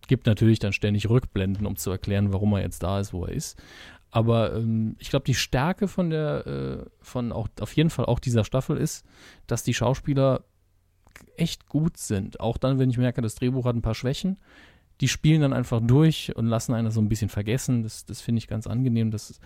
gibt 0.06 0.26
natürlich 0.26 0.58
dann 0.58 0.72
ständig 0.72 1.08
Rückblenden, 1.08 1.66
um 1.66 1.76
zu 1.76 1.90
erklären, 1.90 2.32
warum 2.32 2.54
er 2.54 2.62
jetzt 2.62 2.82
da 2.82 2.98
ist, 2.98 3.12
wo 3.12 3.24
er 3.24 3.32
ist. 3.32 3.62
Aber 4.10 4.54
ähm, 4.54 4.96
ich 4.98 5.10
glaube, 5.10 5.24
die 5.24 5.34
Stärke 5.34 5.88
von 5.88 6.10
der, 6.10 6.46
äh, 6.46 6.90
von 7.00 7.32
auch 7.32 7.48
auf 7.60 7.74
jeden 7.74 7.90
Fall 7.90 8.06
auch 8.06 8.18
dieser 8.18 8.44
Staffel 8.44 8.76
ist, 8.76 9.04
dass 9.46 9.62
die 9.62 9.74
Schauspieler 9.74 10.44
echt 11.36 11.66
gut 11.66 11.96
sind. 11.96 12.40
Auch 12.40 12.56
dann, 12.56 12.78
wenn 12.78 12.90
ich 12.90 12.98
merke, 12.98 13.20
das 13.20 13.34
Drehbuch 13.34 13.64
hat 13.64 13.76
ein 13.76 13.82
paar 13.82 13.94
Schwächen. 13.94 14.38
Die 15.00 15.08
spielen 15.08 15.42
dann 15.42 15.52
einfach 15.52 15.80
durch 15.82 16.34
und 16.36 16.46
lassen 16.46 16.74
einen 16.74 16.90
so 16.90 17.00
ein 17.00 17.08
bisschen 17.08 17.28
vergessen. 17.28 17.82
Das, 17.82 18.04
das 18.04 18.20
finde 18.20 18.38
ich 18.38 18.48
ganz 18.48 18.66
angenehm. 18.66 19.10
Das 19.10 19.40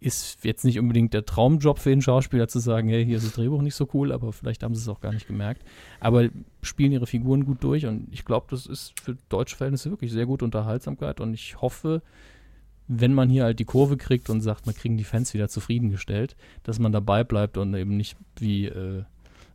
ist 0.00 0.44
jetzt 0.44 0.64
nicht 0.64 0.78
unbedingt 0.78 1.12
der 1.12 1.24
Traumjob 1.24 1.78
für 1.78 1.90
den 1.90 2.02
Schauspieler 2.02 2.48
zu 2.48 2.60
sagen, 2.60 2.88
hey, 2.88 3.04
hier 3.04 3.16
ist 3.16 3.26
das 3.26 3.34
Drehbuch 3.34 3.62
nicht 3.62 3.74
so 3.74 3.88
cool, 3.94 4.12
aber 4.12 4.32
vielleicht 4.32 4.62
haben 4.62 4.74
sie 4.74 4.80
es 4.80 4.88
auch 4.88 5.00
gar 5.00 5.12
nicht 5.12 5.26
gemerkt. 5.26 5.64
Aber 5.98 6.28
spielen 6.62 6.92
ihre 6.92 7.06
Figuren 7.06 7.44
gut 7.44 7.62
durch 7.64 7.86
und 7.86 8.08
ich 8.12 8.24
glaube, 8.24 8.46
das 8.50 8.66
ist 8.66 8.98
für 9.00 9.16
deutsche 9.28 9.56
Verhältnisse 9.56 9.90
wirklich 9.90 10.12
sehr 10.12 10.26
gute 10.26 10.44
Unterhaltsamkeit 10.44 11.20
und 11.20 11.34
ich 11.34 11.60
hoffe, 11.60 12.02
wenn 12.88 13.12
man 13.14 13.28
hier 13.28 13.44
halt 13.44 13.58
die 13.58 13.64
Kurve 13.64 13.96
kriegt 13.96 14.30
und 14.30 14.40
sagt, 14.40 14.66
man 14.66 14.74
kriegen 14.74 14.96
die 14.96 15.04
Fans 15.04 15.34
wieder 15.34 15.48
zufriedengestellt, 15.48 16.36
dass 16.62 16.78
man 16.78 16.90
dabei 16.92 17.22
bleibt 17.22 17.58
und 17.58 17.74
eben 17.74 17.96
nicht 17.96 18.16
wie 18.38 18.66
äh, 18.66 19.04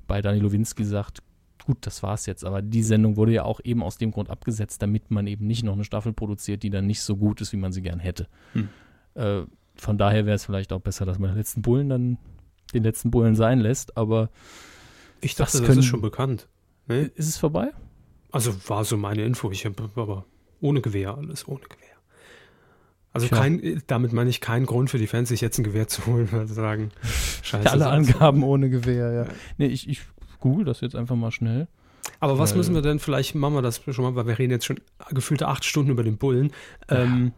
bei 0.07 0.21
Dani 0.21 0.39
Lowinski 0.39 0.83
sagt, 0.85 1.23
gut, 1.65 1.77
das 1.81 2.03
war's 2.03 2.25
jetzt. 2.25 2.45
Aber 2.45 2.61
die 2.61 2.83
Sendung 2.83 3.15
wurde 3.17 3.31
ja 3.33 3.43
auch 3.43 3.59
eben 3.63 3.81
aus 3.83 3.97
dem 3.97 4.11
Grund 4.11 4.29
abgesetzt, 4.29 4.81
damit 4.81 5.09
man 5.11 5.25
eben 5.27 5.47
nicht 5.47 5.63
noch 5.63 5.73
eine 5.73 5.83
Staffel 5.83 6.13
produziert, 6.13 6.61
die 6.63 6.69
dann 6.69 6.85
nicht 6.85 7.01
so 7.01 7.15
gut 7.15 7.41
ist, 7.41 7.53
wie 7.53 7.57
man 7.57 7.71
sie 7.71 7.81
gern 7.81 7.99
hätte. 7.99 8.27
Hm. 8.53 8.69
Äh, 9.15 9.41
von 9.75 9.97
daher 9.97 10.25
wäre 10.25 10.35
es 10.35 10.45
vielleicht 10.45 10.71
auch 10.71 10.81
besser, 10.81 11.05
dass 11.05 11.17
man 11.19 11.31
den 11.31 11.37
letzten 11.37 11.61
Bullen 11.61 11.89
dann 11.89 12.17
den 12.73 12.83
letzten 12.83 13.11
Bullen 13.11 13.35
sein 13.35 13.59
lässt. 13.59 13.97
Aber 13.97 14.29
Ich 15.21 15.35
Das 15.35 15.51
dachte, 15.51 15.59
das, 15.59 15.67
können- 15.67 15.79
ist 15.79 15.85
schon 15.85 16.01
bekannt. 16.01 16.47
Ne? 16.87 17.03
ist 17.15 17.29
es 17.29 17.37
vorbei? 17.37 17.71
Also 18.31 18.53
war 18.69 18.83
so 18.83 18.97
meine 18.97 19.23
Info. 19.23 19.49
Ich 19.51 19.65
habe 19.65 19.89
aber 19.95 20.25
ohne 20.59 20.81
Gewehr 20.81 21.15
alles, 21.17 21.47
ohne 21.47 21.61
Gewehr. 21.63 21.82
Also 23.13 23.27
Tja. 23.27 23.37
kein, 23.37 23.81
damit 23.87 24.11
meine 24.11 24.29
ich 24.29 24.41
keinen 24.41 24.65
Grund 24.65 24.89
für 24.89 24.97
die 24.97 25.05
Fans, 25.07 25.29
sich 25.29 25.39
jetzt 25.41 25.59
ein 25.59 25.63
Gewehr 25.63 25.87
zu 25.87 26.05
holen, 26.07 26.27
weil 26.31 26.47
sie 26.47 26.55
sagen, 26.55 26.89
scheiße. 27.43 27.69
Alle 27.71 27.83
so- 27.83 27.89
Angaben 27.89 28.43
ohne 28.43 28.69
Gewehr, 28.69 29.11
ja. 29.11 29.25
Nee, 29.57 29.67
ich, 29.67 29.87
ich 29.87 30.01
google 30.39 30.65
das 30.65 30.81
jetzt 30.81 30.95
einfach 30.95 31.15
mal 31.15 31.31
schnell. 31.31 31.67
Aber 32.19 32.37
was 32.39 32.55
müssen 32.55 32.73
wir 32.73 32.81
denn, 32.81 32.99
vielleicht 32.99 33.35
machen 33.35 33.53
wir 33.53 33.61
das 33.61 33.81
schon 33.89 34.03
mal, 34.03 34.15
weil 34.15 34.27
wir 34.27 34.37
reden 34.39 34.51
jetzt 34.51 34.65
schon 34.65 34.79
gefühlte 35.11 35.47
acht 35.47 35.63
Stunden 35.63 35.91
über 35.91 36.03
den 36.03 36.17
Bullen. 36.17 36.51
Ähm, 36.89 37.31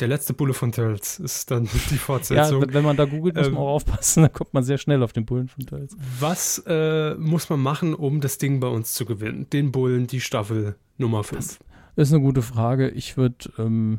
der 0.00 0.08
letzte 0.08 0.32
Bulle 0.32 0.54
von 0.54 0.72
Tölz 0.72 1.18
ist 1.18 1.50
dann 1.50 1.64
die 1.90 1.94
Ja, 1.94 2.00
Fortsetzung. 2.00 2.64
wenn 2.72 2.84
man 2.84 2.96
da 2.96 3.04
googelt, 3.04 3.36
muss 3.36 3.46
Ähm, 3.48 3.54
man 3.54 3.62
auch 3.62 3.68
aufpassen, 3.74 4.22
dann 4.22 4.32
kommt 4.32 4.54
man 4.54 4.64
sehr 4.64 4.78
schnell 4.78 5.02
auf 5.02 5.12
den 5.12 5.24
Bullen 5.26 5.48
von 5.48 5.66
Tölz. 5.66 5.94
was 6.20 6.62
äh, 6.66 7.14
muss 7.16 7.48
man 7.50 7.60
machen, 7.60 7.94
um 7.94 8.20
das 8.20 8.38
Ding 8.38 8.60
bei 8.60 8.68
uns 8.68 8.92
zu 8.94 9.04
gewinnen? 9.04 9.48
Den 9.50 9.72
Bullen, 9.72 10.06
die 10.06 10.20
Staffel 10.20 10.76
Nummer 10.98 11.22
5. 11.22 11.58
Das 11.96 12.08
ist 12.08 12.14
eine 12.14 12.22
gute 12.22 12.42
Frage. 12.42 12.88
Ich 12.90 13.16
würde, 13.16 13.50
ähm, 13.58 13.98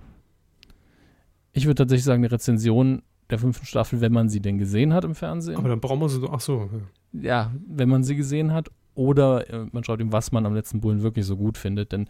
ich 1.60 1.66
würde 1.66 1.76
tatsächlich 1.76 2.06
sagen, 2.06 2.24
eine 2.24 2.32
Rezension 2.32 3.04
der 3.30 3.38
fünften 3.38 3.66
Staffel, 3.66 4.02
wenn 4.02 4.12
man 4.12 4.30
sie 4.30 4.40
denn 4.40 4.58
gesehen 4.58 4.94
hat 4.94 5.04
im 5.04 5.14
Fernsehen. 5.14 5.58
Aber 5.58 5.70
dann 5.70 5.80
brauchen 5.80 6.00
wir 6.00 6.10
so, 6.10 6.30
ach 6.30 6.40
so. 6.40 6.70
ja. 7.14 7.22
ja, 7.22 7.52
wenn 7.68 7.90
man 7.90 8.04
sie 8.04 8.16
gesehen 8.16 8.54
hat. 8.54 8.70
Oder 8.96 9.50
äh, 9.50 9.66
man 9.72 9.84
schaut 9.84 10.00
ihm, 10.02 10.12
was 10.12 10.32
man 10.32 10.46
am 10.46 10.54
letzten 10.54 10.82
Bullen 10.82 11.04
wirklich 11.04 11.26
so 11.26 11.38
gut 11.38 11.58
findet. 11.58 11.92
Denn 11.92 12.10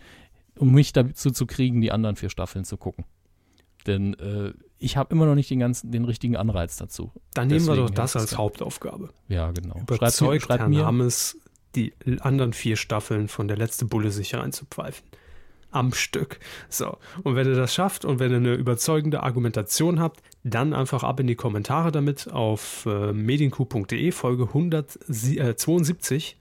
um 0.58 0.72
mich 0.72 0.94
dazu 0.94 1.30
zu 1.32 1.46
kriegen, 1.46 1.82
die 1.82 1.92
anderen 1.92 2.16
vier 2.16 2.30
Staffeln 2.30 2.66
zu 2.66 2.78
gucken. 2.78 3.06
Denn 3.86 4.14
äh, 4.16 4.54
ich 4.78 4.98
habe 4.98 5.14
immer 5.14 5.26
noch 5.26 5.36
nicht 5.36 5.50
den 5.50 5.60
ganzen, 5.60 5.92
den 5.92 6.06
richtigen 6.06 6.36
Anreiz 6.36 6.78
dazu. 6.78 7.12
Dann 7.34 7.48
nehmen 7.48 7.66
wir 7.66 7.76
Deswegen 7.76 7.88
doch 7.88 7.96
das 7.96 8.16
als. 8.16 8.38
Hauptaufgabe. 8.38 9.10
Ja, 9.28 9.52
genau. 9.52 9.80
Überzeugt 9.82 10.34
mir, 10.34 10.40
schreibt 10.40 10.62
Herrn 10.62 10.70
mir. 10.72 10.86
Hammes, 10.86 11.38
die 11.76 11.94
anderen 12.22 12.54
vier 12.54 12.76
Staffeln 12.76 13.28
von 13.28 13.48
der 13.48 13.58
letzte 13.58 13.86
Bulle 13.86 14.12
sich 14.12 14.34
reinzupfeifen. 14.36 15.06
Am 15.72 15.94
Stück. 15.94 16.40
So. 16.68 16.98
Und 17.24 17.36
wenn 17.36 17.48
ihr 17.48 17.56
das 17.56 17.74
schafft 17.74 18.04
und 18.06 18.20
wenn 18.20 18.32
ihr 18.32 18.38
eine 18.38 18.56
überzeugende 18.56 19.22
Argumentation 19.24 20.00
habt, 20.00 20.22
dann 20.44 20.74
einfach 20.74 21.04
ab 21.04 21.20
in 21.20 21.28
die 21.28 21.36
Kommentare 21.36 21.92
damit 21.92 22.32
auf 22.32 22.86
äh, 22.88 23.14
medienku.de, 23.14 24.12
Folge 24.12 24.46
172. 24.46 26.38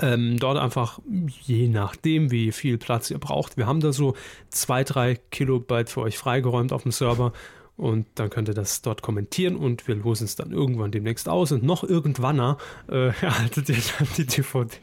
Ähm, 0.00 0.38
dort 0.38 0.58
einfach, 0.58 0.98
je 1.42 1.68
nachdem, 1.68 2.30
wie 2.30 2.52
viel 2.52 2.78
Platz 2.78 3.10
ihr 3.10 3.18
braucht. 3.18 3.56
Wir 3.56 3.66
haben 3.66 3.80
da 3.80 3.92
so 3.92 4.14
zwei, 4.50 4.82
drei 4.82 5.14
Kilobyte 5.30 5.90
für 5.90 6.00
euch 6.00 6.18
freigeräumt 6.18 6.72
auf 6.72 6.82
dem 6.82 6.92
Server. 6.92 7.32
Und 7.76 8.06
dann 8.16 8.28
könnt 8.28 8.48
ihr 8.48 8.54
das 8.54 8.82
dort 8.82 9.02
kommentieren 9.02 9.56
und 9.56 9.88
wir 9.88 9.94
losen 9.94 10.24
es 10.24 10.36
dann 10.36 10.52
irgendwann 10.52 10.90
demnächst 10.90 11.28
aus. 11.28 11.52
Und 11.52 11.62
noch 11.62 11.84
irgendwann 11.84 12.38
äh, 12.38 12.54
erhaltet 13.20 13.68
ihr 13.68 13.76
dann 13.98 14.08
die 14.16 14.26
DVD. 14.26 14.76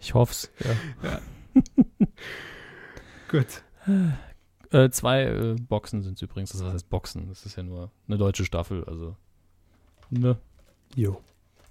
Ich 0.00 0.14
hoffe 0.14 0.32
es. 0.32 0.50
Ja. 1.02 1.20
Gut. 3.30 3.62
Äh, 4.70 4.90
zwei 4.90 5.24
äh, 5.24 5.56
Boxen 5.60 6.02
sind 6.02 6.14
es 6.14 6.22
übrigens. 6.22 6.52
Das 6.52 6.62
heißt 6.62 6.88
Boxen. 6.90 7.28
Das 7.28 7.46
ist 7.46 7.56
ja 7.56 7.62
nur 7.62 7.90
eine 8.08 8.18
deutsche 8.18 8.44
Staffel. 8.44 8.84
Also 8.84 9.16
ne, 10.10 10.36
Jo. 10.94 11.20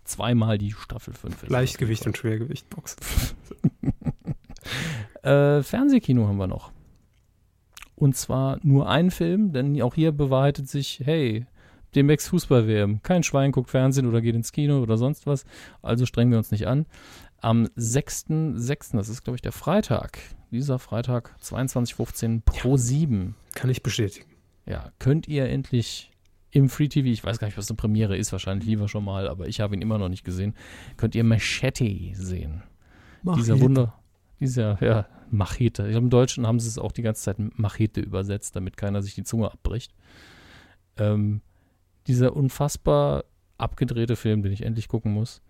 zweimal 0.03 0.57
die 0.57 0.71
Staffel 0.71 1.13
5. 1.13 1.49
Leichtgewicht 1.49 2.05
und 2.05 2.17
Schwergewicht 2.17 2.69
Box. 2.69 2.95
Äh, 5.23 5.63
Fernsehkino 5.63 6.27
haben 6.27 6.37
wir 6.37 6.47
noch. 6.47 6.71
Und 7.95 8.15
zwar 8.17 8.59
nur 8.63 8.89
ein 8.89 9.09
Film, 9.11 9.53
denn 9.53 9.81
auch 9.81 9.95
hier 9.95 10.11
bewahrheitet 10.11 10.67
sich, 10.67 11.01
hey, 11.03 11.45
demnächst 11.95 12.27
Fußball-WM. 12.29 13.01
Kein 13.03 13.23
Schwein 13.23 13.51
guckt 13.53 13.69
Fernsehen 13.69 14.07
oder 14.07 14.21
geht 14.21 14.35
ins 14.35 14.51
Kino 14.51 14.81
oder 14.81 14.97
sonst 14.97 15.25
was. 15.25 15.45
Also 15.81 16.05
strengen 16.05 16.31
wir 16.31 16.37
uns 16.37 16.51
nicht 16.51 16.67
an. 16.67 16.85
Am 17.43 17.65
6.6., 17.77 18.95
das 18.95 19.09
ist 19.09 19.23
glaube 19.23 19.35
ich 19.35 19.41
der 19.41 19.51
Freitag, 19.51 20.17
dieser 20.51 20.79
Freitag 20.79 21.35
22.15 21.41 22.41
pro 22.45 22.77
7, 22.77 23.35
Kann 23.53 23.69
ich 23.69 23.83
bestätigen. 23.83 24.29
ja, 24.65 24.91
könnt 24.99 25.27
ihr 25.27 25.47
endlich 25.49 26.11
im 26.51 26.69
Free 26.69 26.87
TV, 26.87 27.07
ich 27.07 27.23
weiß 27.23 27.39
gar 27.39 27.47
nicht, 27.47 27.57
was 27.57 27.69
eine 27.69 27.77
Premiere 27.77 28.15
ist, 28.15 28.31
wahrscheinlich 28.31 28.67
lieber 28.67 28.87
schon 28.87 29.03
mal, 29.03 29.27
aber 29.27 29.47
ich 29.47 29.59
habe 29.59 29.75
ihn 29.75 29.81
immer 29.81 29.97
noch 29.97 30.09
nicht 30.09 30.23
gesehen, 30.23 30.55
könnt 30.97 31.15
ihr 31.15 31.23
Machete 31.23 32.13
sehen. 32.13 32.63
dieser 33.23 33.59
Wunder, 33.59 33.99
dieser, 34.39 34.81
ja, 34.83 35.07
Machete. 35.31 35.83
Im 35.83 36.09
Deutschen 36.11 36.45
haben 36.45 36.59
sie 36.59 36.67
es 36.67 36.77
auch 36.77 36.91
die 36.91 37.01
ganze 37.01 37.23
Zeit 37.23 37.37
Machete 37.39 38.01
übersetzt, 38.01 38.55
damit 38.55 38.77
keiner 38.77 39.01
sich 39.01 39.15
die 39.15 39.23
Zunge 39.23 39.51
abbricht. 39.51 39.93
Ähm, 40.95 41.41
dieser 42.05 42.35
unfassbar 42.35 43.25
abgedrehte 43.57 44.15
Film, 44.15 44.43
den 44.43 44.51
ich 44.53 44.61
endlich 44.61 44.87
gucken 44.87 45.11
muss. 45.11 45.41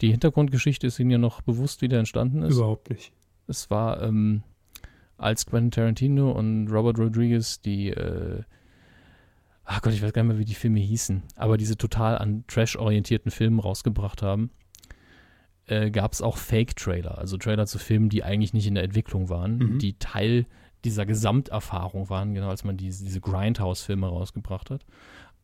Die 0.00 0.10
Hintergrundgeschichte 0.10 0.86
ist 0.86 0.98
Ihnen 0.98 1.10
ja 1.10 1.18
noch 1.18 1.40
bewusst, 1.42 1.82
wie 1.82 1.88
der 1.88 2.00
entstanden 2.00 2.42
ist. 2.42 2.56
Überhaupt 2.56 2.90
nicht. 2.90 3.12
Es 3.46 3.70
war, 3.70 4.02
ähm, 4.02 4.42
als 5.16 5.46
Quentin 5.46 5.70
Tarantino 5.70 6.32
und 6.32 6.68
Robert 6.68 6.98
Rodriguez 6.98 7.60
die, 7.60 7.90
äh, 7.90 8.42
ach 9.64 9.80
Gott, 9.82 9.92
ich 9.92 10.02
weiß 10.02 10.12
gar 10.12 10.22
nicht 10.22 10.30
mehr, 10.32 10.38
wie 10.38 10.44
die 10.44 10.54
Filme 10.54 10.80
hießen, 10.80 11.22
aber 11.36 11.56
diese 11.56 11.76
total 11.76 12.18
an 12.18 12.44
Trash-orientierten 12.48 13.30
Filmen 13.30 13.58
rausgebracht 13.60 14.22
haben. 14.22 14.50
äh, 15.66 15.90
gab 15.90 16.12
es 16.12 16.20
auch 16.20 16.36
Fake-Trailer, 16.36 17.16
also 17.16 17.38
Trailer 17.38 17.64
zu 17.64 17.78
Filmen, 17.78 18.10
die 18.10 18.22
eigentlich 18.22 18.52
nicht 18.52 18.66
in 18.66 18.74
der 18.74 18.84
Entwicklung 18.84 19.30
waren, 19.30 19.56
Mhm. 19.56 19.78
die 19.78 19.94
Teil 19.98 20.44
dieser 20.84 21.06
Gesamterfahrung 21.06 22.10
waren, 22.10 22.34
genau 22.34 22.50
als 22.50 22.64
man 22.64 22.76
diese, 22.76 23.02
diese 23.02 23.22
Grindhouse-Filme 23.22 24.06
rausgebracht 24.06 24.68
hat. 24.68 24.84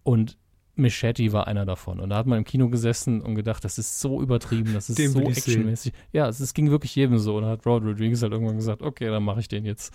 Und 0.02 0.36
Machete 0.80 1.32
war 1.32 1.46
einer 1.46 1.64
davon. 1.64 2.00
Und 2.00 2.10
da 2.10 2.16
hat 2.16 2.26
man 2.26 2.38
im 2.38 2.44
Kino 2.44 2.68
gesessen 2.68 3.20
und 3.20 3.34
gedacht, 3.34 3.64
das 3.64 3.78
ist 3.78 4.00
so 4.00 4.20
übertrieben, 4.20 4.74
das 4.74 4.90
ist 4.90 4.98
Den 4.98 5.10
so 5.10 5.20
actionmäßig. 5.20 5.92
Ja, 6.12 6.28
es, 6.28 6.40
es 6.40 6.54
ging 6.54 6.70
wirklich 6.70 6.94
jedem 6.96 7.18
so. 7.18 7.36
Und 7.36 7.44
da 7.44 7.50
hat 7.50 7.66
Rod 7.66 7.84
Rodriguez 7.84 8.22
halt 8.22 8.32
irgendwann 8.32 8.56
gesagt, 8.56 8.82
okay, 8.82 9.06
dann 9.06 9.22
mache 9.22 9.40
ich 9.40 9.48
den 9.48 9.64
jetzt 9.64 9.94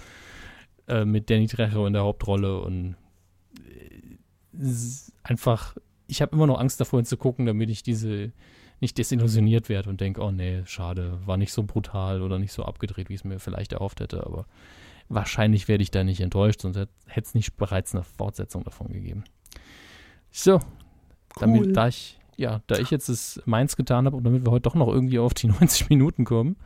äh, 0.88 1.06
mit 1.06 1.30
Danny 1.30 1.48
Trejo 1.48 1.86
in 1.86 1.94
der 1.94 2.04
Hauptrolle 2.04 2.60
und 2.62 2.96
äh, 3.58 4.18
einfach, 5.24 5.76
ich 6.08 6.22
habe 6.22 6.36
immer 6.36 6.48
noch 6.48 6.60
Angst 6.60 6.80
davor 6.80 7.00
hinzugucken, 7.00 7.46
damit 7.46 7.70
ich 7.70 7.84
diese 7.84 8.32
nicht 8.82 8.98
desillusioniert 8.98 9.70
werde 9.70 9.90
und 9.90 10.02
denke, 10.02 10.22
oh 10.22 10.32
nee, 10.32 10.62
schade, 10.66 11.18
war 11.26 11.38
nicht 11.38 11.54
so 11.54 11.64
brutal 11.64 12.22
oder 12.22 12.40
nicht 12.40 12.52
so 12.52 12.64
abgedreht, 12.64 13.10
wie 13.10 13.14
ich 13.14 13.22
es 13.22 13.24
mir 13.24 13.40
vielleicht 13.40 13.74
erhofft 13.74 14.02
hätte, 14.02 14.26
aber 14.26 14.46
wahrscheinlich 15.08 15.68
werde 15.68 15.84
ich 15.84 15.92
da 15.92 16.04
nicht 16.04 16.20
enttäuscht, 16.22 16.62
sonst 16.62 16.78
hätte 16.78 16.92
es 17.16 17.34
nicht 17.34 17.56
bereits 17.58 17.96
eine 17.96 18.04
Fortsetzung 18.04 18.64
davon 18.64 18.92
gegeben. 18.92 19.24
So, 20.38 20.60
damit, 21.40 21.78
da 21.78 21.88
ich, 21.88 22.20
ja, 22.36 22.62
da 22.68 22.78
ich 22.78 22.92
jetzt 22.92 23.08
das 23.08 23.42
meins 23.46 23.78
getan 23.78 24.06
habe 24.06 24.18
und 24.18 24.26
damit 24.26 24.46
wir 24.46 24.52
heute 24.52 24.64
doch 24.64 24.76
noch 24.76 24.90
irgendwie 24.90 25.18
auf 25.18 25.34
die 25.34 25.48
90 25.60 25.88
Minuten 25.90 26.26
kommen, 26.26 26.58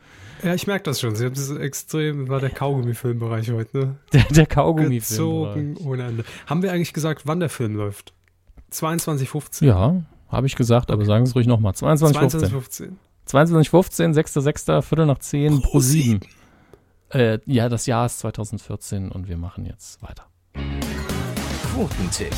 Ja, 0.42 0.54
ich 0.54 0.66
merke 0.66 0.82
das 0.82 1.00
schon. 1.00 1.14
Sie 1.14 1.24
haben 1.24 1.36
das 1.36 1.50
extrem, 1.50 2.28
war 2.28 2.40
der 2.40 2.50
Kaugummi-Filmbereich 2.50 3.52
heute, 3.52 3.78
ne? 3.78 3.96
der, 4.12 4.24
der 4.24 4.46
Kaugummi-Film. 4.46 4.98
Gezogen 5.00 5.76
ohne 5.84 6.02
Ende. 6.02 6.24
Haben 6.46 6.62
wir 6.62 6.72
eigentlich 6.72 6.92
gesagt, 6.92 7.28
wann 7.28 7.38
der 7.38 7.48
Film 7.48 7.76
läuft? 7.76 8.12
22.15. 8.72 9.66
Ja, 9.66 10.02
habe 10.28 10.46
ich 10.48 10.56
gesagt, 10.56 10.90
aber 10.90 11.04
sagen 11.04 11.24
Sie 11.26 11.30
es 11.30 11.36
ruhig 11.36 11.46
nochmal. 11.46 11.72
22.15. 11.72 12.50
22.15. 12.50 12.90
22.15, 13.28 14.14
6.6., 14.14 14.82
Viertel 14.82 15.06
nach 15.06 15.18
10, 15.18 15.62
pro 15.62 15.78
7. 15.78 16.18
Äh, 17.10 17.38
ja, 17.46 17.68
das 17.68 17.86
Jahr 17.86 18.06
ist 18.06 18.18
2014 18.18 19.12
und 19.12 19.28
wir 19.28 19.36
machen 19.36 19.64
jetzt 19.64 20.02
weiter. 20.02 20.26
Quotentipp. 21.72 22.34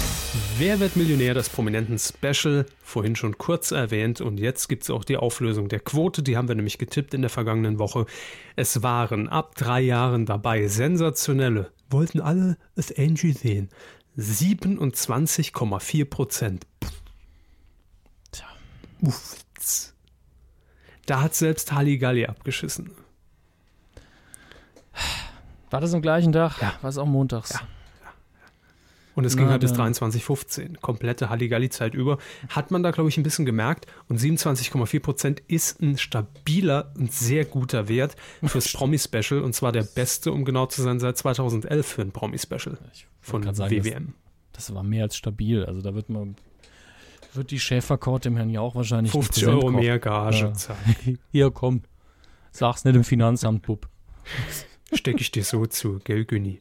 Wer 0.59 0.79
wird 0.79 0.95
Millionär? 0.95 1.33
Das 1.33 1.49
prominenten 1.49 1.99
Special, 1.99 2.67
vorhin 2.83 3.17
schon 3.17 3.39
kurz 3.39 3.71
erwähnt. 3.71 4.21
Und 4.21 4.39
jetzt 4.39 4.69
gibt 4.69 4.83
es 4.83 4.91
auch 4.91 5.05
die 5.05 5.17
Auflösung 5.17 5.69
der 5.69 5.81
Quote. 5.81 6.23
Die 6.23 6.37
haben 6.37 6.49
wir 6.49 6.55
nämlich 6.55 6.77
getippt 6.77 7.15
in 7.15 7.23
der 7.23 7.31
vergangenen 7.31 7.79
Woche. 7.79 8.05
Es 8.57 8.83
waren 8.83 9.29
ab 9.29 9.55
drei 9.55 9.81
Jahren 9.81 10.27
dabei 10.27 10.69
sensationelle, 10.69 11.73
wollten 11.89 12.21
alle 12.21 12.59
es 12.77 12.97
Angie 12.97 13.33
sehen. 13.33 13.71
27,4 14.19 16.05
Prozent. 16.05 16.67
Tja. 18.33 18.47
Uff. 19.01 19.37
Da 21.07 21.23
hat 21.23 21.35
selbst 21.35 21.73
Halligalli 21.73 22.27
abgeschissen. 22.27 22.93
War 25.71 25.81
das 25.81 25.95
am 25.95 26.03
gleichen 26.03 26.33
Tag? 26.33 26.61
Ja. 26.61 26.75
War 26.83 26.91
es 26.91 26.99
auch 26.99 27.07
montags? 27.07 27.59
Und 29.15 29.25
es 29.25 29.37
ging 29.37 29.49
halt 29.49 29.61
bis 29.61 29.73
dann. 29.73 29.93
23,15. 29.93 30.81
Komplette 30.81 31.29
Halligalli-Zeit 31.29 31.95
über. 31.95 32.19
Hat 32.49 32.71
man 32.71 32.83
da, 32.83 32.91
glaube 32.91 33.11
ich, 33.11 33.19
ein 33.19 33.23
bisschen 33.23 33.45
gemerkt. 33.45 33.87
Und 34.09 34.19
27,4 34.19 35.01
Prozent 35.01 35.43
ist 35.49 35.81
ein 35.83 35.99
stabiler 35.99 36.93
und 36.99 37.13
sehr 37.13 37.45
guter 37.45 37.89
Wert 37.89 38.17
fürs 38.43 38.73
Promi-Special. 38.73 39.41
Und 39.41 39.55
zwar 39.55 39.73
der 39.73 39.83
beste, 39.83 40.33
um 40.33 40.45
genau 40.45 40.67
zu 40.67 40.83
sein, 40.83 40.99
seit 40.99 41.19
2011 41.19 41.87
für 41.87 42.03
ein 42.03 42.13
Promi-Special 42.13 42.79
von 43.21 43.55
sagen, 43.55 43.71
WWM. 43.71 44.15
Das, 44.53 44.67
das 44.67 44.75
war 44.75 44.83
mehr 44.83 45.05
als 45.05 45.17
stabil. 45.17 45.65
Also 45.65 45.83
da 45.83 45.95
wird 45.95 46.09
man, 46.09 46.37
wird 47.35 47.51
die 47.51 47.61
Schäferkort 47.61 48.25
dem 48.25 48.37
Herrn 48.37 48.51
Jauch 48.51 48.75
wahrscheinlich 48.75 49.13
50 49.13 49.45
einen 49.45 49.53
Euro 49.55 49.67
Präsent 49.67 49.83
mehr 49.83 49.99
Gage. 49.99 50.37
Ja. 50.39 50.55
zahlen. 50.55 51.19
Hier, 51.33 51.51
komm. 51.51 51.83
Sag's 52.51 52.85
nicht 52.85 52.95
im 52.95 53.05
Finanzamt, 53.05 53.63
Bub. 53.63 53.89
Stecke 54.93 55.21
ich 55.21 55.31
dir 55.31 55.43
so 55.43 55.65
zu, 55.67 56.01
gell, 56.05 56.25
Günni? 56.25 56.61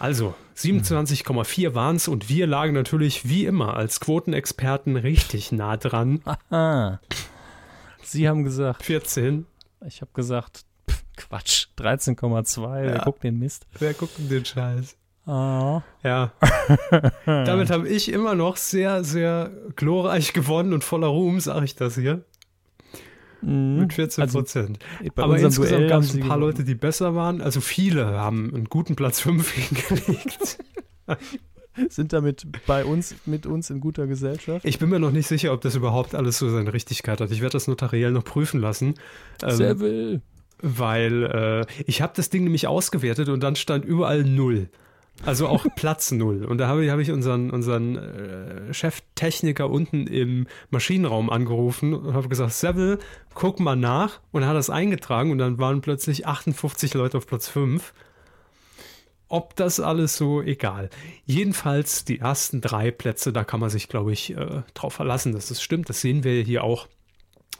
Also, 0.00 0.34
27,4 0.56 1.74
waren 1.74 1.96
es 1.96 2.08
und 2.08 2.28
wir 2.30 2.46
lagen 2.46 2.72
natürlich 2.72 3.28
wie 3.28 3.44
immer 3.44 3.76
als 3.76 4.00
Quotenexperten 4.00 4.96
richtig 4.96 5.52
nah 5.52 5.76
dran. 5.76 6.22
Ah. 6.50 6.98
Sie 8.02 8.28
haben 8.28 8.42
gesagt, 8.42 8.82
14. 8.82 9.46
ich 9.86 10.00
habe 10.00 10.10
gesagt, 10.14 10.64
pff, 10.90 11.04
Quatsch, 11.16 11.66
13,2, 11.78 12.82
wer 12.82 12.94
Ja. 12.96 13.04
guckt 13.04 13.22
den 13.22 13.38
Mist? 13.38 13.66
Wer 13.78 13.92
guckt 13.94 14.18
denn 14.18 14.28
den 14.28 14.44
Scheiß? 14.44 14.96
Ah. 15.26 15.82
Ja. 16.02 16.32
Damit 17.26 17.70
habe 17.70 17.86
ich 17.88 18.10
immer 18.10 18.34
noch 18.34 18.56
sehr, 18.56 19.04
sehr 19.04 19.50
glorreich 19.76 20.32
gewonnen 20.32 20.72
und 20.72 20.82
voller 20.82 21.06
Ruhm, 21.08 21.38
sage 21.40 21.66
ich 21.66 21.76
das 21.76 21.94
hier, 21.94 22.24
mit 23.42 23.92
14 23.92 24.22
Also, 24.22 24.38
Prozent. 24.38 24.78
Bei 25.14 25.22
Aber 25.22 25.38
insgesamt 25.38 25.88
gab 25.88 26.02
es 26.02 26.14
ein 26.14 26.20
paar. 26.20 26.38
Leute, 26.38 26.64
die 26.64 26.74
besser 26.74 27.14
waren. 27.14 27.40
Also 27.40 27.60
viele 27.60 28.06
haben 28.06 28.54
einen 28.54 28.64
guten 28.66 28.96
Platz 28.96 29.20
5 29.20 29.50
hingelegt. 29.54 30.58
sind 31.88 32.12
damit 32.12 32.46
bei 32.66 32.84
uns, 32.84 33.14
mit 33.26 33.46
uns 33.46 33.70
in 33.70 33.80
guter 33.80 34.06
Gesellschaft. 34.06 34.64
Ich 34.64 34.78
bin 34.78 34.88
mir 34.90 34.98
noch 34.98 35.12
nicht 35.12 35.26
sicher, 35.26 35.52
ob 35.52 35.60
das 35.62 35.74
überhaupt 35.74 36.14
alles 36.14 36.38
so 36.38 36.50
seine 36.50 36.72
Richtigkeit 36.72 37.20
hat. 37.20 37.30
Ich 37.30 37.40
werde 37.40 37.52
das 37.52 37.68
notariell 37.68 38.10
noch 38.12 38.24
prüfen 38.24 38.60
lassen. 38.60 38.94
Ähm, 39.42 39.50
Seville. 39.50 40.20
weil 40.60 41.24
äh, 41.24 41.82
ich 41.86 42.02
habe 42.02 42.12
das 42.16 42.28
Ding 42.30 42.44
nämlich 42.44 42.66
ausgewertet 42.66 43.28
und 43.28 43.40
dann 43.42 43.56
stand 43.56 43.84
überall 43.84 44.24
null. 44.24 44.68
Also 45.24 45.48
auch 45.48 45.66
Platz 45.76 46.12
null. 46.12 46.44
Und 46.44 46.58
da 46.58 46.68
habe 46.68 46.84
ich, 46.84 46.90
habe 46.90 47.02
ich 47.02 47.10
unseren, 47.10 47.50
unseren 47.50 47.96
äh, 47.96 48.72
Cheftechniker 48.72 49.68
unten 49.68 50.06
im 50.06 50.46
Maschinenraum 50.70 51.28
angerufen 51.28 51.92
und 51.92 52.14
habe 52.14 52.28
gesagt, 52.28 52.52
Seville, 52.52 52.98
guck 53.34 53.60
mal 53.60 53.76
nach. 53.76 54.20
Und 54.32 54.42
er 54.42 54.48
hat 54.48 54.56
das 54.56 54.70
eingetragen 54.70 55.30
und 55.30 55.38
dann 55.38 55.58
waren 55.58 55.82
plötzlich 55.82 56.26
58 56.26 56.94
Leute 56.94 57.18
auf 57.18 57.26
Platz 57.26 57.48
5. 57.48 57.92
Ob 59.28 59.54
das 59.56 59.78
alles 59.78 60.16
so, 60.16 60.42
egal. 60.42 60.90
Jedenfalls 61.24 62.04
die 62.04 62.18
ersten 62.18 62.60
drei 62.60 62.90
Plätze, 62.90 63.32
da 63.32 63.44
kann 63.44 63.60
man 63.60 63.70
sich, 63.70 63.88
glaube 63.88 64.12
ich, 64.12 64.36
äh, 64.36 64.62
drauf 64.74 64.94
verlassen, 64.94 65.32
dass 65.32 65.48
das 65.48 65.62
stimmt. 65.62 65.88
Das 65.88 66.00
sehen 66.00 66.24
wir 66.24 66.42
hier 66.42 66.64
auch. 66.64 66.88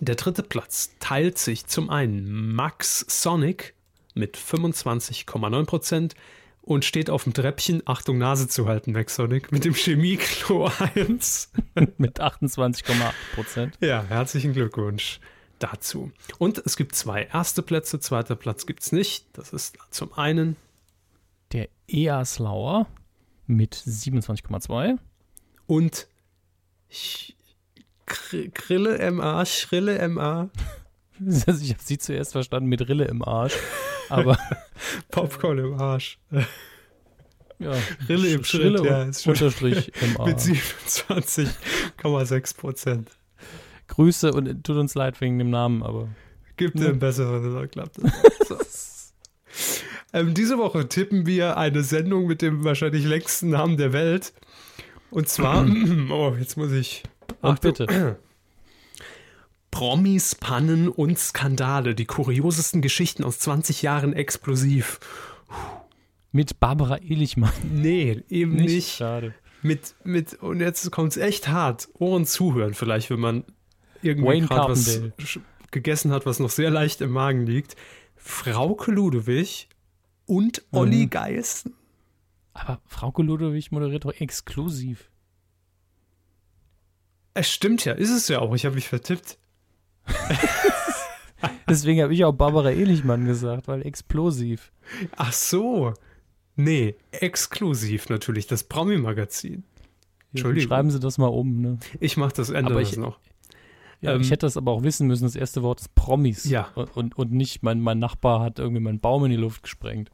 Der 0.01 0.15
dritte 0.15 0.43
Platz 0.43 0.97
teilt 0.99 1.37
sich 1.39 1.66
zum 1.66 1.91
einen 1.91 2.55
Max 2.55 3.05
Sonic 3.07 3.74
mit 4.15 4.37
25,9 4.37 5.66
Prozent 5.66 6.15
und 6.62 6.85
steht 6.85 7.11
auf 7.11 7.24
dem 7.24 7.32
Treppchen, 7.35 7.82
Achtung 7.87 8.19
Nase 8.19 8.47
zu 8.49 8.66
halten, 8.69 8.93
Max 8.93 9.15
Sonic, 9.16 9.51
mit 9.53 9.65
dem 9.65 9.74
Chemieklo 9.74 10.70
1. 10.95 11.51
mit 11.99 12.20
28,8 12.20 13.12
Prozent. 13.35 13.78
Ja, 13.81 14.05
herzlichen 14.05 14.53
Glückwunsch 14.53 15.20
dazu. 15.59 16.11
Und 16.39 16.59
es 16.65 16.77
gibt 16.77 16.95
zwei 16.95 17.24
erste 17.24 17.62
Plätze, 17.62 18.01
zweiter 18.01 18.37
Platz 18.37 18.66
gibt 18.66 18.82
es 18.82 18.93
nicht. 18.93 19.27
Das 19.35 19.53
ist 19.53 19.77
zum 19.91 20.12
einen 20.15 20.57
Der 21.53 21.69
Easlauer 21.89 22.87
mit 23.47 23.74
27,2. 23.74 24.99
und 25.66 26.07
Ch- 26.91 27.35
Kr- 28.07 28.51
Krille 28.53 29.11
MA, 29.12 29.45
Schrille 29.47 30.09
MA, 30.09 30.51
Also 31.47 31.65
ich 31.65 31.71
habe 31.71 31.83
sie 31.83 31.99
zuerst 31.99 32.33
verstanden 32.33 32.69
mit 32.69 32.87
Rille 32.89 33.05
im 33.07 33.23
Arsch. 33.23 33.55
Aber 34.09 34.39
Popcorn 35.11 35.59
im 35.59 35.75
Arsch. 35.75 36.19
ja, 37.59 37.73
Rille 38.09 38.29
im 38.33 38.45
Schrille 38.45 38.79
Schritt, 38.79 38.91
ja, 38.91 39.03
ist 39.05 39.23
schon- 39.23 39.33
Unterstrich 39.33 39.93
im 40.03 40.11
Mit 40.13 40.21
Arsch. 40.21 40.33
27,6 40.43 42.57
Prozent. 42.57 43.11
Grüße 43.89 44.33
und 44.33 44.65
tut 44.65 44.77
uns 44.77 44.95
leid 44.95 45.21
wegen 45.21 45.39
dem 45.39 45.51
Namen, 45.51 45.83
aber 45.83 46.09
Gibt 46.57 46.79
Ja. 46.79 46.89
einen 46.89 46.99
besseren, 46.99 47.55
dann 47.55 47.71
klappt 47.71 47.99
das. 48.49 48.49
So. 48.49 48.57
ähm, 50.13 50.35
diese 50.35 50.59
Woche 50.59 50.89
tippen 50.89 51.27
wir 51.27 51.57
eine 51.57 51.83
Sendung 51.83 52.27
mit 52.27 52.43
dem 52.43 52.65
wahrscheinlich 52.65 53.05
längsten 53.05 53.51
Namen 53.51 53.77
der 53.79 53.93
Welt. 53.93 54.33
Und 55.11 55.29
zwar, 55.29 55.67
oh, 56.11 56.37
jetzt 56.39 56.57
muss 56.57 56.71
ich. 56.73 57.03
und 57.43 57.51
Achtung. 57.51 57.73
bitte. 57.73 58.19
Promis, 59.71 60.35
Pannen 60.35 60.89
und 60.89 61.19
Skandale. 61.19 61.95
Die 61.95 62.05
kuriosesten 62.07 62.83
Geschichten 62.83 63.25
aus 63.25 63.39
20 63.39 63.83
Jahren 63.83 64.13
explosiv. 64.13 65.01
Mit 66.33 66.61
Barbara 66.61 66.99
Ehlichmann. 66.99 67.53
Nee, 67.73 68.23
eben 68.29 68.55
nicht. 68.55 68.97
Schade. 68.97 69.35
Mit, 69.63 69.95
mit, 70.05 70.35
und 70.35 70.61
jetzt 70.61 70.91
kommt 70.91 71.13
es 71.13 71.17
echt 71.19 71.49
hart. 71.49 71.89
Ohren 71.99 72.25
zuhören, 72.25 72.75
vielleicht, 72.75 73.11
wenn 73.11 73.21
man 73.21 73.45
irgendwie 74.03 74.41
gerade 74.41 74.73
was 74.73 75.01
gegessen 75.71 76.13
hat, 76.13 76.27
was 76.27 76.39
noch 76.41 76.51
sehr 76.51 76.71
leicht 76.71 77.01
im 77.01 77.11
Magen 77.11 77.47
liegt. 77.47 77.77
Frauke 78.17 78.91
Ludewig 78.91 79.69
und 80.27 80.63
Olli 80.73 81.07
Mhm. 81.07 81.11
Geißen. 81.11 81.75
Aber 82.53 82.81
Frauke 82.87 83.23
Ludwig 83.23 83.71
moderiert 83.73 84.05
doch 84.05 84.13
exklusiv. 84.13 85.11
Es 87.35 87.51
stimmt 87.51 87.85
ja, 87.85 87.93
ist 87.93 88.11
es 88.11 88.29
ja 88.29 88.41
auch. 88.41 88.55
Ich 88.55 88.65
habe 88.67 88.75
mich 88.75 88.89
vertippt. 88.89 89.39
Deswegen 91.69 92.03
habe 92.03 92.12
ich 92.12 92.24
auch 92.24 92.32
Barbara 92.32 92.70
Ehlichmann 92.70 93.24
gesagt, 93.27 93.69
weil 93.69 93.87
explosiv. 93.87 94.73
Ach 95.16 95.32
so. 95.32 95.95
Nee, 96.57 96.97
exklusiv 97.12 98.09
natürlich, 98.09 98.47
das 98.47 98.65
Promi-Magazin. 98.65 99.65
Entschuldigung. 100.32 100.69
Schreiben 100.69 100.91
Sie 100.91 101.01
das 101.01 101.16
mal 101.19 101.28
um, 101.28 101.61
ne? 101.61 101.78
Ich 102.01 102.16
mache 102.16 102.32
das 102.35 102.51
Ende 102.51 102.73
Aber 102.73 102.81
das 102.81 102.93
ich- 102.93 102.99
noch. 102.99 103.19
Ja, 104.03 104.15
Ähm, 104.15 104.20
ich 104.23 104.31
hätte 104.31 104.47
das 104.47 104.57
aber 104.57 104.73
auch 104.73 104.82
wissen 104.82 105.07
müssen. 105.07 105.24
Das 105.24 105.37
erste 105.37 105.62
Wort 105.62 105.81
ist 105.81 105.95
Promis. 105.95 106.45
Ja. 106.45 106.69
Und, 106.74 106.97
und, 106.97 107.19
und 107.19 107.32
nicht, 107.32 107.62
mein, 107.62 107.81
mein 107.81 107.99
Nachbar 107.99 108.41
hat 108.41 108.59
irgendwie 108.59 108.81
meinen 108.81 109.01
Baum 109.01 109.24
in 109.27 109.31
die 109.31 109.37
Luft 109.37 109.62
gesprengt. 109.62 110.11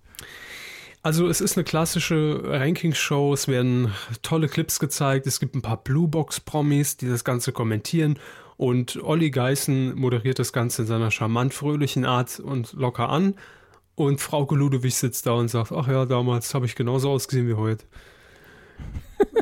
Also 1.02 1.28
es 1.28 1.40
ist 1.40 1.56
eine 1.56 1.62
klassische 1.62 2.40
Ranking-Show, 2.44 3.32
es 3.32 3.46
werden 3.46 3.92
tolle 4.22 4.48
Clips 4.48 4.80
gezeigt, 4.80 5.28
es 5.28 5.38
gibt 5.38 5.54
ein 5.54 5.62
paar 5.62 5.76
Bluebox-Promis, 5.84 6.96
die 6.96 7.06
das 7.08 7.22
Ganze 7.22 7.52
kommentieren 7.52 8.18
und 8.56 9.02
Olli 9.02 9.30
Geißen 9.30 9.94
moderiert 9.96 10.38
das 10.38 10.52
Ganze 10.52 10.82
in 10.82 10.88
seiner 10.88 11.10
charmant 11.10 11.52
fröhlichen 11.54 12.04
Art 12.04 12.40
und 12.40 12.72
locker 12.72 13.08
an 13.08 13.34
und 13.94 14.20
Frauke 14.20 14.54
Ludewig 14.54 14.94
sitzt 14.94 15.26
da 15.26 15.32
und 15.32 15.48
sagt, 15.48 15.72
ach 15.72 15.88
ja, 15.88 16.04
damals 16.06 16.54
habe 16.54 16.66
ich 16.66 16.74
genauso 16.74 17.10
ausgesehen 17.10 17.48
wie 17.48 17.54
heute. 17.54 17.84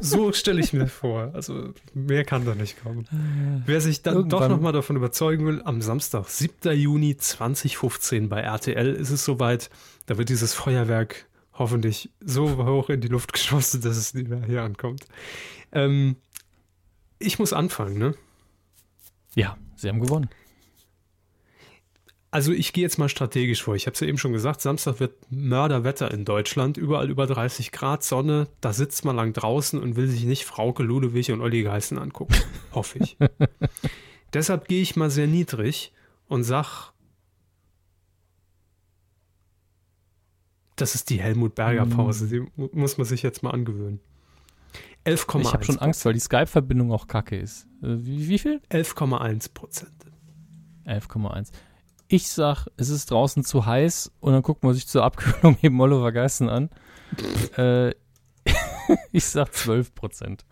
So 0.01 0.32
stelle 0.32 0.61
ich 0.61 0.73
mir 0.73 0.86
vor. 0.86 1.31
Also 1.35 1.73
mehr 1.93 2.24
kann 2.24 2.45
da 2.45 2.55
nicht 2.55 2.81
kommen. 2.82 3.62
Wer 3.66 3.81
sich 3.81 4.03
dann 4.03 4.15
doch 4.15 4.41
Irgendwann- 4.41 4.51
nochmal 4.51 4.73
davon 4.73 4.97
überzeugen 4.97 5.47
will, 5.47 5.62
am 5.65 5.81
Samstag, 5.82 6.28
7. 6.28 6.73
Juni 6.77 7.16
2015 7.16 8.28
bei 8.28 8.41
RTL 8.41 8.95
ist 8.95 9.11
es 9.11 9.24
soweit. 9.24 9.70
Da 10.07 10.19
wird 10.19 10.28
dieses 10.28 10.55
Feuerwerk 10.55 11.27
hoffentlich 11.55 12.11
so 12.20 12.65
hoch 12.65 12.91
in 12.91 13.01
die 13.01 13.09
Luft 13.09 13.32
geschossen, 13.32 13.81
dass 13.81 13.97
es 13.97 14.15
nicht 14.15 14.28
mehr 14.28 14.45
hier 14.45 14.62
ankommt. 14.62 15.07
Ähm, 15.73 16.16
ich 17.19 17.39
muss 17.39 17.53
anfangen, 17.53 17.99
ne? 17.99 18.15
Ja, 19.35 19.56
sie 19.77 19.89
haben 19.89 20.01
gewonnen. 20.01 20.28
Also 22.31 22.51
ich 22.52 22.73
gehe 22.73 22.82
jetzt 22.82 22.98
mal 22.98 23.09
strategisch 23.09 23.62
vor. 23.62 23.77
Ich 23.77 23.86
habe 23.86 23.94
es 23.94 24.01
ja 24.01 24.09
eben 24.09 24.19
schon 24.19 24.32
gesagt, 24.32 24.61
Samstag 24.61 24.98
wird 24.98 25.15
Mörderwetter 25.31 26.11
in 26.11 26.24
Deutschland, 26.24 26.77
überall 26.77 27.09
über 27.09 27.27
30 27.27 27.70
Grad 27.70 28.02
Sonne. 28.02 28.48
Da 28.61 28.73
sitzt 28.73 29.05
man 29.05 29.15
lang 29.15 29.32
draußen 29.32 29.81
und 29.81 29.94
will 29.94 30.09
sich 30.09 30.24
nicht 30.24 30.44
Frauke 30.44 30.82
Ludewig 30.82 31.31
und 31.31 31.40
Olli 31.40 31.62
Geißen 31.62 31.97
angucken. 31.97 32.35
Hoffe 32.73 32.98
ich. 32.98 33.16
Deshalb 34.32 34.66
gehe 34.66 34.82
ich 34.82 34.97
mal 34.97 35.11
sehr 35.11 35.28
niedrig 35.28 35.93
und 36.27 36.43
sag, 36.43 36.93
das 40.74 40.97
ist 40.97 41.11
die 41.11 41.20
Helmut 41.20 41.55
Berger 41.55 41.86
Pause. 41.86 42.27
Die 42.27 42.40
mu- 42.56 42.69
muss 42.73 42.98
man 42.98 43.06
sich 43.06 43.23
jetzt 43.23 43.44
mal 43.44 43.51
angewöhnen. 43.51 44.01
11,1 45.05 45.40
Ich 45.40 45.52
habe 45.52 45.64
schon 45.64 45.78
Angst, 45.78 46.05
weil 46.05 46.14
die 46.14 46.20
Skype-Verbindung 46.20 46.93
auch 46.93 47.06
kacke 47.06 47.39
ist. 47.39 47.66
Äh, 47.82 47.98
Wie, 47.98 48.28
wie 48.28 48.39
viel? 48.39 48.60
11,1 48.70 49.52
Prozent. 49.52 49.93
11,1. 50.86 51.51
Ich 52.09 52.28
sag, 52.28 52.66
es 52.76 52.90
ist 52.90 53.10
draußen 53.10 53.44
zu 53.44 53.66
heiß 53.66 54.12
und 54.20 54.32
dann 54.32 54.43
guckt 54.43 54.62
man 54.62 54.74
sich 54.74 54.86
zur 54.86 55.05
Abkühlung 55.05 55.56
eben 55.62 55.81
Oliver 55.81 56.12
Geißen 56.12 56.48
an. 56.48 56.70
äh, 57.56 57.90
ich 59.12 59.24
sag 59.24 59.52
12 59.52 59.94
Prozent. 59.94 60.44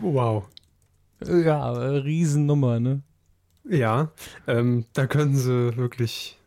Wow. 0.00 0.48
Ja, 1.24 1.70
Riesennummer, 1.70 2.80
ne? 2.80 3.02
Ja, 3.68 4.10
ähm, 4.48 4.86
da 4.92 5.06
können 5.06 5.36
sie 5.36 5.76
wirklich 5.76 6.38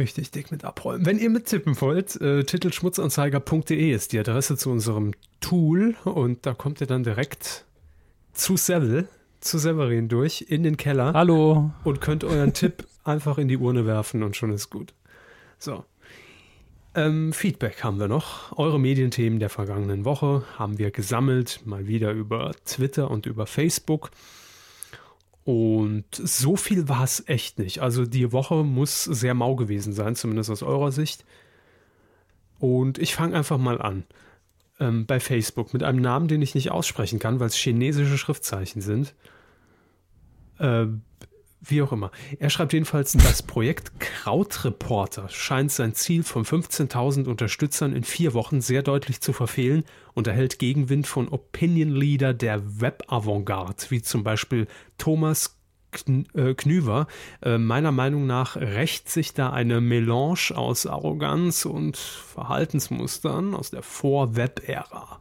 richtig 0.00 0.32
dick 0.32 0.50
mit 0.50 0.64
abräumen. 0.64 1.06
Wenn 1.06 1.18
ihr 1.18 1.30
mittippen 1.30 1.80
wollt, 1.80 2.20
äh, 2.20 2.42
titelschmutzanzeiger.de 2.42 3.92
ist 3.92 4.12
die 4.12 4.18
Adresse 4.18 4.56
zu 4.56 4.70
unserem 4.70 5.12
Tool 5.40 5.94
und 6.04 6.44
da 6.44 6.54
kommt 6.54 6.80
ihr 6.80 6.88
dann 6.88 7.04
direkt 7.04 7.64
zu 8.32 8.56
Seville, 8.56 9.06
zu 9.38 9.58
Severin 9.58 10.08
durch, 10.08 10.46
in 10.48 10.64
den 10.64 10.76
Keller 10.76 11.12
Hallo. 11.12 11.70
und 11.84 12.00
könnt 12.00 12.24
euren 12.24 12.52
Tipp 12.52 12.86
einfach 13.04 13.38
in 13.38 13.46
die 13.46 13.56
Urne 13.56 13.86
werfen 13.86 14.24
und 14.24 14.36
schon 14.36 14.52
ist 14.52 14.70
gut. 14.70 14.92
So. 15.58 15.84
Ähm, 16.94 17.32
Feedback 17.32 17.84
haben 17.84 18.00
wir 18.00 18.08
noch. 18.08 18.58
Eure 18.58 18.80
Medienthemen 18.80 19.38
der 19.38 19.48
vergangenen 19.48 20.04
Woche 20.04 20.42
haben 20.58 20.78
wir 20.78 20.90
gesammelt, 20.90 21.60
mal 21.64 21.86
wieder 21.86 22.10
über 22.10 22.50
Twitter 22.64 23.10
und 23.10 23.26
über 23.26 23.46
Facebook. 23.46 24.10
Und 25.50 26.04
so 26.12 26.54
viel 26.54 26.88
war 26.88 27.02
es 27.02 27.24
echt 27.26 27.58
nicht. 27.58 27.80
Also 27.80 28.06
die 28.06 28.30
Woche 28.30 28.62
muss 28.62 29.02
sehr 29.02 29.34
mau 29.34 29.56
gewesen 29.56 29.92
sein, 29.92 30.14
zumindest 30.14 30.48
aus 30.48 30.62
eurer 30.62 30.92
Sicht. 30.92 31.24
Und 32.60 32.98
ich 32.98 33.16
fange 33.16 33.34
einfach 33.34 33.58
mal 33.58 33.82
an. 33.82 34.04
Ähm, 34.78 35.06
bei 35.06 35.18
Facebook 35.18 35.72
mit 35.72 35.82
einem 35.82 36.00
Namen, 36.00 36.28
den 36.28 36.40
ich 36.40 36.54
nicht 36.54 36.70
aussprechen 36.70 37.18
kann, 37.18 37.40
weil 37.40 37.48
es 37.48 37.56
chinesische 37.56 38.16
Schriftzeichen 38.16 38.80
sind. 38.80 39.12
Äh, 40.60 40.86
wie 41.60 41.82
auch 41.82 41.92
immer. 41.92 42.10
Er 42.38 42.50
schreibt 42.50 42.72
jedenfalls, 42.72 43.12
das 43.12 43.42
Projekt 43.42 44.00
Krautreporter 44.00 45.28
scheint 45.28 45.70
sein 45.70 45.94
Ziel 45.94 46.22
von 46.22 46.44
15.000 46.44 47.26
Unterstützern 47.26 47.94
in 47.94 48.04
vier 48.04 48.34
Wochen 48.34 48.60
sehr 48.60 48.82
deutlich 48.82 49.20
zu 49.20 49.32
verfehlen 49.32 49.84
und 50.14 50.26
erhält 50.26 50.58
Gegenwind 50.58 51.06
von 51.06 51.28
Opinion 51.28 51.90
Leader 51.90 52.34
der 52.34 52.80
Web-Avantgarde, 52.80 53.90
wie 53.90 54.02
zum 54.02 54.24
Beispiel 54.24 54.66
Thomas 54.98 55.60
äh, 56.34 56.54
Knüver. 56.54 57.06
Äh, 57.42 57.58
meiner 57.58 57.92
Meinung 57.92 58.26
nach 58.26 58.56
rächt 58.56 59.08
sich 59.08 59.34
da 59.34 59.50
eine 59.50 59.80
Melange 59.80 60.52
aus 60.54 60.86
Arroganz 60.86 61.64
und 61.64 61.96
Verhaltensmustern 61.96 63.54
aus 63.54 63.70
der 63.70 63.82
Vor-Web-Ära. 63.82 65.20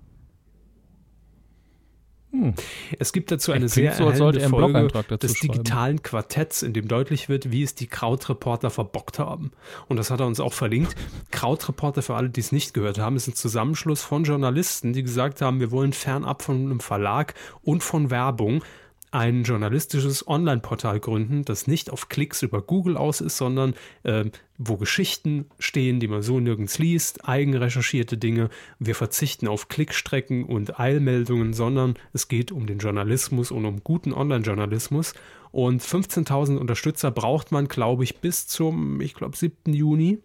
Es 2.99 3.11
gibt 3.11 3.31
dazu 3.31 3.51
eine 3.51 3.65
Klingt 3.65 3.93
sehr 3.93 3.93
so, 3.93 4.05
erhellende 4.09 4.39
er 4.41 4.49
Folge 4.49 4.87
des 5.17 5.37
schreiben. 5.37 5.53
digitalen 5.53 6.03
Quartetts, 6.03 6.61
in 6.61 6.73
dem 6.73 6.87
deutlich 6.87 7.27
wird, 7.27 7.51
wie 7.51 7.63
es 7.63 7.73
die 7.73 7.87
Krautreporter 7.87 8.69
verbockt 8.69 9.17
haben. 9.19 9.51
Und 9.87 9.97
das 9.97 10.11
hat 10.11 10.19
er 10.19 10.27
uns 10.27 10.39
auch 10.39 10.53
verlinkt. 10.53 10.95
Krautreporter, 11.31 12.01
für 12.01 12.15
alle, 12.15 12.29
die 12.29 12.41
es 12.41 12.51
nicht 12.51 12.73
gehört 12.73 12.99
haben, 12.99 13.15
ist 13.15 13.27
ein 13.27 13.35
Zusammenschluss 13.35 14.03
von 14.03 14.23
Journalisten, 14.25 14.93
die 14.93 15.03
gesagt 15.03 15.41
haben, 15.41 15.59
wir 15.59 15.71
wollen 15.71 15.93
fernab 15.93 16.43
von 16.43 16.55
einem 16.57 16.79
Verlag 16.79 17.33
und 17.63 17.83
von 17.83 18.11
Werbung 18.11 18.63
ein 19.11 19.43
journalistisches 19.43 20.27
Online-Portal 20.27 20.99
gründen, 20.99 21.43
das 21.43 21.67
nicht 21.67 21.89
auf 21.89 22.09
Klicks 22.09 22.43
über 22.43 22.61
Google 22.61 22.95
aus 22.95 23.21
ist, 23.21 23.37
sondern 23.37 23.73
äh, 24.03 24.25
wo 24.57 24.77
Geschichten 24.77 25.45
stehen, 25.57 25.99
die 25.99 26.07
man 26.07 26.21
so 26.21 26.39
nirgends 26.39 26.77
liest, 26.77 27.27
eigenrecherchierte 27.27 28.17
Dinge. 28.17 28.49
Wir 28.77 28.93
verzichten 28.93 29.47
auf 29.47 29.67
Klickstrecken 29.67 30.43
und 30.43 30.79
Eilmeldungen, 30.79 31.53
sondern 31.53 31.95
es 32.13 32.27
geht 32.27 32.51
um 32.51 32.67
den 32.67 32.77
Journalismus 32.77 33.51
und 33.51 33.65
um 33.65 33.83
guten 33.83 34.13
Online-Journalismus. 34.13 35.13
Und 35.51 35.81
15.000 35.81 36.57
Unterstützer 36.57 37.09
braucht 37.09 37.51
man, 37.51 37.67
glaube 37.67 38.03
ich, 38.03 38.17
bis 38.17 38.45
zum, 38.47 39.01
ich 39.01 39.15
glaube, 39.15 39.35
7. 39.35 39.73
Juni. 39.73 40.19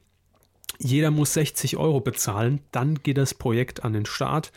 Jeder 0.79 1.11
muss 1.11 1.33
60 1.35 1.77
Euro 1.77 2.01
bezahlen, 2.01 2.61
dann 2.73 2.97
geht 3.03 3.17
das 3.17 3.33
Projekt 3.33 3.85
an 3.85 3.93
den 3.93 4.07
Start. 4.07 4.53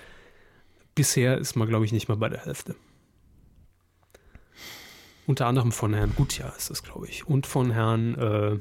Bisher 0.95 1.37
ist 1.37 1.55
man, 1.55 1.69
glaube 1.69 1.85
ich, 1.85 1.91
nicht 1.91 2.09
mal 2.09 2.17
bei 2.17 2.27
der 2.27 2.43
Hälfte. 2.43 2.75
Unter 5.27 5.45
anderem 5.45 5.73
von 5.73 5.93
Herrn 5.93 6.15
Gutjahr 6.15 6.55
ist 6.55 6.69
das, 6.69 6.83
glaube 6.83 7.09
ich. 7.09 7.27
Und 7.27 7.45
von 7.47 7.69
Herrn, 7.69 8.15
äh, 8.15 8.59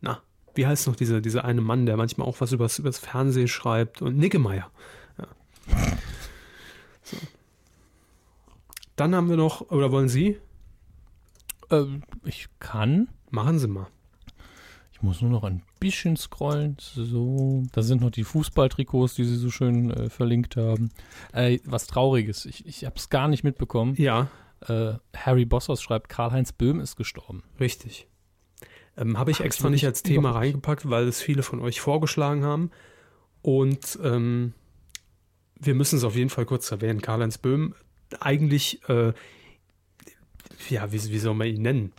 na, 0.00 0.22
wie 0.54 0.66
heißt 0.66 0.86
noch 0.86 0.96
dieser, 0.96 1.20
dieser 1.20 1.44
eine 1.44 1.60
Mann, 1.60 1.84
der 1.84 1.98
manchmal 1.98 2.26
auch 2.26 2.40
was 2.40 2.50
übers, 2.50 2.78
übers 2.78 2.98
Fernsehen 2.98 3.46
schreibt? 3.46 4.00
Und 4.00 4.16
Niggemeier. 4.16 4.70
Ja. 5.18 5.26
So. 7.02 7.18
Dann 8.96 9.14
haben 9.14 9.28
wir 9.28 9.36
noch, 9.36 9.70
oder 9.70 9.92
wollen 9.92 10.08
Sie? 10.08 10.38
Ähm, 11.70 12.02
ich 12.24 12.48
kann. 12.58 13.08
Machen 13.30 13.58
Sie 13.58 13.68
mal. 13.68 13.88
Ich 14.94 15.02
muss 15.02 15.20
nur 15.20 15.30
noch 15.30 15.44
ein 15.44 15.62
bisschen 15.78 16.16
scrollen. 16.16 16.78
So, 16.80 17.64
da 17.72 17.82
sind 17.82 18.00
noch 18.00 18.10
die 18.10 18.24
Fußballtrikots, 18.24 19.14
die 19.14 19.24
Sie 19.24 19.36
so 19.36 19.50
schön 19.50 19.90
äh, 19.90 20.08
verlinkt 20.08 20.56
haben. 20.56 20.88
Äh, 21.34 21.58
was 21.66 21.86
Trauriges. 21.86 22.46
Ich, 22.46 22.64
ich 22.66 22.86
habe 22.86 22.96
es 22.96 23.10
gar 23.10 23.28
nicht 23.28 23.44
mitbekommen. 23.44 23.94
Ja, 23.96 24.28
Äh, 24.66 24.94
Harry 25.16 25.44
Bossos 25.44 25.82
schreibt, 25.82 26.08
Karl-Heinz 26.08 26.52
Böhm 26.52 26.80
ist 26.80 26.96
gestorben. 26.96 27.42
richtig. 27.60 28.06
Ähm, 28.96 29.16
Habe 29.18 29.30
ich 29.30 29.38
Hab 29.38 29.46
extra 29.46 29.68
ich 29.68 29.72
nicht 29.72 29.86
als 29.86 30.02
Thema 30.02 30.32
reingepackt, 30.32 30.88
weil 30.90 31.06
es 31.06 31.20
viele 31.20 31.42
von 31.42 31.60
euch 31.60 31.80
vorgeschlagen 31.80 32.44
haben. 32.44 32.70
Und 33.42 33.98
ähm, 34.02 34.54
wir 35.60 35.74
müssen 35.74 35.96
es 35.96 36.04
auf 36.04 36.16
jeden 36.16 36.30
Fall 36.30 36.46
kurz 36.46 36.70
erwähnen. 36.70 37.00
Karl-Heinz 37.00 37.38
Böhm, 37.38 37.74
eigentlich, 38.20 38.88
äh, 38.88 39.12
ja, 40.68 40.92
wie, 40.92 41.02
wie 41.10 41.18
soll 41.18 41.34
man 41.34 41.46
ihn 41.46 41.62
nennen? 41.62 41.92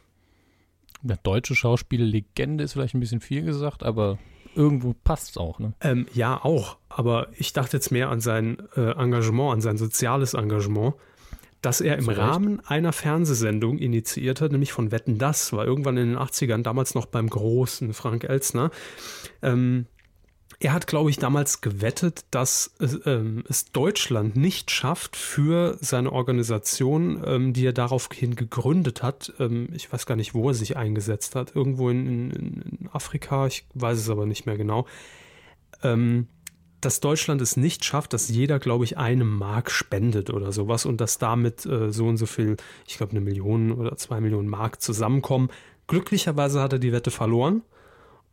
Der 1.01 1.17
deutsche 1.17 1.55
Schauspiellegende 1.55 2.63
ist 2.63 2.73
vielleicht 2.73 2.93
ein 2.93 2.99
bisschen 2.99 3.21
viel 3.21 3.43
gesagt, 3.43 3.83
aber 3.83 4.19
irgendwo 4.55 4.93
passt 4.93 5.31
es 5.31 5.37
auch. 5.37 5.59
Ne? 5.59 5.73
Ähm, 5.81 6.07
ja, 6.13 6.43
auch. 6.43 6.77
Aber 6.89 7.27
ich 7.37 7.53
dachte 7.53 7.77
jetzt 7.77 7.91
mehr 7.91 8.09
an 8.09 8.19
sein 8.19 8.57
äh, 8.75 8.91
Engagement, 8.91 9.53
an 9.53 9.61
sein 9.61 9.77
soziales 9.77 10.33
Engagement, 10.33 10.95
das 11.61 11.81
er 11.81 11.97
im 11.97 12.07
Recht. 12.07 12.19
Rahmen 12.19 12.61
einer 12.65 12.93
Fernsehsendung 12.93 13.77
initiiert 13.77 14.41
hat, 14.41 14.51
nämlich 14.51 14.71
von 14.71 14.91
Wetten 14.91 15.17
Das, 15.17 15.51
war 15.53 15.65
irgendwann 15.65 15.97
in 15.97 16.09
den 16.09 16.17
80ern, 16.17 16.63
damals 16.63 16.95
noch 16.95 17.05
beim 17.05 17.29
großen 17.29 17.93
Frank 17.93 18.23
Elstner. 18.23 18.71
Ähm, 19.41 19.85
er 20.61 20.73
hat, 20.73 20.87
glaube 20.87 21.09
ich, 21.09 21.17
damals 21.17 21.61
gewettet, 21.61 22.25
dass 22.31 22.73
es, 22.79 22.99
ähm, 23.05 23.43
es 23.47 23.71
Deutschland 23.71 24.35
nicht 24.35 24.71
schafft, 24.71 25.15
für 25.15 25.77
seine 25.79 26.11
Organisation, 26.11 27.23
ähm, 27.25 27.53
die 27.53 27.65
er 27.65 27.73
daraufhin 27.73 28.35
gegründet 28.35 29.01
hat, 29.01 29.33
ähm, 29.39 29.69
ich 29.73 29.91
weiß 29.91 30.05
gar 30.05 30.15
nicht, 30.15 30.33
wo 30.33 30.49
er 30.49 30.53
sich 30.53 30.75
eingesetzt 30.75 31.35
hat, 31.35 31.55
irgendwo 31.55 31.89
in, 31.89 32.05
in, 32.07 32.31
in 32.31 32.89
Afrika, 32.91 33.47
ich 33.47 33.65
weiß 33.73 33.99
es 33.99 34.09
aber 34.09 34.25
nicht 34.25 34.45
mehr 34.45 34.57
genau, 34.57 34.85
ähm, 35.81 36.27
dass 36.81 36.99
Deutschland 36.99 37.41
es 37.41 37.57
nicht 37.57 37.83
schafft, 37.83 38.13
dass 38.13 38.29
jeder, 38.29 38.59
glaube 38.59 38.85
ich, 38.85 38.97
eine 38.97 39.25
Mark 39.25 39.71
spendet 39.71 40.29
oder 40.29 40.51
sowas 40.51 40.85
und 40.85 41.01
dass 41.01 41.17
damit 41.17 41.65
äh, 41.65 41.91
so 41.91 42.07
und 42.07 42.17
so 42.17 42.25
viel, 42.25 42.57
ich 42.87 42.97
glaube, 42.97 43.11
eine 43.11 43.21
Million 43.21 43.71
oder 43.71 43.97
zwei 43.97 44.21
Millionen 44.21 44.47
Mark 44.47 44.81
zusammenkommen. 44.81 45.49
Glücklicherweise 45.87 46.61
hat 46.61 46.73
er 46.73 46.79
die 46.79 46.91
Wette 46.91 47.11
verloren 47.11 47.63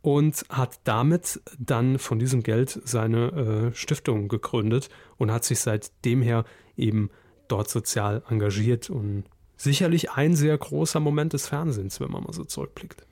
und 0.01 0.45
hat 0.49 0.79
damit 0.83 1.41
dann 1.59 1.99
von 1.99 2.19
diesem 2.19 2.43
Geld 2.43 2.79
seine 2.85 3.71
äh, 3.71 3.75
Stiftung 3.75 4.27
gegründet 4.27 4.89
und 5.17 5.31
hat 5.31 5.43
sich 5.43 5.59
seitdem 5.59 6.21
her 6.21 6.45
eben 6.77 7.09
dort 7.47 7.69
sozial 7.69 8.23
engagiert 8.29 8.89
und 8.89 9.25
sicherlich 9.57 10.11
ein 10.11 10.35
sehr 10.35 10.57
großer 10.57 10.99
Moment 10.99 11.33
des 11.33 11.47
Fernsehens, 11.47 11.99
wenn 11.99 12.11
man 12.11 12.23
mal 12.23 12.33
so 12.33 12.43
zurückblickt. 12.43 13.05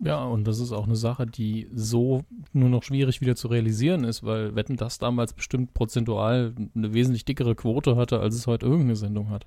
Ja, 0.00 0.24
und 0.24 0.44
das 0.44 0.58
ist 0.58 0.72
auch 0.72 0.84
eine 0.84 0.96
Sache, 0.96 1.26
die 1.26 1.68
so 1.74 2.24
nur 2.52 2.68
noch 2.68 2.82
schwierig 2.82 3.20
wieder 3.20 3.36
zu 3.36 3.48
realisieren 3.48 4.04
ist, 4.04 4.24
weil 4.24 4.54
Wetten 4.54 4.76
das 4.76 4.98
damals 4.98 5.32
bestimmt 5.32 5.72
prozentual 5.72 6.52
eine 6.74 6.92
wesentlich 6.92 7.24
dickere 7.24 7.54
Quote 7.54 7.96
hatte, 7.96 8.20
als 8.20 8.34
es 8.34 8.46
heute 8.46 8.66
irgendeine 8.66 8.96
Sendung 8.96 9.30
hat. 9.30 9.46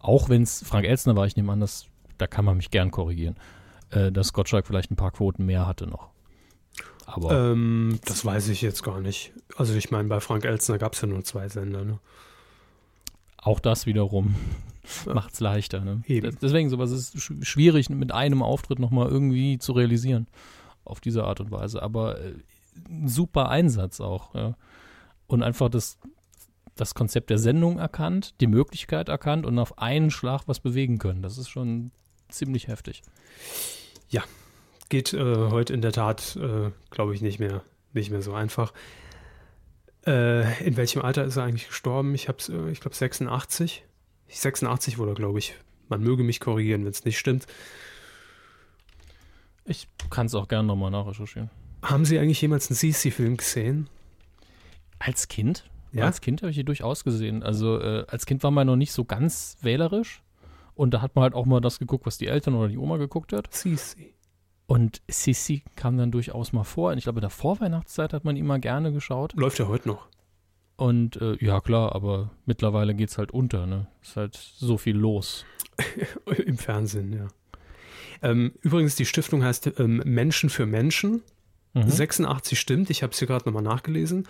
Auch 0.00 0.28
wenn 0.28 0.42
es 0.42 0.64
Frank 0.66 0.84
Elzner 0.84 1.14
war, 1.14 1.26
ich 1.26 1.36
nehme 1.36 1.52
an, 1.52 1.60
dass, 1.60 1.86
da 2.18 2.26
kann 2.26 2.44
man 2.44 2.56
mich 2.56 2.70
gern 2.70 2.90
korrigieren, 2.90 3.36
äh, 3.90 4.10
dass 4.10 4.32
Gottschalk 4.32 4.66
vielleicht 4.66 4.90
ein 4.90 4.96
paar 4.96 5.12
Quoten 5.12 5.46
mehr 5.46 5.66
hatte 5.66 5.86
noch. 5.86 6.10
Aber 7.06 7.32
ähm, 7.32 8.00
das 8.04 8.24
weiß 8.24 8.48
ich 8.48 8.62
jetzt 8.62 8.82
gar 8.82 9.00
nicht. 9.00 9.32
Also 9.56 9.74
ich 9.74 9.90
meine, 9.90 10.08
bei 10.08 10.20
Frank 10.20 10.44
Elzner 10.44 10.78
gab 10.78 10.94
es 10.94 11.00
ja 11.00 11.08
nur 11.08 11.22
zwei 11.24 11.48
Sender. 11.48 11.84
Ne? 11.84 11.98
Auch 13.42 13.60
das 13.60 13.86
wiederum 13.86 14.34
macht 15.06 15.34
es 15.34 15.40
leichter. 15.40 15.80
Ne? 15.80 16.02
Deswegen, 16.08 16.70
sowas 16.70 16.90
ist 16.90 17.20
schwierig 17.44 17.90
mit 17.90 18.12
einem 18.12 18.42
Auftritt 18.42 18.78
nochmal 18.78 19.08
irgendwie 19.08 19.58
zu 19.58 19.72
realisieren. 19.72 20.26
Auf 20.84 21.00
diese 21.00 21.24
Art 21.24 21.40
und 21.40 21.50
Weise. 21.50 21.82
Aber 21.82 22.20
äh, 22.20 22.34
ein 22.88 23.08
super 23.08 23.48
Einsatz 23.48 24.00
auch. 24.00 24.34
Ja? 24.34 24.56
Und 25.26 25.42
einfach 25.42 25.68
das, 25.68 25.98
das 26.76 26.94
Konzept 26.94 27.30
der 27.30 27.38
Sendung 27.38 27.78
erkannt, 27.78 28.40
die 28.40 28.46
Möglichkeit 28.46 29.08
erkannt 29.08 29.46
und 29.46 29.58
auf 29.58 29.78
einen 29.78 30.10
Schlag 30.10 30.42
was 30.46 30.60
bewegen 30.60 30.98
können. 30.98 31.22
Das 31.22 31.38
ist 31.38 31.48
schon 31.48 31.92
ziemlich 32.28 32.68
heftig. 32.68 33.02
Ja, 34.08 34.22
geht 34.88 35.12
äh, 35.12 35.50
heute 35.50 35.72
in 35.72 35.82
der 35.82 35.92
Tat, 35.92 36.36
äh, 36.36 36.70
glaube 36.90 37.14
ich, 37.14 37.22
nicht 37.22 37.38
mehr, 37.38 37.62
nicht 37.92 38.10
mehr 38.10 38.22
so 38.22 38.34
einfach. 38.34 38.72
Äh, 40.06 40.64
in 40.64 40.76
welchem 40.76 41.02
Alter 41.02 41.24
ist 41.24 41.36
er 41.36 41.44
eigentlich 41.44 41.68
gestorben? 41.68 42.14
Ich 42.14 42.28
habe 42.28 42.38
äh, 42.48 42.70
ich 42.70 42.80
glaube 42.80 42.96
86. 42.96 43.84
86 44.28 44.98
wurde 44.98 45.12
er, 45.12 45.14
glaube 45.14 45.38
ich. 45.38 45.54
Man 45.88 46.02
möge 46.02 46.22
mich 46.22 46.40
korrigieren, 46.40 46.84
wenn 46.84 46.90
es 46.90 47.04
nicht 47.04 47.18
stimmt. 47.18 47.46
Ich 49.64 49.88
kann 50.10 50.26
es 50.26 50.34
auch 50.34 50.48
gerne 50.48 50.66
nochmal 50.66 50.90
nachrecherchieren. 50.90 51.50
Haben 51.82 52.04
Sie 52.04 52.18
eigentlich 52.18 52.40
jemals 52.40 52.70
einen 52.70 52.76
CC-Film 52.76 53.36
gesehen? 53.36 53.88
Als 54.98 55.28
Kind? 55.28 55.68
Ja? 55.92 56.06
Als 56.06 56.20
Kind 56.20 56.42
habe 56.42 56.50
ich 56.50 56.56
die 56.56 56.64
durchaus 56.64 57.04
gesehen. 57.04 57.42
Also 57.42 57.78
äh, 57.80 58.04
als 58.08 58.26
Kind 58.26 58.42
war 58.42 58.50
man 58.50 58.66
noch 58.66 58.76
nicht 58.76 58.92
so 58.92 59.04
ganz 59.04 59.56
wählerisch. 59.60 60.22
Und 60.74 60.94
da 60.94 61.02
hat 61.02 61.14
man 61.14 61.22
halt 61.22 61.34
auch 61.34 61.44
mal 61.44 61.60
das 61.60 61.78
geguckt, 61.78 62.06
was 62.06 62.18
die 62.18 62.28
Eltern 62.28 62.54
oder 62.54 62.68
die 62.68 62.78
Oma 62.78 62.96
geguckt 62.96 63.32
hat. 63.32 63.52
CC. 63.52 64.14
Und 64.66 65.02
Sissi 65.08 65.64
kam 65.76 65.98
dann 65.98 66.10
durchaus 66.10 66.52
mal 66.52 66.64
vor. 66.64 66.92
Und 66.92 66.98
ich 66.98 67.04
glaube, 67.04 67.18
in 67.18 67.22
der 67.22 67.30
Vorweihnachtszeit 67.30 68.12
hat 68.12 68.24
man 68.24 68.36
ihn 68.36 68.46
mal 68.46 68.60
gerne 68.60 68.92
geschaut. 68.92 69.34
Läuft 69.34 69.58
ja 69.58 69.68
heute 69.68 69.88
noch. 69.88 70.06
Und 70.76 71.20
äh, 71.20 71.36
ja, 71.44 71.60
klar, 71.60 71.94
aber 71.94 72.30
mittlerweile 72.46 72.94
geht 72.94 73.10
es 73.10 73.18
halt 73.18 73.32
unter, 73.32 73.66
ne? 73.66 73.86
Ist 74.02 74.16
halt 74.16 74.34
so 74.34 74.78
viel 74.78 74.96
los. 74.96 75.44
Im 76.46 76.58
Fernsehen, 76.58 77.12
ja. 77.12 77.28
Ähm, 78.22 78.52
übrigens, 78.62 78.96
die 78.96 79.04
Stiftung 79.04 79.44
heißt 79.44 79.78
ähm, 79.78 80.02
Menschen 80.04 80.48
für 80.48 80.66
Menschen. 80.66 81.22
Mhm. 81.74 81.88
86 81.88 82.58
stimmt, 82.58 82.90
ich 82.90 83.02
habe 83.02 83.12
es 83.12 83.18
hier 83.18 83.28
gerade 83.28 83.44
nochmal 83.44 83.62
nachgelesen. 83.62 84.28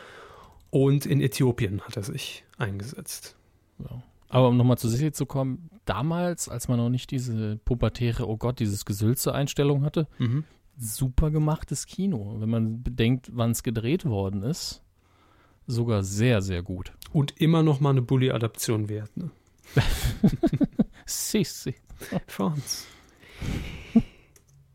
Und 0.71 1.07
in 1.07 1.21
Äthiopien 1.21 1.83
hat 1.83 1.97
er 1.97 2.03
sich 2.03 2.45
eingesetzt. 2.57 3.37
Ja. 3.79 4.03
Aber 4.33 4.49
um 4.49 4.57
nochmal 4.57 4.79
zu 4.79 4.89
Sissi 4.89 5.13
zu 5.13 5.27
kommen, 5.27 5.69
damals, 5.85 6.49
als 6.49 6.67
man 6.67 6.79
noch 6.79 6.89
nicht 6.89 7.11
diese 7.11 7.59
pubertäre, 7.59 8.27
oh 8.27 8.39
Gott, 8.39 8.61
dieses 8.61 8.87
Gesülze-Einstellung 8.87 9.85
hatte, 9.85 10.09
mhm. 10.19 10.45
super 10.79 11.31
gemachtes 11.31 11.85
Kino. 11.85 12.37
Wenn 12.39 12.49
man 12.49 12.83
bedenkt, 12.83 13.29
wann 13.35 13.51
es 13.51 13.63
gedreht 13.63 14.07
worden 14.07 14.43
ist, 14.43 14.83
sogar 15.67 16.03
sehr, 16.03 16.41
sehr 16.41 16.63
gut. 16.63 16.93
Und 17.13 17.43
immer 17.43 17.63
noch 17.63 17.81
mal 17.81 17.91
eine 17.91 18.01
Bully-Adaption 18.01 18.89
wert, 18.89 19.15
ne? 19.19 19.31
Sissi. 21.05 21.75
Franz. 22.27 22.87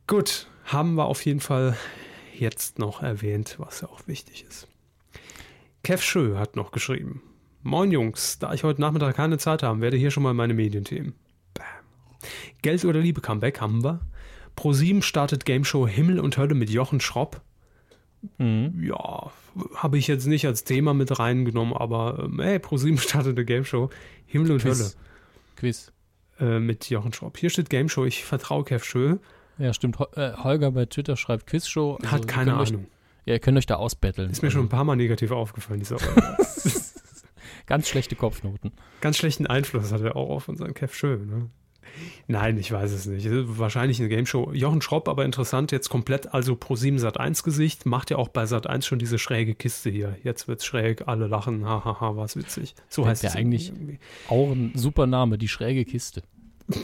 Gut, 0.05 0.45
haben 0.65 0.93
wir 0.93 1.05
auf 1.05 1.25
jeden 1.25 1.39
Fall 1.39 1.75
jetzt 2.37 2.77
noch 2.77 3.01
erwähnt, 3.01 3.55
was 3.57 3.81
ja 3.81 3.89
auch 3.89 4.05
wichtig 4.05 4.45
ist. 4.47 4.67
Kev 5.81 6.03
Schö 6.03 6.37
hat 6.37 6.55
noch 6.55 6.71
geschrieben. 6.71 7.23
Moin 7.67 7.91
Jungs, 7.91 8.39
da 8.39 8.53
ich 8.53 8.63
heute 8.63 8.79
Nachmittag 8.79 9.17
keine 9.17 9.37
Zeit 9.37 9.61
habe, 9.61 9.81
werde 9.81 9.97
hier 9.97 10.09
schon 10.09 10.23
mal 10.23 10.33
meine 10.33 10.53
Medienthemen. 10.53 11.13
Bam. 11.53 11.65
Geld 12.61 12.85
oder 12.85 13.01
Liebe 13.01 13.19
Comeback 13.19 13.59
haben 13.59 13.83
wir. 13.83 13.99
Pro7 14.55 15.01
startet 15.01 15.43
Game 15.43 15.65
Show 15.65 15.85
Himmel 15.85 16.21
und 16.21 16.37
Hölle 16.37 16.55
mit 16.55 16.69
Jochen 16.69 17.01
Schropp. 17.01 17.41
Mhm. 18.37 18.81
Ja, 18.81 19.31
habe 19.75 19.97
ich 19.97 20.07
jetzt 20.07 20.27
nicht 20.27 20.45
als 20.45 20.63
Thema 20.63 20.93
mit 20.93 21.19
reingenommen, 21.19 21.73
aber 21.73 22.23
ähm, 22.23 22.39
hey, 22.39 22.57
Pro7 22.59 22.99
startet 22.99 23.37
eine 23.37 23.43
Game 23.43 23.65
Show 23.65 23.89
Himmel 24.27 24.53
und 24.53 24.61
Quiz. 24.61 24.79
Hölle. 24.79 24.91
Quiz. 25.57 25.91
Äh, 26.39 26.59
mit 26.59 26.89
Jochen 26.89 27.11
Schropp. 27.11 27.37
Hier 27.37 27.49
steht 27.49 27.69
Game 27.69 27.89
Show, 27.89 28.05
ich 28.05 28.23
vertraue 28.23 28.63
Kev 28.63 28.85
Schö. 28.85 29.17
Ja, 29.57 29.73
stimmt. 29.73 29.97
Äh, 30.15 30.31
Holger 30.37 30.71
bei 30.71 30.85
Twitter 30.85 31.17
schreibt 31.17 31.47
Quizshow. 31.47 31.97
Also 31.97 32.11
Hat 32.11 32.29
keine 32.29 32.53
Ahnung. 32.53 32.83
Euch, 32.83 33.25
ja, 33.25 33.33
ihr 33.33 33.39
könnt 33.39 33.57
euch 33.57 33.65
da 33.65 33.75
ausbetteln. 33.75 34.31
Ist 34.31 34.41
mir 34.41 34.47
also. 34.47 34.59
schon 34.59 34.67
ein 34.67 34.69
paar 34.69 34.85
Mal 34.85 34.95
negativ 34.95 35.31
aufgefallen, 35.31 35.79
dieser 35.79 35.97
Ganz 37.67 37.87
schlechte 37.87 38.15
Kopfnoten. 38.15 38.71
Ganz 39.01 39.17
schlechten 39.17 39.45
Einfluss 39.45 39.91
hat 39.91 40.01
er 40.01 40.15
auch 40.15 40.29
auf 40.29 40.47
unseren 40.47 40.73
Kev 40.73 40.95
Schö. 40.95 41.17
Ne? 41.17 41.49
Nein, 42.27 42.57
ich 42.57 42.71
weiß 42.71 42.91
es 42.91 43.05
nicht. 43.05 43.27
Wahrscheinlich 43.29 43.99
eine 43.99 44.09
Gameshow. 44.09 44.51
Jochen 44.53 44.81
Schropp, 44.81 45.07
aber 45.07 45.25
interessant, 45.25 45.71
jetzt 45.71 45.89
komplett, 45.89 46.33
also 46.33 46.55
pro 46.55 46.75
7 46.75 46.99
Sat 46.99 47.19
1 47.19 47.43
Gesicht, 47.43 47.85
macht 47.85 48.09
ja 48.09 48.17
auch 48.17 48.29
bei 48.29 48.45
Sat 48.45 48.67
1 48.67 48.85
schon 48.85 48.99
diese 48.99 49.19
schräge 49.19 49.55
Kiste 49.55 49.89
hier. 49.89 50.17
Jetzt 50.23 50.47
wird's 50.47 50.65
schräg, 50.65 51.07
alle 51.07 51.27
lachen, 51.27 51.65
hahaha, 51.65 51.85
ha, 51.85 52.01
ha, 52.01 52.15
was 52.15 52.35
witzig. 52.35 52.75
So 52.89 53.05
heißt 53.05 53.23
ja 53.23 53.31
eigentlich 53.31 53.69
irgendwie. 53.69 53.99
auch 54.27 54.51
ein 54.51 54.71
super 54.75 55.07
Name, 55.07 55.37
die 55.37 55.47
schräge 55.47 55.85
Kiste. 55.85 56.23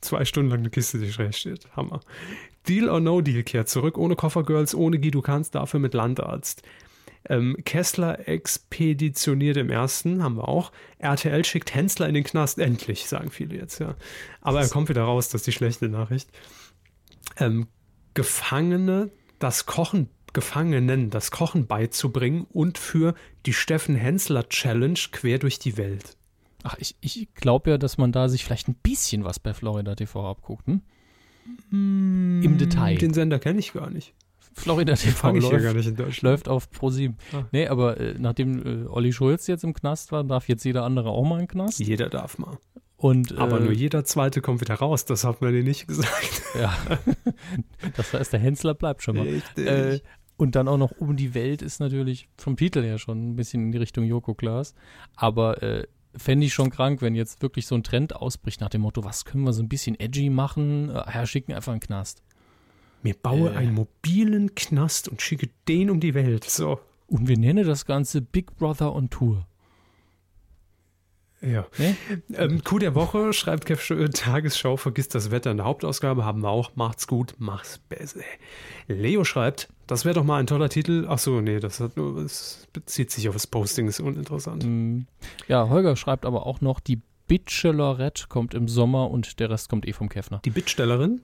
Zwei 0.00 0.24
Stunden 0.24 0.50
lang 0.50 0.60
eine 0.60 0.70
Kiste, 0.70 0.98
die 0.98 1.12
schräg 1.12 1.34
steht. 1.34 1.68
Hammer. 1.76 2.00
Deal 2.68 2.88
or 2.88 3.00
No 3.00 3.20
Deal 3.20 3.42
kehrt 3.42 3.68
zurück, 3.68 3.98
ohne 3.98 4.16
Koffergirls, 4.16 4.74
ohne 4.74 4.98
Guido 4.98 5.22
Kanz, 5.22 5.50
dafür 5.50 5.80
mit 5.80 5.94
Landarzt. 5.94 6.62
Ähm, 7.28 7.56
Kessler 7.64 8.28
expeditioniert 8.28 9.56
im 9.56 9.70
ersten, 9.70 10.22
haben 10.22 10.36
wir 10.36 10.48
auch. 10.48 10.72
RTL 10.98 11.44
schickt 11.44 11.74
Hensler 11.74 12.08
in 12.08 12.14
den 12.14 12.24
Knast, 12.24 12.58
endlich, 12.58 13.06
sagen 13.06 13.30
viele 13.30 13.56
jetzt, 13.56 13.80
ja. 13.80 13.96
Aber 14.40 14.60
er 14.60 14.68
kommt 14.68 14.88
wieder 14.88 15.02
raus, 15.02 15.28
das 15.28 15.40
ist 15.42 15.46
die 15.46 15.52
schlechte 15.52 15.88
Nachricht. 15.88 16.30
Ähm, 17.38 17.66
Gefangene 18.14 19.10
das 19.38 19.66
Kochen, 19.66 20.08
Gefangenen 20.32 21.10
das 21.10 21.30
Kochen 21.30 21.66
beizubringen 21.66 22.46
und 22.52 22.78
für 22.78 23.14
die 23.44 23.52
Steffen 23.52 23.94
Hensler 23.94 24.48
Challenge 24.48 24.98
quer 25.12 25.38
durch 25.38 25.58
die 25.58 25.76
Welt. 25.76 26.16
Ach, 26.62 26.76
ich, 26.78 26.96
ich 27.00 27.28
glaube 27.34 27.70
ja, 27.70 27.78
dass 27.78 27.98
man 27.98 28.12
da 28.12 28.28
sich 28.28 28.44
vielleicht 28.44 28.68
ein 28.68 28.74
bisschen 28.74 29.24
was 29.24 29.38
bei 29.38 29.54
Florida 29.54 29.94
TV 29.94 30.28
abguckt, 30.28 30.66
hm? 30.66 30.82
Im 31.70 32.58
Detail. 32.58 32.96
Den 32.96 33.14
Sender 33.14 33.38
kenne 33.38 33.60
ich 33.60 33.72
gar 33.72 33.88
nicht. 33.88 34.14
Florida 34.56 34.94
TV 34.96 35.32
läuft, 35.32 36.22
läuft 36.22 36.48
auf 36.48 36.68
Pro7. 36.70 37.14
Ah. 37.32 37.44
Nee, 37.52 37.68
aber 37.68 38.00
äh, 38.00 38.14
nachdem 38.18 38.84
äh, 38.84 38.88
Olli 38.88 39.12
Schulz 39.12 39.46
jetzt 39.46 39.64
im 39.64 39.74
Knast 39.74 40.12
war, 40.12 40.24
darf 40.24 40.48
jetzt 40.48 40.64
jeder 40.64 40.84
andere 40.84 41.10
auch 41.10 41.24
mal 41.24 41.36
in 41.36 41.42
den 41.42 41.48
Knast. 41.48 41.78
Jeder 41.78 42.08
darf 42.08 42.38
mal. 42.38 42.58
Und, 42.96 43.36
aber 43.36 43.60
äh, 43.60 43.64
nur 43.64 43.72
jeder 43.72 44.04
Zweite 44.04 44.40
kommt 44.40 44.62
wieder 44.62 44.74
raus, 44.74 45.04
das 45.04 45.24
hat 45.24 45.42
man 45.42 45.52
dir 45.52 45.62
nicht 45.62 45.86
gesagt. 45.86 46.42
Ja, 46.56 46.74
das 47.98 48.14
heißt, 48.14 48.32
der 48.32 48.40
Hensler 48.40 48.72
bleibt 48.72 49.02
schon 49.02 49.16
mal. 49.18 49.26
Richtig. 49.26 49.66
Äh, 49.66 50.00
und 50.38 50.56
dann 50.56 50.68
auch 50.68 50.78
noch 50.78 50.92
um 50.92 51.14
die 51.14 51.34
Welt 51.34 51.60
ist 51.60 51.80
natürlich 51.80 52.30
vom 52.38 52.56
Titel 52.56 52.82
her 52.82 52.96
schon 52.96 53.28
ein 53.28 53.36
bisschen 53.36 53.64
in 53.64 53.72
die 53.72 53.78
Richtung 53.78 54.04
Joko 54.04 54.32
Klaas. 54.32 54.74
Aber 55.16 55.62
äh, 55.62 55.86
fände 56.16 56.46
ich 56.46 56.54
schon 56.54 56.70
krank, 56.70 57.02
wenn 57.02 57.14
jetzt 57.14 57.42
wirklich 57.42 57.66
so 57.66 57.74
ein 57.74 57.82
Trend 57.82 58.16
ausbricht 58.16 58.62
nach 58.62 58.70
dem 58.70 58.80
Motto, 58.80 59.04
was 59.04 59.26
können 59.26 59.44
wir 59.44 59.52
so 59.52 59.62
ein 59.62 59.68
bisschen 59.68 60.00
edgy 60.00 60.30
machen? 60.30 60.88
Äh, 60.88 60.94
ja, 60.94 61.26
schicken 61.26 61.52
einfach 61.52 61.72
einen 61.72 61.80
Knast. 61.80 62.22
Mir 63.06 63.14
baue 63.14 63.52
äh. 63.52 63.56
einen 63.56 63.72
mobilen 63.72 64.56
Knast 64.56 65.08
und 65.08 65.22
schicke 65.22 65.48
den 65.68 65.90
um 65.90 66.00
die 66.00 66.14
Welt. 66.14 66.42
So. 66.42 66.80
Und 67.06 67.28
wir 67.28 67.38
nennen 67.38 67.64
das 67.64 67.86
Ganze 67.86 68.20
Big 68.20 68.56
Brother 68.56 68.92
on 68.96 69.10
Tour. 69.10 69.46
Ja. 71.40 71.66
Nee? 71.78 71.94
Ähm, 72.34 72.64
Coup 72.64 72.80
der 72.80 72.96
Woche 72.96 73.32
schreibt 73.32 73.66
Kev 73.66 73.80
Schö, 73.80 74.08
Tagesschau, 74.08 74.76
vergisst 74.76 75.14
das 75.14 75.30
Wetter 75.30 75.52
in 75.52 75.58
der 75.58 75.66
Hauptausgabe, 75.66 76.24
haben 76.24 76.40
wir 76.40 76.48
auch. 76.48 76.74
Macht's 76.74 77.06
gut, 77.06 77.34
mach's 77.38 77.78
besser. 77.78 78.22
Leo 78.88 79.22
schreibt, 79.22 79.68
das 79.86 80.04
wäre 80.04 80.16
doch 80.16 80.24
mal 80.24 80.40
ein 80.40 80.48
toller 80.48 80.68
Titel. 80.68 81.06
Ach 81.08 81.20
so, 81.20 81.40
nee, 81.40 81.60
das, 81.60 81.78
hat 81.78 81.96
nur, 81.96 82.20
das 82.20 82.66
bezieht 82.72 83.12
sich 83.12 83.28
auf 83.28 83.36
das 83.36 83.46
Posting, 83.46 83.86
ist 83.86 84.00
uninteressant. 84.00 84.64
Mm. 84.64 85.02
Ja, 85.46 85.68
Holger 85.68 85.94
schreibt 85.94 86.26
aber 86.26 86.44
auch 86.44 86.60
noch, 86.60 86.80
die 86.80 87.00
Bachelorette 87.28 88.26
kommt 88.28 88.52
im 88.52 88.66
Sommer 88.66 89.12
und 89.12 89.38
der 89.38 89.50
Rest 89.50 89.68
kommt 89.68 89.86
eh 89.86 89.92
vom 89.92 90.08
Käfner. 90.08 90.40
Die 90.44 90.50
Bittstellerin? 90.50 91.20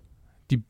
Die 0.53 0.63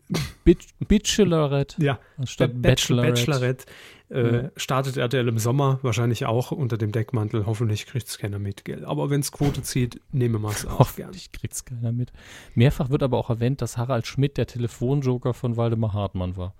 Bachelorette. 0.84 1.82
Ja, 1.82 1.98
Statt 2.24 2.60
Bachelorette, 2.60 3.12
Bachelorette. 3.26 3.64
Äh, 4.10 4.42
Ja. 4.44 4.50
startet 4.56 4.96
RTL 4.98 5.26
im 5.28 5.38
Sommer, 5.38 5.78
wahrscheinlich 5.82 6.26
auch 6.26 6.52
unter 6.52 6.76
dem 6.76 6.92
Deckmantel. 6.92 7.46
Hoffentlich 7.46 7.86
kriegt 7.86 8.06
es 8.08 8.18
keiner 8.18 8.38
mit, 8.38 8.64
gell? 8.64 8.84
Aber 8.84 9.08
wenn 9.08 9.20
es 9.20 9.32
Quote 9.32 9.62
zieht, 9.62 10.00
nehmen 10.12 10.42
wir 10.42 10.50
es 10.50 10.66
auch 10.66 10.94
gern. 10.94 11.08
Hoffentlich 11.08 11.32
kriegt's 11.32 11.64
keiner 11.64 11.92
mit. 11.92 12.12
Mehrfach 12.54 12.90
wird 12.90 13.02
aber 13.02 13.16
auch 13.16 13.30
erwähnt, 13.30 13.62
dass 13.62 13.78
Harald 13.78 14.06
Schmidt 14.06 14.36
der 14.36 14.46
Telefonjoker 14.46 15.32
von 15.32 15.56
Waldemar 15.56 15.94
Hartmann 15.94 16.36
war. 16.36 16.54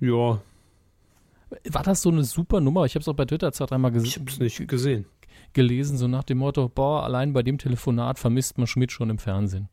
Ja, 0.00 0.40
War 1.70 1.82
das 1.84 2.02
so 2.02 2.10
eine 2.10 2.24
super 2.24 2.60
Nummer? 2.60 2.84
Ich 2.84 2.94
habe 2.96 3.02
es 3.02 3.08
auch 3.08 3.14
bei 3.14 3.24
Twitter 3.24 3.52
zwei, 3.52 3.66
dreimal 3.66 3.96
ich 3.96 4.02
ges 4.02 4.16
habe 4.16 4.28
es 4.30 4.38
nicht 4.40 4.66
gesehen. 4.66 5.06
gelesen, 5.52 5.96
so 5.96 6.08
nach 6.08 6.24
dem 6.24 6.38
Motto, 6.38 6.68
boah, 6.68 7.04
allein 7.04 7.32
bei 7.32 7.44
dem 7.44 7.58
Telefonat 7.58 8.18
vermisst 8.18 8.58
man 8.58 8.66
Schmidt 8.66 8.90
schon 8.90 9.08
im 9.10 9.18
Fernsehen. 9.18 9.68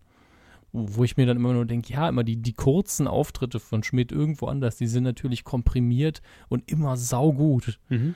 Wo 0.74 1.04
ich 1.04 1.18
mir 1.18 1.28
dann 1.28 1.38
immer 1.38 1.54
nur 1.54 1.66
denke, 1.66 1.94
ja, 1.94 2.10
immer 2.10 2.24
die, 2.24 2.38
die 2.38 2.54
kurzen 2.54 3.08
Auftritte 3.08 3.60
von 3.60 3.84
Schmidt 3.84 4.12
irgendwo 4.12 4.48
anders, 4.48 4.76
die 4.76 4.88
sind 4.88 5.04
natürlich 5.04 5.44
komprimiert 5.44 6.22
und 6.50 6.70
immer 6.70 6.98
saugut. 6.98 7.80
Mhm. 7.90 8.16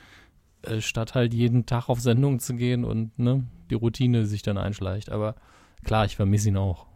Äh, 0.64 0.82
statt 0.82 1.14
halt 1.16 1.34
jeden 1.34 1.66
Tag 1.66 1.88
auf 1.88 2.00
Sendung 2.00 2.40
zu 2.40 2.56
gehen 2.56 2.84
und 2.84 3.18
ne, 3.20 3.46
die 3.70 3.76
Routine 3.76 4.26
sich 4.26 4.42
dann 4.42 4.58
einschleicht. 4.58 5.12
Aber 5.12 5.36
klar, 5.84 6.06
ich 6.06 6.16
vermisse 6.16 6.50
ihn 6.50 6.58
auch. 6.58 6.88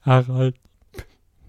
Harald. 0.00 0.56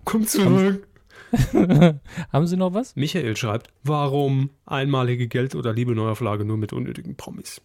Komm 0.04 0.26
zurück. 0.26 0.88
Haben 2.32 2.48
Sie 2.48 2.58
noch 2.58 2.74
was? 2.74 2.96
Michael 2.96 3.36
schreibt, 3.36 3.74
warum 3.84 4.50
einmalige 4.66 5.28
Geld- 5.28 5.56
oder 5.56 5.74
Liebe-Neuauflage 5.74 6.46
nur 6.46 6.58
mit 6.58 6.74
unnötigen 6.74 7.16
Promis? 7.16 7.62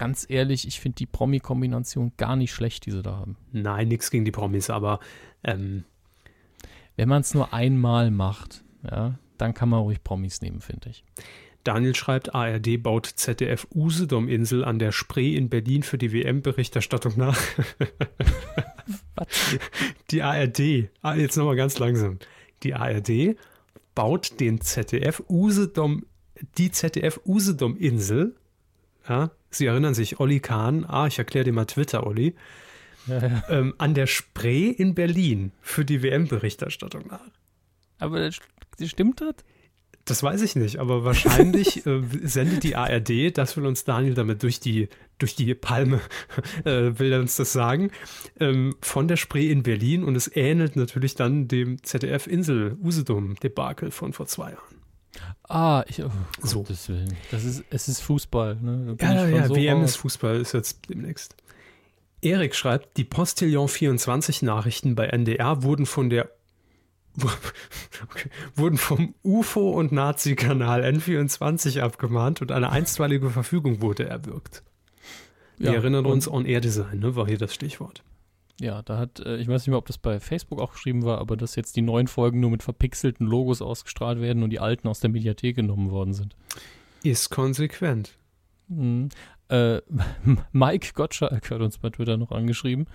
Ganz 0.00 0.24
ehrlich, 0.30 0.66
ich 0.66 0.80
finde 0.80 0.96
die 0.96 1.04
Promi-Kombination 1.04 2.12
gar 2.16 2.34
nicht 2.34 2.54
schlecht, 2.54 2.86
die 2.86 2.90
sie 2.90 3.02
da 3.02 3.16
haben. 3.16 3.36
Nein, 3.52 3.88
nichts 3.88 4.10
gegen 4.10 4.24
die 4.24 4.30
Promis, 4.30 4.70
aber 4.70 4.98
ähm, 5.44 5.84
Wenn 6.96 7.06
man 7.06 7.20
es 7.20 7.34
nur 7.34 7.52
einmal 7.52 8.10
macht, 8.10 8.64
ja, 8.90 9.18
dann 9.36 9.52
kann 9.52 9.68
man 9.68 9.80
ruhig 9.80 10.02
Promis 10.02 10.40
nehmen, 10.40 10.62
finde 10.62 10.88
ich. 10.88 11.04
Daniel 11.64 11.94
schreibt, 11.94 12.34
ARD 12.34 12.82
baut 12.82 13.04
ZDF 13.04 13.66
Usedom-Insel 13.74 14.64
an 14.64 14.78
der 14.78 14.92
Spree 14.92 15.36
in 15.36 15.50
Berlin 15.50 15.82
für 15.82 15.98
die 15.98 16.14
WM-Berichterstattung 16.14 17.18
nach. 17.18 17.38
Die 20.10 20.22
ARD, 20.22 20.88
ah, 21.02 21.14
jetzt 21.14 21.36
nochmal 21.36 21.56
ganz 21.56 21.78
langsam. 21.78 22.18
Die 22.62 22.72
ARD 22.72 23.36
baut 23.94 24.40
den 24.40 24.62
ZDF 24.62 25.22
Usedom, 25.28 26.06
die 26.56 26.70
ZDF 26.70 27.20
Usedom-Insel. 27.26 28.34
Ja, 29.06 29.30
Sie 29.50 29.66
erinnern 29.66 29.94
sich, 29.94 30.20
Olli 30.20 30.40
Kahn, 30.40 30.84
ah, 30.84 31.06
ich 31.06 31.18
erkläre 31.18 31.44
dir 31.44 31.52
mal 31.52 31.64
Twitter, 31.64 32.06
Olli, 32.06 32.34
ähm, 33.48 33.74
an 33.78 33.94
der 33.94 34.06
Spree 34.06 34.68
in 34.68 34.94
Berlin 34.94 35.52
für 35.60 35.84
die 35.84 36.02
WM-Berichterstattung 36.02 37.06
nach. 37.08 37.20
Aber 37.98 38.30
stimmt 38.80 39.20
das? 39.20 39.34
Das 40.06 40.22
weiß 40.22 40.42
ich 40.42 40.56
nicht, 40.56 40.78
aber 40.78 41.04
wahrscheinlich 41.04 41.86
äh, 41.86 42.02
sendet 42.22 42.64
die 42.64 42.74
ARD, 42.74 43.36
das 43.36 43.56
will 43.56 43.66
uns 43.66 43.84
Daniel 43.84 44.14
damit 44.14 44.42
durch 44.42 44.58
die, 44.58 44.88
durch 45.18 45.36
die 45.36 45.54
Palme, 45.54 46.00
äh, 46.64 46.98
will 46.98 47.12
er 47.12 47.20
uns 47.20 47.36
das 47.36 47.52
sagen, 47.52 47.90
ähm, 48.40 48.74
von 48.80 49.08
der 49.08 49.16
Spree 49.16 49.50
in 49.50 49.62
Berlin 49.62 50.02
und 50.02 50.16
es 50.16 50.34
ähnelt 50.34 50.76
natürlich 50.76 51.14
dann 51.14 51.48
dem 51.48 51.82
ZDF-Insel-Usedom-Debakel 51.82 53.90
von 53.90 54.12
vor 54.12 54.26
zwei 54.26 54.52
Jahren. 54.52 54.79
Ah, 55.48 55.84
ich, 55.88 56.02
oh, 56.02 56.10
So. 56.42 56.60
Gottes 56.60 56.88
Willen. 56.88 57.16
Das 57.30 57.44
ist, 57.44 57.64
es 57.70 57.88
ist 57.88 58.00
Fußball. 58.00 58.56
Ne? 58.56 58.96
Ja, 59.00 59.26
ja, 59.28 59.46
so 59.48 59.56
WM 59.56 59.80
raus. 59.80 59.90
ist 59.90 59.96
Fußball, 59.96 60.40
ist 60.40 60.52
jetzt 60.52 60.88
demnächst. 60.88 61.34
Erik 62.22 62.54
schreibt, 62.54 62.96
die 62.96 63.04
Postillon 63.04 63.68
24 63.68 64.42
Nachrichten 64.42 64.94
bei 64.94 65.06
NDR 65.06 65.62
wurden 65.62 65.86
von 65.86 66.10
der 66.10 66.30
okay, 68.08 68.30
wurden 68.54 68.78
vom 68.78 69.14
UFO 69.24 69.70
und 69.70 69.90
Nazi-Kanal 69.90 70.84
N24 70.84 71.80
abgemahnt 71.80 72.40
und 72.40 72.52
eine 72.52 72.70
einstweilige 72.70 73.30
Verfügung 73.30 73.80
wurde 73.80 74.08
erwirkt. 74.08 74.62
Wir 75.58 75.70
Ja, 75.70 75.76
erinnern 75.76 76.06
uns, 76.06 76.28
On-Air-Design, 76.28 77.00
ne, 77.00 77.16
war 77.16 77.26
hier 77.26 77.36
das 77.36 77.52
Stichwort. 77.52 78.04
Ja, 78.60 78.82
da 78.82 78.98
hat, 78.98 79.20
äh, 79.20 79.36
ich 79.36 79.48
weiß 79.48 79.62
nicht 79.62 79.68
mehr, 79.68 79.78
ob 79.78 79.86
das 79.86 79.98
bei 79.98 80.20
Facebook 80.20 80.60
auch 80.60 80.72
geschrieben 80.72 81.02
war, 81.02 81.18
aber 81.18 81.36
dass 81.36 81.56
jetzt 81.56 81.76
die 81.76 81.82
neuen 81.82 82.06
Folgen 82.06 82.40
nur 82.40 82.50
mit 82.50 82.62
verpixelten 82.62 83.26
Logos 83.26 83.62
ausgestrahlt 83.62 84.20
werden 84.20 84.42
und 84.42 84.50
die 84.50 84.60
alten 84.60 84.86
aus 84.86 85.00
der 85.00 85.10
Mediathek 85.10 85.56
genommen 85.56 85.90
worden 85.90 86.12
sind. 86.12 86.36
Ist 87.02 87.30
konsequent. 87.30 88.18
Mhm. 88.68 89.08
Äh, 89.48 89.80
Mike 90.52 90.90
Gottschalk 90.94 91.50
hat 91.50 91.60
uns 91.60 91.78
bei 91.78 91.88
Twitter 91.88 92.18
noch 92.18 92.32
angeschrieben. 92.32 92.86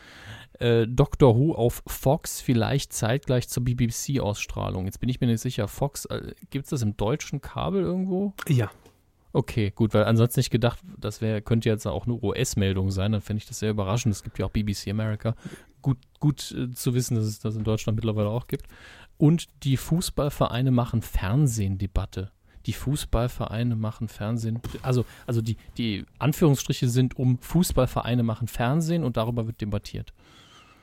Äh, 0.60 0.88
Doctor 0.88 1.36
Who 1.36 1.54
auf 1.54 1.82
Fox 1.88 2.42
vielleicht 2.42 2.94
zeitgleich 2.94 3.50
zur 3.50 3.64
BBC-Ausstrahlung. 3.66 4.86
Jetzt 4.86 5.00
bin 5.00 5.10
ich 5.10 5.20
mir 5.20 5.28
nicht 5.28 5.42
sicher. 5.42 5.68
Fox, 5.68 6.06
äh, 6.06 6.34
gibt 6.52 6.66
es 6.66 6.70
das 6.70 6.84
im 6.84 6.96
deutschen 6.96 7.42
Kabel 7.42 7.82
irgendwo? 7.82 8.34
Ja, 8.48 8.70
Okay, 9.36 9.72
gut, 9.76 9.94
weil 9.94 10.06
ansonsten 10.06 10.40
nicht 10.40 10.50
gedacht, 10.50 10.80
das 10.98 11.20
wäre, 11.20 11.42
könnte 11.42 11.68
jetzt 11.68 11.86
auch 11.86 12.06
eine 12.06 12.16
US-Meldung 12.16 12.90
sein, 12.90 13.12
dann 13.12 13.20
fände 13.20 13.40
ich 13.40 13.46
das 13.48 13.60
sehr 13.60 13.72
überraschend. 13.72 14.14
Es 14.16 14.24
gibt 14.24 14.40
ja 14.40 14.46
auch 14.46 14.50
BBC 14.52 14.88
America. 14.90 15.36
Gut, 15.82 15.98
gut 16.22 16.54
äh, 16.58 16.72
zu 16.72 16.94
wissen, 16.94 17.16
dass 17.16 17.26
es 17.26 17.40
das 17.40 17.58
in 17.58 17.66
Deutschland 17.66 17.98
mittlerweile 17.98 18.30
auch 18.30 18.48
gibt. 18.48 18.66
Und 19.18 19.48
die 19.64 19.76
Fußballvereine 19.76 20.72
machen 20.72 21.02
Fernsehen-Debatte. 21.02 22.32
Die 22.66 22.72
Fußballvereine 22.74 23.76
machen 23.76 24.08
Fernsehen. 24.08 24.62
Also, 24.82 25.04
also 25.28 25.42
die, 25.42 25.58
die 25.78 26.06
Anführungsstriche 26.18 26.88
sind 26.88 27.18
um 27.20 27.38
Fußballvereine 27.40 28.24
machen 28.24 28.48
Fernsehen 28.48 29.04
und 29.04 29.18
darüber 29.18 29.48
wird 29.48 29.60
debattiert. 29.60 30.14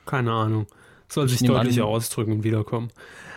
keine 0.05 0.31
Ahnung. 0.33 0.67
Soll 1.09 1.25
Ich 1.27 1.39
sich 1.39 1.49
deutlicher 1.49 1.83
an- 1.85 1.89
ausdrücken 1.89 2.33
und 2.33 2.45
wiederkommen. 2.45 2.91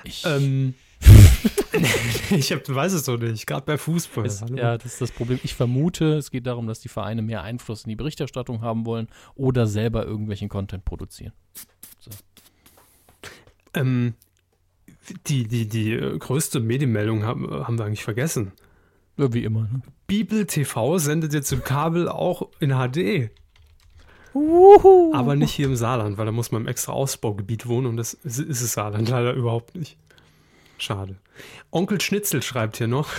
Ich, 0.04 0.24
Ähm, 0.26 0.76
ich 2.32 2.52
hab, 2.52 2.68
weiß 2.68 2.94
es 2.94 3.04
doch 3.04 3.18
nicht, 3.18 3.46
gerade 3.46 3.66
bei 3.66 3.78
Fußball. 3.78 4.26
Es, 4.26 4.44
ja, 4.56 4.78
das 4.78 4.94
ist 4.94 5.02
das 5.02 5.12
Problem. 5.12 5.40
Ich 5.44 5.56
vermute, 5.56 6.16
es 6.16 6.32
geht 6.32 6.48
darum, 6.48 6.68
dass 6.68 6.80
die 6.80 6.90
Vereine 6.90 7.22
mehr 7.22 7.44
Einfluss 7.44 7.84
in 7.84 7.90
die 7.90 7.96
Berichterstattung 7.96 8.62
haben 8.62 8.86
wollen 8.86 9.08
oder 9.36 9.68
selber 9.68 10.06
irgendwelchen 10.06 10.50
Content 10.50 10.86
produzieren. 10.86 11.34
Ähm, 13.74 14.14
die, 15.28 15.48
die, 15.48 15.68
die 15.68 15.94
äh, 15.94 16.18
größte 16.18 16.60
Medienmeldung 16.60 17.24
haben, 17.24 17.46
äh, 17.46 17.64
haben 17.64 17.78
wir 17.78 17.86
eigentlich 17.86 18.04
vergessen. 18.04 18.54
Ja, 19.18 19.34
wie 19.34 19.44
immer. 19.44 19.62
Ne? 19.62 19.82
Bibel 20.08 20.46
TV 20.46 20.98
sendet 20.98 21.34
jetzt 21.34 21.52
im 21.52 21.64
Kabel 21.64 22.08
auch 22.10 22.50
in 22.60 22.72
HD. 22.72 23.32
Aber 25.14 25.36
nicht 25.36 25.52
hier 25.52 25.68
im 25.68 25.78
Saarland, 25.78 26.18
weil 26.18 26.26
da 26.26 26.32
muss 26.34 26.52
man 26.52 26.64
im 26.64 26.68
extra 26.68 26.92
Ausbaugebiet 26.92 27.68
wohnen 27.68 27.88
und 27.88 27.98
das 27.98 28.14
ist, 28.14 28.40
ist 28.40 28.62
es 28.62 28.74
Saarland 28.74 29.08
leider 29.08 29.34
überhaupt 29.34 29.76
nicht. 29.76 29.98
Schade. 30.78 31.18
Onkel 31.72 32.02
Schnitzel 32.02 32.42
schreibt 32.42 32.78
hier 32.78 32.88
noch 32.88 33.10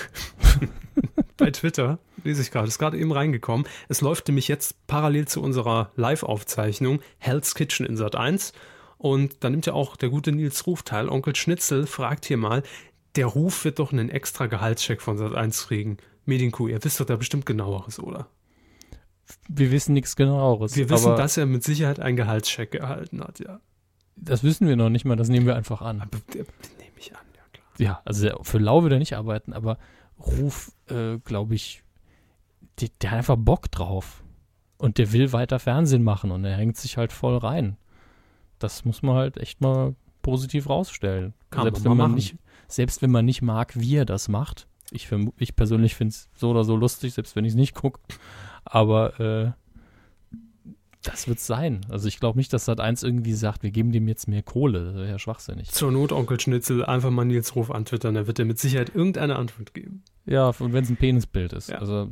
bei 1.37 1.51
Twitter, 1.51 1.99
lese 2.25 2.43
ich 2.43 2.51
gerade, 2.51 2.69
ist 2.69 2.79
gerade 2.79 2.99
eben 2.99 3.13
reingekommen. 3.13 3.67
Es 3.89 4.01
läuft 4.01 4.29
nämlich 4.29 4.49
jetzt 4.49 4.87
parallel 4.87 5.29
zu 5.29 5.43
unserer 5.43 5.91
Live-Aufzeichnung 5.97 7.01
Hell's 7.19 7.55
Kitchen 7.55 7.87
in 7.87 7.97
Sat 7.97 8.17
1 8.17 8.53
und 8.99 9.45
da 9.45 9.51
nimmt 9.51 9.67
ja 9.67 9.73
auch 9.73 9.97
der 9.97 10.09
gute 10.09 10.33
Nils 10.33 10.67
Ruf 10.67 10.83
teil. 10.83 11.09
Onkel 11.09 11.37
Schnitzel 11.37 11.87
fragt 11.87 12.27
hier 12.27 12.37
mal, 12.37 12.63
der 13.17 13.27
Ruf 13.27 13.65
wird 13.65 13.79
doch 13.79 13.93
einen 13.93 14.11
extra 14.11 14.47
Gehaltscheck 14.47 15.01
von 15.01 15.19
Sat 15.19 15.35
1 15.35 15.67
kriegen. 15.67 15.97
Medienkuh, 16.25 16.69
ihr 16.69 16.83
wisst 16.83 17.01
doch 17.01 17.07
da 17.07 17.17
bestimmt 17.17 17.47
genaueres, 17.47 17.99
oder? 17.99 18.29
Wir 19.49 19.71
wissen 19.71 19.93
nichts 19.93 20.17
genaueres. 20.17 20.77
Wir 20.77 20.89
wissen, 20.89 21.17
dass 21.17 21.37
er 21.37 21.47
mit 21.47 21.65
Sicherheit 21.65 22.01
einen 22.01 22.17
Gehaltscheck 22.17 22.75
erhalten 22.75 23.21
hat, 23.21 23.41
ja. 23.41 23.61
Das 24.17 24.43
wissen 24.43 24.67
wir 24.67 24.77
noch 24.77 24.89
nicht 24.89 25.05
mal, 25.05 25.17
das 25.17 25.29
nehmen 25.29 25.47
wir 25.47 25.57
einfach 25.57 25.83
an. 25.83 26.01
Aber 26.01 26.19
der, 26.33 26.45
nehme 26.79 26.97
ich 26.99 27.15
an, 27.15 27.27
ja 27.79 28.01
also 28.05 28.31
für 28.43 28.59
Lau 28.59 28.83
wird 28.83 28.93
er 28.93 28.99
nicht 28.99 29.17
arbeiten, 29.17 29.53
aber 29.53 29.79
Ruf, 30.19 30.73
äh, 30.89 31.19
glaube 31.19 31.55
ich, 31.55 31.83
der, 32.81 32.89
der 33.01 33.11
hat 33.11 33.19
einfach 33.19 33.37
Bock 33.37 33.71
drauf. 33.71 34.23
Und 34.79 34.99
der 34.99 35.13
will 35.13 35.33
weiter 35.33 35.59
Fernsehen 35.59 36.03
machen 36.03 36.31
und 36.31 36.45
er 36.45 36.57
hängt 36.57 36.77
sich 36.77 36.99
halt 36.99 37.11
voll 37.11 37.39
rein. 37.39 37.79
Das 38.59 38.85
muss 38.85 39.03
man 39.03 39.17
halt 39.17 39.39
echt 39.39 39.63
mal 39.63 39.95
positiv 40.21 40.69
rausstellen. 40.69 41.33
Kann 41.51 41.65
selbst, 41.65 41.85
man 41.85 41.93
wenn 41.93 41.97
man 41.97 42.11
machen. 42.11 42.15
nicht, 42.17 42.37
selbst 42.69 43.01
wenn 43.01 43.11
man 43.11 43.25
nicht 43.25 43.41
mag, 43.41 43.73
wie 43.79 43.97
er 43.97 44.05
das 44.05 44.29
macht. 44.29 44.67
Ich, 44.91 45.09
ich 45.39 45.57
persönlich 45.57 45.95
finde 45.95 46.13
es 46.13 46.29
so 46.35 46.51
oder 46.51 46.63
so 46.65 46.77
lustig, 46.77 47.15
selbst 47.15 47.37
wenn 47.37 47.45
ich 47.47 47.53
es 47.53 47.57
nicht 47.57 47.75
gucke. 47.75 48.01
Aber 48.65 49.19
äh, 49.19 49.53
das 51.07 51.29
wird 51.29 51.41
sein. 51.41 51.87
Also 51.89 52.09
ich 52.09 52.21
glaube 52.21 52.39
nicht, 52.39 52.53
dass 52.53 52.65
Sat 52.65 52.81
1 52.81 53.03
irgendwie 53.03 53.33
sagt, 53.33 53.63
wir 53.63 53.71
geben 53.71 53.93
dem 53.93 54.09
jetzt 54.09 54.29
mehr 54.29 54.43
Kohle. 54.43 54.85
Das 54.85 54.95
wäre 54.95 55.09
ja 55.09 55.19
schwachsinnig. 55.19 55.71
Zur 55.71 55.93
Not, 55.93 56.13
Onkel 56.13 56.41
Schnitzel, 56.41 56.85
einfach 56.85 57.11
mal 57.11 57.25
Nils 57.25 57.55
Ruf 57.55 57.71
antwittern, 57.71 58.15
da 58.15 58.27
wird 58.27 58.39
er 58.39 58.45
mit 58.45 58.59
Sicherheit 58.59 58.95
irgendeine 58.95 59.37
Antwort 59.37 59.75
geben. 59.75 60.03
Ja, 60.27 60.49
und 60.59 60.73
wenn 60.73 60.85
es 60.85 60.91
ein 60.91 60.97
Penisbild 60.97 61.53
ist. 61.53 61.71
Ja. 61.71 61.79
Also 61.79 62.11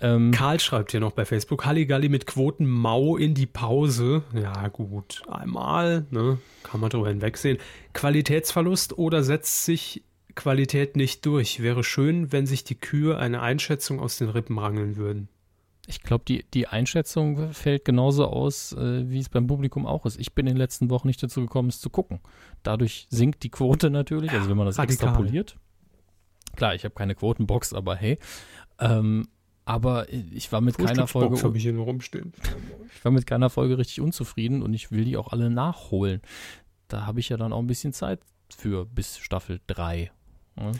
ähm, 0.00 0.30
Karl 0.30 0.60
schreibt 0.60 0.92
hier 0.92 1.00
noch 1.00 1.12
bei 1.12 1.24
Facebook, 1.24 1.66
Halligalli 1.66 2.08
mit 2.08 2.26
Quoten 2.26 2.66
Mau 2.66 3.16
in 3.16 3.34
die 3.34 3.46
Pause. 3.46 4.22
Ja 4.34 4.68
gut, 4.68 5.22
einmal, 5.28 6.06
ne, 6.10 6.38
kann 6.62 6.80
man 6.80 6.90
drüber 6.90 7.08
hinwegsehen. 7.08 7.58
Qualitätsverlust 7.92 8.96
oder 8.96 9.22
setzt 9.22 9.64
sich 9.64 10.02
Qualität 10.34 10.96
nicht 10.96 11.26
durch? 11.26 11.60
Wäre 11.60 11.84
schön, 11.84 12.32
wenn 12.32 12.46
sich 12.46 12.64
die 12.64 12.76
Kühe 12.76 13.18
eine 13.18 13.42
Einschätzung 13.42 14.00
aus 14.00 14.16
den 14.16 14.30
Rippen 14.30 14.58
rangeln 14.58 14.96
würden. 14.96 15.28
Ich 15.90 16.02
glaube, 16.02 16.24
die, 16.26 16.44
die 16.54 16.68
Einschätzung 16.68 17.52
fällt 17.52 17.84
genauso 17.84 18.26
aus, 18.26 18.72
äh, 18.72 19.10
wie 19.10 19.18
es 19.18 19.28
beim 19.28 19.48
Publikum 19.48 19.86
auch 19.86 20.06
ist. 20.06 20.20
Ich 20.20 20.34
bin 20.34 20.46
in 20.46 20.54
den 20.54 20.58
letzten 20.58 20.88
Wochen 20.88 21.08
nicht 21.08 21.20
dazu 21.20 21.40
gekommen, 21.40 21.68
es 21.68 21.80
zu 21.80 21.90
gucken. 21.90 22.20
Dadurch 22.62 23.08
sinkt 23.10 23.42
die 23.42 23.50
Quote 23.50 23.90
natürlich, 23.90 24.30
also 24.30 24.48
wenn 24.48 24.56
man 24.56 24.66
das 24.66 24.78
radikal. 24.78 25.08
extrapoliert. 25.08 25.56
Klar, 26.54 26.76
ich 26.76 26.84
habe 26.84 26.94
keine 26.94 27.16
Quotenbox, 27.16 27.74
aber 27.74 27.96
hey. 27.96 28.18
Ähm, 28.78 29.26
aber 29.64 30.12
ich 30.12 30.50
war 30.52 30.60
mit 30.60 30.78
keiner 30.78 31.08
Folge 31.08 31.42
habe 31.42 31.56
ich 31.56 31.64
hier 31.64 31.72
nur 31.72 31.84
rumstehen. 31.84 32.32
ich 32.94 33.04
war 33.04 33.12
mit 33.12 33.26
keiner 33.26 33.50
Folge 33.50 33.76
richtig 33.76 34.00
unzufrieden 34.00 34.62
und 34.62 34.74
ich 34.74 34.92
will 34.92 35.04
die 35.04 35.16
auch 35.16 35.32
alle 35.32 35.50
nachholen. 35.50 36.22
Da 36.86 37.04
habe 37.06 37.18
ich 37.18 37.28
ja 37.28 37.36
dann 37.36 37.52
auch 37.52 37.60
ein 37.60 37.66
bisschen 37.66 37.92
Zeit 37.92 38.20
für 38.48 38.86
bis 38.86 39.18
Staffel 39.18 39.60
3. 39.66 40.10
Ja. 40.56 40.72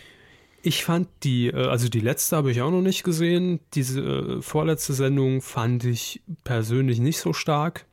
Ich 0.63 0.85
fand 0.85 1.09
die, 1.23 1.49
äh, 1.49 1.67
also 1.67 1.89
die 1.89 2.01
letzte 2.01 2.37
habe 2.37 2.51
ich 2.51 2.61
auch 2.63 2.71
noch 2.71 2.83
nicht 2.83 3.03
gesehen. 3.03 3.61
Diese 3.75 4.01
äh, 4.01 4.43
vorletzte 4.43 4.93
Sendung 4.93 5.41
fand 5.41 5.85
ich 5.85 6.23
persönlich 6.45 7.01
nicht 7.01 7.19
so 7.19 7.33
stark. 7.33 7.87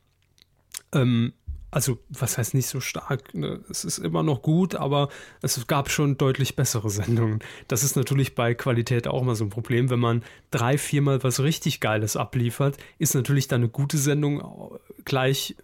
Ähm, 0.92 1.32
also, 1.70 1.98
was 2.08 2.38
heißt 2.38 2.54
nicht 2.54 2.66
so 2.66 2.80
stark? 2.80 3.34
Ne? 3.34 3.60
Es 3.68 3.84
ist 3.84 3.98
immer 3.98 4.22
noch 4.22 4.40
gut, 4.40 4.74
aber 4.74 5.10
es 5.42 5.66
gab 5.66 5.90
schon 5.90 6.16
deutlich 6.16 6.56
bessere 6.56 6.88
Sendungen. 6.90 7.40
Das 7.68 7.84
ist 7.84 7.96
natürlich 7.96 8.34
bei 8.34 8.54
Qualität 8.54 9.06
auch 9.06 9.22
mal 9.22 9.34
so 9.34 9.44
ein 9.44 9.50
Problem. 9.50 9.90
Wenn 9.90 10.00
man 10.00 10.22
drei, 10.50 10.78
viermal 10.78 11.22
was 11.22 11.40
richtig 11.40 11.80
Geiles 11.80 12.16
abliefert, 12.16 12.78
ist 12.98 13.14
natürlich 13.14 13.48
dann 13.48 13.62
eine 13.62 13.70
gute 13.70 13.98
Sendung 13.98 14.78
gleich 15.04 15.56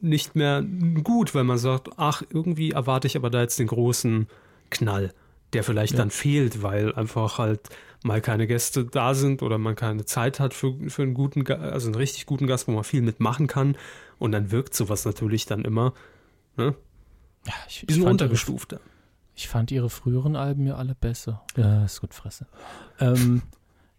nicht 0.00 0.34
mehr 0.34 0.62
gut, 1.02 1.34
weil 1.34 1.44
man 1.44 1.58
sagt, 1.58 1.90
ach, 1.96 2.22
irgendwie 2.30 2.70
erwarte 2.70 3.06
ich 3.06 3.16
aber 3.16 3.28
da 3.28 3.42
jetzt 3.42 3.58
den 3.58 3.66
großen 3.66 4.28
Knall, 4.70 5.12
der 5.52 5.64
vielleicht 5.64 5.92
Ja. 5.92 5.98
dann 5.98 6.10
fehlt, 6.10 6.62
weil 6.62 6.94
einfach 6.94 7.38
halt 7.38 7.60
mal 8.02 8.20
keine 8.20 8.46
Gäste 8.46 8.84
da 8.84 9.14
sind 9.14 9.42
oder 9.42 9.58
man 9.58 9.74
keine 9.76 10.04
Zeit 10.04 10.40
hat 10.40 10.54
für, 10.54 10.74
für 10.88 11.02
einen 11.02 11.14
guten, 11.14 11.46
also 11.50 11.88
einen 11.88 11.94
richtig 11.96 12.26
guten 12.26 12.46
Gast, 12.46 12.66
wo 12.68 12.72
man 12.72 12.84
viel 12.84 13.02
mitmachen 13.02 13.46
kann. 13.46 13.76
Und 14.18 14.32
dann 14.32 14.50
wirkt 14.50 14.74
sowas 14.74 15.04
natürlich 15.04 15.46
dann 15.46 15.64
immer 15.64 15.92
ne, 16.56 16.74
Ja, 17.46 17.52
ich, 17.68 17.86
bisschen 17.86 18.04
fand 18.04 18.20
ihre, 18.20 18.34
ich 19.34 19.48
fand 19.48 19.70
ihre 19.70 19.90
früheren 19.90 20.36
Alben 20.36 20.66
ja 20.66 20.76
alle 20.76 20.94
besser. 20.94 21.42
Ja, 21.56 21.84
ist 21.84 22.00
gut, 22.00 22.14
Fresse. 22.14 22.46
Ähm, 23.00 23.42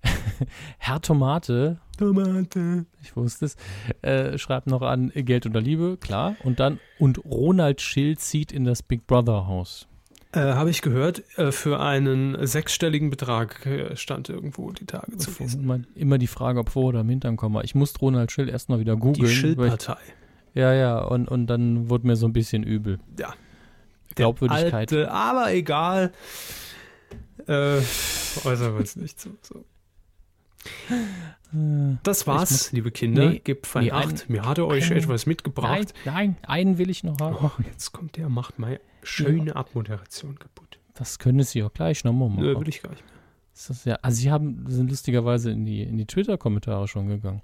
Herr 0.80 1.02
Tomate, 1.02 1.80
Tomate. 1.98 2.86
ich 3.03 3.15
wusste 3.15 3.45
es, 3.45 3.56
äh, 4.02 4.38
schreibt 4.40 4.65
noch 4.68 4.82
an 4.82 5.11
Geld 5.14 5.45
oder 5.45 5.61
Liebe, 5.61 5.98
klar. 6.02 6.36
Und 6.44 6.60
dann, 6.60 6.80
und 6.98 7.23
Ronald 7.23 7.82
Schill 7.82 8.18
zieht 8.18 8.52
in 8.52 8.64
das 8.65 8.82
Big 8.82 9.06
Brother 9.06 9.45
Haus. 9.48 9.88
Äh, 10.33 10.39
Habe 10.53 10.69
ich 10.69 10.81
gehört, 10.81 11.23
äh, 11.37 11.51
für 11.51 11.79
einen 11.81 12.45
sechsstelligen 12.47 13.09
Betrag 13.09 13.65
äh, 13.65 13.95
stand 13.97 14.29
irgendwo 14.29 14.71
die 14.71 14.85
Tage 14.85 15.17
zu 15.17 15.31
lesen. 15.39 15.85
Immer, 15.95 16.17
die 16.17 16.27
Frage, 16.27 16.59
ob 16.59 16.69
vor 16.69 16.85
oder 16.85 17.01
im 17.01 17.09
Hintern 17.09 17.35
komme. 17.35 17.63
Ich 17.63 17.75
musste 17.75 17.99
Ronald 17.99 18.31
Schill 18.31 18.47
erstmal 18.47 18.79
wieder 18.79 18.95
Die 18.95 19.01
googeln. 19.01 19.25
ich- 19.29 19.37
Schildpartei. 19.39 19.97
Ja, 20.53 20.73
ja, 20.73 20.99
und, 20.99 21.27
und 21.27 21.47
dann 21.47 21.89
wurde 21.89 22.07
mir 22.07 22.15
so 22.15 22.27
ein 22.27 22.33
bisschen 22.33 22.63
übel. 22.63 22.99
Ja. 23.19 23.33
Glaubwürdigkeit. 24.15 24.73
Alte, 24.73 25.11
aber 25.11 25.53
egal. 25.53 26.11
Äh, 27.47 27.77
äußern 28.43 28.73
wir 28.73 28.79
uns 28.79 28.95
nicht 28.97 29.19
so. 29.19 29.29
so. 29.41 29.65
Das 32.03 32.27
war's, 32.27 32.51
muss- 32.51 32.71
liebe 32.71 32.91
Kinder. 32.91 33.29
Nee, 33.29 33.41
Gebt 33.43 33.67
fein 33.67 33.85
nee, 33.85 33.91
Acht. 33.91 34.07
ein- 34.07 34.31
Mir 34.31 34.45
hat 34.45 34.57
er 34.57 34.67
euch 34.67 34.91
ein- 34.91 34.97
etwas 34.97 35.25
Nein, 35.25 35.31
mitgebracht. 35.31 35.93
nein, 36.05 36.37
einen 36.43 36.77
will 36.77 36.89
ich 36.89 37.03
noch 37.03 37.19
haben. 37.19 37.35
Oh, 37.41 37.51
jetzt 37.65 37.91
kommt 37.91 38.15
der, 38.17 38.29
macht 38.29 38.59
meine 38.59 38.79
schöne 39.03 39.56
Abmoderation 39.56 40.38
kaputt. 40.38 40.80
Das 40.94 41.19
können 41.19 41.44
Sie 41.44 41.64
auch 41.64 41.73
gleich 41.73 42.03
nochmal 42.03 42.30
machen. 42.30 42.44
Nö, 42.44 42.60
will 42.60 42.69
ich 42.69 42.82
gar 42.82 42.91
nicht 42.91 43.03
mehr. 43.03 43.14
Ist 43.53 43.69
das 43.69 43.86
ja, 43.86 43.95
also 44.02 44.18
Sie 44.22 44.32
haben, 44.32 44.65
sind 44.68 44.90
lustigerweise 44.90 45.52
in 45.52 45.65
die, 45.65 45.84
in 45.84 45.98
die 45.98 46.06
Twitter-Kommentare 46.06 46.88
schon 46.88 47.07
gegangen. 47.07 47.41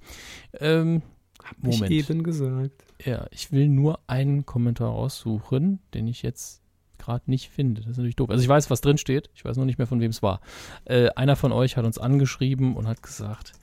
Ähm, 0.59 1.01
Hab 1.43 1.57
Moment. 1.61 1.91
ich 1.91 2.09
eben 2.09 2.23
gesagt. 2.23 2.71
ja, 3.03 3.27
ich 3.31 3.51
will 3.51 3.67
nur 3.67 3.99
einen 4.07 4.45
Kommentar 4.45 4.89
raussuchen, 4.89 5.79
den 5.93 6.07
ich 6.07 6.21
jetzt 6.21 6.61
gerade 6.97 7.29
nicht 7.29 7.49
finde. 7.49 7.81
Das 7.81 7.91
ist 7.91 7.97
natürlich 7.97 8.15
doof. 8.15 8.29
Also 8.29 8.41
ich 8.41 8.49
weiß, 8.49 8.69
was 8.69 8.81
drin 8.81 8.97
steht. 8.97 9.29
Ich 9.35 9.45
weiß 9.45 9.57
noch 9.57 9.65
nicht 9.65 9.77
mehr, 9.77 9.87
von 9.87 9.99
wem 9.99 10.09
es 10.09 10.23
war. 10.23 10.41
Äh, 10.85 11.09
einer 11.09 11.35
von 11.35 11.51
euch 11.51 11.77
hat 11.77 11.85
uns 11.85 11.97
angeschrieben 11.97 12.75
und 12.75 12.87
hat 12.87 13.01
gesagt, 13.03 13.53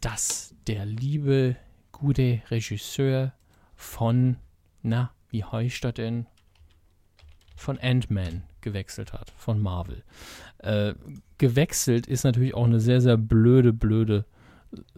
dass 0.00 0.54
der 0.66 0.84
liebe, 0.84 1.56
gute 1.92 2.42
Regisseur 2.50 3.32
von, 3.74 4.36
na, 4.82 5.12
wie 5.30 5.44
heißt 5.44 5.84
er 5.84 5.92
denn? 5.92 6.26
Von 7.58 7.78
Ant-Man 7.78 8.44
gewechselt 8.60 9.12
hat, 9.12 9.32
von 9.36 9.60
Marvel. 9.60 10.02
Äh, 10.58 10.94
gewechselt 11.38 12.06
ist 12.06 12.24
natürlich 12.24 12.54
auch 12.54 12.66
eine 12.66 12.80
sehr, 12.80 13.00
sehr 13.00 13.16
blöde, 13.16 13.72
blöde 13.72 14.24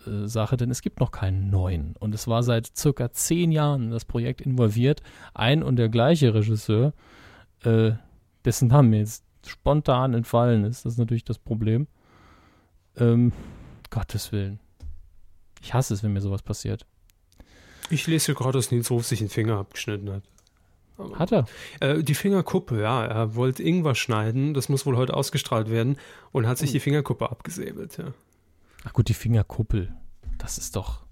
äh, 0.07 0.27
Sache, 0.27 0.57
denn 0.57 0.71
es 0.71 0.83
gibt 0.83 1.01
noch 1.01 1.11
keinen 1.11 1.51
neuen. 1.51 1.97
Und 1.99 2.15
es 2.15 2.27
war 2.29 2.43
seit 2.43 2.77
circa 2.77 3.13
zehn 3.13 3.51
Jahren 3.51 3.85
in 3.85 3.91
das 3.91 4.05
Projekt 4.05 4.41
involviert. 4.43 5.03
Ein 5.35 5.63
und 5.63 5.77
der 5.77 5.89
gleiche 5.89 6.35
Regisseur, 6.35 6.93
äh, 7.65 7.93
dessen 8.45 8.69
Name 8.69 8.89
mir 8.89 8.99
jetzt 8.99 9.25
spontan 9.47 10.15
entfallen 10.15 10.65
ist. 10.65 10.85
Das 10.85 10.95
ist 10.95 10.99
natürlich 10.99 11.25
das 11.25 11.39
Problem. 11.39 11.87
Ähm, 12.97 13.33
Gottes 13.91 14.33
Willen. 14.33 14.61
Ich 15.63 15.75
hasse 15.75 15.95
es, 15.95 16.03
wenn 16.03 16.13
mir 16.13 16.21
sowas 16.21 16.43
passiert. 16.43 16.87
Ich 17.91 18.07
lese 18.07 18.35
gerade, 18.35 18.59
dass 18.59 18.71
Nils 18.71 18.91
Ruf 18.91 19.07
sich 19.07 19.19
den 19.19 19.29
Finger 19.29 19.59
abgeschnitten 19.59 20.11
hat. 20.11 20.23
Aber- 21.01 21.19
Hat 21.19 21.33
er? 21.33 21.45
Äh, 21.81 22.03
die 22.03 22.15
Fingerkuppe, 22.15 22.81
ja. 22.81 23.05
Er 23.05 23.35
wollte 23.35 23.63
Ingwer 23.63 23.95
schneiden. 23.95 24.55
Das 24.55 24.69
muss 24.69 24.87
wohl 24.87 24.97
heute 24.97 25.15
ausgestrahlt 25.15 25.71
werden. 25.71 25.97
Und 26.33 26.47
hat 26.47 26.57
Oh. 26.59 26.61
sich 26.61 26.73
die 26.73 26.81
Fingerkuppe 26.81 27.31
abgesäbelt, 27.31 27.97
ja. 27.99 28.13
Ach 28.85 28.93
gut, 28.93 29.09
die 29.09 29.15
Fingerkuppel. 29.15 29.93
Das 30.39 30.57
ist 30.59 30.77
doch, 30.77 31.05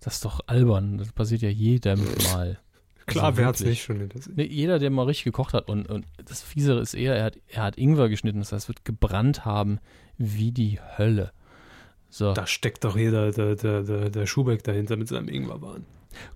das 0.00 0.14
ist 0.16 0.24
doch 0.24 0.40
albern. 0.46 0.98
Das 0.98 1.12
passiert 1.12 1.42
ja 1.42 1.48
jedem 1.48 2.00
Mal. 2.32 2.58
Klar, 3.06 3.26
Also 3.26 3.36
wer 3.38 3.46
hat's 3.46 3.60
wirklich. 3.60 3.78
nicht 3.78 3.84
schon 3.84 3.98
hinter 4.00 4.18
sich? 4.22 4.34
Nee, 4.34 4.46
jeder, 4.46 4.78
der 4.78 4.88
mal 4.90 5.02
richtig 5.04 5.24
gekocht 5.24 5.52
hat 5.52 5.68
und, 5.68 5.90
und 5.90 6.06
das 6.24 6.40
Fiesere 6.42 6.80
ist 6.80 6.94
eher, 6.94 7.14
er 7.16 7.24
hat, 7.24 7.38
er 7.48 7.62
hat 7.64 7.76
Ingwer 7.76 8.08
geschnitten, 8.08 8.38
das 8.38 8.50
heißt, 8.52 8.64
es 8.64 8.68
wird 8.68 8.84
gebrannt 8.86 9.44
haben 9.44 9.78
wie 10.16 10.52
die 10.52 10.78
Hölle. 10.96 11.32
So, 12.08 12.32
Da 12.32 12.46
steckt 12.46 12.82
doch 12.84 12.96
jeder, 12.96 13.30
der, 13.32 13.56
der, 13.56 13.82
der, 13.82 14.08
der 14.08 14.26
Schubeck 14.26 14.62
dahinter 14.64 14.96
mit 14.96 15.08
seinem 15.08 15.28
Ingwerwahn. 15.28 15.84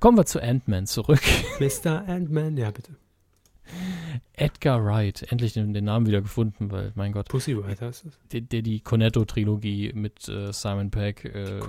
Kommen 0.00 0.16
wir 0.16 0.26
zu 0.26 0.42
Ant-Man 0.42 0.86
zurück. 0.86 1.20
Mr. 1.60 2.08
Ant-Man, 2.08 2.56
ja 2.56 2.70
bitte. 2.70 2.92
Edgar 4.32 4.84
Wright, 4.84 5.30
endlich 5.30 5.52
den, 5.52 5.74
den 5.74 5.84
Namen 5.84 6.06
wieder 6.06 6.22
gefunden, 6.22 6.70
weil, 6.70 6.92
mein 6.94 7.12
Gott, 7.12 7.28
Pussy 7.28 7.52
Riot 7.52 7.80
heißt 7.80 8.06
es. 8.06 8.18
der, 8.32 8.40
der 8.40 8.62
die 8.62 8.80
Cornetto-Trilogie 8.80 9.92
mit 9.94 10.28
äh, 10.28 10.52
Simon 10.52 10.90
Pegg 10.90 11.28
äh, 11.28 11.60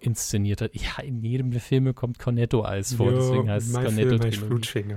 inszeniert 0.00 0.60
hat. 0.60 0.74
Ja, 0.74 1.02
in 1.02 1.22
jedem 1.22 1.50
der 1.50 1.60
Filme 1.60 1.94
kommt 1.94 2.18
Cornetto-Eis 2.18 2.94
vor, 2.94 3.10
deswegen 3.10 3.48
heißt 3.48 3.68
es 3.68 3.74
Cornetto-Trilogie. 3.74 4.96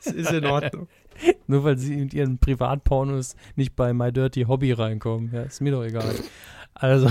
Es 0.00 0.06
ist 0.06 0.32
in 0.32 0.46
Ordnung. 0.46 0.88
Nur 1.46 1.64
weil 1.64 1.78
sie 1.78 1.96
mit 1.96 2.14
ihren 2.14 2.38
Privatpornos 2.38 3.36
nicht 3.54 3.76
bei 3.76 3.92
My 3.92 4.12
Dirty 4.12 4.44
Hobby 4.44 4.72
reinkommen. 4.72 5.30
Ja, 5.32 5.42
ist 5.42 5.60
mir 5.60 5.72
doch 5.72 5.84
egal. 5.84 6.14
Also, 6.74 7.10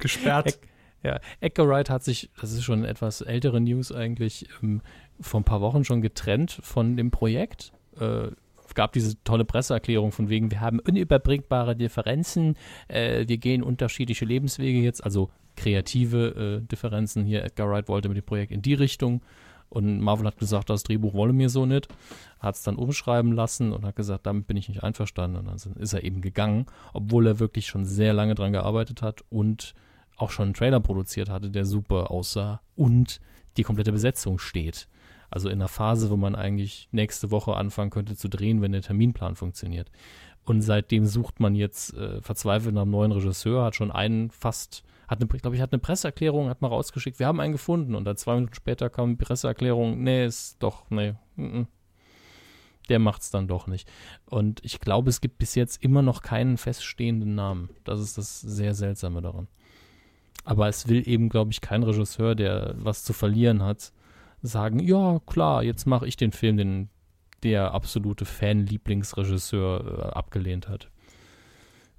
Gesperrt. 0.00 0.58
Ja, 1.04 1.20
Edgar 1.40 1.68
Wright 1.68 1.90
hat 1.90 2.02
sich, 2.02 2.30
das 2.40 2.52
ist 2.52 2.64
schon 2.64 2.84
etwas 2.84 3.20
ältere 3.20 3.60
News 3.60 3.92
eigentlich, 3.92 4.48
ähm, 4.62 4.80
vor 5.20 5.40
ein 5.40 5.44
paar 5.44 5.60
Wochen 5.60 5.84
schon 5.84 6.02
getrennt 6.02 6.58
von 6.62 6.96
dem 6.96 7.10
Projekt. 7.10 7.72
Äh, 8.00 8.28
gab 8.74 8.92
diese 8.92 9.22
tolle 9.22 9.44
Presseerklärung 9.44 10.10
von 10.10 10.28
wegen, 10.28 10.50
wir 10.50 10.60
haben 10.60 10.80
unüberbringbare 10.80 11.76
Differenzen, 11.76 12.56
äh, 12.88 13.24
wir 13.28 13.38
gehen 13.38 13.62
unterschiedliche 13.62 14.24
Lebenswege 14.24 14.80
jetzt, 14.80 15.04
also 15.04 15.30
kreative 15.56 16.60
äh, 16.62 16.66
Differenzen 16.66 17.24
hier. 17.24 17.44
Edgar 17.44 17.70
Wright 17.70 17.88
wollte 17.88 18.08
mit 18.08 18.16
dem 18.16 18.24
Projekt 18.24 18.50
in 18.50 18.62
die 18.62 18.74
Richtung 18.74 19.22
und 19.68 20.00
Marvel 20.00 20.26
hat 20.26 20.38
gesagt, 20.38 20.70
das 20.70 20.84
Drehbuch 20.84 21.14
wolle 21.14 21.32
mir 21.32 21.48
so 21.48 21.66
nicht. 21.66 21.88
Hat 22.38 22.54
es 22.54 22.62
dann 22.62 22.76
umschreiben 22.76 23.32
lassen 23.32 23.72
und 23.72 23.84
hat 23.84 23.96
gesagt, 23.96 24.26
damit 24.26 24.46
bin 24.46 24.56
ich 24.56 24.68
nicht 24.68 24.84
einverstanden. 24.84 25.36
Und 25.36 25.46
dann 25.46 25.76
ist 25.76 25.92
er 25.92 26.04
eben 26.04 26.20
gegangen, 26.20 26.66
obwohl 26.92 27.26
er 27.26 27.40
wirklich 27.40 27.66
schon 27.66 27.84
sehr 27.84 28.12
lange 28.12 28.34
dran 28.34 28.52
gearbeitet 28.52 29.02
hat 29.02 29.24
und 29.30 29.74
auch 30.16 30.30
schon 30.30 30.46
einen 30.46 30.54
Trailer 30.54 30.80
produziert 30.80 31.28
hatte, 31.28 31.50
der 31.50 31.64
super 31.64 32.10
aussah 32.10 32.60
und 32.76 33.20
die 33.56 33.62
komplette 33.62 33.92
Besetzung 33.92 34.38
steht. 34.38 34.88
Also 35.30 35.48
in 35.48 35.60
einer 35.60 35.68
Phase, 35.68 36.10
wo 36.10 36.16
man 36.16 36.34
eigentlich 36.34 36.88
nächste 36.92 37.30
Woche 37.30 37.54
anfangen 37.54 37.90
könnte 37.90 38.16
zu 38.16 38.28
drehen, 38.28 38.62
wenn 38.62 38.72
der 38.72 38.82
Terminplan 38.82 39.34
funktioniert. 39.34 39.90
Und 40.44 40.62
seitdem 40.62 41.06
sucht 41.06 41.40
man 41.40 41.54
jetzt 41.54 41.94
äh, 41.94 42.20
verzweifelt 42.20 42.74
nach 42.74 42.82
einem 42.82 42.90
neuen 42.90 43.12
Regisseur, 43.12 43.64
hat 43.64 43.74
schon 43.74 43.90
einen 43.90 44.30
fast, 44.30 44.84
hat 45.08 45.20
eine, 45.20 45.26
glaube 45.26 45.56
ich, 45.56 45.62
hat 45.62 45.72
eine 45.72 45.80
Presseerklärung, 45.80 46.48
hat 46.48 46.60
mal 46.60 46.68
rausgeschickt, 46.68 47.18
wir 47.18 47.26
haben 47.26 47.40
einen 47.40 47.52
gefunden. 47.52 47.94
Und 47.94 48.04
dann 48.04 48.16
zwei 48.16 48.34
Minuten 48.34 48.54
später 48.54 48.90
kam 48.90 49.16
die 49.16 49.24
Presseerklärung, 49.24 50.02
nee, 50.02 50.26
ist 50.26 50.62
doch, 50.62 50.88
nee, 50.90 51.14
mm, 51.36 51.62
der 52.90 52.98
macht's 52.98 53.30
dann 53.30 53.48
doch 53.48 53.66
nicht. 53.66 53.90
Und 54.26 54.62
ich 54.64 54.80
glaube, 54.80 55.08
es 55.08 55.22
gibt 55.22 55.38
bis 55.38 55.54
jetzt 55.54 55.82
immer 55.82 56.02
noch 56.02 56.20
keinen 56.20 56.58
feststehenden 56.58 57.34
Namen. 57.34 57.70
Das 57.84 58.00
ist 58.00 58.18
das 58.18 58.40
sehr 58.40 58.74
Seltsame 58.74 59.22
daran. 59.22 59.48
Aber 60.44 60.68
es 60.68 60.88
will 60.88 61.08
eben, 61.08 61.28
glaube 61.28 61.50
ich, 61.50 61.60
kein 61.60 61.82
Regisseur, 61.82 62.34
der 62.34 62.74
was 62.76 63.02
zu 63.02 63.12
verlieren 63.12 63.62
hat, 63.62 63.92
sagen, 64.42 64.78
ja, 64.78 65.20
klar, 65.26 65.62
jetzt 65.62 65.86
mache 65.86 66.06
ich 66.06 66.16
den 66.16 66.32
Film, 66.32 66.56
den 66.58 66.88
der 67.42 67.72
absolute 67.72 68.24
Fan-Lieblingsregisseur 68.24 69.98
äh, 69.98 70.02
abgelehnt 70.14 70.68
hat. 70.68 70.90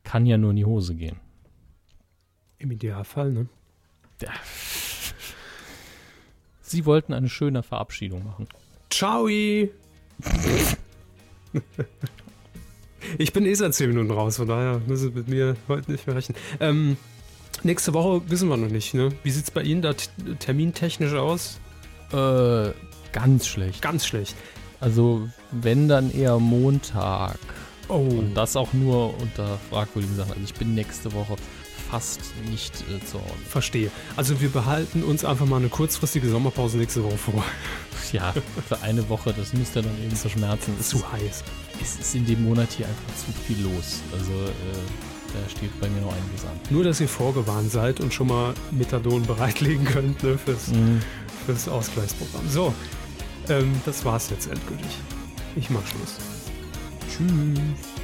Kann 0.03 0.25
ja 0.25 0.37
nur 0.37 0.51
in 0.51 0.57
die 0.57 0.65
Hose 0.65 0.95
gehen. 0.95 1.19
Im 2.57 2.71
Idealfall, 2.71 3.31
ne? 3.31 3.47
Sie 6.61 6.85
wollten 6.85 7.13
eine 7.13 7.29
schöne 7.29 7.63
Verabschiedung 7.63 8.23
machen. 8.23 8.47
Ciao! 8.89 9.27
Ich 13.19 13.33
bin 13.33 13.45
eh 13.45 13.53
seit 13.53 13.73
10 13.75 13.89
Minuten 13.89 14.09
raus, 14.09 14.37
von 14.37 14.47
daher 14.47 14.81
müssen 14.87 15.09
Sie 15.09 15.15
mit 15.15 15.27
mir 15.27 15.55
heute 15.67 15.91
nicht 15.91 16.07
mehr 16.07 16.15
rechnen. 16.15 16.35
Ähm, 16.59 16.97
nächste 17.65 17.93
Woche 17.93 18.21
wissen 18.29 18.47
wir 18.47 18.57
noch 18.57 18.69
nicht, 18.69 18.93
ne? 18.93 19.11
Wie 19.23 19.31
sieht's 19.31 19.51
bei 19.51 19.63
Ihnen 19.63 19.81
da 19.81 19.93
termintechnisch 20.39 21.13
aus? 21.13 21.59
Äh, 22.13 22.71
ganz 23.11 23.47
schlecht. 23.47 23.81
Ganz 23.81 24.05
schlecht. 24.05 24.35
Also, 24.79 25.27
wenn 25.51 25.87
dann 25.87 26.11
eher 26.11 26.39
Montag. 26.39 27.37
Oh. 27.87 27.95
Und 27.95 28.33
das 28.35 28.55
auch 28.55 28.73
nur 28.73 29.19
unter 29.19 29.59
fragwürdigen 29.69 30.15
Sachen. 30.15 30.31
Also, 30.31 30.43
ich 30.43 30.53
bin 30.53 30.75
nächste 30.75 31.11
Woche 31.13 31.35
fast 31.89 32.19
nicht 32.49 32.73
äh, 32.89 33.03
zu 33.05 33.19
Hause. 33.19 33.33
Verstehe. 33.47 33.91
Also 34.15 34.41
wir 34.41 34.49
behalten 34.49 35.03
uns 35.03 35.23
einfach 35.23 35.45
mal 35.45 35.57
eine 35.57 35.69
kurzfristige 35.69 36.27
Sommerpause 36.29 36.77
nächste 36.77 37.03
Woche 37.03 37.17
vor. 37.17 37.43
Ja, 38.11 38.33
für 38.67 38.81
eine 38.81 39.07
Woche, 39.09 39.33
das 39.35 39.53
müsste 39.53 39.81
dann 39.81 40.03
eben 40.03 40.15
zu 40.15 40.29
schmerzen. 40.29 40.73
Es 40.79 40.89
Zu 40.89 41.11
heiß. 41.11 41.43
Es 41.81 41.99
ist 41.99 42.15
in 42.15 42.25
dem 42.25 42.43
Monat 42.43 42.71
hier 42.71 42.87
einfach 42.87 43.15
zu 43.15 43.31
viel 43.45 43.63
los. 43.63 44.01
Also, 44.11 44.31
äh, 44.31 45.14
steht 45.49 45.79
bei 45.79 45.89
mir 45.89 46.01
noch 46.01 46.13
einiges 46.13 46.43
an. 46.45 46.59
Nur, 46.69 46.83
dass 46.83 46.99
ihr 47.01 47.07
vorgewarnt 47.07 47.71
seid 47.71 47.99
und 47.99 48.13
schon 48.13 48.27
mal 48.27 48.53
Methadon 48.71 49.23
bereitlegen 49.27 49.85
könnt 49.85 50.23
ne, 50.23 50.37
fürs, 50.37 50.71
fürs 51.45 51.67
Ausgleichsprogramm. 51.67 52.47
So, 52.49 52.73
ähm, 53.49 53.73
das 53.85 54.03
war's 54.05 54.29
jetzt 54.29 54.47
endgültig. 54.47 54.99
Ich 55.55 55.69
mach 55.69 55.85
Schluss. 55.87 56.17
Tschüss. 57.09 57.94